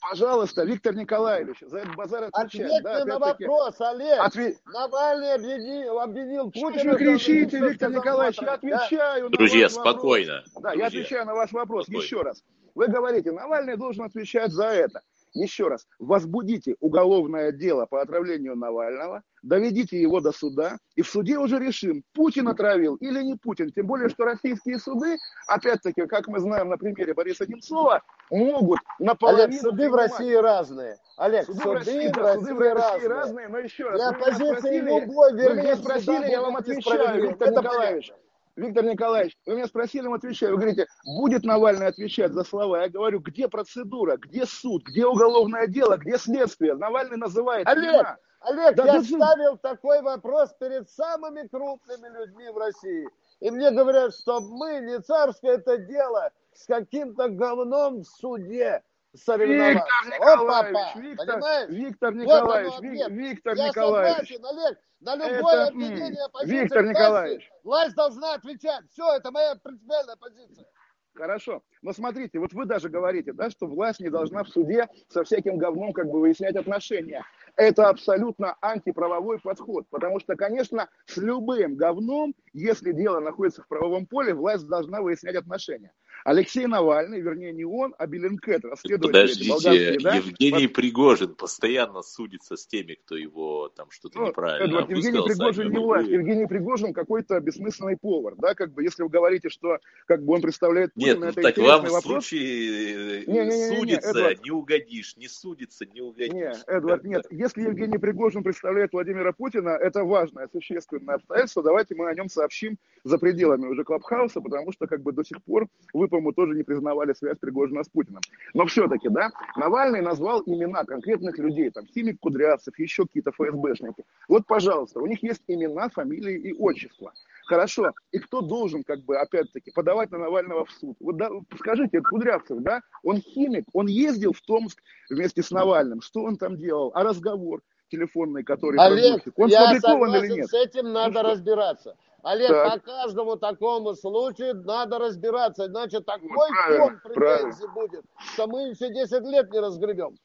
Пожалуйста, 0.00 0.64
Виктор 0.64 0.94
Николаевич, 0.94 1.58
за 1.60 1.78
этот 1.78 1.94
базар 1.96 2.24
отвечать. 2.30 2.66
Ответь 2.66 2.82
да, 2.82 3.04
на 3.04 3.18
вопрос, 3.18 3.80
Олег. 3.80 4.20
Отве... 4.20 4.56
Навальный 4.66 5.34
обвинил, 5.34 6.00
обвинил 6.00 6.50
Путина. 6.50 6.78
Что 6.78 6.90
вы 6.90 6.98
кричите, 6.98 7.58
Виктор 7.58 7.90
Николаевич, 7.90 8.38
я 8.40 8.54
отвечаю 8.54 9.24
да? 9.24 9.30
на 9.30 9.36
Друзья, 9.36 9.64
ваш 9.64 9.72
спокойно. 9.72 10.32
Вопрос. 10.34 10.52
Да, 10.54 10.70
Друзья. 10.70 10.80
я 10.80 10.86
отвечаю 10.86 11.26
на 11.26 11.34
ваш 11.34 11.52
вопрос 11.52 11.84
спокойно. 11.84 12.04
еще 12.04 12.22
раз. 12.22 12.44
Вы 12.74 12.88
говорите, 12.88 13.32
Навальный 13.32 13.76
должен 13.76 14.04
отвечать 14.04 14.52
за 14.52 14.66
это. 14.66 15.02
Еще 15.32 15.68
раз, 15.68 15.86
возбудите 15.98 16.74
уголовное 16.80 17.52
дело 17.52 17.86
по 17.86 18.02
отравлению 18.02 18.56
Навального, 18.56 19.22
доведите 19.42 20.00
его 20.00 20.20
до 20.20 20.32
суда, 20.32 20.78
и 20.96 21.02
в 21.02 21.08
суде 21.08 21.38
уже 21.38 21.58
решим, 21.58 22.02
Путин 22.14 22.48
отравил 22.48 22.96
или 22.96 23.22
не 23.22 23.36
Путин. 23.36 23.70
Тем 23.70 23.86
более, 23.86 24.08
что 24.08 24.24
российские 24.24 24.78
суды, 24.78 25.16
опять-таки, 25.46 26.06
как 26.06 26.26
мы 26.26 26.40
знаем 26.40 26.68
на 26.68 26.76
примере 26.76 27.14
Бориса 27.14 27.46
Немцова, 27.46 28.02
могут 28.30 28.80
наполовину... 28.98 29.44
Олег, 29.44 29.60
суды 29.60 29.88
в 29.88 29.94
России 29.94 30.34
разные. 30.34 30.96
Олег, 31.16 31.46
суды, 31.46 31.58
суды 31.58 31.68
в 31.68 31.72
России, 31.74 32.08
да, 32.08 32.34
суды 32.34 32.54
в 32.54 32.58
России 32.58 32.80
разные. 32.80 33.08
разные. 33.08 33.48
Но 33.48 33.58
еще 33.58 33.88
раз, 33.88 34.00
Для 34.00 34.08
оппозиции 34.08 34.78
любой, 34.80 35.32
вернее, 35.34 35.48
вы 35.48 35.62
меня 35.62 35.76
спросили, 35.76 36.30
я 36.30 36.40
вам 36.40 36.56
отвечаю, 36.56 37.22
Виктор 37.22 37.50
Николаевич. 37.50 38.12
Виктор 38.56 38.84
Николаевич, 38.84 39.36
вы 39.46 39.56
меня 39.56 39.66
спросили, 39.66 40.04
вам 40.04 40.14
отвечаю. 40.14 40.52
Вы 40.52 40.58
говорите, 40.58 40.86
будет 41.04 41.44
Навальный 41.44 41.86
отвечать 41.86 42.32
за 42.32 42.44
слова? 42.44 42.82
Я 42.82 42.88
говорю, 42.88 43.20
где 43.20 43.48
процедура, 43.48 44.16
где 44.16 44.44
суд, 44.46 44.82
где 44.84 45.06
уголовное 45.06 45.66
дело, 45.66 45.96
где 45.96 46.18
следствие? 46.18 46.74
Навальный 46.74 47.16
называет 47.16 47.66
Олег, 47.66 47.94
имена. 47.94 48.16
Олег, 48.40 48.74
да, 48.74 48.84
я 48.84 48.92
да, 48.94 49.02
ставил 49.02 49.56
такой 49.58 50.02
вопрос 50.02 50.54
перед 50.58 50.88
самыми 50.90 51.46
крупными 51.46 52.08
людьми 52.08 52.48
в 52.48 52.58
России. 52.58 53.06
И 53.40 53.50
мне 53.50 53.70
говорят, 53.70 54.14
что 54.14 54.40
мы 54.40 54.80
не 54.80 55.00
царское 55.00 55.52
это 55.52 55.78
дело 55.78 56.30
с 56.52 56.66
каким-то 56.66 57.28
говном 57.28 58.00
в 58.00 58.06
суде 58.06 58.82
соревноваться. 59.14 59.86
Виктор 60.06 60.20
Николаевич, 60.20 60.76
Опа, 60.76 61.00
Виктор, 61.00 61.70
Виктор 61.70 62.14
Николаевич, 62.14 62.72
вот 62.72 63.10
Виктор 63.10 63.54
я 63.56 63.68
Николаевич. 63.68 64.28
Согласен, 64.28 64.46
Олег, 64.46 64.78
на 65.00 65.16
любое 65.16 65.54
это, 65.54 65.66
обвинение 65.68 66.28
позиции 66.32 66.60
Виктор 66.60 66.82
власти, 66.82 66.98
Николаевич. 66.98 67.50
власть 67.64 67.94
должна 67.94 68.34
отвечать. 68.34 68.84
Все, 68.90 69.16
это 69.16 69.30
моя 69.30 69.54
принципиальная 69.56 70.16
позиция. 70.16 70.66
Хорошо. 71.14 71.62
Но 71.82 71.92
смотрите, 71.92 72.38
вот 72.38 72.52
вы 72.52 72.66
даже 72.66 72.88
говорите, 72.88 73.32
да, 73.32 73.50
что 73.50 73.66
власть 73.66 74.00
не 74.00 74.10
должна 74.10 74.44
в 74.44 74.48
суде 74.48 74.88
со 75.08 75.24
всяким 75.24 75.58
говном 75.58 75.92
как 75.92 76.06
бы 76.06 76.20
выяснять 76.20 76.56
отношения. 76.56 77.24
Это 77.56 77.88
абсолютно 77.88 78.56
антиправовой 78.62 79.40
подход, 79.40 79.86
потому 79.90 80.20
что, 80.20 80.36
конечно, 80.36 80.88
с 81.06 81.16
любым 81.16 81.76
говном, 81.76 82.34
если 82.52 82.92
дело 82.92 83.20
находится 83.20 83.62
в 83.62 83.68
правовом 83.68 84.06
поле, 84.06 84.34
власть 84.34 84.66
должна 84.66 85.02
выяснять 85.02 85.34
отношения. 85.34 85.92
Алексей 86.24 86.66
Навальный, 86.66 87.20
вернее 87.20 87.52
не 87.52 87.64
он, 87.64 87.94
а 87.98 88.06
Беллинкет, 88.06 88.64
расследователь 88.64 89.48
Подождите, 89.48 89.98
да? 90.02 90.14
Евгений 90.14 90.66
Под... 90.66 90.76
Пригожин 90.76 91.34
постоянно 91.34 92.02
судится 92.02 92.56
с 92.56 92.66
теми, 92.66 92.94
кто 92.94 93.16
его 93.16 93.68
там 93.68 93.90
что-то 93.90 94.18
ну, 94.18 94.28
неправильно 94.28 94.64
Эдвард, 94.64 94.90
Евгений 94.90 95.22
Пригожин 95.26 95.70
не 95.70 95.78
власть, 95.78 96.08
Евгений 96.08 96.46
Пригожин 96.46 96.92
какой-то 96.92 97.40
бессмысленный 97.40 97.96
повар, 97.96 98.34
да, 98.36 98.54
как 98.54 98.72
бы, 98.72 98.82
если 98.82 99.02
вы 99.02 99.08
говорите, 99.08 99.48
что 99.48 99.78
как 100.06 100.24
бы 100.24 100.34
он 100.34 100.42
представляет 100.42 100.92
Путина, 100.94 101.26
Нет, 101.26 101.38
это 101.38 101.42
так 101.42 101.56
вам 101.58 101.82
вопрос. 101.82 102.02
в 102.02 102.06
случае 102.06 103.26
не, 103.26 103.38
не, 103.38 103.44
не, 103.46 103.76
судится, 103.76 104.20
не, 104.20 104.28
не, 104.36 104.42
не 104.44 104.50
угодишь, 104.50 105.16
не 105.16 105.28
судится, 105.28 105.86
не 105.86 106.00
угодишь. 106.00 106.32
Нет, 106.32 106.64
Эдвард, 106.66 107.04
нет, 107.04 107.26
если 107.30 107.62
Евгений 107.62 107.98
Пригожин 107.98 108.42
представляет 108.42 108.92
Владимира 108.92 109.32
Путина, 109.32 109.70
это 109.70 110.04
важное, 110.04 110.48
существенное 110.52 111.16
обстоятельство, 111.16 111.62
давайте 111.62 111.94
мы 111.94 112.08
о 112.08 112.14
нем 112.14 112.28
сообщим 112.28 112.78
за 113.04 113.18
пределами 113.18 113.66
уже 113.66 113.84
Клабхауса, 113.84 114.40
потому 114.40 114.72
что 114.72 114.86
как 114.86 115.02
бы 115.02 115.12
до 115.12 115.24
сих 115.24 115.42
пор 115.42 115.66
вы 115.92 116.08
по-моему, 116.10 116.32
тоже 116.32 116.54
не 116.54 116.62
признавали 116.62 117.12
связь 117.14 117.38
Пригожина 117.38 117.84
с 117.84 117.88
Путиным. 117.88 118.20
Но 118.54 118.66
все-таки, 118.66 119.08
да, 119.08 119.30
Навальный 119.56 120.02
назвал 120.02 120.42
имена 120.44 120.84
конкретных 120.84 121.38
людей, 121.38 121.70
там, 121.70 121.86
Химик 121.86 122.20
Кудрявцев, 122.20 122.78
еще 122.78 123.04
какие-то 123.04 123.32
ФСБшники. 123.32 124.04
Вот, 124.28 124.46
пожалуйста, 124.46 125.00
у 125.00 125.06
них 125.06 125.22
есть 125.22 125.42
имена, 125.46 125.88
фамилии 125.88 126.50
и 126.50 126.52
отчества. 126.52 127.12
Хорошо. 127.46 127.92
И 128.12 128.18
кто 128.18 128.42
должен, 128.42 128.84
как 128.84 129.00
бы, 129.04 129.16
опять-таки, 129.16 129.72
подавать 129.72 130.10
на 130.10 130.18
Навального 130.18 130.64
в 130.64 130.70
суд? 130.70 130.96
Вот 131.00 131.16
да, 131.16 131.30
скажите, 131.58 132.00
Кудрявцев, 132.00 132.60
да, 132.60 132.80
он 133.02 133.18
химик, 133.18 133.64
он 133.72 133.86
ездил 133.86 134.32
в 134.32 134.40
Томск 134.40 134.80
вместе 135.08 135.42
с 135.42 135.50
Навальным. 135.50 136.00
Что 136.00 136.22
он 136.22 136.36
там 136.36 136.56
делал? 136.56 136.92
А 136.94 137.02
разговор 137.02 137.60
телефонный, 137.90 138.44
который... 138.44 138.78
Олег, 138.78 139.22
он 139.36 139.48
я 139.48 139.78
согласен, 139.80 140.24
или 140.24 140.32
нет? 140.34 140.48
с 140.48 140.54
этим 140.54 140.92
надо 140.92 141.22
ну, 141.22 141.30
разбираться. 141.30 141.96
Олег, 142.22 142.50
так. 142.50 142.74
по 142.74 142.90
каждому 142.90 143.36
такому 143.36 143.94
случаю 143.94 144.62
надо 144.64 144.98
разбираться, 144.98 145.66
иначе 145.66 146.00
такой 146.00 146.28
фон 146.28 147.00
претензий 147.02 147.66
будет, 147.68 148.04
что 148.18 148.46
мы 148.46 148.68
еще 148.68 148.92
10 148.92 149.22
лет 149.24 149.50
не 149.50 149.60
разгребем. 149.60 150.16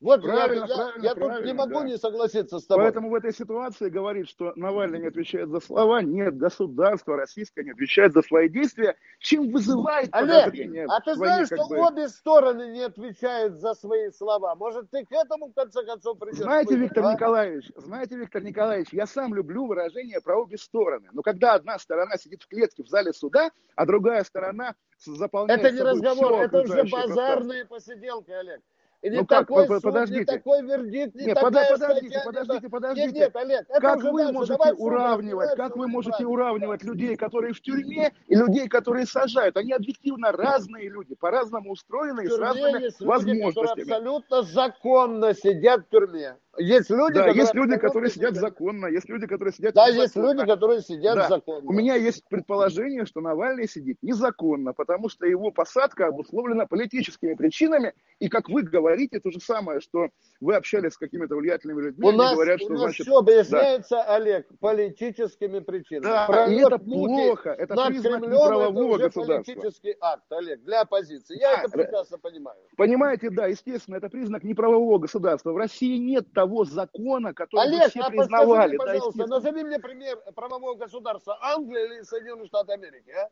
Вот 0.00 0.22
правильно, 0.22 0.64
я, 0.66 0.74
правильно, 0.74 1.02
я, 1.02 1.08
я 1.10 1.14
правильно, 1.14 1.36
тут 1.36 1.46
не 1.46 1.52
могу 1.52 1.80
да. 1.80 1.84
не 1.84 1.98
согласиться 1.98 2.58
с 2.58 2.66
тобой. 2.66 2.86
Поэтому 2.86 3.10
в 3.10 3.14
этой 3.14 3.34
ситуации 3.34 3.90
говорит, 3.90 4.30
что 4.30 4.54
Навальный 4.56 4.98
не 4.98 5.08
отвечает 5.08 5.50
за 5.50 5.60
слова, 5.60 6.00
нет, 6.00 6.38
государство 6.38 7.16
российское 7.16 7.64
не 7.64 7.72
отвечает 7.72 8.14
за 8.14 8.22
свои 8.22 8.48
действия, 8.48 8.96
чем 9.18 9.50
вызывает 9.50 10.08
Олег, 10.12 10.54
а 10.88 11.00
ты 11.02 11.14
знаешь, 11.16 11.48
свои, 11.48 11.58
что 11.58 11.68
бы... 11.68 11.78
обе 11.80 12.08
стороны 12.08 12.70
не 12.70 12.80
отвечают 12.80 13.60
за 13.60 13.74
свои 13.74 14.10
слова? 14.10 14.54
Может, 14.54 14.90
ты 14.90 15.04
к 15.04 15.12
этому, 15.12 15.48
в 15.48 15.52
конце 15.52 15.84
концов, 15.84 16.18
придешь? 16.18 16.38
Знаете, 16.38 16.76
быть, 16.76 16.84
Виктор 16.84 17.04
а? 17.04 17.12
Николаевич, 17.12 17.70
знаете, 17.76 18.16
Виктор 18.16 18.42
Николаевич, 18.42 18.88
я 18.92 19.06
сам 19.06 19.34
люблю 19.34 19.66
выражение 19.66 20.22
про 20.22 20.40
обе 20.40 20.56
стороны. 20.56 21.08
Но 21.12 21.20
когда 21.20 21.52
одна 21.52 21.78
сторона 21.78 22.16
сидит 22.16 22.42
в 22.42 22.48
клетке 22.48 22.84
в 22.84 22.88
зале 22.88 23.12
суда, 23.12 23.50
а 23.76 23.84
другая 23.84 24.24
сторона 24.24 24.74
заполняет 25.04 25.60
Это 25.60 25.74
не 25.74 25.82
разговор, 25.82 26.40
это 26.40 26.60
уже 26.62 26.84
базарные 26.84 27.66
посиделки, 27.66 28.30
Олег. 28.30 28.62
И 29.02 29.08
не 29.08 29.16
ну 29.18 29.24
такой 29.24 29.66
как, 29.66 29.76
суд, 29.76 29.82
подождите. 29.82 30.20
не 30.20 30.24
такой 30.26 30.62
вердикт, 30.62 31.14
не 31.14 31.26
нет, 31.26 31.34
такая 31.34 31.50
подождите, 31.70 32.20
статья, 32.20 32.22
подождите, 32.24 32.68
подождите. 32.68 33.06
Нет, 33.06 33.14
нет, 33.14 33.36
Олег, 33.36 33.60
это 33.70 33.80
как 33.80 34.02
вы 34.02 34.18
дальше. 34.24 34.32
можете 34.34 34.72
уравнивать, 34.72 35.56
как 35.56 35.76
вы 35.76 35.88
можете 35.88 36.26
уравнивать 36.26 36.82
людей, 36.82 37.16
которые 37.16 37.54
в 37.54 37.62
тюрьме, 37.62 38.12
и 38.26 38.34
людей, 38.34 38.68
которые 38.68 39.06
сажают? 39.06 39.56
Они 39.56 39.72
объективно 39.72 40.32
разные 40.32 40.90
люди, 40.90 41.14
по-разному 41.14 41.72
устроены 41.72 42.24
и 42.24 42.28
с 42.28 42.36
разными 42.36 42.82
есть 42.82 43.00
возможностями. 43.00 43.80
Люди, 43.80 43.90
абсолютно 43.90 44.42
законно 44.42 45.34
сидят 45.34 45.86
в 45.86 45.88
тюрьме. 45.88 46.36
Есть 46.58 46.90
люди, 46.90 47.14
да, 47.14 47.20
которые, 47.20 47.36
есть 47.36 47.54
люди, 47.54 47.76
которые 47.76 48.10
сидят 48.10 48.34
законно, 48.34 48.86
есть 48.86 49.08
люди, 49.08 49.26
которые 49.26 49.54
сидят 49.54 49.74
Да, 49.74 49.86
есть 49.86 50.16
люди, 50.16 50.44
которые 50.44 50.82
сидят 50.82 51.14
да. 51.14 51.28
законно. 51.28 51.68
У 51.68 51.72
меня 51.72 51.94
есть 51.94 52.24
предположение, 52.28 53.06
что 53.06 53.20
Навальный 53.20 53.68
сидит 53.68 53.98
незаконно, 54.02 54.72
потому 54.72 55.08
что 55.08 55.26
его 55.26 55.52
посадка 55.52 56.08
обусловлена 56.08 56.66
политическими 56.66 57.34
причинами, 57.34 57.94
и, 58.18 58.28
как 58.28 58.48
вы 58.48 58.62
говорите, 58.62 59.20
то 59.20 59.30
же 59.30 59.40
самое, 59.40 59.80
что 59.80 60.08
вы 60.40 60.56
общались 60.56 60.94
с 60.94 60.98
какими-то 60.98 61.36
влиятельными 61.36 61.82
людьми, 61.82 62.08
у 62.08 62.12
нас, 62.12 62.34
говорят, 62.34 62.60
что, 62.60 62.68
у 62.68 62.72
нас 62.72 62.80
значит, 62.80 63.06
все 63.06 63.16
объясняется, 63.16 63.96
да. 63.96 64.14
Олег, 64.16 64.48
политическими 64.58 65.60
причинами. 65.60 66.02
Да, 66.02 66.46
и 66.46 66.56
это 66.56 66.78
плохо, 66.78 67.50
это 67.50 67.76
признак 67.86 68.22
неправового 68.22 68.96
это 68.96 69.04
государства. 69.04 69.54
политический 69.54 69.96
акт, 70.00 70.24
Олег, 70.30 70.62
для 70.64 70.80
оппозиции. 70.80 71.38
Я 71.38 71.56
да, 71.56 71.62
это 71.62 71.70
прекрасно 71.70 72.18
понимаю. 72.18 72.58
Понимаете, 72.76 73.30
да, 73.30 73.46
естественно, 73.46 73.96
это 73.96 74.08
признак 74.08 74.42
неправового 74.42 74.98
государства. 74.98 75.52
В 75.52 75.56
России 75.56 75.96
нет 75.96 76.32
того 76.40 76.64
закона, 76.64 77.34
который 77.34 77.66
Олег, 77.66 77.90
все 77.90 78.00
а 78.00 78.10
признавали. 78.10 78.76
Мне, 78.76 78.78
пожалуйста, 78.78 79.18
да, 79.18 79.26
назови 79.26 79.64
мне 79.64 79.78
пример 79.78 80.16
правового 80.34 80.74
государства 80.74 81.38
Англии 81.42 81.84
или 81.84 82.02
Соединенных 82.02 82.46
Штатов 82.46 82.74
Америки, 82.74 83.10
а? 83.10 83.30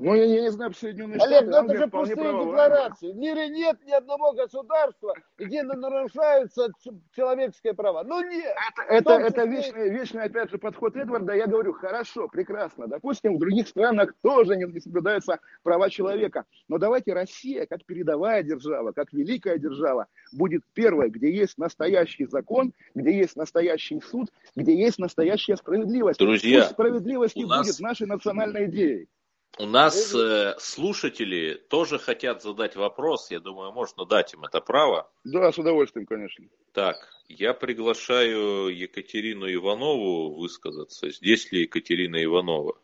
Ну, 0.00 0.14
я, 0.14 0.24
я 0.26 0.42
не 0.42 0.50
знаю, 0.52 0.72
Соединенные 0.74 1.18
Олег, 1.20 1.48
Штаты, 1.48 1.66
ну 1.66 1.72
это 1.72 1.76
же 1.76 1.88
пустые 1.88 2.16
правовая. 2.16 2.44
декларации. 2.44 3.12
В 3.12 3.16
мире 3.16 3.48
нет 3.48 3.78
ни 3.84 3.90
одного 3.90 4.32
государства, 4.32 5.12
где 5.36 5.64
нарушаются 5.64 6.68
человеческие 7.16 7.74
права. 7.74 8.04
Ну 8.04 8.20
нет. 8.20 8.54
Это, 8.88 9.12
это, 9.12 9.12
это 9.14 9.44
вечный, 9.44 9.90
вечный, 9.90 10.22
опять 10.22 10.52
же, 10.52 10.58
подход 10.58 10.94
Эдварда. 10.94 11.32
Я 11.34 11.48
говорю, 11.48 11.72
хорошо, 11.72 12.28
прекрасно. 12.28 12.86
Допустим, 12.86 13.36
в 13.36 13.38
других 13.40 13.66
странах 13.66 14.14
тоже 14.22 14.56
не 14.56 14.80
соблюдаются 14.80 15.40
права 15.64 15.90
человека. 15.90 16.44
Но 16.68 16.78
давайте 16.78 17.12
Россия, 17.12 17.66
как 17.66 17.84
передовая 17.84 18.44
держава, 18.44 18.92
как 18.92 19.12
великая 19.12 19.58
держава, 19.58 20.06
будет 20.32 20.62
первой, 20.74 21.10
где 21.10 21.28
есть 21.34 21.58
настоящий 21.58 22.26
закон, 22.26 22.72
где 22.94 23.18
есть 23.18 23.34
настоящий 23.34 24.00
суд, 24.00 24.28
где 24.54 24.78
есть 24.78 25.00
настоящая 25.00 25.56
справедливость. 25.56 26.20
Друзья, 26.20 26.60
Пусть 26.60 26.70
справедливость 26.70 27.36
нас... 27.36 27.66
будет 27.66 27.80
нашей 27.80 28.06
национальной 28.06 28.66
идеей. 28.66 29.08
У 29.56 29.66
нас 29.66 30.14
э, 30.14 30.54
слушатели 30.58 31.54
тоже 31.68 31.98
хотят 31.98 32.42
задать 32.42 32.76
вопрос. 32.76 33.30
Я 33.30 33.40
думаю, 33.40 33.72
можно 33.72 34.04
дать 34.04 34.34
им 34.34 34.44
это 34.44 34.60
право. 34.60 35.10
Да, 35.24 35.50
с 35.50 35.58
удовольствием, 35.58 36.06
конечно. 36.06 36.44
Так, 36.72 36.96
я 37.28 37.54
приглашаю 37.54 38.68
Екатерину 38.68 39.52
Иванову 39.52 40.34
высказаться. 40.34 41.10
Здесь 41.10 41.50
ли 41.50 41.62
Екатерина 41.62 42.22
Иванова? 42.22 42.78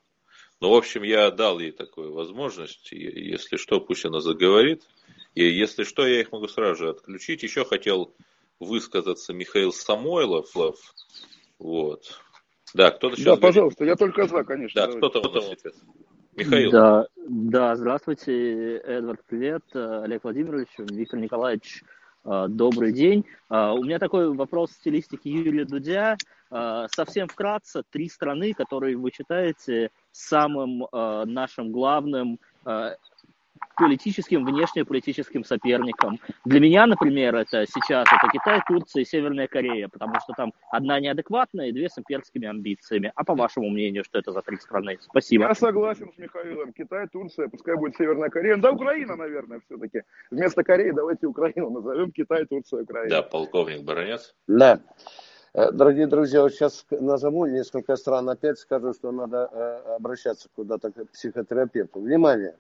Ну, 0.61 0.71
в 0.71 0.75
общем, 0.75 1.03
я 1.03 1.31
дал 1.31 1.61
ей 1.61 1.73
такую 1.73 2.13
возможность. 2.13 2.91
Если 2.91 3.57
что, 3.57 3.81
пусть 3.81 4.05
она 4.05 4.21
заговорит. 4.21 4.83
И 5.35 5.45
если 5.45 5.85
что, 5.85 6.07
я 6.07 6.21
их 6.21 6.33
могу 6.33 6.49
сразу 6.49 6.77
же 6.77 6.89
отключить. 6.91 7.43
Еще 7.43 7.65
хотел 7.65 8.15
высказаться 8.59 9.33
Михаил 9.33 9.73
Самойлов. 9.73 10.53
Вот. 11.59 12.21
Да, 12.73 12.91
кто-то 12.91 13.17
сейчас... 13.17 13.27
Да, 13.27 13.37
пожалуйста, 13.37 13.85
я 13.85 13.95
только 13.95 14.27
за, 14.27 14.43
конечно. 14.43 14.87
Да, 14.87 14.93
кто-то 14.97 15.21
у 15.21 15.33
нас 15.33 15.45
сейчас. 15.47 15.75
Михаил. 16.37 16.71
Да, 16.73 17.07
да, 17.29 17.77
здравствуйте, 17.77 18.79
Эдвард, 18.79 19.21
привет, 19.27 19.63
Олег 19.73 20.25
Владимирович, 20.25 20.69
Виктор 20.79 21.21
Николаевич, 21.21 21.85
э, 22.25 22.47
добрый 22.49 22.93
день. 22.93 23.25
Э, 23.51 23.71
у 23.71 23.85
меня 23.85 24.01
такой 24.01 24.35
вопрос 24.35 24.71
в 24.71 24.75
стилистике 24.75 25.31
Юрия 25.31 25.65
Дудя. 25.65 26.17
Э, 26.51 26.87
совсем 26.91 27.29
вкратце, 27.29 27.85
три 27.89 28.09
страны, 28.09 28.53
которые 28.53 28.97
вы 28.97 29.13
считаете 29.13 29.91
самым 30.11 30.87
нашим 30.93 31.73
главным 31.73 32.39
политическим, 33.77 34.45
внешнеполитическим 34.45 35.45
соперником. 35.45 36.21
Для 36.45 36.61
меня, 36.61 36.87
например, 36.87 37.35
это 37.35 37.67
сейчас 37.67 38.07
это 38.07 38.29
Китай, 38.33 38.61
Турция 38.67 39.03
и 39.03 39.05
Северная 39.05 39.49
Корея, 39.49 39.89
потому 39.89 40.15
что 40.21 40.33
там 40.37 40.53
одна 40.71 41.01
неадекватная 41.01 41.69
и 41.69 41.73
две 41.73 41.89
с 41.89 41.99
имперскими 41.99 42.47
амбициями. 42.47 43.13
А 43.15 43.25
по 43.25 43.35
вашему 43.35 43.71
мнению, 43.71 44.05
что 44.05 44.19
это 44.19 44.33
за 44.33 44.43
три 44.43 44.57
страны? 44.59 44.99
Спасибо. 45.01 45.45
Я 45.45 45.55
согласен 45.55 46.11
с 46.15 46.19
Михаилом. 46.19 46.73
Китай, 46.73 47.09
Турция, 47.09 47.49
пускай 47.49 47.77
будет 47.77 47.97
Северная 47.97 48.31
Корея. 48.31 48.57
Да, 48.57 48.73
Украина, 48.73 49.17
наверное, 49.17 49.61
все-таки. 49.67 50.03
Вместо 50.31 50.63
Кореи 50.63 50.91
давайте 50.91 51.27
Украину 51.27 51.71
назовем 51.71 52.13
Китай, 52.13 52.47
Турция, 52.47 52.83
Украина. 52.83 53.11
Да, 53.11 53.23
полковник 53.23 53.83
Баранец. 53.83 54.35
Да. 54.47 54.81
Э, 55.55 55.71
дорогие 55.71 56.07
друзья, 56.07 56.43
вот 56.43 56.53
сейчас 56.53 56.85
назову 56.91 57.47
несколько 57.47 57.97
стран, 57.97 58.29
опять 58.29 58.59
скажу, 58.59 58.93
что 58.93 59.13
надо 59.13 59.49
э, 59.53 59.95
обращаться 59.97 60.49
куда-то 60.55 60.91
к 60.91 61.11
психотерапевту. 61.11 62.01
Внимание! 62.01 62.57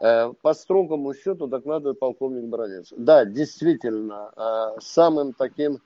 Э, 0.00 0.32
по 0.42 0.54
строгому 0.54 1.14
счету 1.14 1.46
докладывает 1.46 1.98
полковник 1.98 2.44
Бронец. 2.44 2.92
Да, 2.96 3.24
действительно, 3.24 4.32
э, 4.36 4.80
самым 4.80 5.32
таким 5.32 5.80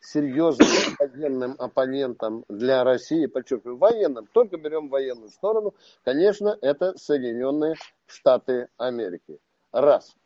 серьезным 0.00 0.68
военным 0.98 1.54
оппонентом 1.58 2.44
для 2.48 2.82
России, 2.82 3.26
подчеркиваю, 3.26 3.78
военным, 3.78 4.26
только 4.32 4.56
берем 4.56 4.88
военную 4.88 5.30
сторону, 5.30 5.74
конечно, 6.04 6.58
это 6.60 6.98
Соединенные 6.98 7.76
Штаты 8.06 8.68
Америки. 8.78 9.38
Раз. 9.70 10.16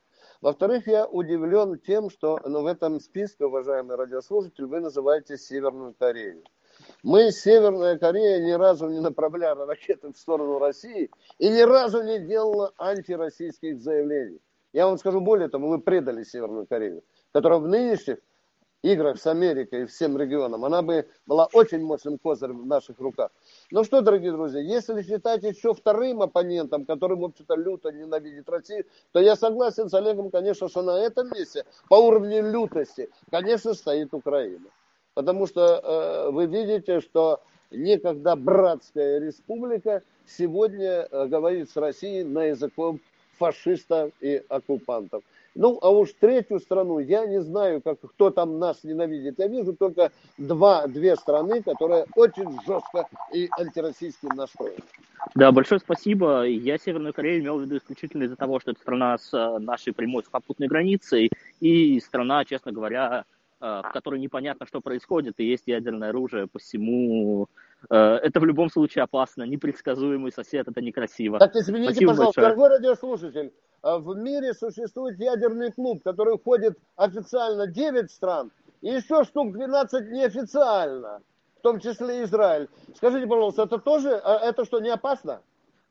Во-вторых, 0.40 0.86
я 0.86 1.06
удивлен 1.06 1.78
тем, 1.78 2.08
что 2.08 2.40
ну, 2.44 2.62
в 2.62 2.66
этом 2.66 3.00
списке, 3.00 3.44
уважаемый 3.44 3.96
радиослушатель, 3.96 4.64
вы 4.64 4.80
называете 4.80 5.36
Северную 5.36 5.94
Корею. 5.94 6.42
Мы, 7.06 7.30
Северная 7.30 7.98
Корея, 7.98 8.40
ни 8.40 8.50
разу 8.50 8.88
не 8.88 8.98
направляли 8.98 9.60
ракеты 9.60 10.12
в 10.12 10.16
сторону 10.16 10.58
России 10.58 11.08
и 11.38 11.48
ни 11.48 11.60
разу 11.60 12.02
не 12.02 12.18
делала 12.18 12.72
антироссийских 12.78 13.80
заявлений. 13.80 14.40
Я 14.72 14.88
вам 14.88 14.98
скажу 14.98 15.20
более 15.20 15.48
того, 15.48 15.68
мы 15.68 15.80
предали 15.80 16.24
Северную 16.24 16.66
Корею, 16.66 17.04
которая 17.30 17.60
в 17.60 17.68
нынешних 17.68 18.16
играх 18.82 19.20
с 19.20 19.26
Америкой 19.28 19.82
и 19.82 19.86
всем 19.86 20.18
регионом, 20.18 20.64
она 20.64 20.82
бы 20.82 21.08
была 21.26 21.46
очень 21.52 21.80
мощным 21.80 22.18
козырем 22.18 22.62
в 22.62 22.66
наших 22.66 22.98
руках. 22.98 23.30
Ну 23.70 23.84
что, 23.84 24.00
дорогие 24.00 24.32
друзья, 24.32 24.60
если 24.60 25.00
считать 25.02 25.44
еще 25.44 25.74
вторым 25.74 26.22
оппонентом, 26.22 26.84
который, 26.86 27.16
в 27.16 27.22
общем-то, 27.22 27.54
люто 27.54 27.92
ненавидит 27.92 28.48
Россию, 28.48 28.84
то 29.12 29.20
я 29.20 29.36
согласен 29.36 29.88
с 29.88 29.94
Олегом, 29.94 30.32
конечно, 30.32 30.68
что 30.68 30.82
на 30.82 30.98
этом 30.98 31.30
месте 31.30 31.66
по 31.88 31.94
уровню 31.94 32.50
лютости, 32.50 33.08
конечно, 33.30 33.74
стоит 33.74 34.12
Украина. 34.12 34.66
Потому 35.16 35.47
что 35.47 35.80
э, 35.82 36.30
вы 36.30 36.44
видите, 36.44 37.01
что 37.01 37.40
некогда 37.70 38.36
братская 38.36 39.18
республика 39.18 40.02
сегодня 40.26 41.09
э, 41.10 41.26
говорит 41.26 41.70
с 41.70 41.76
Россией 41.76 42.22
на 42.22 42.44
языком 42.44 43.01
фашистов 43.38 44.12
и 44.20 44.43
оккупантов. 44.51 45.22
Ну, 45.55 45.78
а 45.80 45.88
уж 45.88 46.10
третью 46.20 46.60
страну, 46.60 46.98
я 46.98 47.24
не 47.24 47.40
знаю, 47.40 47.80
как, 47.80 47.98
кто 47.98 48.28
там 48.28 48.59
нас 48.59 48.84
ненавидит. 48.84 49.38
Я 49.38 49.47
вижу 49.47 49.72
только 49.72 50.12
два, 50.36 50.86
две 50.86 51.16
страны, 51.16 51.62
которые 51.62 52.05
очень 52.14 52.51
жестко 52.66 53.09
и 53.32 53.48
антироссийски 53.59 54.26
настроены. 54.36 54.82
Да, 55.34 55.51
большое 55.51 55.80
спасибо. 55.80 56.43
Я 56.43 56.76
Северную 56.76 57.14
Корею 57.14 57.40
имел 57.40 57.59
в 57.59 57.62
виду 57.62 57.78
исключительно 57.78 58.24
из-за 58.24 58.36
того, 58.36 58.60
что 58.60 58.72
это 58.72 58.80
страна 58.80 59.16
с 59.16 59.32
э, 59.32 59.59
нашей 59.60 59.94
прямой 59.94 60.24
сухопутной 60.24 60.68
границей 60.68 61.30
и 61.60 62.01
страна, 62.01 62.44
честно 62.44 62.70
говоря, 62.70 63.24
в 63.60 63.90
которой 63.92 64.20
непонятно, 64.20 64.66
что 64.66 64.80
происходит, 64.80 65.34
и 65.38 65.44
есть 65.44 65.66
ядерное 65.66 66.10
оружие, 66.10 66.46
посему 66.46 67.48
э, 67.88 67.96
это 67.96 68.38
в 68.40 68.44
любом 68.44 68.68
случае 68.68 69.04
опасно, 69.04 69.44
непредсказуемый 69.44 70.30
сосед, 70.30 70.68
это 70.68 70.80
некрасиво. 70.82 71.38
Так, 71.38 71.56
извините, 71.56 71.92
Спасибо 71.92 72.10
пожалуйста, 72.12 72.40
большое. 72.42 72.56
дорогой 72.56 72.76
радиослушатель, 72.76 73.52
э, 73.82 73.98
в 73.98 74.16
мире 74.16 74.52
существует 74.52 75.18
ядерный 75.18 75.72
клуб, 75.72 76.02
который 76.02 76.36
входит 76.36 76.78
официально 76.96 77.66
9 77.66 78.10
стран, 78.10 78.50
и 78.82 78.88
еще 78.88 79.24
штук 79.24 79.52
12 79.52 80.10
неофициально, 80.10 81.22
в 81.58 81.62
том 81.62 81.80
числе 81.80 82.24
Израиль. 82.24 82.68
Скажите, 82.94 83.26
пожалуйста, 83.26 83.62
это 83.62 83.78
тоже, 83.78 84.10
это 84.10 84.66
что, 84.66 84.80
не 84.80 84.90
опасно? 84.90 85.40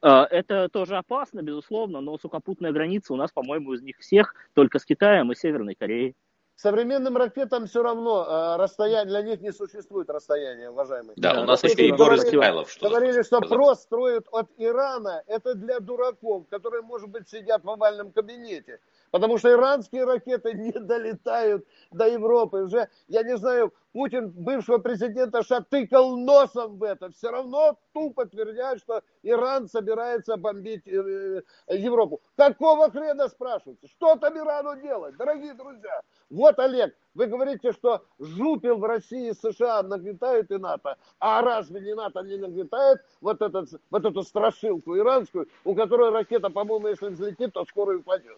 Это 0.02 0.70
тоже 0.70 0.98
опасно, 0.98 1.42
безусловно, 1.42 2.00
но 2.00 2.20
сухопутная 2.20 2.72
граница 2.72 3.14
у 3.14 3.16
нас, 3.16 3.32
по-моему, 3.32 3.74
из 3.74 3.82
них 3.82 3.98
всех 3.98 4.36
только 4.54 4.78
с 4.78 4.86
Китаем 4.86 5.32
и 5.32 5.36
Северной 5.36 5.74
Кореей. 5.74 6.16
Современным 6.58 7.18
ракетам 7.18 7.68
все 7.68 7.84
равно 7.84 8.26
э, 8.26 8.56
расстояние, 8.62 9.06
для 9.06 9.22
них 9.22 9.42
не 9.42 9.52
существует 9.52 10.10
расстояния, 10.10 10.70
уважаемые. 10.70 11.14
Да, 11.18 11.34
да 11.34 11.42
у 11.42 11.46
нас 11.46 11.62
еще 11.64 11.86
Егор 11.86 12.16
Измайлов. 12.16 12.72
Что 12.72 12.88
говорили, 12.88 13.24
что 13.24 13.42
прос 13.42 13.82
строят 13.82 14.26
от 14.32 14.50
Ирана, 14.58 15.22
это 15.28 15.54
для 15.56 15.82
дураков, 15.82 16.48
которые, 16.50 16.82
может 16.82 17.10
быть, 17.10 17.28
сидят 17.28 17.66
в 17.66 17.70
овальном 17.70 18.14
кабинете. 18.14 18.80
Потому 19.16 19.38
что 19.38 19.50
иранские 19.50 20.04
ракеты 20.04 20.52
не 20.56 20.74
долетают 20.74 21.66
до 21.90 22.06
Европы. 22.06 22.64
Уже, 22.64 22.90
я 23.08 23.24
не 23.24 23.38
знаю, 23.38 23.74
Путин 23.94 24.30
бывшего 24.32 24.78
президента 24.78 25.42
США 25.42 25.62
тыкал 25.62 26.18
носом 26.18 26.78
в 26.78 26.84
это. 26.84 27.10
Все 27.12 27.32
равно 27.32 27.80
тупо 27.94 28.26
твердят, 28.26 28.80
что 28.80 29.02
Иран 29.24 29.70
собирается 29.70 30.36
бомбить 30.36 30.86
э, 30.86 31.42
э, 31.68 31.78
Европу. 31.78 32.20
Какого 32.36 32.92
хрена 32.92 33.30
спрашиваете? 33.30 33.88
Что 33.88 34.18
там 34.18 34.38
Ирану 34.38 34.82
делать, 34.82 35.16
дорогие 35.16 35.54
друзья? 35.54 36.02
Вот, 36.30 36.60
Олег, 36.60 36.94
вы 37.14 37.28
говорите, 37.28 37.72
что 37.72 38.04
жупел 38.20 38.80
в 38.80 38.84
России 38.84 39.30
и 39.30 39.34
США 39.34 39.82
нагнетают 39.84 40.52
и 40.52 40.58
НАТО. 40.58 40.98
А 41.20 41.42
разве 41.42 41.80
не 41.80 41.96
НАТО 41.96 42.22
не 42.24 42.36
нагнетает 42.36 43.00
вот, 43.22 43.42
этот, 43.42 43.70
вот 43.90 44.04
эту 44.04 44.24
страшилку 44.24 44.98
иранскую, 44.98 45.48
у 45.64 45.74
которой 45.74 46.12
ракета, 46.12 46.50
по-моему, 46.50 46.90
если 46.90 47.08
взлетит, 47.08 47.54
то 47.54 47.64
скоро 47.64 47.94
и 47.94 48.00
упадет? 48.00 48.38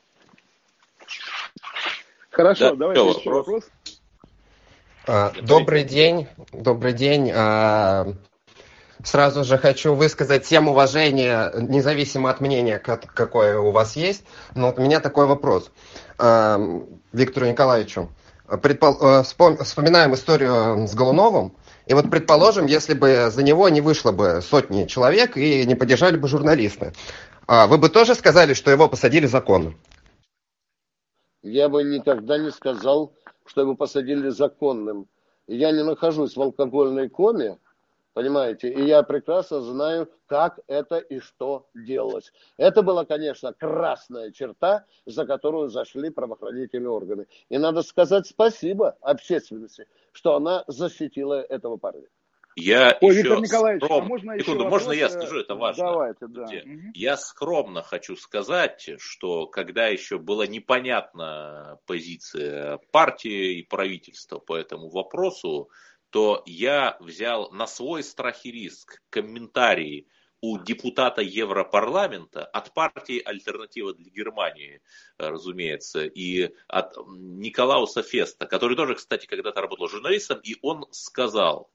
Хорошо, 2.32 2.72
да, 2.72 2.76
давайте 2.76 3.02
еще 3.02 3.30
вопрос. 3.30 3.48
вопрос. 3.48 3.64
А, 5.08 5.32
добрый 5.42 5.84
день, 5.84 6.28
добрый 6.52 6.92
день. 6.92 7.32
А, 7.34 8.08
сразу 9.04 9.46
же 9.46 9.58
хочу 9.58 9.94
высказать 9.94 10.46
всем 10.46 10.68
уважение, 10.68 11.52
независимо 11.56 12.30
от 12.30 12.42
мнения, 12.42 12.78
какое 12.78 13.58
у 13.58 13.72
вас 13.72 13.96
есть. 13.96 14.24
Но 14.54 14.68
вот 14.68 14.80
у 14.80 14.82
меня 14.82 15.00
такой 15.00 15.26
вопрос 15.26 15.72
а, 16.18 16.60
Виктору 17.14 17.48
Николаевичу. 17.48 18.10
Предпол... 18.62 19.24
Вспоминаем 19.24 20.14
историю 20.14 20.88
с 20.88 20.94
Голуновым. 20.94 21.56
И 21.86 21.94
вот 21.94 22.10
предположим, 22.10 22.66
если 22.66 22.94
бы 22.94 23.30
за 23.32 23.44
него 23.44 23.70
не 23.70 23.80
вышло 23.80 24.12
бы 24.12 24.42
сотни 24.42 24.86
человек 24.86 25.38
и 25.38 25.66
не 25.66 25.76
поддержали 25.76 26.18
бы 26.18 26.28
журналисты, 26.28 26.94
вы 27.48 27.78
бы 27.78 27.88
тоже 27.88 28.14
сказали, 28.14 28.54
что 28.54 28.72
его 28.72 28.90
посадили 28.90 29.26
законно? 29.26 29.74
Я 31.42 31.70
бы 31.70 31.84
никогда 31.84 32.38
не 32.38 32.52
сказал, 32.52 33.14
что 33.46 33.62
его 33.62 33.76
посадили 33.76 34.30
законным. 34.30 35.08
Я 35.48 35.72
не 35.72 35.84
нахожусь 35.84 36.36
в 36.36 36.42
алкогольной 36.42 37.10
коме, 37.10 37.58
понимаете, 38.14 38.70
и 38.70 38.84
я 38.84 39.04
прекрасно 39.04 39.62
знаю, 39.62 40.12
как 40.26 40.60
это 40.68 40.98
и 40.98 41.20
что 41.20 41.68
делалось. 41.74 42.34
Это 42.58 42.82
была, 42.82 43.06
конечно, 43.06 43.54
красная 43.54 44.32
черта, 44.32 44.86
за 45.06 45.26
которую 45.26 45.70
зашли 45.70 46.10
правоохранительные 46.10 46.90
органы. 46.90 47.28
И 47.50 47.58
надо 47.58 47.84
сказать 47.84 48.28
спасибо 48.28 48.98
общественности, 49.02 49.88
что 50.12 50.36
она 50.36 50.64
защитила 50.68 51.42
этого 51.42 51.78
парня. 51.78 52.08
Я 52.60 52.98
Ой, 53.02 53.12
еще 53.12 53.22
Виктор 53.22 53.42
Николаевич, 53.42 53.84
скром... 53.84 54.04
а 54.04 54.08
можно 54.08 54.40
Секунду, 54.40 54.62
еще 54.62 54.70
можно 54.70 54.92
я 54.92 55.10
скажу, 55.10 55.40
это 55.40 55.54
важно. 55.54 55.84
Давайте, 55.84 56.28
да. 56.28 56.48
Я 56.96 57.16
скромно 57.16 57.84
хочу 57.84 58.16
сказать, 58.16 58.90
что 58.98 59.46
когда 59.46 59.86
еще 59.86 60.18
была 60.18 60.48
непонятна 60.48 61.78
позиция 61.86 62.80
партии 62.92 63.60
и 63.60 63.64
правительства 63.64 64.40
по 64.40 64.58
этому 64.58 64.90
вопросу, 64.90 65.70
то 66.10 66.42
я 66.48 66.98
взял 67.00 67.52
на 67.52 67.68
свой 67.68 68.02
страх 68.02 68.44
и 68.44 68.52
риск 68.52 69.04
комментарии 69.12 70.08
у 70.42 70.58
депутата 70.58 71.22
Европарламента 71.22 72.44
от 72.44 72.74
партии 72.74 73.22
«Альтернатива 73.24 73.94
для 73.94 74.10
Германии», 74.10 74.82
разумеется, 75.20 76.06
и 76.06 76.52
от 76.68 76.96
Николауса 77.08 78.02
Феста, 78.02 78.48
который 78.48 78.76
тоже, 78.76 78.96
кстати, 78.96 79.28
когда-то 79.28 79.62
работал 79.62 79.88
журналистом, 79.88 80.40
и 80.44 80.56
он 80.64 80.86
сказал, 80.92 81.72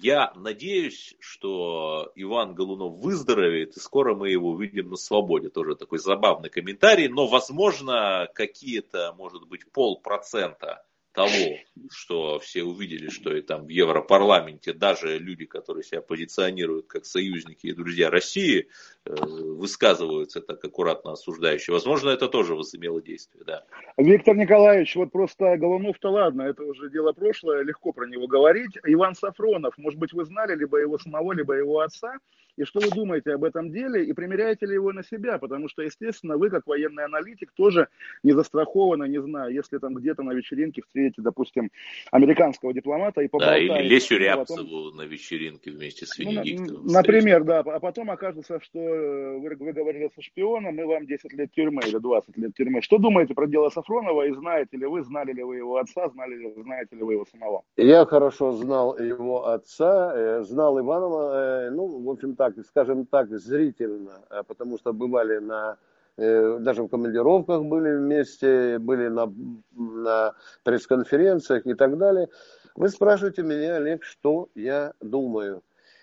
я 0.00 0.32
надеюсь, 0.34 1.14
что 1.20 2.12
Иван 2.14 2.54
Голунов 2.54 2.98
выздоровеет, 2.98 3.76
и 3.76 3.80
скоро 3.80 4.14
мы 4.14 4.30
его 4.30 4.50
увидим 4.50 4.90
на 4.90 4.96
свободе. 4.96 5.48
Тоже 5.48 5.74
такой 5.74 5.98
забавный 5.98 6.50
комментарий, 6.50 7.08
но, 7.08 7.26
возможно, 7.26 8.28
какие-то, 8.34 9.14
может 9.18 9.46
быть, 9.46 9.70
полпроцента 9.70 10.84
того, 11.16 11.56
что 11.90 12.38
все 12.40 12.62
увидели, 12.62 13.08
что 13.08 13.34
и 13.34 13.40
там 13.40 13.64
в 13.64 13.70
Европарламенте 13.70 14.74
даже 14.74 15.18
люди, 15.18 15.46
которые 15.46 15.82
себя 15.82 16.02
позиционируют 16.02 16.88
как 16.88 17.06
союзники 17.06 17.68
и 17.68 17.72
друзья 17.72 18.10
России, 18.10 18.68
э, 19.06 19.14
высказываются 19.14 20.42
так 20.42 20.62
аккуратно 20.62 21.12
осуждающие. 21.12 21.72
Возможно, 21.72 22.10
это 22.10 22.28
тоже 22.28 22.54
возымело 22.54 23.00
действие, 23.00 23.44
да. 23.46 23.64
Виктор 23.96 24.36
Николаевич, 24.36 24.94
вот 24.94 25.10
просто 25.10 25.56
Голунов-то 25.56 26.10
ладно, 26.10 26.42
это 26.42 26.64
уже 26.64 26.90
дело 26.90 27.12
прошлое, 27.12 27.62
легко 27.62 27.92
про 27.92 28.06
него 28.06 28.26
говорить. 28.26 28.76
Иван 28.84 29.14
Сафронов, 29.14 29.78
может 29.78 29.98
быть, 29.98 30.12
вы 30.12 30.26
знали 30.26 30.54
либо 30.54 30.76
его 30.78 30.98
самого, 30.98 31.32
либо 31.32 31.54
его 31.54 31.80
отца, 31.80 32.18
и 32.56 32.64
что 32.64 32.80
вы 32.80 32.90
думаете 32.90 33.32
об 33.32 33.44
этом 33.44 33.70
деле, 33.70 34.04
и 34.04 34.12
примеряете 34.12 34.66
ли 34.66 34.74
его 34.74 34.92
на 34.92 35.02
себя, 35.02 35.38
потому 35.38 35.68
что, 35.68 35.82
естественно, 35.82 36.36
вы, 36.36 36.50
как 36.50 36.66
военный 36.66 37.04
аналитик, 37.04 37.52
тоже 37.52 37.88
не 38.22 38.32
застрахованы, 38.32 39.08
не 39.08 39.20
знаю, 39.20 39.52
если 39.52 39.78
там 39.78 39.94
где-то 39.94 40.22
на 40.22 40.32
вечеринке 40.32 40.82
встретите, 40.82 41.22
допустим, 41.22 41.70
американского 42.10 42.72
дипломата 42.72 43.20
и 43.20 43.28
поболтаете. 43.28 43.68
Да, 43.68 43.80
или 43.80 43.88
Лесю 43.88 44.16
Рябцеву 44.16 44.92
на 44.92 45.02
вечеринке 45.02 45.70
вместе 45.70 46.06
с 46.06 46.18
Венедиктовым. 46.18 46.86
Ну, 46.86 46.92
например, 46.92 47.44
да, 47.44 47.60
а 47.60 47.80
потом 47.80 48.10
окажется, 48.10 48.60
что 48.62 48.78
э, 48.78 49.38
вы, 49.38 49.56
вы 49.56 49.72
говорили 49.72 50.10
со 50.14 50.22
шпионом, 50.22 50.76
мы 50.76 50.86
вам 50.86 51.06
10 51.06 51.32
лет 51.32 51.52
тюрьмы 51.52 51.82
или 51.86 51.98
20 51.98 52.36
лет 52.36 52.54
тюрьмы. 52.54 52.82
Что 52.82 52.98
думаете 52.98 53.34
про 53.34 53.46
дело 53.46 53.68
Сафронова, 53.68 54.26
и 54.26 54.32
знаете 54.32 54.76
ли 54.76 54.86
вы, 54.86 55.02
знали 55.02 55.32
ли 55.32 55.42
вы 55.42 55.56
его 55.56 55.76
отца, 55.76 56.08
знали 56.08 56.34
ли, 56.34 56.54
знаете 56.62 56.96
ли 56.96 57.02
вы 57.02 57.14
его 57.14 57.26
самого? 57.30 57.62
Я 57.76 58.04
хорошо 58.06 58.52
знал 58.52 58.96
его 58.98 59.46
отца, 59.46 60.12
э, 60.14 60.42
знал 60.42 60.78
Иванова, 60.78 61.66
э, 61.66 61.70
ну, 61.70 61.86
в 62.02 62.10
общем-то, 62.10 62.45
так, 62.54 62.64
скажем 62.66 63.06
так, 63.06 63.38
зрительно, 63.38 64.24
а 64.30 64.42
потому 64.42 64.78
что 64.78 64.92
бывали 64.92 65.38
на 65.38 65.78
э, 66.16 66.58
даже 66.60 66.82
в 66.82 66.88
командировках 66.88 67.64
были 67.64 67.96
вместе, 67.96 68.78
были 68.78 69.08
на, 69.08 69.32
на 69.72 70.34
пресс-конференциях 70.62 71.66
и 71.66 71.74
так 71.74 71.98
далее. 71.98 72.28
Вы 72.74 72.88
спрашиваете 72.88 73.42
меня, 73.42 73.76
Олег, 73.76 74.04
что 74.04 74.48
я 74.54 74.92
думаю. 75.00 75.62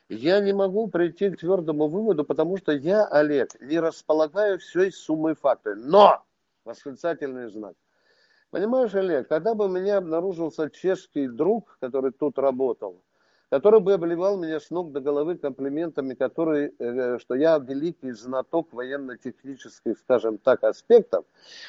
Я 0.09 0.41
не 0.41 0.53
могу 0.53 0.87
прийти 0.87 1.29
к 1.29 1.39
твердому 1.39 1.87
выводу, 1.87 2.23
потому 2.25 2.57
что 2.57 2.71
я, 2.71 3.05
Олег, 3.05 3.59
не 3.61 3.79
располагаю 3.79 4.59
всей 4.59 4.91
суммой 4.91 5.35
фактов. 5.35 5.75
Но! 5.77 6.23
Восклицательный 6.65 7.49
знак. 7.49 7.73
Понимаешь, 8.49 8.93
Олег, 8.93 9.27
когда 9.27 9.55
бы 9.55 9.65
у 9.65 9.69
меня 9.69 9.97
обнаружился 9.97 10.69
чешский 10.69 11.27
друг, 11.27 11.77
который 11.79 12.11
тут 12.11 12.37
работал, 12.37 13.01
который 13.53 13.81
бы 13.81 13.93
обливал 13.93 14.35
меня 14.35 14.59
с 14.59 14.71
ног 14.71 14.91
до 14.91 14.99
головы 14.99 15.37
комплиментами, 15.37 16.15
которые, 16.15 16.73
э, 16.79 17.19
что 17.19 17.35
я 17.35 17.59
великий 17.59 18.11
знаток 18.11 18.73
военно-технических, 18.73 19.99
скажем 19.99 20.39
так, 20.39 20.63
аспектов, 20.63 21.25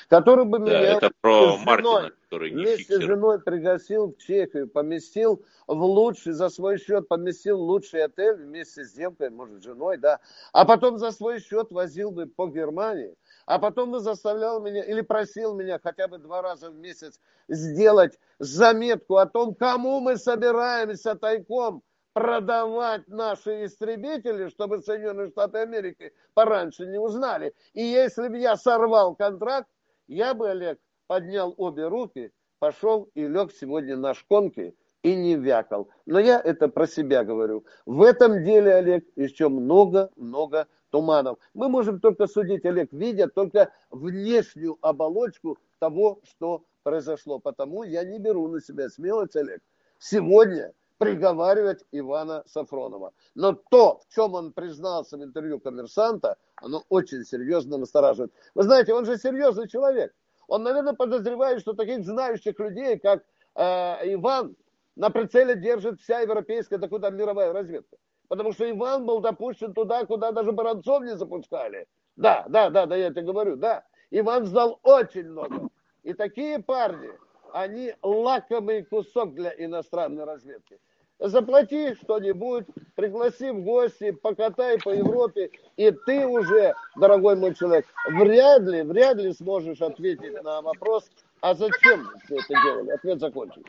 который 0.09 0.47
бы 0.47 0.61
да, 0.61 0.65
меня 0.65 0.97
это 0.97 1.11
про 1.20 1.59
Мартина, 1.59 2.12
который 2.23 2.52
не 2.52 2.62
вместе 2.62 2.97
с 2.97 3.01
женой 3.01 3.39
пригласил 3.39 4.15
в 4.15 4.16
Чехию, 4.16 4.66
поместил 4.66 5.44
в 5.66 5.82
лучший, 5.82 6.32
за 6.32 6.48
свой 6.48 6.78
счет 6.78 7.06
поместил 7.06 7.61
лучший 7.61 8.02
отель 8.02 8.36
вместе 8.36 8.86
с 8.86 8.93
девкой, 8.93 9.28
может, 9.28 9.62
женой, 9.62 9.98
да, 9.98 10.20
а 10.55 10.65
потом 10.65 10.98
за 10.98 11.11
свой 11.11 11.39
счет 11.39 11.70
возил 11.70 12.11
бы 12.12 12.24
по 12.24 12.47
Германии, 12.47 13.15
а 13.47 13.59
потом 13.59 13.93
бы 13.93 14.01
заставлял 14.01 14.61
меня 14.61 14.83
или 14.83 15.01
просил 15.01 15.55
меня 15.55 15.79
хотя 15.83 16.09
бы 16.09 16.19
два 16.19 16.43
раза 16.43 16.71
в 16.71 16.77
месяц 16.77 17.21
сделать 17.49 18.19
заметку 18.39 19.16
о 19.16 19.27
том, 19.27 19.55
кому 19.55 20.01
мы 20.01 20.16
собираемся 20.16 21.15
тайком 21.15 21.83
продавать 22.15 23.09
наши 23.09 23.66
истребители, 23.66 24.49
чтобы 24.49 24.81
Соединенные 24.81 25.29
Штаты 25.29 25.59
Америки 25.59 26.12
пораньше 26.33 26.87
не 26.87 26.99
узнали. 26.99 27.55
И 27.75 27.83
если 27.83 28.29
бы 28.29 28.39
я 28.39 28.57
сорвал 28.57 29.16
контракт, 29.16 29.69
я 30.07 30.33
бы, 30.33 30.49
Олег, 30.49 30.79
поднял 31.07 31.55
обе 31.57 31.89
руки, 31.89 32.33
пошел 32.61 33.11
и 33.15 33.27
лег 33.27 33.53
сегодня 33.53 33.97
на 33.97 34.15
шконке 34.15 34.75
и 35.03 35.15
не 35.15 35.35
вякал. 35.35 35.89
Но 36.07 36.19
я 36.19 36.41
это 36.41 36.69
про 36.69 36.87
себя 36.87 37.25
говорю. 37.25 37.65
В 37.85 38.03
этом 38.03 38.45
деле, 38.45 38.75
Олег, 38.75 39.05
еще 39.16 39.49
много-много 39.49 40.69
туманов. 40.95 41.39
Мы 41.55 41.69
можем 41.69 41.99
только 41.99 42.29
судить, 42.29 42.65
Олег, 42.65 42.93
видя 42.93 43.27
только 43.27 43.73
внешнюю 43.91 44.79
оболочку 44.81 45.59
того, 45.81 46.21
что 46.23 46.62
произошло. 46.85 47.41
Потому 47.41 47.83
я 47.83 48.05
не 48.05 48.21
беру 48.21 48.47
на 48.47 48.61
себя 48.61 48.89
смелость, 48.89 49.35
Олег, 49.35 49.61
сегодня 49.99 50.73
приговаривать 50.99 51.85
Ивана 51.91 52.45
Сафронова. 52.47 53.12
Но 53.35 53.55
то, 53.71 53.99
в 53.99 54.15
чем 54.15 54.35
он 54.35 54.53
признался 54.53 55.16
в 55.19 55.25
интервью 55.25 55.59
коммерсанта, 55.59 56.37
оно 56.55 56.85
очень 56.89 57.25
серьезно 57.25 57.77
настораживает. 57.77 58.33
Вы 58.55 58.62
знаете, 58.62 58.95
он 58.95 59.05
же 59.05 59.19
серьезный 59.19 59.66
человек. 59.66 60.15
Он, 60.47 60.62
наверное, 60.62 60.93
подозревает, 60.95 61.61
что 61.61 61.73
таких 61.73 62.05
знающих 62.05 62.57
людей, 62.61 63.01
как 63.01 63.25
э, 63.57 64.15
Иван, 64.15 64.55
на 64.95 65.11
прицеле 65.11 65.57
держит 65.57 66.01
вся 66.01 66.21
европейская, 66.21 66.79
да 66.79 66.87
куда 66.87 67.11
мировая 67.11 67.53
разведка. 67.53 67.97
Потому 68.35 68.52
что 68.52 68.69
Иван 68.69 69.06
был 69.06 69.20
допущен 69.20 69.73
туда, 69.73 70.05
куда 70.06 70.32
даже 70.32 70.51
Баранцов 70.51 71.05
не 71.05 71.16
запускали. 71.16 71.86
Да, 72.16 72.44
да, 72.48 72.69
да, 72.69 72.85
да, 72.85 72.97
я 72.97 73.11
тебе 73.11 73.23
говорю, 73.23 73.55
да. 73.55 73.85
Иван 74.11 74.47
знал 74.47 74.81
очень 74.82 75.28
много. 75.28 75.69
И 76.02 76.15
такие 76.15 76.59
парни, 76.59 77.11
они 77.52 77.94
лакомый 78.02 78.82
кусок 78.82 79.35
для 79.35 79.55
иностранной 79.56 80.24
разведки. 80.24 80.81
заплати 81.20 81.94
что-нибудь, 81.94 82.66
пригласи 82.97 83.52
в 83.52 83.62
гости, 83.62 84.11
покатай 84.11 84.81
по 84.81 84.90
Европе, 84.90 85.51
и 85.77 85.93
ты 86.05 86.27
уже, 86.27 86.74
дорогой 86.97 87.36
мой 87.36 87.55
человек, 87.55 87.86
вряд 88.11 88.62
ли, 88.62 88.82
вряд 88.82 89.19
ли 89.19 89.32
сможешь 89.32 89.81
ответить 89.81 90.43
на 90.43 90.61
вопрос, 90.61 91.09
а 91.40 91.55
зачем 91.55 92.05
все 92.24 92.35
это 92.35 92.55
делали? 92.65 92.90
Ответ 92.90 93.20
закончен. 93.20 93.62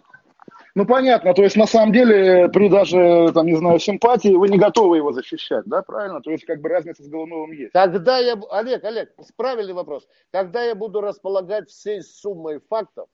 Ну, 0.77 0.85
понятно, 0.85 1.33
то 1.33 1.41
есть, 1.41 1.55
на 1.55 1.67
самом 1.67 1.93
деле, 1.93 2.49
при 2.49 2.67
даже, 2.67 3.31
там, 3.33 3.45
не 3.45 3.55
знаю, 3.55 3.79
симпатии, 3.79 4.35
вы 4.35 4.49
не 4.49 4.57
готовы 4.57 4.97
его 4.97 5.13
защищать, 5.13 5.63
да, 5.65 5.81
правильно? 5.81 6.21
То 6.21 6.31
есть, 6.31 6.43
как 6.43 6.59
бы 6.59 6.67
разница 6.67 7.01
с 7.01 7.07
Голуновым 7.07 7.53
есть. 7.53 7.71
Когда 7.71 8.19
я, 8.19 8.37
Олег, 8.51 8.83
Олег, 8.83 9.13
правильный 9.37 9.73
вопрос. 9.73 10.05
Когда 10.31 10.63
я 10.63 10.75
буду 10.75 10.99
располагать 10.99 11.69
всей 11.69 12.01
суммой 12.01 12.59
фактов, 12.59 13.07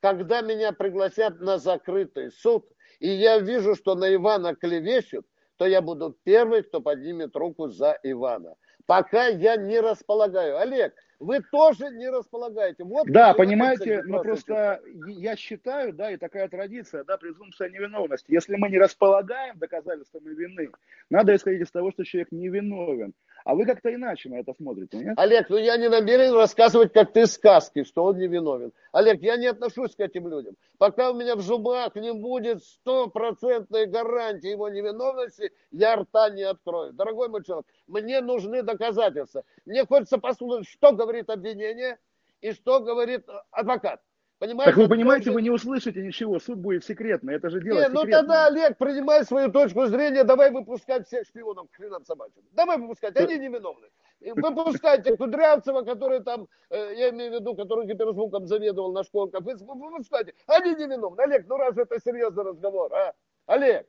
когда 0.00 0.40
меня 0.40 0.72
пригласят 0.72 1.40
на 1.40 1.58
закрытый 1.58 2.32
суд, 2.32 2.66
и 2.98 3.08
я 3.08 3.38
вижу, 3.38 3.76
что 3.76 3.94
на 3.94 4.12
Ивана 4.12 4.56
клевещут, 4.56 5.24
то 5.56 5.66
я 5.66 5.80
буду 5.82 6.16
первый, 6.24 6.64
кто 6.64 6.80
поднимет 6.80 7.36
руку 7.36 7.68
за 7.68 7.96
Ивана. 8.02 8.56
Пока 8.86 9.28
я 9.28 9.56
не 9.56 9.78
располагаю. 9.78 10.58
Олег, 10.58 10.94
вы 11.18 11.40
тоже 11.50 11.90
не 11.90 12.08
располагаете. 12.08 12.84
Вот 12.84 13.06
да, 13.08 13.34
понимаете, 13.34 14.02
но 14.04 14.22
просто 14.22 14.80
я 15.06 15.36
считаю, 15.36 15.92
да, 15.92 16.10
и 16.10 16.16
такая 16.16 16.48
традиция, 16.48 17.04
да, 17.04 17.16
презумпция 17.16 17.68
невиновности. 17.68 18.32
Если 18.32 18.56
мы 18.56 18.68
не 18.68 18.78
располагаем 18.78 19.58
доказательствами 19.58 20.34
вины, 20.34 20.70
надо 21.10 21.34
исходить 21.34 21.62
из 21.62 21.70
того, 21.70 21.90
что 21.92 22.04
человек 22.04 22.32
невиновен. 22.32 23.14
А 23.44 23.54
вы 23.54 23.66
как-то 23.66 23.94
иначе 23.94 24.30
на 24.30 24.36
это 24.36 24.54
смотрите, 24.54 24.96
нет? 24.96 25.18
Олег, 25.18 25.50
ну 25.50 25.58
я 25.58 25.76
не 25.76 25.90
намерен 25.90 26.32
рассказывать, 26.32 26.92
как 26.94 27.12
ты 27.12 27.26
сказки, 27.26 27.84
что 27.84 28.04
он 28.04 28.18
невиновен. 28.18 28.72
Олег, 28.92 29.20
я 29.20 29.36
не 29.36 29.46
отношусь 29.46 29.94
к 29.94 30.00
этим 30.00 30.28
людям. 30.28 30.56
Пока 30.78 31.10
у 31.10 31.14
меня 31.14 31.36
в 31.36 31.42
зубах 31.42 31.94
не 31.94 32.12
будет 32.12 32.64
стопроцентной 32.64 33.86
гарантии 33.86 34.48
его 34.48 34.70
невиновности, 34.70 35.52
я 35.70 35.96
рта 35.96 36.30
не 36.30 36.42
открою. 36.42 36.94
Дорогой 36.94 37.28
мой 37.28 37.44
человек, 37.44 37.66
мне 37.86 38.22
нужны 38.22 38.62
доказательства. 38.62 39.44
Мне 39.66 39.84
хочется 39.84 40.16
послушать, 40.16 40.68
что 40.68 40.92
говорит 41.04 41.30
обвинение 41.30 41.98
и 42.40 42.52
что 42.52 42.80
говорит 42.80 43.26
адвокат. 43.50 44.00
Понимаете? 44.38 44.72
Так 44.72 44.76
вы 44.78 44.88
понимаете, 44.88 45.30
вы 45.30 45.42
не 45.42 45.50
услышите 45.50 46.02
ничего, 46.02 46.40
суд 46.40 46.58
будет 46.58 46.84
секретный, 46.84 47.34
это 47.34 47.50
же 47.50 47.60
дело 47.60 47.80
Не, 47.80 47.88
ну 47.88 48.04
тогда, 48.04 48.46
Олег, 48.46 48.76
принимай 48.76 49.24
свою 49.24 49.50
точку 49.50 49.86
зрения, 49.86 50.24
давай 50.24 50.50
выпускать 50.50 51.06
всех 51.06 51.26
шпионов 51.26 51.70
к 51.70 51.76
хренам 51.76 52.04
собачьим. 52.04 52.42
Давай 52.52 52.78
выпускать, 52.78 53.16
они 53.16 53.38
невиновны. 53.38 53.88
Выпускайте 54.20 55.16
Кудрявцева, 55.16 55.82
который 55.82 56.20
там, 56.20 56.48
э, 56.70 56.94
я 56.96 57.10
имею 57.10 57.30
в 57.30 57.34
виду, 57.36 57.54
который 57.54 57.86
гиперзвуком 57.86 58.46
заведовал 58.46 58.92
на 58.92 59.04
школках, 59.04 59.42
выпускайте, 59.42 60.34
они 60.46 60.74
невиновны. 60.74 61.20
Олег, 61.20 61.46
ну 61.46 61.56
раз 61.56 61.76
это 61.76 62.00
серьезный 62.00 62.44
разговор, 62.44 62.92
а? 62.92 63.14
Олег, 63.46 63.86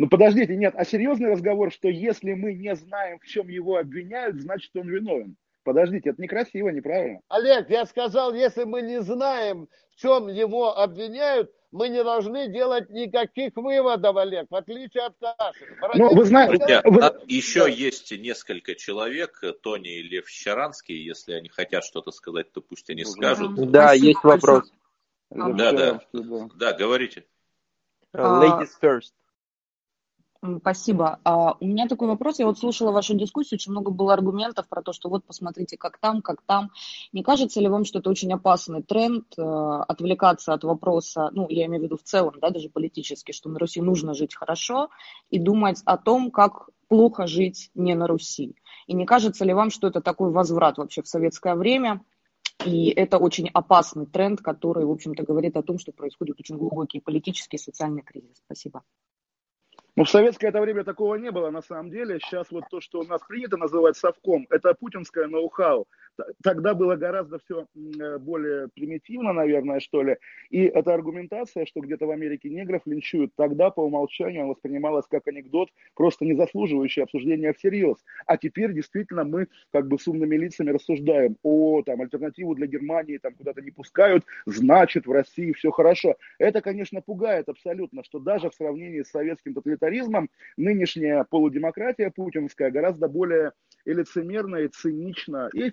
ну 0.00 0.08
подождите, 0.08 0.56
нет, 0.56 0.72
а 0.76 0.84
серьезный 0.86 1.30
разговор, 1.30 1.70
что 1.70 1.88
если 1.88 2.32
мы 2.32 2.54
не 2.54 2.74
знаем, 2.74 3.18
в 3.18 3.26
чем 3.26 3.48
его 3.48 3.76
обвиняют, 3.76 4.40
значит 4.40 4.74
он 4.74 4.88
виновен. 4.88 5.36
Подождите, 5.62 6.10
это 6.10 6.22
некрасиво, 6.22 6.70
неправильно. 6.70 7.20
Олег, 7.28 7.68
я 7.68 7.84
сказал, 7.86 8.32
если 8.34 8.64
мы 8.64 8.82
не 8.82 9.02
знаем, 9.02 9.68
в 9.90 9.96
чем 10.00 10.28
его 10.28 10.76
обвиняют, 10.78 11.52
мы 11.70 11.88
не 11.88 12.02
должны 12.02 12.48
делать 12.48 12.90
никаких 12.90 13.56
выводов, 13.56 14.16
Олег, 14.16 14.46
в 14.50 14.54
отличие 14.54 15.04
от 15.04 15.14
Каши. 15.20 15.66
Ну, 15.94 16.14
вы 16.14 16.24
знаете, 16.24 16.80
вы... 16.84 17.00
еще 17.26 17.64
да. 17.64 17.68
есть 17.68 18.10
несколько 18.10 18.74
человек, 18.74 19.40
Тони 19.62 19.98
и 19.98 20.02
Лев 20.02 20.28
Щаранский, 20.28 20.96
если 20.96 21.34
они 21.34 21.48
хотят 21.48 21.84
что-то 21.84 22.10
сказать, 22.10 22.50
то 22.52 22.60
пусть 22.60 22.88
они 22.90 23.04
скажут. 23.04 23.54
Да, 23.70 23.88
Спасибо. 23.88 24.06
есть 24.06 24.24
вопрос. 24.24 24.72
Да, 25.30 25.52
да, 25.52 26.00
да, 26.12 26.48
да, 26.56 26.72
говорите. 26.72 27.24
Uh, 28.12 28.40
ladies 28.40 28.70
first. 28.82 29.12
Спасибо. 30.60 31.20
А, 31.22 31.54
у 31.60 31.66
меня 31.66 31.86
такой 31.86 32.08
вопрос. 32.08 32.38
Я 32.38 32.46
вот 32.46 32.58
слушала 32.58 32.92
вашу 32.92 33.14
дискуссию, 33.14 33.58
очень 33.58 33.72
много 33.72 33.90
было 33.90 34.14
аргументов 34.14 34.68
про 34.68 34.80
то, 34.80 34.94
что 34.94 35.10
вот 35.10 35.22
посмотрите, 35.24 35.76
как 35.76 35.98
там, 35.98 36.22
как 36.22 36.40
там. 36.46 36.70
Не 37.12 37.22
кажется 37.22 37.60
ли 37.60 37.68
вам, 37.68 37.84
что 37.84 37.98
это 37.98 38.08
очень 38.08 38.32
опасный 38.32 38.82
тренд, 38.82 39.26
э, 39.36 39.42
отвлекаться 39.42 40.54
от 40.54 40.64
вопроса, 40.64 41.28
ну, 41.32 41.46
я 41.50 41.66
имею 41.66 41.82
в 41.82 41.84
виду 41.84 41.98
в 41.98 42.02
целом, 42.04 42.36
да, 42.40 42.48
даже 42.48 42.70
политически, 42.70 43.32
что 43.32 43.50
на 43.50 43.58
Руси 43.58 43.82
нужно 43.82 44.14
жить 44.14 44.34
хорошо 44.34 44.88
и 45.28 45.38
думать 45.38 45.82
о 45.84 45.98
том, 45.98 46.30
как 46.30 46.70
плохо 46.88 47.26
жить 47.26 47.70
не 47.74 47.94
на 47.94 48.06
Руси. 48.06 48.56
И 48.86 48.94
не 48.94 49.04
кажется 49.04 49.44
ли 49.44 49.52
вам, 49.52 49.68
что 49.70 49.88
это 49.88 50.00
такой 50.00 50.30
возврат 50.30 50.78
вообще 50.78 51.02
в 51.02 51.08
советское 51.08 51.54
время, 51.54 52.02
и 52.64 52.88
это 52.88 53.18
очень 53.18 53.50
опасный 53.52 54.06
тренд, 54.06 54.40
который, 54.40 54.86
в 54.86 54.90
общем-то, 54.90 55.22
говорит 55.22 55.58
о 55.58 55.62
том, 55.62 55.78
что 55.78 55.92
происходит 55.92 56.40
очень 56.40 56.56
глубокий 56.56 57.00
политический 57.00 57.58
и 57.58 57.60
социальный 57.60 58.02
кризис. 58.02 58.38
Спасибо. 58.46 58.82
Ну, 59.96 60.04
в 60.04 60.10
советское 60.10 60.48
это 60.48 60.60
время 60.60 60.84
такого 60.84 61.16
не 61.16 61.30
было, 61.30 61.50
на 61.50 61.62
самом 61.62 61.90
деле. 61.90 62.18
Сейчас 62.20 62.50
вот 62.50 62.64
то, 62.70 62.80
что 62.80 63.00
у 63.00 63.04
нас 63.04 63.20
принято 63.26 63.56
называть 63.56 63.96
совком, 63.96 64.46
это 64.50 64.74
путинское 64.74 65.26
ноу-хау 65.26 65.86
тогда 66.42 66.74
было 66.74 66.96
гораздо 66.96 67.38
все 67.38 67.66
э, 67.74 68.18
более 68.18 68.68
примитивно, 68.68 69.32
наверное, 69.32 69.80
что 69.80 70.02
ли. 70.02 70.16
И 70.50 70.62
эта 70.64 70.94
аргументация, 70.94 71.66
что 71.66 71.80
где-то 71.80 72.06
в 72.06 72.10
Америке 72.10 72.48
негров 72.48 72.82
линчуют, 72.86 73.32
тогда 73.36 73.70
по 73.70 73.80
умолчанию 73.80 74.46
воспринималась 74.46 75.06
как 75.08 75.26
анекдот, 75.28 75.70
просто 75.94 76.24
не 76.24 76.34
заслуживающий 76.34 77.02
обсуждения 77.02 77.52
всерьез. 77.52 77.96
А 78.26 78.36
теперь 78.36 78.72
действительно 78.72 79.24
мы 79.24 79.48
как 79.72 79.88
бы 79.88 79.98
с 79.98 80.06
умными 80.08 80.36
лицами 80.36 80.70
рассуждаем, 80.70 81.36
о, 81.42 81.82
там, 81.82 82.00
альтернативу 82.00 82.54
для 82.54 82.66
Германии 82.66 83.18
там 83.18 83.34
куда-то 83.34 83.60
не 83.62 83.70
пускают, 83.70 84.24
значит, 84.46 85.06
в 85.06 85.12
России 85.12 85.52
все 85.52 85.70
хорошо. 85.70 86.16
Это, 86.38 86.60
конечно, 86.60 87.00
пугает 87.00 87.48
абсолютно, 87.48 88.04
что 88.04 88.18
даже 88.18 88.50
в 88.50 88.54
сравнении 88.54 89.02
с 89.02 89.10
советским 89.10 89.54
тоталитаризмом 89.54 90.30
нынешняя 90.56 91.24
полудемократия 91.24 92.10
путинская 92.10 92.70
гораздо 92.70 93.08
более 93.08 93.52
и 93.84 93.92
лицемерно, 93.92 94.56
и 94.56 94.68
цинично, 94.68 95.48
и 95.54 95.70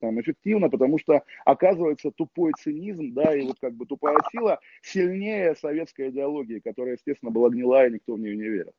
там, 0.00 0.20
эффективно, 0.20 0.68
потому 0.68 0.98
что 0.98 1.22
оказывается 1.44 2.10
тупой 2.10 2.52
цинизм, 2.58 3.12
да, 3.12 3.34
и 3.34 3.46
вот 3.46 3.56
как 3.60 3.74
бы 3.74 3.86
тупая 3.86 4.18
сила 4.30 4.58
сильнее 4.82 5.54
советской 5.56 6.10
идеологии, 6.10 6.60
которая, 6.60 6.94
естественно, 6.94 7.30
была 7.30 7.50
гнилая, 7.50 7.88
и 7.88 7.94
никто 7.94 8.14
в 8.14 8.20
нее 8.20 8.36
не 8.36 8.48
верил. 8.48 8.72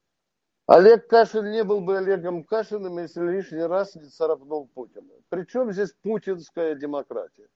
Олег 0.68 1.08
Кашин 1.08 1.50
не 1.50 1.64
был 1.64 1.80
бы 1.80 1.98
Олегом 1.98 2.44
Кашиным, 2.44 3.00
если 3.00 3.26
лишний 3.26 3.64
раз 3.64 3.96
не 3.96 4.10
царапнул 4.10 4.68
Путина. 4.68 5.14
Причем 5.30 5.72
здесь 5.72 5.94
путинская 6.04 6.76
демократия? 6.76 7.48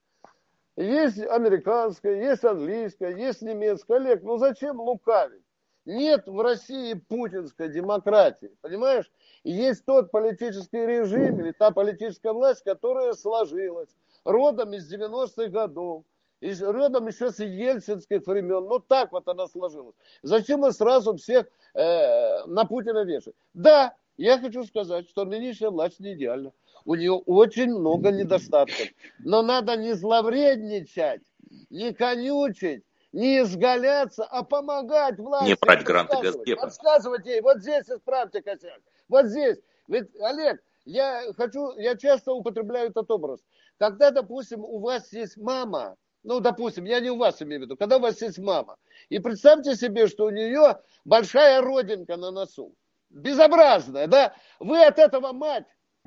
Есть 0.78 1.20
американская, 1.20 2.16
есть 2.24 2.46
английская, 2.46 3.16
есть 3.18 3.42
немецкая. 3.42 3.98
Олег, 3.98 4.24
ну 4.24 4.38
зачем 4.38 4.80
лукавить? 4.80 5.44
Нет 5.86 6.28
в 6.28 6.40
России 6.40 6.94
путинской 6.94 7.70
демократии, 7.70 8.52
понимаешь? 8.62 9.12
есть 9.44 9.86
тот 9.86 10.12
политический 10.12 10.86
режим 10.86 11.40
или 11.40 11.52
та 11.52 11.72
политическая 11.72 12.34
власть, 12.34 12.64
которая 12.64 13.14
сложилась 13.14 13.90
родом 14.24 14.74
из 14.74 14.92
90-х 14.92 15.48
годов, 15.48 16.04
и 16.40 16.54
родом 16.60 17.08
еще 17.08 17.32
с 17.32 17.40
ельцинских 17.40 18.26
времен. 18.26 18.66
Ну 18.68 18.80
так 18.80 19.12
вот 19.12 19.28
она 19.28 19.48
сложилась. 19.48 19.96
Зачем 20.22 20.62
мы 20.62 20.72
сразу 20.72 21.16
всех 21.16 21.48
э, 21.74 22.46
на 22.46 22.66
Путина 22.66 23.04
вешаем? 23.04 23.36
Да, 23.54 23.96
я 24.18 24.40
хочу 24.40 24.64
сказать, 24.66 25.08
что 25.10 25.26
нынешняя 25.26 25.70
власть 25.70 26.00
не 26.00 26.14
идеальна. 26.14 26.52
У 26.86 26.96
нее 26.96 27.14
очень 27.14 27.70
много 27.70 28.12
недостатков. 28.12 28.88
Но 29.20 29.44
надо 29.44 29.76
не 29.76 29.94
зловредничать, 29.94 31.22
не 31.70 31.94
конючить, 31.94 32.84
не 33.12 33.42
изгаляться, 33.42 34.24
а 34.24 34.44
помогать 34.44 35.18
власти. 35.20 35.50
Не 35.50 35.56
брать 35.56 35.84
гранты 35.84 36.18
Газдепа. 36.22 36.62
Подсказывать 36.62 37.26
ей, 37.26 37.42
вот 37.42 37.60
здесь 37.60 37.90
исправьте 37.90 38.42
косяк, 38.42 38.82
вот 39.10 39.28
здесь. 39.28 39.58
Ведь, 39.88 40.08
Олег, 40.20 40.62
я 40.86 41.24
хочу, 41.36 41.78
я 41.78 41.96
часто 41.96 42.34
употребляю 42.34 42.90
этот 42.90 43.10
образ. 43.12 43.42
Когда, 43.78 44.12
допустим, 44.12 44.64
у 44.64 44.80
вас 44.80 45.12
есть 45.12 45.38
мама, 45.38 45.98
ну, 46.24 46.40
допустим, 46.40 46.86
я 46.86 47.00
не 47.00 47.10
у 47.10 47.18
вас 47.18 47.42
имею 47.42 47.62
в 47.62 47.64
виду, 47.66 47.78
когда 47.78 47.98
у 47.98 48.00
вас 48.00 48.22
есть 48.22 48.40
мама, 48.40 48.78
и 49.10 49.20
представьте 49.20 49.76
себе, 49.76 50.08
что 50.08 50.26
у 50.26 50.30
нее 50.30 50.80
большая 51.04 51.62
родинка 51.62 52.16
на 52.16 52.32
носу, 52.32 52.76
безобразная, 53.10 54.08
да, 54.08 54.36
вы 54.60 54.84
от 54.84 55.00
этого 55.00 55.34
мать 55.34 55.66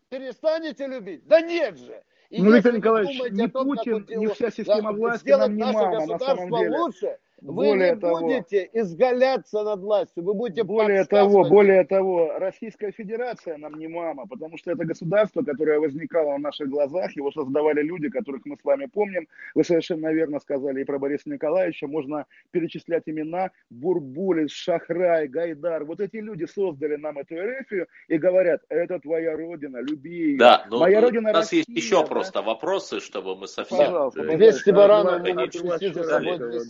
перестанете 0.09 0.87
любить? 0.87 1.27
Да 1.27 1.41
нет 1.41 1.77
же. 1.79 2.03
И 2.31 2.43
ну, 2.43 2.53
Виктор 2.53 2.73
Николаевич, 2.73 3.33
ни 3.33 3.47
том, 3.47 3.67
Путин, 3.67 4.07
ни 4.09 4.27
вся 4.27 4.51
система 4.51 4.93
власти 4.93 5.31
нам 5.31 5.55
не 5.55 5.65
мама, 5.65 6.07
на 6.07 6.19
самом 6.19 6.51
деле. 6.51 6.79
лучше, 6.79 7.19
вы 7.45 7.53
более 7.53 7.95
не 7.95 8.01
того, 8.01 8.21
будете 8.21 8.71
изгаляться 8.73 9.63
над 9.63 9.81
властью, 9.81 10.25
вы 10.25 10.33
будете 10.35 10.65
Более 10.65 11.05
того, 11.05 11.45
более 11.45 11.85
того, 11.85 12.39
Российская 12.39 12.91
Федерация 12.91 13.59
нам 13.59 13.75
не 13.75 13.87
мама, 13.87 14.27
потому 14.27 14.57
что 14.57 14.71
это 14.71 14.85
государство, 14.85 15.43
которое 15.43 15.79
возникало 15.79 16.37
в 16.37 16.41
наших 16.41 16.71
глазах, 16.71 17.15
его 17.17 17.31
создавали 17.33 17.83
люди, 17.83 18.09
которых 18.09 18.47
мы 18.47 18.57
с 18.57 18.65
вами 18.65 18.87
помним. 18.87 19.29
Вы 19.55 19.63
совершенно 19.65 20.11
верно 20.13 20.41
сказали 20.41 20.81
и 20.81 20.85
про 20.85 20.99
Бориса 20.99 21.29
Николаевича, 21.29 21.87
можно 21.87 22.25
перечислять 22.51 23.03
имена 23.07 23.51
Бурбулис, 23.69 24.51
Шахрай, 24.51 25.29
Гайдар. 25.29 25.85
Вот 25.85 26.01
эти 26.01 26.17
люди 26.17 26.47
создали 26.47 26.97
нам 26.97 27.19
эту 27.19 27.35
эрефию 27.35 27.89
и 28.09 28.17
говорят, 28.17 28.63
это 28.71 28.99
твоя 29.01 29.37
родина, 29.37 29.83
люби 29.83 30.31
ее. 30.31 30.39
Да, 30.39 30.65
но 30.71 30.79
Моя 30.79 31.03
родина 31.03 31.29
у 31.29 31.33
нас 31.33 31.43
Россия, 31.43 31.65
есть 31.67 31.85
еще 31.85 32.01
да? 32.01 32.07
просто 32.07 32.41
вопросы, 32.41 33.01
чтобы 33.01 33.37
мы 33.37 33.49
совсем... 33.49 33.77
Пожалуйста, 33.77 34.23
Вести 34.23 34.71
Баранов, 34.71 35.23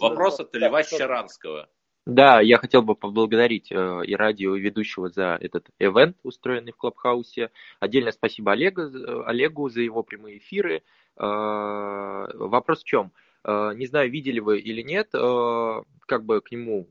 Вопрос 0.01 0.41
от 0.41 0.51
Льва 0.69 0.83
Щаранского. 0.83 1.69
Да, 2.07 2.41
я 2.43 2.59
хотел 2.59 2.83
бы 2.83 2.95
поблагодарить 2.95 3.73
э, 3.73 4.03
и 4.05 4.15
радио, 4.15 4.57
и 4.57 4.61
ведущего 4.61 5.09
за 5.09 5.39
этот 5.41 5.69
ивент, 5.79 6.19
устроенный 6.23 6.73
в 6.73 6.77
Клабхаусе. 6.77 7.51
Отдельно 7.81 8.13
спасибо 8.13 8.53
Олегу, 8.53 8.83
Олегу 9.25 9.71
за 9.71 9.81
его 9.81 10.03
прямые 10.03 10.39
эфиры. 10.39 10.83
Э, 11.17 12.27
вопрос 12.35 12.83
в 12.83 12.85
чем? 12.87 13.13
Э, 13.43 13.73
не 13.75 13.87
знаю, 13.87 14.11
видели 14.11 14.39
вы 14.39 14.59
или 14.59 14.83
нет, 14.83 15.09
э, 15.15 15.83
как 16.07 16.25
бы 16.25 16.43
к 16.43 16.51
нему 16.51 16.89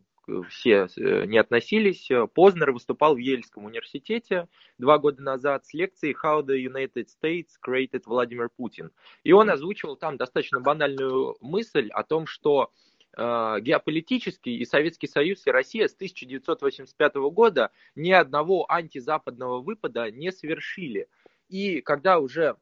все 0.50 0.88
э, 0.95 1.26
не 1.26 1.38
относились. 1.38 2.10
Познер 2.34 2.72
выступал 2.72 3.16
в 3.16 3.18
Ельском 3.18 3.66
университете 3.66 4.48
два 4.78 4.98
года 4.98 5.22
назад 5.22 5.66
с 5.66 5.74
лекцией 5.74 6.16
«How 6.16 6.44
the 6.44 6.58
United 6.58 7.08
States 7.08 7.50
created 7.66 8.04
Vladimir 8.08 8.48
Putin». 8.58 8.91
И 9.24 9.32
он 9.32 9.50
озвучивал 9.50 9.95
там 9.95 10.18
достаточно 10.18 10.60
банальную 10.60 11.36
мысль 11.41 11.90
о 11.90 12.04
том, 12.04 12.26
что 12.26 12.72
э, 12.72 12.93
геополитически 13.15 14.49
и 14.49 14.65
Советский 14.65 15.07
Союз, 15.07 15.45
и 15.45 15.52
Россия 15.52 15.88
с 15.88 15.94
1985 15.94 17.15
года 17.31 17.72
ни 17.95 18.11
одного 18.11 18.65
антизападного 18.72 19.61
выпада 19.61 20.10
не 20.10 20.31
совершили. 20.31 21.07
И 21.48 21.81
когда 21.81 22.19
уже 22.19 22.56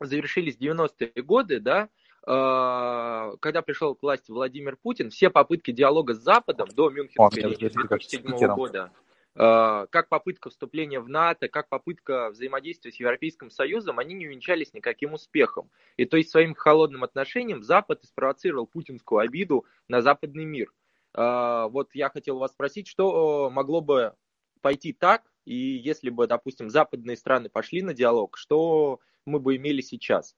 завершились 0.00 0.56
90-е 0.58 1.22
годы, 1.22 1.60
да, 1.60 1.88
Э, 2.26 3.36
когда 3.38 3.62
пришел 3.62 3.94
к 3.94 4.02
власти 4.02 4.32
Владимир 4.32 4.76
Путин, 4.76 5.10
все 5.10 5.30
попытки 5.30 5.70
диалога 5.70 6.14
с 6.14 6.18
Западом 6.18 6.68
до 6.74 6.90
Мюнхенской 6.90 7.42
речи 7.42 7.68
2007 7.68 8.54
года, 8.54 8.90
э, 8.92 9.05
как 9.36 10.08
попытка 10.08 10.48
вступления 10.48 10.98
в 10.98 11.08
НАТО, 11.10 11.48
как 11.48 11.68
попытка 11.68 12.30
взаимодействия 12.30 12.90
с 12.90 12.98
Европейским 12.98 13.50
Союзом, 13.50 13.98
они 13.98 14.14
не 14.14 14.26
увенчались 14.26 14.72
никаким 14.72 15.12
успехом. 15.12 15.70
И 15.98 16.06
то 16.06 16.16
есть 16.16 16.30
своим 16.30 16.54
холодным 16.54 17.04
отношением 17.04 17.62
Запад 17.62 18.02
спровоцировал 18.04 18.66
путинскую 18.66 19.18
обиду 19.18 19.66
на 19.88 20.00
западный 20.00 20.46
мир. 20.46 20.72
Э, 21.14 21.66
вот 21.70 21.90
я 21.94 22.08
хотел 22.08 22.38
вас 22.38 22.52
спросить, 22.52 22.88
что 22.88 23.50
могло 23.50 23.82
бы 23.82 24.14
пойти 24.62 24.94
так, 24.94 25.22
и 25.44 25.54
если 25.54 26.08
бы, 26.10 26.26
допустим, 26.26 26.70
западные 26.70 27.16
страны 27.16 27.50
пошли 27.50 27.82
на 27.82 27.92
диалог, 27.92 28.38
что 28.38 29.00
мы 29.26 29.38
бы 29.38 29.56
имели 29.56 29.82
сейчас? 29.82 30.34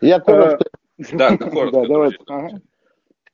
Я 0.00 0.20
коротко... 0.20 0.70
Да, 1.12 1.36
коротко. 1.38 2.60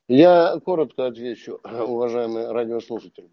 Я 0.06 0.58
коротко 0.64 1.06
отвечу, 1.06 1.60
уважаемые 1.64 2.50
радиослушатели. 2.52 3.30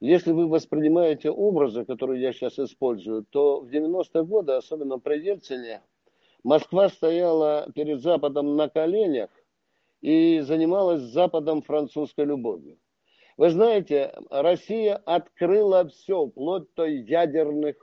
Если 0.00 0.30
вы 0.30 0.48
воспринимаете 0.48 1.30
образы, 1.30 1.84
которые 1.84 2.22
я 2.22 2.32
сейчас 2.32 2.58
использую, 2.58 3.24
то 3.24 3.60
в 3.60 3.68
90-е 3.68 4.24
годы, 4.24 4.52
особенно 4.52 4.98
при 4.98 5.18
Ельцине, 5.18 5.82
Москва 6.44 6.88
стояла 6.88 7.70
перед 7.74 8.00
Западом 8.00 8.56
на 8.56 8.68
коленях 8.68 9.30
и 10.00 10.40
занималась 10.40 11.00
Западом 11.00 11.62
французской 11.62 12.24
любовью. 12.24 12.78
Вы 13.36 13.50
знаете, 13.50 14.14
Россия 14.30 14.96
открыла 14.96 15.88
все, 15.88 16.26
вплоть 16.26 16.72
до 16.76 16.86
ядерных 16.86 17.76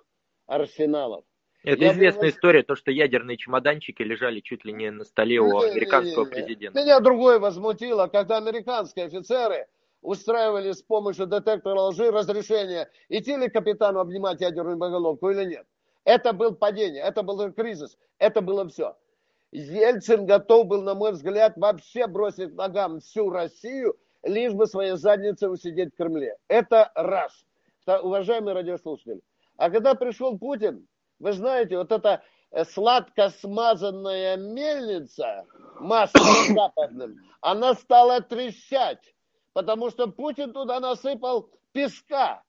арсеналов. 0.48 1.26
Это 1.64 1.84
я 1.84 1.94
известная 1.94 2.22
думаю... 2.22 2.32
история, 2.32 2.64
то, 2.64 2.76
что 2.76 2.92
ядерные 2.92 3.38
чемоданчики 3.38 4.04
лежали 4.04 4.40
чуть 4.40 4.64
ли 4.64 4.72
не 4.72 4.92
на 4.92 5.04
столе 5.04 5.40
у 5.40 5.58
американского 5.58 6.26
президента. 6.26 6.80
Меня 6.80 7.00
другое 7.00 7.40
возмутило, 7.40 8.08
когда 8.08 8.38
американские 8.38 9.06
офицеры 9.06 9.68
устраивали 10.06 10.72
с 10.72 10.82
помощью 10.82 11.28
детектора 11.28 11.80
лжи 11.82 12.12
разрешение, 12.12 12.90
идти 13.10 13.36
ли 13.36 13.50
капитану 13.50 14.00
обнимать 14.00 14.42
ядерную 14.42 14.78
боголовку 14.78 15.30
или 15.30 15.46
нет. 15.46 15.66
Это 16.04 16.34
был 16.34 16.56
падение, 16.56 17.02
это 17.02 17.24
был 17.24 17.52
кризис, 17.52 17.98
это 18.20 18.42
было 18.42 18.68
все. 18.68 18.96
Ельцин 19.52 20.26
готов 20.26 20.68
был, 20.68 20.82
на 20.84 20.94
мой 20.94 21.14
взгляд, 21.14 21.54
вообще 21.58 22.08
бросить 22.08 22.54
ногам 22.56 23.00
всю 23.00 23.30
Россию, 23.30 23.96
лишь 24.24 24.54
бы 24.54 24.68
своей 24.68 24.98
задницей 24.98 25.52
усидеть 25.52 25.94
в 25.94 25.98
Кремле. 25.98 26.36
Это 26.48 26.92
раз. 26.96 27.46
Уважаемые 27.88 28.54
радиослушатели. 28.54 29.22
А 29.58 29.70
когда 29.70 29.96
пришел 29.96 30.38
Путин, 30.38 30.88
вы 31.20 31.34
знаете, 31.34 31.78
вот 31.78 31.92
эта 31.92 32.24
э, 32.52 32.66
сладко 32.66 33.30
смазанная 33.30 34.36
мельница 34.38 35.46
маслом 35.80 36.56
западным, 36.56 37.16
она 37.42 37.74
стала 37.76 38.22
трещать, 38.22 39.15
потому 39.56 39.90
что 39.90 40.08
Путин 40.08 40.52
туда 40.52 40.82
насыпал 40.82 41.50
песка. 41.72 42.44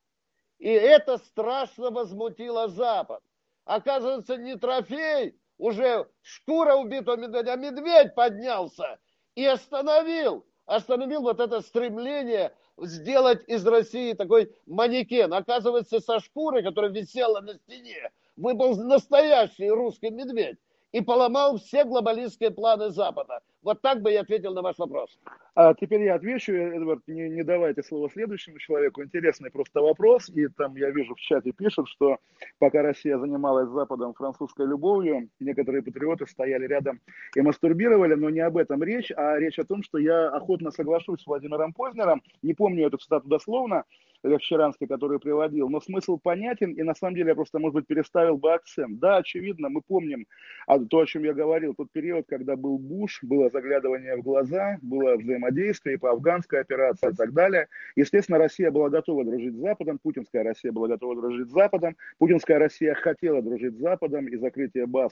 И 0.59 0.67
это 0.67 1.17
страшно 1.17 1.89
возмутило 1.89 2.67
Запад. 2.67 3.23
Оказывается, 3.63 4.35
не 4.35 4.57
трофей, 4.57 5.39
уже 5.57 6.05
шкура 6.21 6.75
убитого 6.75 7.15
медведя, 7.15 7.53
а 7.53 7.55
медведь 7.55 8.13
поднялся 8.13 8.99
и 9.35 9.45
остановил, 9.45 10.45
остановил 10.65 11.21
вот 11.21 11.39
это 11.39 11.61
стремление 11.61 12.53
сделать 12.77 13.41
из 13.47 13.65
России 13.65 14.11
такой 14.11 14.53
манекен. 14.65 15.33
Оказывается, 15.33 16.01
со 16.01 16.19
шкурой, 16.19 16.61
которая 16.61 16.91
висела 16.91 17.39
на 17.39 17.53
стене, 17.53 18.11
выбыл 18.35 18.75
настоящий 18.75 19.69
русский 19.69 20.09
медведь 20.09 20.57
и 20.91 21.01
поломал 21.01 21.57
все 21.57 21.83
глобалистские 21.83 22.51
планы 22.51 22.89
Запада. 22.89 23.39
Вот 23.61 23.81
так 23.81 24.01
бы 24.01 24.11
я 24.11 24.21
ответил 24.21 24.53
на 24.53 24.61
ваш 24.61 24.77
вопрос. 24.77 25.19
А 25.53 25.73
теперь 25.73 26.03
я 26.03 26.15
отвечу, 26.15 26.53
Эдвард, 26.53 27.01
не, 27.07 27.27
не 27.29 27.43
давайте 27.43 27.83
слово 27.83 28.09
следующему 28.09 28.59
человеку. 28.59 29.03
Интересный 29.03 29.51
просто 29.51 29.81
вопрос. 29.81 30.29
И 30.29 30.47
там 30.47 30.75
я 30.75 30.89
вижу 30.89 31.15
в 31.15 31.19
чате 31.19 31.51
пишут, 31.51 31.89
что 31.89 32.17
пока 32.59 32.81
Россия 32.81 33.17
занималась 33.17 33.67
Западом 33.69 34.13
французской 34.13 34.65
любовью, 34.65 35.29
некоторые 35.39 35.83
патриоты 35.83 36.27
стояли 36.27 36.65
рядом 36.65 37.01
и 37.35 37.41
мастурбировали, 37.41 38.13
но 38.13 38.29
не 38.29 38.39
об 38.39 38.55
этом 38.55 38.83
речь, 38.83 39.11
а 39.15 39.37
речь 39.37 39.59
о 39.59 39.65
том, 39.65 39.83
что 39.83 39.97
я 39.97 40.29
охотно 40.29 40.71
соглашусь 40.71 41.21
с 41.21 41.27
Владимиром 41.27 41.73
Познером, 41.73 42.21
не 42.41 42.53
помню 42.53 42.87
эту 42.87 42.97
цитату 42.97 43.27
дословно, 43.27 43.83
Лев 44.23 44.41
Щеранский, 44.41 44.87
который 44.87 45.19
приводил, 45.19 45.69
но 45.69 45.79
смысл 45.79 46.17
понятен, 46.17 46.71
и 46.71 46.83
на 46.83 46.95
самом 46.95 47.15
деле 47.15 47.29
я 47.29 47.35
просто, 47.35 47.59
может 47.59 47.75
быть, 47.75 47.87
переставил 47.87 48.37
бы 48.37 48.53
акцент. 48.53 48.99
Да, 48.99 49.17
очевидно, 49.17 49.69
мы 49.69 49.81
помним 49.81 50.25
а, 50.65 50.79
то, 50.79 50.99
о 50.99 51.05
чем 51.05 51.23
я 51.23 51.33
говорил, 51.33 51.73
тот 51.73 51.91
период, 51.91 52.25
когда 52.27 52.55
был 52.55 52.77
Буш, 52.77 53.19
было 53.21 53.49
заглядывание 53.49 54.17
в 54.17 54.21
глаза, 54.21 54.77
было 54.81 55.15
взаимодействие 55.15 55.97
по 55.97 56.11
афганской 56.11 56.61
операции 56.61 57.11
и 57.11 57.15
так 57.15 57.33
далее. 57.33 57.67
Естественно, 57.95 58.37
Россия 58.37 58.71
была 58.71 58.89
готова 58.89 59.23
дружить 59.23 59.53
с 59.53 59.59
Западом, 59.59 59.99
путинская 59.99 60.43
Россия 60.43 60.71
была 60.71 60.87
готова 60.87 61.15
дружить 61.15 61.49
с 61.49 61.51
Западом, 61.51 61.95
путинская 62.17 62.59
Россия 62.59 62.93
хотела 62.93 63.41
дружить 63.41 63.75
с 63.75 63.79
Западом, 63.79 64.27
и 64.27 64.35
закрытие 64.35 64.87
баз 64.87 65.11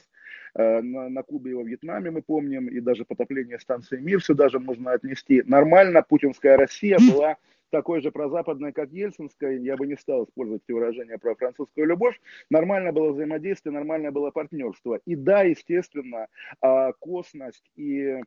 э, 0.54 0.80
на, 0.80 1.08
на 1.08 1.22
Кубе 1.22 1.52
и 1.52 1.54
во 1.54 1.62
Вьетнаме 1.62 2.10
мы 2.10 2.22
помним, 2.22 2.68
и 2.68 2.80
даже 2.80 3.04
потопление 3.04 3.58
станции 3.58 3.98
Мир 3.98 4.22
сюда 4.22 4.48
же 4.48 4.58
можно 4.58 4.92
отнести. 4.92 5.42
Нормально 5.46 6.02
путинская 6.02 6.56
Россия 6.56 6.98
была 6.98 7.36
такой 7.70 8.00
же 8.00 8.10
прозападной, 8.10 8.72
как 8.72 8.90
Ельцинская, 8.90 9.58
я 9.58 9.76
бы 9.76 9.86
не 9.86 9.96
стал 9.96 10.24
использовать 10.24 10.62
эти 10.64 10.72
выражения 10.72 11.18
про 11.18 11.34
французскую 11.34 11.86
любовь, 11.86 12.20
нормально 12.50 12.92
было 12.92 13.12
взаимодействие, 13.12 13.72
нормальное 13.72 14.10
было 14.10 14.30
партнерство. 14.30 15.00
И 15.04 15.16
да, 15.16 15.42
естественно, 15.42 16.28
а, 16.60 16.92
косность 16.92 17.70
и 17.76 18.22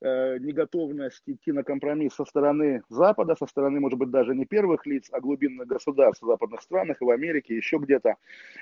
неготовность 0.00 1.22
идти 1.26 1.52
на 1.52 1.62
компромисс 1.64 2.14
со 2.14 2.24
стороны 2.24 2.82
Запада, 2.88 3.34
со 3.36 3.46
стороны, 3.46 3.80
может 3.80 3.98
быть, 3.98 4.10
даже 4.10 4.34
не 4.34 4.44
первых 4.44 4.86
лиц, 4.86 5.08
а 5.12 5.20
глубинных 5.20 5.66
государств 5.66 6.22
в 6.22 6.26
западных 6.26 6.62
странах 6.62 7.00
и 7.00 7.04
в 7.04 7.10
Америке, 7.10 7.56
еще 7.56 7.78
где-то, 7.78 8.14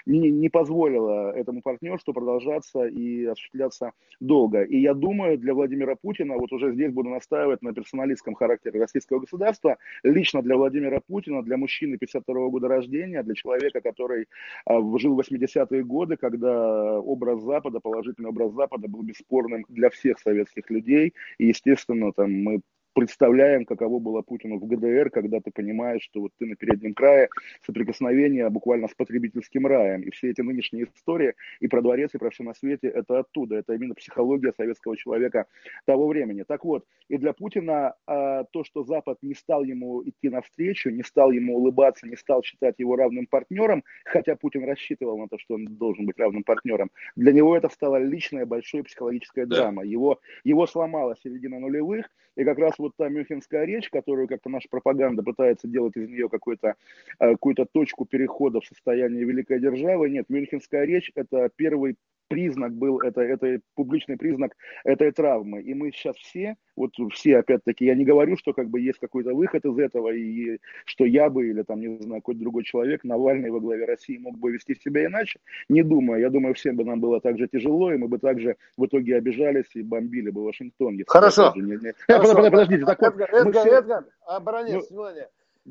не, 0.07 0.31
не 0.31 0.49
позволила 0.49 1.33
этому 1.33 1.63
партнерству 1.63 2.13
продолжаться 2.13 2.87
и 2.87 3.25
осуществляться 3.25 3.93
долго. 4.21 4.63
И 4.63 4.79
я 4.79 4.95
думаю, 4.95 5.39
для 5.39 5.55
Владимира 5.55 5.97
Путина, 5.97 6.37
вот 6.37 6.53
уже 6.53 6.73
здесь 6.73 6.93
буду 6.93 7.11
настаивать 7.11 7.63
на 7.63 7.73
персоналистском 7.73 8.35
характере 8.35 8.81
российского 8.81 9.21
государства, 9.21 9.77
лично 10.03 10.43
для 10.43 10.57
Владимира 10.57 11.01
Путина, 11.01 11.43
для 11.43 11.57
мужчины 11.57 11.99
52 11.99 12.49
года 12.49 12.69
рождения, 12.69 13.23
для 13.23 13.35
человека, 13.35 13.81
который 13.81 14.27
а, 14.65 14.81
жил 14.99 15.15
в 15.15 15.21
80-е 15.21 15.85
годы, 15.85 16.17
когда 16.17 16.99
образ 17.01 17.43
Запада, 17.43 17.81
положительный 17.81 18.31
образ 18.31 18.53
Запада 18.53 18.89
был 18.89 19.03
бесспорным 19.03 19.65
для 19.69 19.91
всех 19.91 20.19
советских 20.19 20.71
людей, 20.71 21.15
и, 21.39 21.47
естественно, 21.47 22.13
там 22.13 22.33
мы 22.33 22.61
представляем, 22.97 23.67
каково 23.67 23.99
было 23.99 24.23
Путину 24.23 24.59
в 24.59 24.67
ГДР, 24.67 25.11
когда 25.11 25.39
ты 25.41 25.51
понимаешь, 25.51 26.03
что 26.03 26.23
вот 26.23 26.33
ты 26.39 26.47
на 26.47 26.57
переднем 26.57 26.95
крае 26.95 27.29
соприкосновения 27.67 28.49
буквально 28.49 28.89
с 28.89 28.95
потребительским 28.95 29.67
раем. 29.67 30.01
И 30.01 30.11
все 30.11 30.31
эти 30.31 30.41
нынешние 30.41 30.87
истории 30.97 31.35
и 31.61 31.69
про 31.69 31.83
дворец, 31.83 32.15
и 32.15 32.19
про 32.19 32.31
все 32.31 32.43
на 32.43 32.55
свете, 32.55 32.89
это 32.89 33.19
оттуда. 33.19 33.57
Это 33.57 33.75
именно 33.75 33.95
психология 33.95 34.55
советского 34.57 34.97
человека 34.97 35.45
того 35.85 36.09
времени. 36.09 36.43
Так 36.43 36.65
вот, 36.65 36.87
и 37.09 37.19
для 37.19 37.35
Путина 37.35 37.95
а, 38.07 38.45
то, 38.45 38.65
что 38.65 38.83
Запад 38.83 39.19
не 39.21 39.35
стал 39.35 39.63
ему 39.63 40.03
идти 40.03 40.31
навстречу, 40.31 40.89
не 40.89 41.03
стал 41.03 41.33
ему 41.33 41.57
улыбаться, 41.57 42.07
не 42.07 42.17
стал 42.17 42.43
считать 42.43 42.77
его 42.79 42.97
равным 42.97 43.27
партнером, 43.27 43.85
хотя 44.07 44.37
Путин 44.37 44.65
рассчитывал 44.65 45.19
на 45.19 45.29
то, 45.29 45.37
что 45.39 45.57
он 45.57 45.67
должен 45.67 46.07
быть 46.07 46.19
равным 46.19 46.45
партнером, 46.45 46.91
для 47.15 47.33
него 47.33 47.55
это 47.55 47.69
стало 47.69 47.97
личная 47.97 48.47
большой 48.47 48.85
психологическая 48.85 49.45
драма. 49.45 49.85
Его, 49.85 50.19
его 50.45 50.67
сломала 50.67 51.15
середина 51.23 51.59
нулевых, 51.59 52.07
и 52.37 52.45
как 52.45 52.59
раз 52.59 52.75
вот 52.79 52.86
та 52.97 53.09
мюнхенская 53.09 53.65
речь, 53.65 53.91
которую 53.91 54.29
как-то 54.29 54.49
наша 54.49 54.69
пропаганда 54.69 55.23
пытается 55.23 55.69
делать 55.69 55.97
из 55.97 56.09
нее 56.09 56.29
какую-то 56.29 56.75
э, 57.19 57.37
какую 57.37 57.65
точку 57.65 58.05
перехода 58.05 58.61
в 58.61 58.67
состояние 58.67 59.25
великой 59.25 59.61
державы, 59.61 60.11
нет, 60.11 60.27
мюнхенская 60.29 60.85
речь– 60.85 61.11
это 61.15 61.51
первый 61.57 61.97
признак 62.29 62.73
был, 62.73 63.01
это, 63.01 63.21
это 63.21 63.61
публичный 63.75 64.17
признак 64.17 64.53
этой 64.85 65.11
травмы. 65.13 65.63
И 65.63 65.75
мы 65.75 65.91
сейчас 65.93 66.17
все, 66.17 66.57
вот 66.77 66.93
все, 67.13 67.39
опять-таки, 67.39 67.85
я 67.85 67.95
не 67.95 68.05
говорю, 68.05 68.37
что 68.37 68.53
как 68.53 68.69
бы 68.69 68.81
есть 68.81 68.99
какой-то 68.99 69.35
выход 69.35 69.65
из 69.65 69.79
этого, 69.79 70.13
и 70.13 70.59
что 70.85 71.05
я 71.05 71.31
бы, 71.31 71.49
или 71.49 71.63
там, 71.63 71.81
не 71.81 71.99
знаю, 72.03 72.23
какой-то 72.23 72.41
другой 72.41 72.65
человек, 72.65 73.05
Навальный 73.05 73.51
во 73.51 73.61
главе 73.61 73.85
России 73.85 74.19
мог 74.19 74.39
бы 74.39 74.53
вести 74.53 74.75
себя 74.75 75.07
иначе. 75.07 75.41
Не 75.69 75.83
думаю. 75.83 76.21
Я 76.21 76.31
думаю, 76.31 76.55
всем 76.55 76.77
бы 76.77 76.85
нам 76.85 77.01
было 77.01 77.21
так 77.21 77.39
же 77.39 77.49
тяжело, 77.49 77.93
и 77.93 77.97
мы 77.97 78.09
бы 78.09 78.19
также 78.19 78.57
в 78.77 78.87
итоге 78.87 79.17
обижались 79.17 79.75
и 79.75 79.83
бомбили 79.83 80.31
бы 80.31 80.45
Вашингтон. 80.45 80.99
Хорошо. 81.07 81.53
Не, 81.57 81.77
не... 81.77 81.95
Хорошо. 82.07 82.35
Подождите, 82.35 82.85
так 82.85 83.01
вот. 83.01 83.15
Эдгар, 83.15 83.35
Эдгар, 83.35 83.67
все... 83.67 83.79
Эдгар, 83.79 84.05
оборонец, 84.27 84.91
ну... 84.91 84.97
внимание. 84.97 85.29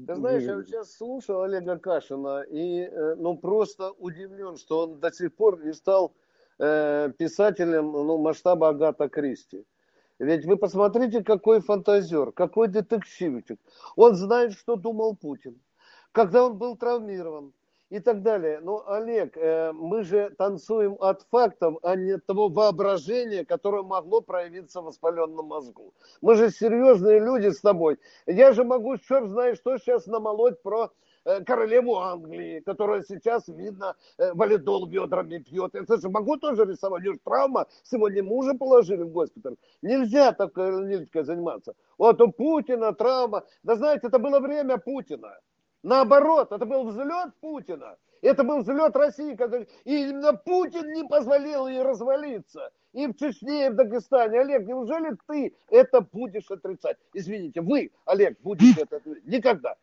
Ты 0.08 0.16
знаешь, 0.16 0.44
я 0.44 0.62
сейчас 0.62 0.98
слушал 0.98 1.44
Олега 1.44 1.78
Кашина 1.78 2.44
и 2.50 2.82
э, 2.82 3.16
ну 3.16 3.38
просто 3.38 3.92
удивлен, 3.92 4.58
что 4.58 4.84
он 4.84 5.00
до 5.00 5.10
сих 5.10 5.34
пор 5.34 5.64
не 5.64 5.74
стал 5.74 6.14
э, 6.60 7.12
писателем 7.18 7.92
ну, 7.92 8.18
масштаба 8.18 8.70
Агата 8.70 9.10
Кристи. 9.10 9.66
Ведь 10.20 10.46
вы 10.46 10.58
посмотрите, 10.58 11.24
какой 11.24 11.60
фантазер, 11.60 12.32
какой 12.32 12.68
детективчик. 12.68 13.60
Он 13.96 14.16
знает, 14.16 14.54
что 14.54 14.76
думал 14.76 15.16
Путин. 15.16 15.60
Когда 16.12 16.46
он 16.46 16.58
был 16.58 16.78
травмирован, 16.78 17.54
и 17.90 18.00
так 18.00 18.24
далее. 18.24 18.60
Но, 18.62 18.84
Олег, 18.88 19.38
э, 19.38 19.72
мы 19.74 20.04
же 20.04 20.32
танцуем 20.38 20.98
от 21.00 21.22
фактов, 21.30 21.78
а 21.84 21.96
не 21.96 22.12
от 22.12 22.26
того 22.26 22.50
воображения, 22.50 23.46
которое 23.46 23.84
могло 23.84 24.22
проявиться 24.22 24.82
в 24.82 24.86
воспаленном 24.86 25.46
мозгу. 25.46 25.94
Мы 26.22 26.36
же 26.36 26.50
серьезные 26.50 27.20
люди 27.20 27.50
с 27.50 27.62
тобой. 27.62 27.98
Я 28.26 28.54
же 28.54 28.64
могу, 28.64 28.98
черт 28.98 29.30
знает, 29.30 29.58
что 29.58 29.78
сейчас 29.78 30.08
намолоть 30.08 30.62
про 30.62 30.92
королеву 31.46 31.98
Англии, 31.98 32.60
которая 32.60 33.04
сейчас, 33.04 33.48
видно, 33.48 33.96
э, 34.18 34.32
валидол 34.34 34.86
бедрами 34.86 35.40
пьет. 35.40 35.76
Это 35.76 35.98
же 35.98 36.10
могу 36.10 36.38
тоже 36.38 36.66
рисовать. 36.66 37.06
У 37.08 37.18
травма. 37.18 37.66
Сегодня 37.84 38.24
мужа 38.24 38.54
положили 38.54 39.04
в 39.04 39.12
госпиталь. 39.12 39.56
Нельзя 39.82 40.32
такой 40.32 40.70
аналитикой 40.70 41.24
заниматься. 41.24 41.74
Вот 41.98 42.22
у 42.22 42.32
Путина 42.32 42.94
травма. 42.94 43.44
Да 43.64 43.76
знаете, 43.76 44.08
это 44.08 44.20
было 44.20 44.40
время 44.40 44.78
Путина. 44.78 45.38
Наоборот, 45.84 46.52
это 46.52 46.66
был 46.66 46.84
взлет 46.86 47.34
Путина. 47.42 47.98
Это 48.22 48.44
был 48.44 48.62
взлет 48.62 48.96
России. 48.96 49.38
И 49.84 50.10
именно 50.10 50.34
Путин 50.34 50.92
не 50.94 51.08
позволил 51.08 51.68
ей 51.68 51.84
развалиться. 51.84 52.72
И 52.94 53.08
в 53.08 53.16
Чечне, 53.16 53.68
и 53.68 53.70
в 53.70 53.76
Дагестане. 53.76 54.40
Олег, 54.40 54.66
неужели 54.66 55.16
ты 55.28 55.54
это 55.70 56.02
будешь 56.02 56.50
отрицать? 56.50 56.98
Извините, 57.14 57.62
вы, 57.62 57.92
Олег, 58.06 58.40
будете 58.42 58.82
это 58.82 58.98
отрицать? 58.98 59.26
Никогда. 59.26 59.76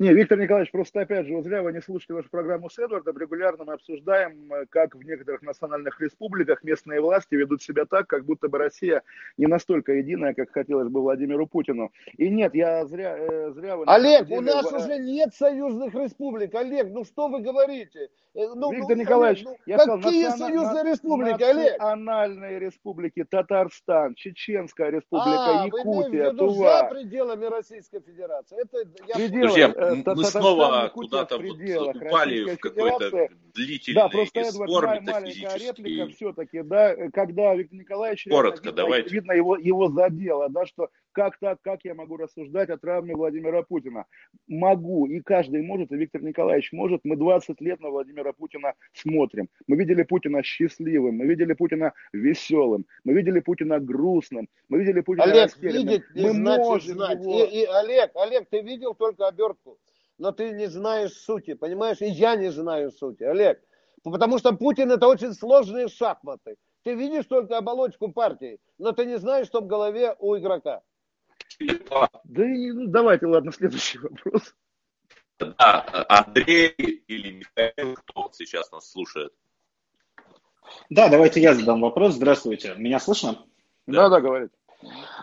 Не, 0.00 0.14
Виктор 0.14 0.38
Николаевич, 0.38 0.72
просто 0.72 1.02
опять 1.02 1.26
же, 1.26 1.34
вот 1.34 1.44
зря 1.44 1.62
вы 1.62 1.74
не 1.74 1.82
слушаете 1.82 2.14
вашу 2.14 2.30
программу 2.30 2.70
с 2.70 2.78
Эдвардом. 2.78 3.18
Регулярно 3.18 3.64
мы 3.64 3.74
обсуждаем, 3.74 4.50
э, 4.50 4.64
как 4.70 4.94
в 4.94 5.02
некоторых 5.02 5.42
национальных 5.42 6.00
республиках 6.00 6.64
местные 6.64 7.02
власти 7.02 7.34
ведут 7.34 7.62
себя 7.62 7.84
так, 7.84 8.06
как 8.06 8.24
будто 8.24 8.48
бы 8.48 8.56
Россия 8.56 9.02
не 9.36 9.46
настолько 9.46 9.92
единая, 9.92 10.32
как 10.32 10.52
хотелось 10.52 10.88
бы 10.88 11.02
Владимиру 11.02 11.46
Путину. 11.46 11.92
И 12.16 12.30
нет, 12.30 12.54
я 12.54 12.86
зря, 12.86 13.14
э, 13.18 13.50
зря 13.50 13.76
вы... 13.76 13.84
Олег, 13.88 14.24
деле... 14.24 14.38
у 14.38 14.40
нас 14.40 14.72
уже 14.72 14.98
нет 14.98 15.34
союзных 15.34 15.92
республик. 15.92 16.54
Олег, 16.54 16.88
ну 16.88 17.04
что 17.04 17.28
вы 17.28 17.42
говорите? 17.42 18.08
Э, 18.34 18.54
ну, 18.54 18.72
Виктор 18.72 18.96
ну, 18.96 19.02
Николаевич, 19.02 19.44
ну, 19.44 19.54
я 19.66 19.76
какие 19.76 20.28
сказал, 20.28 20.48
союзные 20.48 20.82
на, 20.82 20.90
республики, 20.90 21.42
Олег? 21.42 21.72
Национальные 21.72 22.58
республики, 22.58 23.24
Татарстан, 23.24 24.14
Чеченская 24.14 24.88
республика, 24.88 25.62
а, 25.62 25.66
Якутия, 25.66 26.32
Тува. 26.32 26.88
за 26.88 26.94
пределами 26.94 27.44
Российской 27.44 28.00
Федерации. 28.00 28.56
Это 28.62 28.88
я... 29.06 29.28
Друзья, 29.28 29.68
мы 29.94 30.24
снова 30.24 30.88
куда-то 30.88 31.38
вот 31.38 31.56
упали 31.56 32.54
в 32.54 32.58
какой-то 32.58 33.28
длительный 33.54 33.94
да, 34.02 34.08
просто, 34.08 34.44
спор 34.44 34.84
Эдвард, 34.84 35.02
метафизический. 35.02 35.66
реплика 35.66 36.06
все-таки, 36.14 36.62
да, 36.62 36.94
когда 37.12 37.54
Виктор 37.54 37.78
Николаевич... 37.78 38.26
Коротко, 38.28 38.68
видно, 38.68 38.72
давайте. 38.72 39.10
Видно 39.10 39.32
его, 39.32 39.56
его 39.56 39.88
задело, 39.88 40.48
да, 40.48 40.66
что 40.66 40.88
как 41.12 41.38
так, 41.38 41.60
как 41.62 41.84
я 41.84 41.94
могу 41.94 42.16
рассуждать 42.16 42.70
о 42.70 42.78
травме 42.78 43.14
Владимира 43.14 43.62
Путина? 43.62 44.06
Могу, 44.46 45.06
и 45.06 45.20
каждый 45.20 45.62
может, 45.62 45.92
и 45.92 45.96
Виктор 45.96 46.22
Николаевич 46.22 46.72
может. 46.72 47.00
Мы 47.04 47.16
20 47.16 47.60
лет 47.60 47.80
на 47.80 47.90
Владимира 47.90 48.32
Путина 48.32 48.74
смотрим. 48.92 49.48
Мы 49.66 49.76
видели 49.76 50.02
Путина 50.02 50.42
счастливым, 50.42 51.16
мы 51.16 51.26
видели 51.26 51.52
Путина 51.52 51.92
веселым, 52.12 52.86
мы 53.04 53.12
видели 53.12 53.40
Путина 53.40 53.80
грустным, 53.80 54.48
мы 54.68 54.78
видели 54.78 55.00
Путина 55.00 55.24
Олег, 55.24 55.56
видеть 55.58 56.02
не 56.14 56.26
мы 56.26 56.32
значит 56.32 56.64
можем 56.64 56.94
знать. 56.94 57.20
Его... 57.20 57.44
И, 57.44 57.62
и, 57.62 57.64
Олег, 57.64 58.10
Олег, 58.14 58.48
ты 58.50 58.60
видел 58.62 58.94
только 58.94 59.28
обертку 59.28 59.78
но 60.20 60.32
ты 60.32 60.50
не 60.50 60.66
знаешь 60.66 61.12
сути, 61.14 61.54
понимаешь? 61.54 62.02
И 62.02 62.06
я 62.06 62.36
не 62.36 62.50
знаю 62.52 62.92
сути, 62.92 63.22
Олег. 63.22 63.58
Потому 64.04 64.38
что 64.38 64.52
Путин 64.52 64.92
это 64.92 65.08
очень 65.08 65.32
сложные 65.32 65.88
шахматы. 65.88 66.56
Ты 66.84 66.94
видишь 66.94 67.24
только 67.24 67.56
оболочку 67.56 68.12
партии, 68.12 68.58
но 68.78 68.92
ты 68.92 69.06
не 69.06 69.18
знаешь, 69.18 69.46
что 69.46 69.60
в 69.62 69.66
голове 69.66 70.14
у 70.18 70.36
игрока. 70.36 70.82
Да 71.60 72.08
ну, 72.24 72.86
давайте, 72.86 73.26
ладно, 73.26 73.52
следующий 73.52 73.98
вопрос. 73.98 74.54
Да, 75.38 76.06
Андрей 76.08 76.68
или 76.68 77.32
Михаил, 77.32 77.96
кто 77.96 78.30
сейчас 78.32 78.70
нас 78.72 78.90
слушает? 78.90 79.32
Да, 80.88 81.08
давайте 81.08 81.40
я 81.40 81.54
задам 81.54 81.80
вопрос. 81.80 82.14
Здравствуйте. 82.14 82.74
Меня 82.76 83.00
слышно? 83.00 83.46
Да, 83.86 84.08
да, 84.08 84.08
да 84.08 84.20
говорит. 84.20 84.52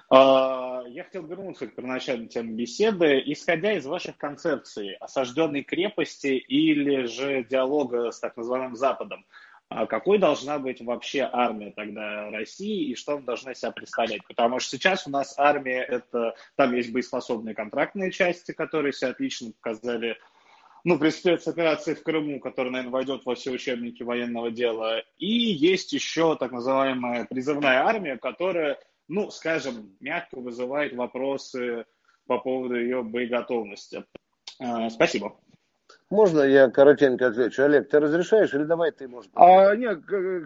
А, 0.10 0.84
я 0.88 1.04
хотел 1.04 1.26
вернуться 1.26 1.68
к 1.68 1.76
первоначальной 1.76 2.28
теме 2.28 2.54
беседы. 2.54 3.22
Исходя 3.26 3.74
из 3.74 3.86
ваших 3.86 4.18
концепций 4.18 4.96
осажденной 4.96 5.64
крепости 5.64 6.28
или 6.28 7.06
же 7.06 7.44
диалога 7.44 8.12
с 8.12 8.20
так 8.20 8.38
называемым 8.38 8.76
Западом, 8.76 9.26
а 9.70 9.86
какой 9.86 10.18
должна 10.18 10.60
быть 10.60 10.82
вообще 10.82 11.30
армия 11.32 11.72
тогда 11.72 12.30
России 12.32 12.90
и 12.90 12.96
что 12.96 13.14
она 13.14 13.22
должна 13.22 13.54
себя 13.54 13.72
представлять? 13.72 14.22
Потому 14.28 14.60
что 14.60 14.78
сейчас 14.78 15.06
у 15.08 15.10
нас 15.10 15.36
армия, 15.38 15.84
это 15.84 16.36
там 16.56 16.74
есть 16.74 16.92
боеспособные 16.92 17.54
контрактные 17.54 18.12
части, 18.12 18.54
которые 18.54 18.94
себя 18.94 19.10
отлично 19.10 19.52
показали 19.62 20.18
ну, 20.84 20.98
при 20.98 21.10
спецоперации 21.10 21.96
в 21.96 22.04
Крыму, 22.04 22.40
которая, 22.40 22.72
наверное, 22.72 22.94
войдет 22.94 23.26
во 23.26 23.36
все 23.36 23.52
учебники 23.52 24.04
военного 24.04 24.52
дела. 24.52 25.04
И 25.18 25.28
есть 25.28 25.92
еще 25.92 26.38
так 26.38 26.52
называемая 26.52 27.26
призывная 27.26 27.84
армия, 27.84 28.18
которая 28.18 28.80
ну, 29.08 29.30
скажем, 29.32 29.96
мягко 30.00 30.40
вызывает 30.40 30.94
вопросы 30.94 31.86
по 32.28 32.40
поводу 32.40 32.76
ее 32.76 33.04
боеготовности. 33.04 34.06
А, 34.60 34.90
спасибо. 34.90 35.40
Можно 36.10 36.40
я 36.42 36.70
коротенько 36.70 37.28
отвечу? 37.28 37.64
Олег, 37.64 37.90
ты 37.90 38.00
разрешаешь 38.00 38.54
или 38.54 38.64
давай 38.64 38.92
ты, 38.92 39.10
может 39.10 39.30
А, 39.36 39.76
нет, 39.76 40.00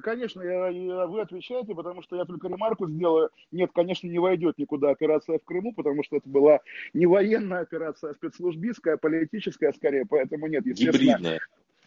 конечно, 0.03 0.41
я, 0.41 0.69
я, 0.69 1.05
вы 1.05 1.21
отвечаете, 1.21 1.75
потому 1.75 2.01
что 2.01 2.15
я 2.15 2.25
только 2.25 2.47
ремарку 2.47 2.87
сделаю. 2.87 3.29
Нет, 3.51 3.69
конечно, 3.73 4.07
не 4.07 4.17
войдет 4.17 4.57
никуда 4.57 4.89
операция 4.89 5.37
в 5.37 5.43
Крыму, 5.43 5.73
потому 5.73 6.03
что 6.03 6.17
это 6.17 6.27
была 6.27 6.61
не 6.93 7.05
военная 7.05 7.59
операция, 7.59 8.09
а 8.09 8.13
спецслужбистская, 8.15 8.97
политическая 8.97 9.71
скорее, 9.73 10.05
поэтому 10.09 10.47
нет, 10.47 10.65
естественно. 10.65 11.17
Гибридная. 11.17 11.39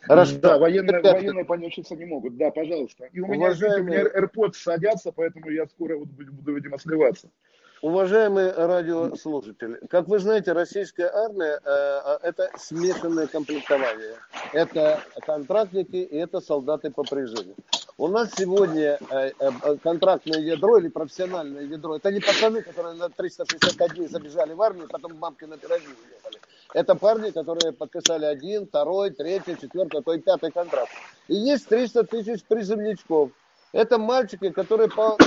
Хорошо. 0.03 0.39
Да, 0.39 0.59
военные, 0.59 1.01
военные 1.01 1.45
понявшиться 1.45 1.97
не 1.97 2.05
могут. 2.05 2.37
Да, 2.37 2.51
пожалуйста. 2.51 3.09
И 3.13 3.21
у 3.21 3.27
меня, 3.27 3.47
Уважаемые... 3.47 3.83
у 3.83 3.85
меня 3.85 4.21
AirPods 4.21 4.55
садятся, 4.55 5.11
поэтому 5.11 5.51
я 5.51 5.67
скоро 5.67 5.99
буду, 5.99 6.33
буду 6.33 6.55
видимо, 6.55 6.79
сливаться. 6.79 7.31
Уважаемые 7.85 8.51
радиослушатели, 8.51 9.78
как 9.90 10.09
вы 10.09 10.19
знаете, 10.19 10.52
российская 10.52 11.06
армия 11.06 11.61
э,– 11.62 12.19
это 12.23 12.51
смешанное 12.56 13.27
комплектование. 13.27 14.15
Это 14.55 15.02
контрактники 15.20 15.97
и 15.97 16.16
это 16.16 16.40
солдаты 16.40 16.90
по 16.90 17.02
призыву. 17.02 17.55
У 17.98 18.09
нас 18.09 18.31
сегодня 18.39 18.98
э, 19.11 19.32
э, 19.39 19.77
контрактное 19.82 20.40
ядро 20.40 20.78
или 20.78 20.89
профессиональное 20.89 21.65
ядро– 21.65 21.97
это 21.98 22.11
не 22.11 22.20
пацаны, 22.20 22.62
которые 22.62 22.94
на 22.94 23.11
360 23.11 23.94
дней 23.94 24.09
забежали 24.09 24.55
в 24.55 24.62
армию, 24.62 24.89
потом 24.89 25.19
мамки 25.19 25.44
на 25.44 25.59
пироги 25.59 25.85
уехали. 25.85 26.40
Это 26.73 26.94
парни, 26.94 27.32
которые 27.32 27.74
подписали 27.74 28.24
один, 28.24 28.66
второй, 28.66 29.11
третий, 29.11 29.59
четвертый, 29.61 30.01
а 30.01 30.02
то 30.02 30.15
и 30.15 30.20
пятый 30.20 30.51
контракт. 30.52 30.90
И 31.28 31.35
есть 31.35 31.69
300 31.69 32.05
тысяч 32.05 32.44
призывничков. 32.44 33.31
Это 33.75 33.99
мальчики, 33.99 34.51
которые 34.51 34.89
по 34.89 35.19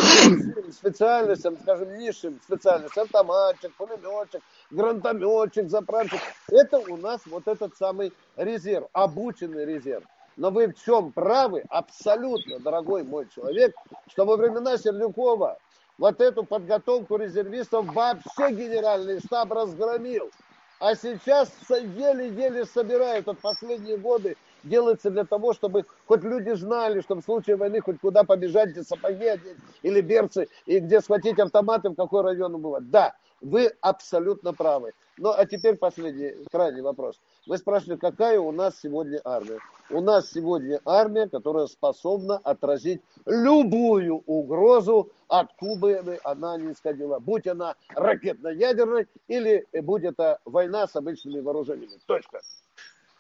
специальностям, 0.71 1.57
скажем, 1.59 1.97
низшим 1.97 2.39
специальностям, 2.41 3.03
автоматчик, 3.03 3.75
пулеметчик, 3.75 4.41
гранатометчик, 4.71 5.69
заправщик. 5.69 6.21
Это 6.49 6.77
у 6.77 6.95
нас 6.95 7.19
вот 7.25 7.45
этот 7.45 7.75
самый 7.75 8.13
резерв, 8.37 8.87
обученный 8.93 9.65
резерв. 9.65 10.05
Но 10.37 10.49
вы 10.49 10.67
в 10.67 10.75
чем 10.75 11.11
правы, 11.11 11.65
абсолютно, 11.67 12.59
дорогой 12.59 13.03
мой 13.03 13.27
человек, 13.35 13.75
что 14.13 14.23
во 14.23 14.37
времена 14.37 14.77
Сердюкова 14.77 15.57
вот 15.97 16.21
эту 16.21 16.45
подготовку 16.45 17.17
резервистов 17.17 17.93
вообще 17.93 18.51
генеральный 18.51 19.19
штаб 19.19 19.51
разгромил. 19.51 20.31
А 20.79 20.95
сейчас 20.95 21.51
еле-еле 21.69 22.63
собирают. 22.65 23.25
Вот 23.25 23.39
последние 23.39 23.97
годы 23.97 24.37
делается 24.63 25.09
для 25.09 25.25
того, 25.25 25.53
чтобы 25.53 25.85
хоть 26.05 26.23
люди 26.23 26.51
знали, 26.51 27.01
что 27.01 27.15
в 27.15 27.21
случае 27.21 27.55
войны 27.55 27.81
хоть 27.81 27.99
куда 27.99 28.23
побежать, 28.23 28.69
где 28.69 28.83
сапоги 28.83 29.25
одеть 29.25 29.57
или 29.81 30.01
берцы, 30.01 30.47
и 30.65 30.79
где 30.79 31.01
схватить 31.01 31.39
автоматы, 31.39 31.89
в 31.89 31.95
какой 31.95 32.21
район 32.21 32.55
убывать. 32.55 32.89
Да, 32.89 33.15
вы 33.41 33.71
абсолютно 33.81 34.53
правы. 34.53 34.93
Ну, 35.17 35.31
а 35.35 35.45
теперь 35.45 35.75
последний, 35.77 36.35
крайний 36.51 36.81
вопрос. 36.81 37.19
Вы 37.47 37.57
спрашивали, 37.57 37.97
какая 37.97 38.39
у 38.39 38.51
нас 38.51 38.79
сегодня 38.79 39.19
армия? 39.23 39.59
У 39.89 40.01
нас 40.01 40.31
сегодня 40.31 40.79
армия, 40.85 41.27
которая 41.27 41.67
способна 41.67 42.37
отразить 42.37 43.01
любую 43.25 44.17
угрозу, 44.25 45.11
откуда 45.27 46.03
бы 46.03 46.19
она 46.23 46.57
ни 46.57 46.71
исходила. 46.71 47.19
Будь 47.19 47.47
она 47.47 47.75
ракетно-ядерной 47.95 49.07
или 49.27 49.65
будь 49.81 50.03
это 50.03 50.39
война 50.45 50.87
с 50.87 50.95
обычными 50.95 51.39
вооружениями. 51.39 51.99
Точка. 52.05 52.41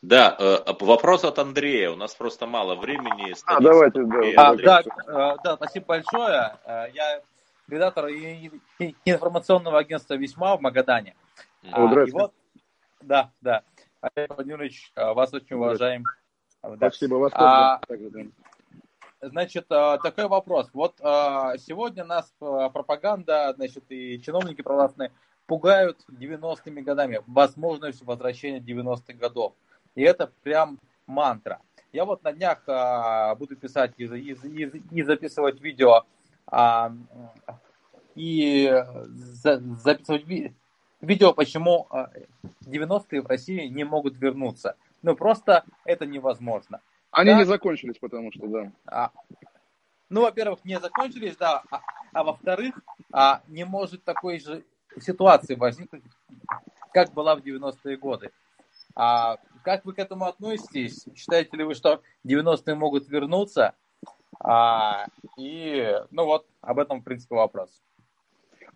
Да, 0.01 0.35
э, 0.37 0.73
вопрос 0.79 1.23
от 1.23 1.39
Андрея. 1.39 1.91
У 1.91 1.95
нас 1.95 2.13
просто 2.13 2.45
мало 2.45 2.75
времени. 2.75 3.33
А, 3.45 3.59
давайте, 3.59 4.03
да. 4.03 4.49
А, 4.49 4.55
да, 4.55 4.81
э, 4.81 5.37
да, 5.43 5.55
спасибо 5.55 5.85
большое. 5.87 6.57
Э, 6.65 6.85
я 6.93 7.21
редактор 7.67 8.07
информационного 9.05 9.79
агентства 9.79 10.13
«Весьма» 10.13 10.55
в 10.55 10.61
Магадане. 10.61 11.15
О, 11.71 11.87
а, 11.87 12.03
и 12.03 12.11
вот, 12.11 12.31
да, 13.01 13.31
да. 13.41 13.63
Олег 14.01 14.35
Владимирович, 14.35 14.91
вас 14.95 15.33
очень 15.33 15.55
уважаем. 15.55 16.03
Спасибо, 16.75 17.15
вас 17.15 17.31
а, 17.35 17.79
также, 17.87 18.09
да. 18.11 18.21
Значит, 19.19 19.67
такой 19.67 20.27
вопрос. 20.27 20.69
Вот 20.73 20.95
сегодня 20.99 22.05
нас 22.05 22.31
пропаганда, 22.39 23.51
значит, 23.55 23.85
и 23.89 24.21
чиновники 24.21 24.61
провластные 24.61 25.11
пугают 25.47 26.05
90-ми 26.07 26.83
годами, 26.83 27.21
возможностью 27.25 28.05
возвращения 28.05 28.59
90-х 28.59 29.13
годов. 29.13 29.53
И 29.97 30.03
это 30.03 30.31
прям 30.43 30.77
мантра. 31.07 31.59
Я 31.91 32.05
вот 32.05 32.23
на 32.23 32.31
днях 32.31 32.61
а, 32.67 33.33
буду 33.33 33.55
писать 33.55 33.93
и, 33.97 34.03
и, 34.03 34.33
и, 34.33 34.83
и 34.91 35.01
записывать 35.01 35.59
видео 35.59 36.03
а, 36.45 36.91
и 38.13 38.71
за, 39.07 39.59
записывать 39.59 40.27
ви, 40.27 40.53
видео, 41.01 41.33
почему 41.33 41.87
90-е 42.63 43.21
а, 43.21 43.23
в 43.23 43.25
России 43.25 43.65
не 43.69 43.85
могут 43.85 44.17
вернуться. 44.17 44.75
Ну, 45.01 45.15
просто 45.15 45.65
это 45.83 46.05
невозможно. 46.05 46.81
Они 47.09 47.31
да? 47.31 47.39
не 47.39 47.45
закончились, 47.45 47.97
потому 47.97 48.31
что, 48.31 48.45
да. 48.47 48.71
А, 48.85 49.11
ну, 50.09 50.21
во-первых, 50.21 50.63
не 50.63 50.79
закончились, 50.79 51.37
да, 51.37 51.63
а, 51.71 51.81
а 52.13 52.23
во-вторых, 52.23 52.79
а, 53.11 53.41
не 53.47 53.63
может 53.63 54.03
такой 54.03 54.37
же 54.39 54.63
ситуации 54.99 55.55
возникнуть, 55.55 56.03
как 56.93 57.13
была 57.13 57.35
в 57.35 57.39
90-е 57.39 57.97
годы. 57.97 58.29
А 58.95 59.37
как 59.67 59.83
вы 59.83 59.91
к 59.91 59.99
этому 59.99 60.23
относитесь? 60.23 61.05
Считаете 61.13 61.57
ли 61.57 61.65
вы, 61.65 61.75
что 61.75 62.01
90-е 62.25 62.75
могут 62.75 63.09
вернуться? 63.09 63.75
А, 64.39 65.07
и, 65.37 65.93
ну 66.09 66.23
вот, 66.23 66.47
об 66.61 66.79
этом, 66.79 67.01
в 67.01 67.03
принципе, 67.03 67.35
вопрос. 67.35 67.81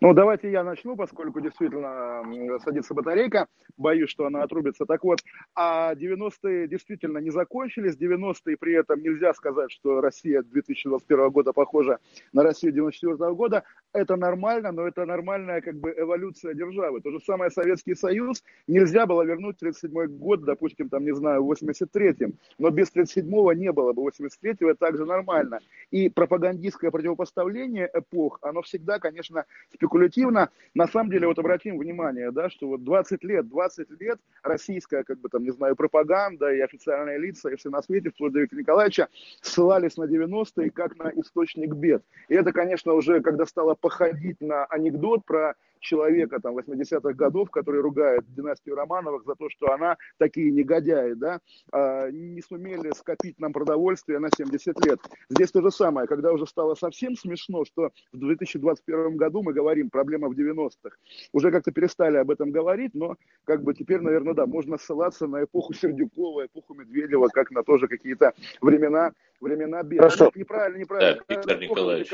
Ну, 0.02 0.12
давайте 0.14 0.50
я 0.50 0.64
начну, 0.64 0.96
поскольку 0.96 1.40
действительно 1.40 2.24
садится 2.58 2.92
батарейка. 2.92 3.46
Боюсь, 3.78 4.10
что 4.10 4.26
она 4.26 4.42
отрубится. 4.42 4.84
Так 4.84 5.04
вот, 5.04 5.20
а 5.54 5.94
90-е 5.94 6.68
действительно 6.68 7.18
не 7.18 7.30
закончились. 7.30 7.96
90-е 7.96 8.56
при 8.58 8.74
этом 8.74 9.00
нельзя 9.00 9.32
сказать, 9.32 9.70
что 9.70 10.00
Россия 10.02 10.42
2021 10.42 11.30
года 11.30 11.52
похожа 11.52 12.00
на 12.32 12.42
Россию 12.42 12.72
94 12.72 13.32
года. 13.32 13.62
Это 13.94 14.16
нормально, 14.16 14.72
но 14.72 14.86
это 14.86 15.04
нормальная 15.04 15.60
как 15.60 15.74
бы 15.76 15.94
эволюция 15.94 16.54
державы. 16.54 17.02
То 17.02 17.10
же 17.10 17.20
самое 17.20 17.50
Советский 17.50 17.94
Союз 17.94 18.42
нельзя 18.66 19.04
было 19.04 19.22
вернуть 19.22 19.58
37 19.58 20.06
год, 20.06 20.44
допустим, 20.44 20.88
там, 20.88 21.04
не 21.04 21.14
знаю, 21.14 21.44
в 21.44 21.52
83-м. 21.52 22.32
Но 22.58 22.70
без 22.70 22.90
37-го 22.90 23.52
не 23.52 23.70
было 23.70 23.92
бы 23.92 24.02
83-го, 24.08 24.70
это 24.70 24.78
также 24.78 25.04
нормально. 25.04 25.58
И 25.90 26.08
пропагандистское 26.08 26.90
противопоставление 26.90 27.90
эпох, 27.92 28.38
оно 28.40 28.62
всегда, 28.62 28.98
конечно, 28.98 29.44
спекулятивно. 29.74 30.48
На 30.74 30.86
самом 30.86 31.10
деле, 31.10 31.26
вот 31.26 31.38
обратим 31.38 31.76
внимание, 31.76 32.30
да, 32.30 32.48
что 32.48 32.68
вот 32.68 32.84
20 32.84 33.22
лет, 33.24 33.46
20 33.48 33.90
лет 34.00 34.18
российская, 34.42 35.04
как 35.04 35.20
бы 35.20 35.28
там, 35.28 35.44
не 35.44 35.50
знаю, 35.50 35.76
пропаганда 35.76 36.50
и 36.50 36.60
официальные 36.60 37.18
лица, 37.18 37.50
и 37.50 37.56
все 37.56 37.68
на 37.68 37.82
свете, 37.82 38.08
вплоть 38.08 38.32
до 38.32 38.40
Виктора 38.40 38.60
Николаевича, 38.60 39.08
ссылались 39.42 39.98
на 39.98 40.04
90-е 40.04 40.70
как 40.70 40.98
на 40.98 41.10
источник 41.10 41.74
бед. 41.74 42.02
И 42.28 42.34
это, 42.34 42.52
конечно, 42.52 42.94
уже, 42.94 43.20
когда 43.20 43.44
стало 43.44 43.74
походить 43.82 44.40
на 44.40 44.64
анекдот 44.64 45.26
про 45.26 45.54
человека 45.82 46.40
там 46.40 46.56
80-х 46.56 47.12
годов, 47.12 47.50
который 47.50 47.80
ругает 47.80 48.22
династию 48.34 48.74
Романовых 48.76 49.24
за 49.26 49.34
то, 49.34 49.50
что 49.50 49.72
она 49.72 49.98
такие 50.16 50.50
негодяи, 50.50 51.12
да, 51.12 51.40
а, 51.72 52.10
не 52.10 52.40
сумели 52.40 52.92
скопить 52.92 53.38
нам 53.38 53.52
продовольствие 53.52 54.18
на 54.18 54.30
70 54.34 54.86
лет. 54.86 55.00
Здесь 55.28 55.50
то 55.50 55.60
же 55.60 55.70
самое, 55.70 56.06
когда 56.06 56.32
уже 56.32 56.46
стало 56.46 56.74
совсем 56.74 57.16
смешно, 57.16 57.64
что 57.64 57.90
в 58.12 58.18
2021 58.18 59.16
году 59.16 59.42
мы 59.42 59.52
говорим 59.52 59.90
проблема 59.90 60.28
в 60.28 60.32
90-х. 60.32 60.96
Уже 61.32 61.50
как-то 61.50 61.72
перестали 61.72 62.16
об 62.16 62.30
этом 62.30 62.50
говорить, 62.50 62.94
но 62.94 63.16
как 63.44 63.62
бы 63.62 63.74
теперь, 63.74 64.00
наверное, 64.00 64.34
да, 64.34 64.46
можно 64.46 64.78
ссылаться 64.78 65.26
на 65.26 65.44
эпоху 65.44 65.74
Сердюкова, 65.74 66.46
эпоху 66.46 66.74
Медведева, 66.74 67.28
как 67.28 67.50
на 67.50 67.62
тоже 67.64 67.88
какие-то 67.88 68.32
времена, 68.60 69.12
времена 69.40 69.82
бед. 69.82 69.98
Хорошо. 69.98 70.30
Неправильно, 70.34 70.78
неправильно. 70.78 71.22
Да, 71.28 71.34
Виктор 71.34 71.60
Николаевич. 71.60 72.10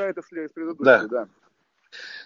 Да. 0.78 1.06
да. 1.06 1.28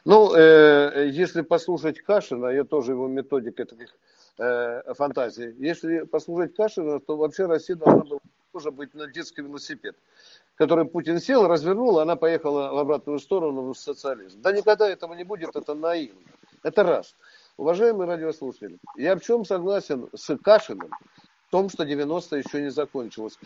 Ну, 0.05 0.35
э, 0.35 1.09
если 1.11 1.43
послушать 1.43 2.01
Кашина, 2.01 2.47
я 2.49 2.65
тоже 2.65 2.93
его 2.93 3.09
методика 3.09 3.65
таких 3.65 3.95
э, 4.39 4.95
фантазий, 4.95 5.55
если 5.59 6.01
послушать 6.03 6.55
Кашина, 6.55 7.01
то 7.01 7.17
вообще 7.17 7.47
Россия 7.47 7.77
должна 7.77 8.05
была 8.05 8.21
тоже 8.53 8.71
быть 8.71 8.95
на 8.95 9.07
детский 9.07 9.43
велосипед, 9.43 9.97
который 10.57 10.85
Путин 10.85 11.21
сел, 11.21 11.47
развернул, 11.47 12.01
она 12.01 12.17
поехала 12.17 12.73
в 12.73 12.79
обратную 12.79 13.19
сторону 13.19 13.73
в 13.73 13.79
социализм. 13.79 14.41
Да 14.43 14.53
никогда 14.53 14.89
этого 14.89 15.15
не 15.15 15.25
будет, 15.25 15.57
это 15.57 15.75
наивно. 15.75 16.21
Это 16.63 16.83
раз. 16.83 17.15
Уважаемые 17.57 18.09
радиослушатели, 18.09 18.79
я 18.97 19.17
в 19.17 19.21
чем 19.21 19.45
согласен 19.45 20.09
с 20.15 20.37
Кашиным, 20.39 20.91
в 21.49 21.51
том, 21.51 21.69
что 21.69 21.85
90 21.85 22.37
еще 22.37 22.63
не 22.63 22.71
закончилось. 22.71 23.39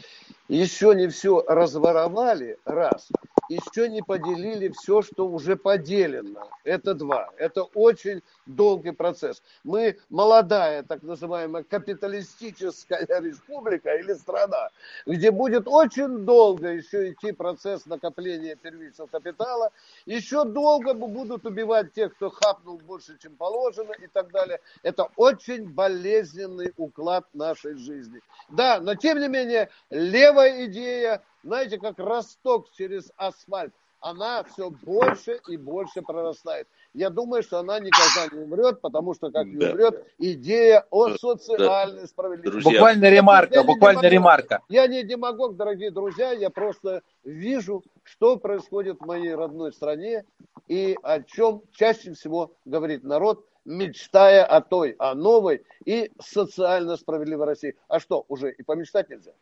Еще 0.48 0.94
не 0.94 1.08
все 1.08 1.44
разворовали, 1.46 2.58
раз 2.64 3.08
еще 3.48 3.88
не 3.88 4.02
поделили 4.02 4.68
все, 4.68 5.02
что 5.02 5.28
уже 5.28 5.56
поделено. 5.56 6.48
Это 6.64 6.94
два. 6.94 7.28
Это 7.36 7.62
очень 7.62 8.22
долгий 8.46 8.92
процесс. 8.92 9.42
Мы 9.64 9.98
молодая, 10.10 10.82
так 10.82 11.02
называемая 11.02 11.62
капиталистическая 11.62 13.06
республика 13.20 13.94
или 13.94 14.14
страна, 14.14 14.70
где 15.06 15.30
будет 15.30 15.66
очень 15.66 16.24
долго 16.24 16.68
еще 16.68 17.12
идти 17.12 17.32
процесс 17.32 17.86
накопления 17.86 18.56
первичного 18.56 19.08
капитала, 19.08 19.70
еще 20.06 20.44
долго 20.44 20.94
будут 20.94 21.46
убивать 21.46 21.92
тех, 21.92 22.14
кто 22.14 22.30
хапнул 22.30 22.78
больше, 22.78 23.16
чем 23.18 23.36
положено 23.36 23.92
и 23.92 24.06
так 24.06 24.30
далее. 24.30 24.60
Это 24.82 25.08
очень 25.16 25.68
болезненный 25.68 26.72
уклад 26.76 27.26
нашей 27.34 27.74
жизни. 27.74 28.20
Да, 28.48 28.80
но 28.80 28.94
тем 28.94 29.20
не 29.20 29.28
менее, 29.28 29.70
левая 29.90 30.66
идея 30.66 31.22
знаете, 31.46 31.78
как 31.78 31.98
росток 31.98 32.70
через 32.72 33.12
асфальт, 33.16 33.72
она 34.00 34.44
все 34.44 34.70
больше 34.70 35.40
и 35.48 35.56
больше 35.56 36.02
прорастает. 36.02 36.66
Я 36.92 37.08
думаю, 37.08 37.42
что 37.42 37.58
она 37.58 37.78
никогда 37.78 38.34
не 38.34 38.42
умрет, 38.42 38.80
потому 38.80 39.14
что 39.14 39.30
как 39.30 39.46
не 39.46 39.64
умрет 39.64 40.06
идея 40.18 40.84
о 40.90 41.10
социальной 41.16 42.02
да. 42.02 42.06
справедливости. 42.06 42.50
Друзья. 42.50 42.70
Буквально 42.72 43.10
ремарка, 43.10 43.54
я 43.54 43.62
буквально 43.64 44.02
демагог, 44.02 44.12
ремарка. 44.12 44.62
Я 44.68 44.86
не 44.88 45.04
демагог, 45.04 45.56
дорогие 45.56 45.90
друзья, 45.90 46.32
я 46.32 46.50
просто 46.50 47.02
вижу, 47.24 47.84
что 48.02 48.36
происходит 48.36 48.98
в 49.00 49.06
моей 49.06 49.34
родной 49.34 49.72
стране 49.72 50.24
и 50.66 50.96
о 51.02 51.22
чем 51.22 51.62
чаще 51.72 52.12
всего 52.14 52.52
говорит 52.64 53.04
народ, 53.04 53.46
мечтая 53.64 54.44
о 54.44 54.60
той, 54.60 54.96
о 54.98 55.14
новой 55.14 55.64
и 55.84 56.10
социально 56.20 56.96
справедливой 56.96 57.46
России. 57.46 57.76
А 57.88 58.00
что, 58.00 58.24
уже 58.28 58.50
и 58.52 58.62
помечтать 58.62 59.10
нельзя? 59.10 59.32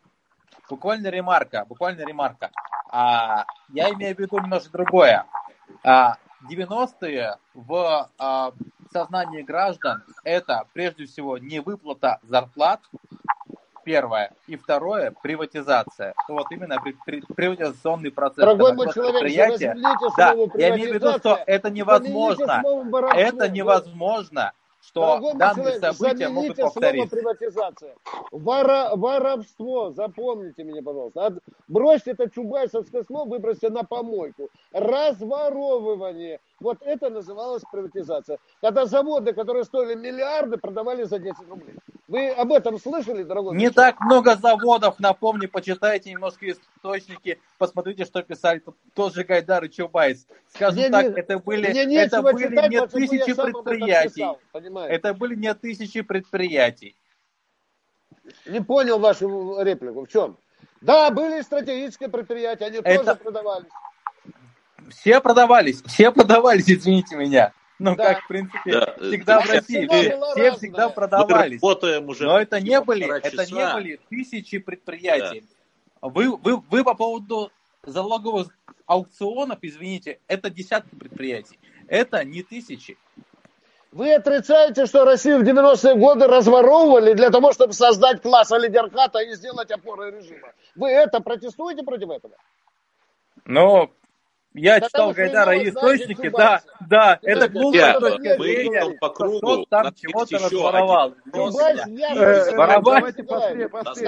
Буквально 0.69 1.09
ремарка, 1.09 1.65
буквально 1.69 2.03
ремарка. 2.03 2.51
А, 2.91 3.45
я 3.69 3.91
имею 3.91 4.17
в 4.17 4.19
виду 4.19 4.39
немножко 4.39 4.71
другое. 4.71 5.25
А, 5.83 6.17
90-е 6.51 7.37
в 7.55 8.11
а, 8.19 8.53
сознании 8.93 9.43
граждан 9.43 10.05
это 10.23 10.65
прежде 10.73 11.07
всего 11.07 11.39
не 11.39 11.61
выплата 11.61 12.19
зарплат, 12.23 12.81
первое, 13.85 14.33
и 14.47 14.57
второе 14.57 15.13
приватизация. 15.23 16.15
Вот 16.29 16.47
именно 16.51 16.81
при, 16.81 16.97
при, 17.05 17.21
приватизационный 17.21 18.11
процесс. 18.11 18.39
Дорогой 18.39 18.75
мой 18.75 18.93
человек, 18.93 19.23
да, 20.17 20.33
я 20.55 20.75
имею 20.75 20.93
в 20.93 20.95
виду, 20.95 21.13
что 21.19 21.39
это 21.47 21.71
невозможно. 21.71 22.63
Это 23.15 23.49
невозможно 23.49 24.53
что 24.87 25.01
Дорогой 25.01 25.35
данные 25.35 25.65
человек, 25.65 25.97
события 25.97 26.29
могут 26.29 26.57
повториться. 26.57 27.17
Слово 27.17 27.35
приватизация. 27.35 27.95
Вора, 28.31 28.91
воровство, 28.95 29.91
запомните 29.93 30.65
меня, 30.65 30.83
пожалуйста. 30.83 31.27
От, 31.27 31.39
бросьте 31.69 32.11
это 32.13 32.29
чубайсовское 32.29 33.03
слово, 33.05 33.29
выбросьте 33.29 33.71
на 33.71 33.83
помойку. 33.83 34.51
Разворовывание. 34.73 36.41
Вот 36.61 36.79
это 36.83 37.11
называлось 37.11 37.63
приватизация. 37.71 38.39
Когда 38.61 38.85
заводы, 38.87 39.33
которые 39.33 39.65
стоили 39.65 39.95
миллиарды, 39.95 40.59
продавали 40.59 41.05
за 41.05 41.19
10 41.19 41.49
рублей. 41.49 41.77
Вы 42.07 42.29
об 42.29 42.53
этом 42.53 42.79
слышали, 42.79 43.23
дорогой? 43.23 43.57
Не 43.57 43.71
так 43.71 43.99
много 44.01 44.37
заводов, 44.37 44.99
напомню, 44.99 45.49
почитайте 45.49 46.11
немножко 46.11 46.51
источники, 46.51 47.41
посмотрите, 47.57 48.05
что 48.05 48.23
писали 48.23 48.63
тот 48.93 49.15
же 49.15 49.25
Гайдар 49.25 49.65
и 49.65 49.71
Чубайс. 49.71 50.27
Скажем 50.55 50.81
Мне 50.81 50.91
так, 50.91 51.07
не- 51.07 51.19
это 51.21 51.39
были, 51.39 51.97
это 51.97 52.21
были 52.21 52.49
читать, 52.49 52.71
не 52.71 52.87
тысячи 52.87 53.35
предприятий. 53.35 54.15
писал, 54.21 54.39
понимаете? 54.53 54.95
Это 54.95 55.15
были 55.15 55.35
не 55.35 55.55
тысячи 55.55 56.03
предприятий. 56.03 56.95
Не 58.47 58.61
понял 58.61 58.99
вашу 58.99 59.63
реплику. 59.63 60.05
В 60.05 60.09
чем? 60.09 60.37
Да, 60.83 61.11
были 61.11 61.41
стратегические 61.41 62.11
предприятия, 62.11 62.67
они 62.67 62.79
Это- 62.79 62.99
тоже 63.03 63.17
продавались. 63.17 63.71
Все 64.91 65.21
продавались, 65.23 65.83
все 65.85 66.13
продавались, 66.13 66.69
извините 66.71 67.17
меня. 67.17 67.53
Ну, 67.79 67.97
Да. 67.97 68.15
как, 68.15 68.25
в 68.25 68.29
принципе, 68.29 68.73
Да, 68.73 68.95
всегда 68.99 69.41
в 69.41 69.51
э, 69.51 69.53
России. 69.55 69.87
Все, 69.87 70.11
разная. 70.11 70.53
всегда 70.53 70.83
Мы 70.85 70.89
Мы 70.89 70.95
продавались. 70.95 71.63
работаем 71.63 72.09
уже 72.09 72.25
Но 72.25 72.39
это 72.39 72.61
не 72.61 72.81
были, 72.81 73.19
это 73.21 73.47
не 73.53 73.75
были 73.75 74.01
тысячи 74.09 74.59
предприятий. 74.59 75.45
Вы, 76.01 76.37
вы, 76.37 76.59
вы 76.59 76.85
по 76.85 76.95
поводу 76.95 77.51
залоговых 77.83 78.49
аукционов, 78.87 79.59
извините, 79.63 80.21
это 80.29 80.51
десятки 80.51 80.95
предприятий. 80.95 81.59
Это 81.89 82.25
не 82.25 82.43
тысячи. 82.43 82.97
Вы 83.91 84.13
отрицаете, 84.15 84.87
что 84.87 85.05
Россию 85.05 85.39
в 85.39 85.43
90-е 85.43 85.95
годы 85.95 86.27
разворовывали 86.27 87.15
для 87.15 87.31
того, 87.31 87.53
чтобы 87.53 87.73
создать 87.75 88.23
класс 88.23 88.51
олигархата 88.51 89.21
и 89.21 89.35
сделать 89.35 89.71
опорой 89.71 90.11
режима. 90.11 90.53
Вы 90.75 90.89
это 90.91 91.21
протестуете 91.21 91.85
против 91.85 92.11
этого? 92.11 92.35
Но 93.45 93.91
я 94.55 94.75
Потому 94.75 94.89
читал 94.89 95.13
Гайдара 95.13 95.57
и 95.57 95.69
источники, 95.69 96.29
да, 96.31 96.63
да, 96.89 97.19
это 97.23 97.49
глупая 97.49 97.99
точка 97.99 98.37
мы 98.39 98.45
зрения, 98.45 98.83
идем 98.83 98.99
по 98.99 99.11
кругу. 99.11 99.39
кто 99.39 99.65
там 99.65 99.93
чего-то 99.95 100.37
еще 100.37 100.47
разворовал. 100.47 101.15
Да. 101.27 101.51
Э. 102.15 102.81
Давайте 102.83 103.25
последний, 103.25 103.69
просто 103.69 104.05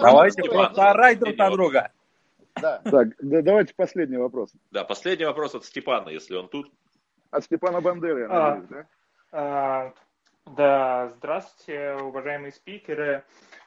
Давайте 0.00 0.42
да, 0.42 0.48
просто 0.48 0.90
орать 0.90 1.18
друг 1.18 1.36
на 1.36 1.50
друга. 1.50 1.92
Да. 2.60 2.80
Так, 2.84 3.08
да, 3.20 3.42
давайте 3.42 3.74
последний 3.74 4.16
вопрос. 4.16 4.50
Да, 4.70 4.84
последний 4.84 5.26
вопрос 5.26 5.54
от 5.54 5.66
Степана, 5.66 6.08
если 6.08 6.34
он 6.34 6.48
тут. 6.48 6.72
От 7.30 7.44
Степана 7.44 7.82
Бандеры, 7.82 8.26
А. 8.30 8.54
надеюсь, 8.54 8.68
да? 8.70 8.86
А, 9.32 9.92
Да, 10.46 11.12
здравствуйте, 11.18 11.96
уважаемые 12.00 12.52
спикеры. 12.52 13.22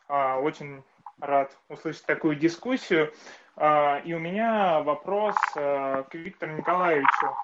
А, 0.08 0.40
Очень 0.40 0.82
рад 1.20 1.56
услышать 1.68 2.06
такую 2.06 2.36
дискуссию. 2.36 3.14
А, 3.62 4.02
И 4.06 4.14
у 4.14 4.20
меня 4.20 4.80
вопрос 4.80 5.36
а, 5.58 6.04
к 6.04 6.16
Виктору 6.16 6.54
Николаевичу. 6.54 7.36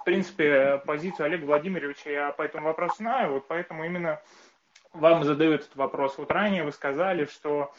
В 0.00 0.04
принципе, 0.04 0.80
позицию 0.86 1.26
Олега 1.26 1.44
Владимировича 1.44 2.10
я 2.10 2.32
по 2.32 2.40
этому 2.40 2.68
вопросу 2.68 2.96
знаю, 2.96 3.34
вот 3.34 3.46
поэтому 3.46 3.84
именно 3.84 4.18
вам 4.94 5.24
задаю 5.24 5.52
этот 5.52 5.76
вопрос. 5.76 6.16
Вот 6.16 6.30
ранее 6.30 6.64
вы 6.64 6.72
сказали, 6.72 7.26
что 7.26 7.70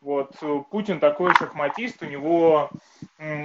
вот 0.00 0.34
э, 0.40 0.60
Путин 0.70 1.00
такой 1.00 1.34
шахматист, 1.34 2.02
у 2.02 2.06
него 2.06 2.70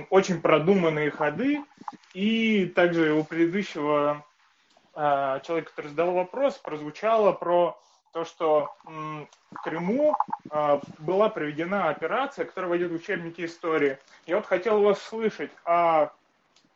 очень 0.10 0.40
продуманные 0.40 1.12
ходы, 1.12 1.62
и 2.14 2.68
также 2.68 3.12
у 3.12 3.26
предыдущего 3.26 4.24
а, 4.94 5.40
человека, 5.42 5.72
который 5.72 5.88
задал 5.88 6.14
вопрос, 6.14 6.58
прозвучало 6.60 7.34
про 7.34 7.78
то, 8.14 8.26
что 8.26 8.74
в 8.86 9.28
Крыму 9.64 10.16
а, 10.50 10.80
была 11.00 11.30
проведена 11.30 11.90
операция, 11.90 12.46
которая 12.46 12.70
войдет 12.70 12.92
в 12.92 12.96
учебники 12.96 13.44
истории. 13.44 13.98
Я 14.28 14.38
вот 14.38 14.46
хотел 14.46 14.82
вас 14.82 15.02
слышать, 15.02 15.52
а 15.66 16.14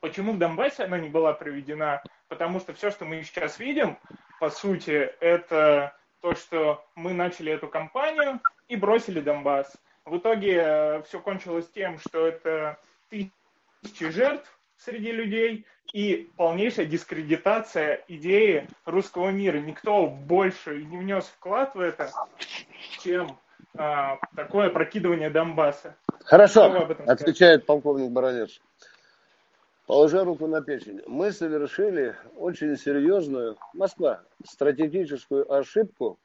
почему 0.01 0.33
в 0.33 0.39
Донбассе 0.39 0.83
она 0.83 0.97
не 0.97 1.09
была 1.09 1.33
проведена? 1.33 2.01
Потому 2.27 2.59
что 2.59 2.73
все, 2.73 2.89
что 2.89 3.05
мы 3.05 3.23
сейчас 3.23 3.59
видим, 3.59 3.97
по 4.39 4.49
сути, 4.49 5.13
это 5.19 5.95
то, 6.21 6.35
что 6.35 6.83
мы 6.95 7.13
начали 7.13 7.51
эту 7.51 7.67
кампанию 7.67 8.41
и 8.67 8.75
бросили 8.75 9.21
Донбасс. 9.21 9.77
В 10.05 10.17
итоге 10.17 11.03
все 11.07 11.19
кончилось 11.19 11.69
тем, 11.69 11.99
что 11.99 12.25
это 12.25 12.79
тысячи 13.09 14.09
жертв 14.09 14.56
среди 14.77 15.11
людей 15.11 15.65
и 15.93 16.29
полнейшая 16.37 16.85
дискредитация 16.85 18.03
идеи 18.07 18.67
русского 18.85 19.29
мира. 19.29 19.57
Никто 19.57 20.07
больше 20.07 20.83
не 20.83 20.97
внес 20.97 21.25
вклад 21.25 21.75
в 21.75 21.79
это, 21.79 22.11
чем 23.01 23.37
а, 23.75 24.17
такое 24.35 24.69
прокидывание 24.69 25.29
Донбасса. 25.29 25.95
Хорошо, 26.25 26.89
отвечает 27.05 27.65
полковник 27.65 28.11
Баранец. 28.11 28.59
Положа 29.85 30.25
руку 30.25 30.47
на 30.47 30.61
печень, 30.61 31.01
мы 31.07 31.31
совершили 31.31 32.13
очень 32.35 32.75
серьезную, 32.75 33.57
Москва, 33.73 34.21
стратегическую 34.43 35.49
ошибку, 35.49 36.19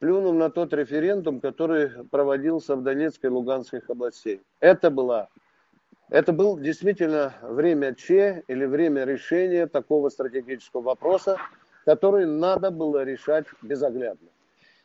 плюнув 0.00 0.34
на 0.34 0.50
тот 0.50 0.72
референдум, 0.72 1.40
который 1.40 2.04
проводился 2.06 2.74
в 2.74 2.82
Донецкой 2.82 3.30
и 3.30 3.32
Луганской 3.32 3.80
областей. 3.86 4.42
Это 4.58 4.90
была 4.90 5.28
это 6.12 6.34
был 6.34 6.58
действительно 6.58 7.34
время 7.40 7.94
Че 7.94 8.44
или 8.46 8.66
время 8.66 9.04
решения 9.04 9.66
такого 9.66 10.10
стратегического 10.10 10.82
вопроса, 10.82 11.38
который 11.86 12.26
надо 12.26 12.70
было 12.70 13.02
решать 13.02 13.46
безоглядно. 13.62 14.28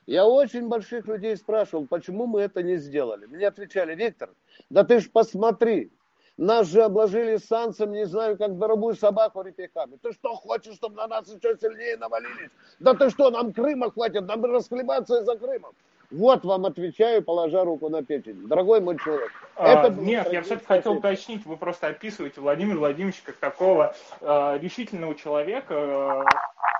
Я 0.05 0.25
очень 0.25 0.69
больших 0.69 1.05
людей 1.05 1.35
спрашивал, 1.35 1.85
почему 1.85 2.27
мы 2.27 2.39
это 2.39 2.63
не 2.63 2.77
сделали. 2.77 3.25
Мне 3.25 3.45
отвечали, 3.45 3.93
Виктор, 3.93 4.29
да 4.69 4.85
ты 4.85 5.01
ж 5.01 5.11
посмотри, 5.11 5.91
нас 6.37 6.67
же 6.67 6.81
обложили 6.81 7.35
санкциями, 7.35 7.97
не 7.97 8.05
знаю, 8.05 8.37
как 8.37 8.57
дорогую 8.57 8.95
собаку 8.95 9.41
репейками. 9.41 9.97
Ты 10.01 10.13
что, 10.13 10.33
хочешь, 10.33 10.75
чтобы 10.75 10.95
на 10.95 11.07
нас 11.07 11.27
еще 11.27 11.57
сильнее 11.59 11.97
навалились? 11.97 12.51
Да 12.79 12.93
ты 12.93 13.09
что, 13.09 13.31
нам 13.31 13.51
Крыма 13.51 13.91
хватит, 13.91 14.25
нам 14.25 14.45
расхлебаться 14.45 15.19
из-за 15.19 15.35
Крыма. 15.35 15.73
Вот 16.09 16.45
вам 16.45 16.65
отвечаю, 16.65 17.21
положа 17.21 17.65
руку 17.65 17.89
на 17.89 18.01
печень. 18.01 18.47
Дорогой 18.47 18.79
мой 18.79 18.97
человек. 18.97 19.29
А, 19.55 19.87
это 19.87 19.93
Нет, 19.99 20.31
я 20.31 20.41
все-таки 20.41 20.65
хотел 20.65 20.93
уточнить, 20.93 21.45
вы 21.45 21.57
просто 21.57 21.87
описываете 21.87 22.39
Владимира 22.39 22.77
Владимировича 22.77 23.23
как 23.25 23.35
такого 23.37 23.93
э, 24.21 24.57
решительного 24.61 25.15
человека, 25.15 25.73
э, 25.73 26.23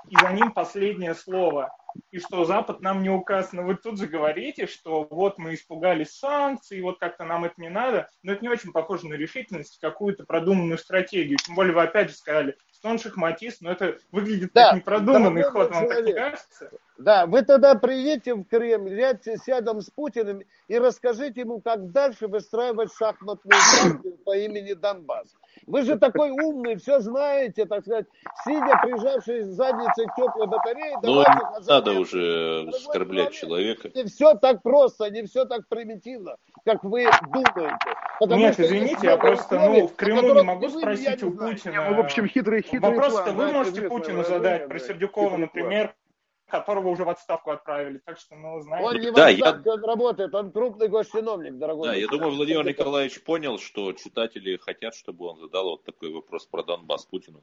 и 0.08 0.16
за 0.16 0.32
ним 0.32 0.52
последнее 0.52 1.14
слово, 1.14 1.70
и 2.10 2.18
что 2.18 2.46
Запад 2.46 2.80
нам 2.80 3.02
не 3.02 3.10
указ. 3.10 3.52
Но 3.52 3.64
вы 3.64 3.74
тут 3.74 3.98
же 3.98 4.06
говорите, 4.06 4.66
что 4.66 5.06
вот 5.10 5.36
мы 5.36 5.54
испугались 5.54 6.18
санкций, 6.18 6.80
вот 6.80 6.98
как-то 6.98 7.24
нам 7.24 7.44
это 7.44 7.54
не 7.58 7.68
надо, 7.68 8.08
но 8.22 8.32
это 8.32 8.42
не 8.42 8.48
очень 8.48 8.72
похоже 8.72 9.08
на 9.08 9.14
решительность, 9.14 9.78
какую-то 9.80 10.24
продуманную 10.24 10.78
стратегию. 10.78 11.36
Тем 11.36 11.54
более 11.54 11.74
вы 11.74 11.82
опять 11.82 12.08
же 12.08 12.16
сказали, 12.16 12.56
он 12.84 12.98
шахматист, 12.98 13.60
но 13.60 13.72
это 13.72 13.98
выглядит 14.12 14.52
Да, 14.54 14.68
как 14.70 14.76
непродуманный 14.76 15.42
ход, 15.42 15.70
вам 15.70 15.88
так 15.88 15.98
не 16.04 16.12
человек. 16.12 16.16
кажется? 16.16 16.70
Да, 16.98 17.26
вы 17.26 17.42
тогда 17.42 17.74
приедете 17.74 18.34
в 18.34 18.44
Кремль, 18.44 18.96
сядьте 18.96 19.36
сядом 19.38 19.80
с 19.80 19.90
Путиным 19.90 20.42
и 20.68 20.78
расскажите 20.78 21.40
ему, 21.40 21.60
как 21.60 21.90
дальше 21.92 22.26
выстраивать 22.26 22.92
шахматную 22.94 23.60
партию 23.60 24.18
по 24.24 24.36
имени 24.36 24.72
Донбасс. 24.74 25.34
Вы 25.66 25.82
же 25.82 25.98
такой 25.98 26.30
умный, 26.30 26.76
все 26.76 27.00
знаете, 27.00 27.66
так 27.66 27.82
сказать, 27.82 28.06
сидя, 28.44 28.78
прижавшись 28.82 29.46
задницей 29.46 30.06
к 30.06 30.14
теплой 30.14 30.46
батарее, 30.46 30.96
Ну, 31.02 31.20
не 31.20 31.66
надо 31.66 31.92
уже 31.92 32.66
оскорблять 32.68 33.32
человек, 33.32 33.78
человека. 33.78 33.98
Не 33.98 34.04
все 34.04 34.34
так 34.34 34.62
просто, 34.62 35.10
не 35.10 35.22
все 35.24 35.44
так 35.44 35.68
примитивно, 35.68 36.36
как 36.64 36.84
вы 36.84 37.06
думаете. 37.32 37.76
Потому 38.20 38.40
Нет, 38.40 38.58
извините, 38.58 39.06
я 39.06 39.16
просто 39.16 39.60
ну, 39.60 39.86
в 39.86 39.94
Крыму 39.94 40.34
не 40.34 40.42
могу 40.42 40.68
спросить 40.68 41.22
у. 41.22 41.30
Путина. 41.30 41.90
Ну, 41.90 41.96
в 41.96 42.00
общем, 42.00 42.26
хитрый, 42.26 42.62
хитрый 42.62 42.94
Вопрос-то 42.94 43.32
вы 43.32 43.52
можете 43.52 43.82
Путину 43.82 44.24
задать 44.24 44.68
про 44.68 44.78
Сердюкова, 44.78 45.36
например, 45.36 45.94
которого 46.48 46.88
уже 46.88 47.04
в 47.04 47.08
отставку 47.08 47.50
отправили. 47.50 47.98
Так 48.04 48.18
что, 48.18 48.34
ну, 48.36 48.60
знаете. 48.60 48.86
Он 48.88 48.96
не 49.00 49.10
в 49.10 49.14
Да, 49.14 49.28
я- 49.28 49.44
отставке, 49.44 49.70
он 49.70 49.84
работает, 49.84 50.34
он 50.34 50.52
крупный 50.52 50.88
госчиновник, 50.88 51.58
дорогой. 51.58 51.88
Да, 51.88 51.94
я 51.94 52.06
думаю, 52.08 52.34
Владимир 52.34 52.64
Николаевич 52.64 53.22
понял, 53.22 53.58
что 53.58 53.92
читатели 53.92 54.56
хотят, 54.56 54.94
чтобы 54.94 55.26
он 55.26 55.38
задал 55.38 55.70
вот 55.70 55.84
такой 55.84 56.10
вопрос 56.12 56.46
про 56.46 56.62
Донбасс 56.62 57.06
Путину. 57.06 57.42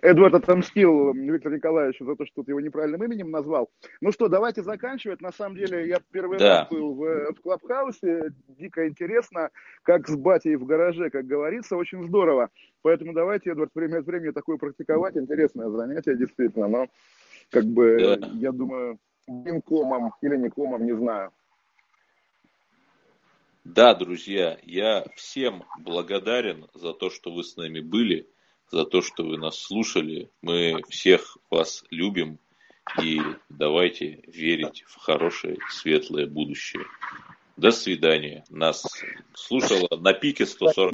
Эдвард 0.00 0.34
отомстил 0.34 1.12
Виктору 1.12 1.56
Николаевичу 1.56 2.04
за 2.04 2.16
то, 2.16 2.24
что 2.24 2.42
ты 2.42 2.52
его 2.52 2.60
неправильным 2.60 3.02
именем 3.04 3.30
назвал. 3.30 3.68
Ну 4.00 4.12
что, 4.12 4.28
давайте 4.28 4.62
заканчивать. 4.62 5.20
На 5.20 5.32
самом 5.32 5.56
деле, 5.56 5.88
я 5.88 5.98
первый 6.12 6.38
Да. 6.38 6.60
раз 6.60 6.68
был 6.70 6.94
в, 6.94 7.32
в 7.32 7.40
Клабхаусе. 7.40 8.32
Дико 8.48 8.88
интересно, 8.88 9.50
как 9.82 10.08
с 10.08 10.16
батей 10.16 10.56
в 10.56 10.64
гараже, 10.64 11.10
как 11.10 11.26
говорится. 11.26 11.76
Очень 11.76 12.06
здорово. 12.06 12.50
Поэтому 12.82 13.12
давайте, 13.12 13.50
Эдвард, 13.50 13.70
время 13.74 13.98
от 13.98 14.06
времени 14.06 14.30
такое 14.30 14.56
практиковать. 14.56 15.16
Интересное 15.16 15.68
занятие, 15.68 16.16
действительно. 16.16 16.68
Но, 16.68 16.86
как 17.50 17.64
бы, 17.64 18.16
Да. 18.20 18.28
я 18.34 18.52
думаю, 18.52 18.98
комом 19.64 20.12
или 20.22 20.36
не 20.36 20.48
комом, 20.48 20.84
не 20.84 20.96
знаю. 20.96 21.32
Да, 23.64 23.94
друзья, 23.94 24.58
я 24.64 25.04
всем 25.14 25.62
благодарен 25.78 26.66
за 26.74 26.92
то, 26.92 27.10
что 27.10 27.32
вы 27.32 27.44
с 27.44 27.56
нами 27.56 27.78
были, 27.80 28.28
за 28.72 28.86
то, 28.86 29.02
что 29.02 29.22
вы 29.22 29.36
нас 29.36 29.58
слушали. 29.58 30.30
Мы 30.40 30.80
всех 30.88 31.36
вас 31.50 31.84
любим 31.90 32.38
и 33.00 33.20
давайте 33.48 34.24
верить 34.26 34.82
в 34.88 34.96
хорошее, 34.96 35.58
светлое 35.70 36.26
будущее. 36.26 36.84
До 37.56 37.70
свидания. 37.70 38.44
Нас 38.48 38.84
слушало 39.34 39.88
на 39.90 40.14
пике 40.14 40.46
140. 40.46 40.90